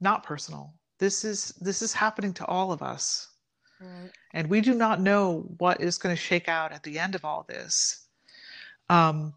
not 0.00 0.22
personal 0.22 0.72
this 1.04 1.22
is 1.22 1.52
this 1.60 1.82
is 1.82 1.92
happening 1.92 2.32
to 2.32 2.46
all 2.46 2.72
of 2.72 2.82
us. 2.82 3.28
Right. 3.80 4.10
and 4.32 4.48
we 4.48 4.60
do 4.62 4.72
not 4.72 5.00
know 5.00 5.44
what 5.58 5.80
is 5.80 5.98
going 5.98 6.14
to 6.14 6.20
shake 6.20 6.48
out 6.48 6.72
at 6.72 6.82
the 6.84 6.98
end 6.98 7.14
of 7.14 7.24
all 7.24 7.44
this. 7.46 8.06
Um, 8.88 9.34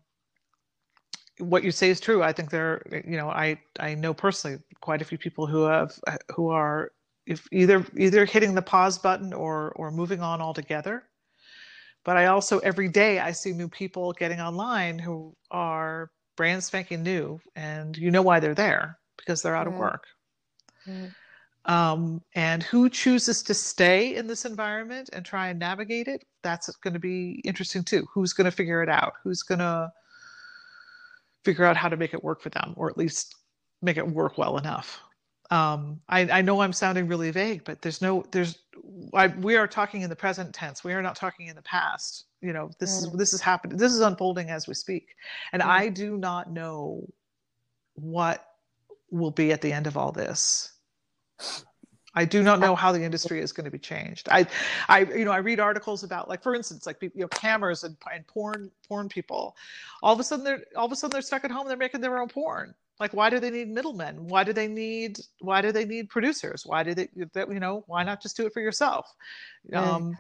what 1.39 1.63
you 1.63 1.71
say 1.71 1.89
is 1.89 1.99
true. 1.99 2.23
I 2.23 2.31
think 2.31 2.49
there 2.49 2.81
you 3.11 3.17
know 3.17 3.29
i 3.29 3.59
i 3.79 3.93
know 3.93 4.13
personally 4.13 4.57
quite 4.79 5.01
a 5.01 5.05
few 5.05 5.17
people 5.17 5.45
who 5.45 5.63
have 5.63 5.91
who 6.33 6.49
are 6.49 6.91
if 7.25 7.45
either 7.51 7.85
either 7.97 8.23
hitting 8.25 8.55
the 8.55 8.61
pause 8.61 8.97
button 8.97 9.33
or 9.33 9.73
or 9.75 9.91
moving 9.91 10.21
on 10.21 10.41
altogether. 10.41 11.03
But 12.05 12.15
i 12.15 12.27
also 12.27 12.59
every 12.59 12.87
day 12.87 13.19
i 13.19 13.31
see 13.33 13.51
new 13.51 13.67
people 13.67 14.13
getting 14.13 14.39
online 14.39 14.97
who 14.97 15.35
are 15.51 16.11
brand 16.37 16.63
spanking 16.63 17.03
new 17.03 17.41
and 17.55 17.97
you 17.97 18.11
know 18.11 18.21
why 18.21 18.39
they're 18.39 18.61
there 18.65 18.97
because 19.17 19.41
they're 19.41 19.57
out 19.57 19.67
of 19.67 19.73
work 19.73 20.05
um, 21.67 22.21
and 22.33 22.63
who 22.63 22.89
chooses 22.89 23.43
to 23.43 23.53
stay 23.53 24.15
in 24.15 24.25
this 24.25 24.45
environment 24.45 25.09
and 25.11 25.25
try 25.25 25.49
and 25.49 25.59
navigate 25.59 26.07
it 26.07 26.23
that's 26.41 26.73
going 26.77 26.93
to 26.93 26.99
be 26.99 27.41
interesting 27.43 27.83
too. 27.83 28.07
Who's 28.13 28.33
going 28.33 28.45
to 28.45 28.51
figure 28.51 28.81
it 28.81 28.89
out? 28.89 29.13
Who's 29.23 29.43
going 29.43 29.59
to 29.59 29.91
figure 31.43 31.65
out 31.65 31.75
how 31.75 31.89
to 31.89 31.97
make 31.97 32.13
it 32.13 32.23
work 32.23 32.41
for 32.41 32.49
them 32.49 32.73
or 32.77 32.89
at 32.89 32.97
least 32.97 33.35
make 33.81 33.97
it 33.97 34.07
work 34.07 34.37
well 34.37 34.57
enough? 34.57 35.01
Um, 35.49 36.01
I, 36.09 36.29
I, 36.29 36.41
know 36.41 36.59
i'm 36.59 36.73
sounding 36.73 37.07
really 37.07 37.31
vague 37.31 37.63
but 37.63 37.81
there's 37.81 38.01
no 38.01 38.25
there's 38.31 38.59
I, 39.13 39.27
we 39.27 39.55
are 39.55 39.65
talking 39.65 40.01
in 40.01 40.09
the 40.09 40.15
present 40.15 40.53
tense. 40.53 40.83
We 40.83 40.91
are 40.91 41.01
not 41.01 41.15
talking 41.15 41.47
in 41.47 41.55
the 41.55 41.61
past. 41.61 42.25
You 42.41 42.51
know 42.51 42.69
this 42.79 42.91
is 42.91 43.09
this 43.13 43.31
is 43.31 43.39
happening 43.39 43.77
this 43.77 43.93
is 43.93 44.01
unfolding 44.01 44.49
as 44.49 44.67
we 44.67 44.73
speak. 44.73 45.15
And 45.53 45.61
i 45.61 45.87
do 45.87 46.17
not 46.17 46.51
know 46.51 47.07
what 47.93 48.45
will 49.09 49.31
be 49.31 49.53
at 49.53 49.61
the 49.61 49.71
end 49.71 49.87
of 49.87 49.95
all 49.95 50.11
this 50.11 50.76
I 52.17 52.25
do 52.25 52.41
not 52.41 52.59
know 52.59 52.75
how 52.75 52.91
the 52.91 53.03
industry 53.03 53.41
is 53.41 53.51
going 53.51 53.65
to 53.65 53.71
be 53.71 53.77
changed. 53.77 54.27
I, 54.31 54.47
I, 54.89 55.01
you 55.01 55.23
know, 55.23 55.31
I 55.31 55.37
read 55.37 55.59
articles 55.59 56.03
about, 56.03 56.27
like, 56.27 56.41
for 56.41 56.55
instance, 56.55 56.87
like 56.87 56.97
you 56.99 57.11
know, 57.13 57.27
cameras 57.27 57.83
and, 57.83 57.95
and 58.11 58.25
porn, 58.25 58.71
porn 58.87 59.07
people. 59.07 59.55
All 60.01 60.13
of 60.13 60.19
a 60.19 60.23
sudden, 60.23 60.43
they're 60.43 60.63
all 60.75 60.87
of 60.87 60.91
a 60.91 60.95
sudden 60.95 61.13
they're 61.13 61.21
stuck 61.21 61.45
at 61.45 61.51
home. 61.51 61.67
They're 61.67 61.77
making 61.77 62.01
their 62.01 62.17
own 62.17 62.27
porn. 62.27 62.73
Like, 62.99 63.13
why 63.13 63.29
do 63.29 63.39
they 63.39 63.51
need 63.51 63.69
middlemen? 63.69 64.25
Why 64.25 64.43
do 64.43 64.51
they 64.51 64.67
need? 64.67 65.19
Why 65.41 65.61
do 65.61 65.71
they 65.71 65.85
need 65.85 66.09
producers? 66.09 66.63
Why 66.65 66.81
do 66.81 66.95
they? 66.95 67.07
That 67.33 67.51
you 67.51 67.59
know, 67.59 67.83
why 67.85 68.03
not 68.03 68.19
just 68.19 68.35
do 68.35 68.47
it 68.47 68.53
for 68.53 68.61
yourself? 68.61 69.13
Um, 69.75 70.17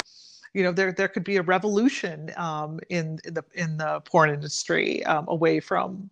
you 0.53 0.61
know, 0.61 0.71
there 0.71 0.91
there 0.91 1.07
could 1.07 1.23
be 1.23 1.37
a 1.37 1.41
revolution 1.41 2.31
um, 2.37 2.79
in 2.89 3.19
in 3.25 3.33
the 3.33 3.43
in 3.55 3.77
the 3.77 4.01
porn 4.01 4.29
industry 4.29 5.03
um, 5.05 5.25
away 5.27 5.59
from 5.59 6.11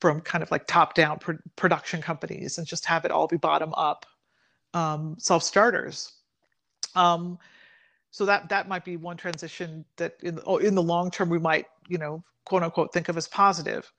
from 0.00 0.20
kind 0.20 0.42
of 0.42 0.50
like 0.50 0.66
top 0.66 0.94
down 0.94 1.20
pro- 1.20 1.38
production 1.54 2.02
companies 2.02 2.58
and 2.58 2.66
just 2.66 2.84
have 2.86 3.04
it 3.04 3.12
all 3.12 3.28
be 3.28 3.36
bottom 3.36 3.72
up 3.74 4.06
um, 4.74 5.16
self 5.18 5.42
starters. 5.42 6.12
Um, 6.94 7.38
so 8.10 8.24
that 8.26 8.48
that 8.48 8.68
might 8.68 8.84
be 8.84 8.96
one 8.96 9.16
transition 9.16 9.84
that 9.96 10.16
in 10.22 10.36
the, 10.36 10.42
oh, 10.44 10.56
in 10.56 10.74
the 10.74 10.82
long 10.82 11.10
term 11.10 11.28
we 11.28 11.38
might 11.38 11.66
you 11.88 11.98
know 11.98 12.22
quote 12.44 12.62
unquote 12.62 12.92
think 12.92 13.08
of 13.08 13.16
as 13.16 13.28
positive. 13.28 13.90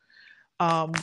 Um, 0.59 0.93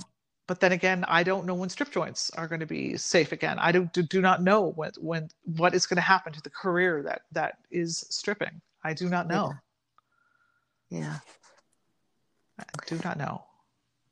but 0.47 0.61
then 0.61 0.73
again, 0.73 1.05
I 1.07 1.23
don't 1.23 1.45
know 1.45 1.55
when 1.55 1.69
strip 1.69 1.91
joints 1.91 2.31
are 2.31 2.49
going 2.49 2.61
to 2.61 2.67
be 2.67 2.97
safe 2.97 3.33
again. 3.33 3.59
I 3.59 3.71
do, 3.71 3.85
do, 3.93 4.03
do 4.03 4.21
not 4.23 4.43
know 4.43 4.73
when 4.73 4.93
when 4.99 5.29
what 5.45 5.75
is 5.75 5.87
going 5.87 5.97
to 5.97 6.03
happen 6.03 6.33
to 6.33 6.41
the 6.43 6.51
career 6.51 7.03
that 7.03 7.23
that 7.33 7.59
is 7.71 8.07
stripping. 8.09 8.61
I 8.83 8.95
do 8.95 9.09
not 9.09 9.29
know. 9.29 9.53
Yeah. 10.91 11.01
yeah. 11.01 11.19
I 12.59 12.87
do 12.87 12.99
not 13.05 13.19
know. 13.19 13.45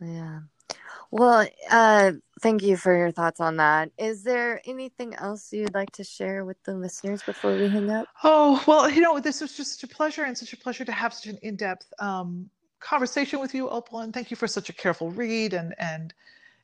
Yeah. 0.01 0.41
Well, 1.11 1.47
uh, 1.71 2.13
thank 2.41 2.63
you 2.63 2.77
for 2.77 2.97
your 2.97 3.11
thoughts 3.11 3.41
on 3.41 3.57
that. 3.57 3.91
Is 3.99 4.23
there 4.23 4.61
anything 4.67 5.15
else 5.15 5.53
you'd 5.53 5.75
like 5.75 5.93
to 5.93 6.05
share 6.05 6.45
with 6.45 6.63
the 6.65 6.75
listeners 6.75 7.23
before 7.23 7.57
we 7.57 7.69
hang 7.69 7.91
up? 7.91 8.09
Oh, 8.25 8.63
well, 8.67 8.91
you 8.91 9.01
know, 9.01 9.19
this 9.21 9.41
was 9.41 9.57
just 9.57 9.81
such 9.81 9.91
a 9.91 9.95
pleasure 9.95 10.25
and 10.25 10.37
such 10.37 10.53
a 10.53 10.57
pleasure 10.57 10.85
to 10.85 10.93
have 10.93 11.15
such 11.15 11.27
an 11.27 11.39
in 11.43 11.57
depth 11.57 11.93
um, 11.99 12.51
conversation 12.81 13.41
with 13.41 13.55
you, 13.55 13.69
Opal. 13.69 14.01
And 14.01 14.13
thank 14.13 14.31
you 14.31 14.37
for 14.37 14.47
such 14.47 14.69
a 14.69 14.73
careful 14.73 15.11
read. 15.11 15.55
And, 15.55 15.75
and 15.79 16.13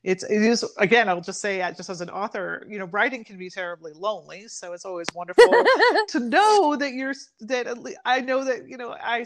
it's, 0.02 0.24
it 0.24 0.42
is, 0.42 0.64
again, 0.78 1.08
I'll 1.08 1.20
just 1.20 1.40
say, 1.40 1.58
just 1.76 1.88
as 1.88 2.00
an 2.00 2.10
author, 2.10 2.66
you 2.68 2.78
know, 2.78 2.86
writing 2.86 3.24
can 3.24 3.38
be 3.38 3.48
terribly 3.48 3.92
lonely. 3.94 4.48
So 4.48 4.72
it's 4.72 4.84
always 4.84 5.06
wonderful 5.14 5.44
to 6.08 6.20
know 6.20 6.76
that 6.76 6.92
you're, 6.92 7.14
that 7.40 7.68
I 8.04 8.20
know 8.20 8.44
that, 8.44 8.68
you 8.68 8.76
know, 8.76 8.96
I, 9.00 9.24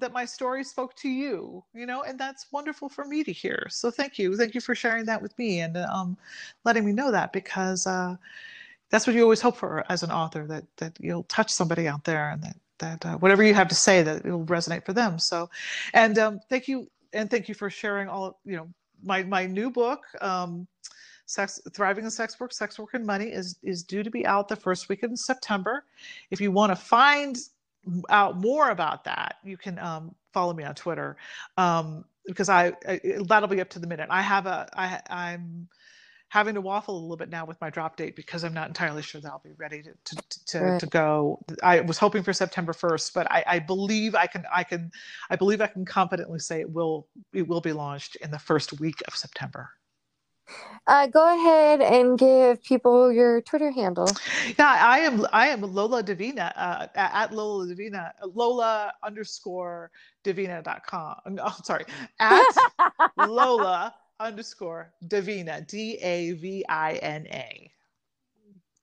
that 0.00 0.12
my 0.12 0.24
story 0.24 0.64
spoke 0.64 0.94
to 0.96 1.08
you 1.08 1.62
you 1.74 1.86
know 1.86 2.02
and 2.02 2.18
that's 2.18 2.46
wonderful 2.52 2.88
for 2.88 3.04
me 3.04 3.22
to 3.24 3.32
hear. 3.32 3.66
So 3.70 3.90
thank 3.90 4.18
you. 4.18 4.36
Thank 4.36 4.54
you 4.54 4.60
for 4.60 4.74
sharing 4.74 5.04
that 5.06 5.20
with 5.20 5.36
me 5.38 5.60
and 5.60 5.76
um, 5.76 6.16
letting 6.64 6.84
me 6.84 6.92
know 6.92 7.10
that 7.10 7.32
because 7.32 7.86
uh, 7.86 8.16
that's 8.90 9.06
what 9.06 9.14
you 9.14 9.22
always 9.22 9.40
hope 9.40 9.56
for 9.56 9.84
as 9.88 10.02
an 10.02 10.10
author 10.10 10.46
that 10.46 10.64
that 10.78 10.96
you'll 11.00 11.24
touch 11.24 11.52
somebody 11.52 11.88
out 11.88 12.04
there 12.04 12.30
and 12.30 12.42
that 12.42 12.56
that 12.78 13.06
uh, 13.06 13.16
whatever 13.18 13.42
you 13.42 13.54
have 13.54 13.68
to 13.68 13.74
say 13.74 14.02
that 14.02 14.24
it 14.24 14.30
will 14.30 14.46
resonate 14.46 14.84
for 14.84 14.92
them. 14.92 15.18
So 15.18 15.50
and 15.94 16.18
um, 16.18 16.40
thank 16.48 16.68
you 16.68 16.88
and 17.12 17.30
thank 17.30 17.48
you 17.48 17.54
for 17.54 17.70
sharing 17.70 18.08
all 18.08 18.40
you 18.44 18.56
know 18.56 18.68
my 19.02 19.22
my 19.22 19.46
new 19.46 19.70
book 19.70 20.04
um, 20.20 20.66
sex 21.26 21.60
thriving 21.74 22.04
in 22.04 22.10
sex 22.10 22.38
work 22.38 22.52
sex 22.52 22.78
work 22.78 22.94
and 22.94 23.04
money 23.04 23.26
is 23.26 23.58
is 23.62 23.82
due 23.82 24.02
to 24.02 24.10
be 24.10 24.24
out 24.26 24.48
the 24.48 24.56
first 24.56 24.88
week 24.88 25.02
in 25.02 25.16
september. 25.16 25.84
If 26.30 26.40
you 26.40 26.52
want 26.52 26.70
to 26.70 26.76
find 26.76 27.36
out 28.08 28.36
more 28.36 28.70
about 28.70 29.04
that, 29.04 29.36
you 29.44 29.56
can 29.56 29.78
um, 29.78 30.14
follow 30.32 30.52
me 30.52 30.64
on 30.64 30.74
Twitter 30.74 31.16
um, 31.56 32.04
because 32.26 32.48
I, 32.48 32.72
I, 32.88 33.00
that'll 33.26 33.48
be 33.48 33.60
up 33.60 33.70
to 33.70 33.78
the 33.78 33.86
minute. 33.86 34.08
I 34.10 34.22
have 34.22 34.46
a 34.46 34.68
I 34.74 35.00
I'm 35.08 35.68
having 36.28 36.54
to 36.54 36.60
waffle 36.60 36.98
a 36.98 37.00
little 37.00 37.16
bit 37.16 37.30
now 37.30 37.44
with 37.44 37.60
my 37.60 37.70
drop 37.70 37.96
date 37.96 38.16
because 38.16 38.44
I'm 38.44 38.52
not 38.52 38.68
entirely 38.68 39.02
sure 39.02 39.20
that 39.20 39.30
I'll 39.30 39.42
be 39.44 39.52
ready 39.56 39.82
to 39.82 39.92
to 40.04 40.22
to, 40.46 40.60
right. 40.60 40.80
to 40.80 40.86
go. 40.86 41.44
I 41.62 41.80
was 41.80 41.98
hoping 41.98 42.22
for 42.22 42.32
September 42.32 42.72
1st, 42.72 43.14
but 43.14 43.30
I, 43.30 43.44
I 43.46 43.58
believe 43.58 44.14
I 44.14 44.26
can 44.26 44.44
I 44.52 44.64
can 44.64 44.90
I 45.30 45.36
believe 45.36 45.60
I 45.60 45.66
can 45.68 45.84
confidently 45.84 46.38
say 46.38 46.60
it 46.60 46.70
will 46.70 47.08
it 47.32 47.46
will 47.46 47.60
be 47.60 47.72
launched 47.72 48.16
in 48.16 48.30
the 48.30 48.38
first 48.38 48.78
week 48.80 49.02
of 49.06 49.14
September. 49.14 49.70
Uh, 50.86 51.06
go 51.08 51.34
ahead 51.34 51.80
and 51.80 52.18
give 52.18 52.62
people 52.62 53.10
your 53.10 53.40
Twitter 53.40 53.70
handle. 53.70 54.08
Yeah, 54.58 54.76
I 54.80 55.00
am. 55.00 55.26
I 55.32 55.48
am 55.48 55.62
Lola 55.62 56.02
Davina 56.02 56.52
uh, 56.56 56.86
at 56.94 57.32
Lola 57.32 57.66
Davina. 57.66 58.12
Lola 58.34 58.92
underscore 59.02 59.90
Davina.com. 60.24 61.16
No, 61.30 61.48
sorry, 61.64 61.84
at 62.20 62.44
Lola 63.16 63.94
underscore 64.20 64.92
Davina. 65.06 65.66
D 65.66 65.98
A 66.00 66.32
V 66.32 66.64
I 66.68 66.94
N 66.94 67.26
A. 67.30 67.72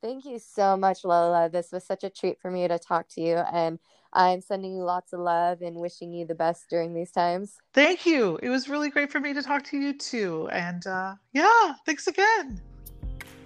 Thank 0.01 0.25
you 0.25 0.39
so 0.39 0.75
much, 0.75 1.05
Lola. 1.05 1.49
This 1.49 1.71
was 1.71 1.85
such 1.85 2.03
a 2.03 2.09
treat 2.09 2.37
for 2.41 2.51
me 2.51 2.67
to 2.67 2.77
talk 2.77 3.07
to 3.09 3.21
you. 3.21 3.37
And 3.37 3.79
I'm 4.13 4.41
sending 4.41 4.75
you 4.75 4.83
lots 4.83 5.11
of 5.11 5.19
love 5.19 5.61
and 5.61 5.77
wishing 5.77 6.13
you 6.13 6.25
the 6.25 6.35
best 6.35 6.69
during 6.69 6.93
these 6.93 7.11
times. 7.11 7.57
Thank 7.73 8.05
you. 8.05 8.39
It 8.43 8.49
was 8.49 8.69
really 8.69 8.89
great 8.89 9.11
for 9.11 9.19
me 9.19 9.33
to 9.33 9.41
talk 9.41 9.63
to 9.65 9.77
you 9.77 9.97
too. 9.97 10.47
And 10.51 10.85
uh, 10.85 11.15
yeah, 11.33 11.73
thanks 11.85 12.07
again. 12.07 12.61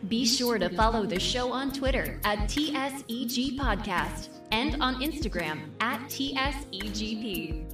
Be 0.10 0.26
sure 0.26 0.60
to 0.60 0.70
follow 0.70 1.06
the 1.06 1.20
show 1.20 1.52
on 1.52 1.72
Twitter 1.72 2.20
at 2.24 2.40
TSEG 2.40 3.58
Podcast 3.58 4.30
and 4.52 4.82
on 4.82 5.02
Instagram 5.02 5.70
at 5.82 6.00
TSEGP. 6.02 7.66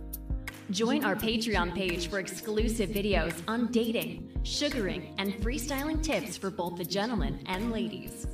Join 0.72 1.04
our 1.04 1.16
Patreon 1.16 1.76
page 1.76 2.10
for 2.10 2.20
exclusive 2.20 2.90
videos 2.90 3.34
on 3.48 3.72
dating, 3.72 4.32
sugaring, 4.44 5.14
and 5.18 5.34
freestyling 5.34 6.02
tips 6.02 6.38
for 6.38 6.50
both 6.50 6.78
the 6.78 6.86
gentlemen 6.86 7.40
and 7.48 7.72
ladies. 7.72 8.28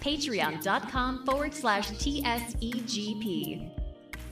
Patreon.com 0.00 1.26
forward 1.26 1.52
slash 1.52 1.90
TSEGP. 1.90 3.77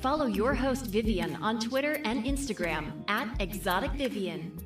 Follow 0.00 0.26
your 0.26 0.54
host 0.54 0.86
Vivian 0.86 1.36
on 1.36 1.58
Twitter 1.58 2.00
and 2.04 2.24
Instagram 2.24 2.92
at 3.08 3.28
Exotic 3.40 3.92
Vivian. 3.92 4.56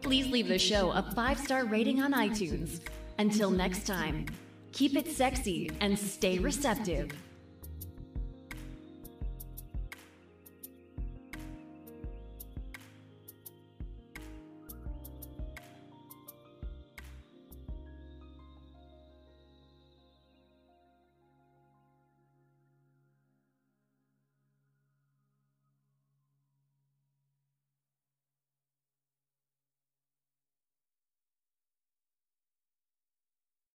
Please 0.00 0.28
leave 0.28 0.48
the 0.48 0.58
show 0.58 0.90
a 0.92 1.02
five 1.14 1.38
star 1.38 1.64
rating 1.64 2.00
on 2.00 2.12
iTunes. 2.12 2.80
Until 3.18 3.50
next 3.50 3.86
time, 3.86 4.26
keep 4.72 4.96
it 4.96 5.08
sexy 5.08 5.70
and 5.80 5.98
stay 5.98 6.38
receptive. 6.38 7.10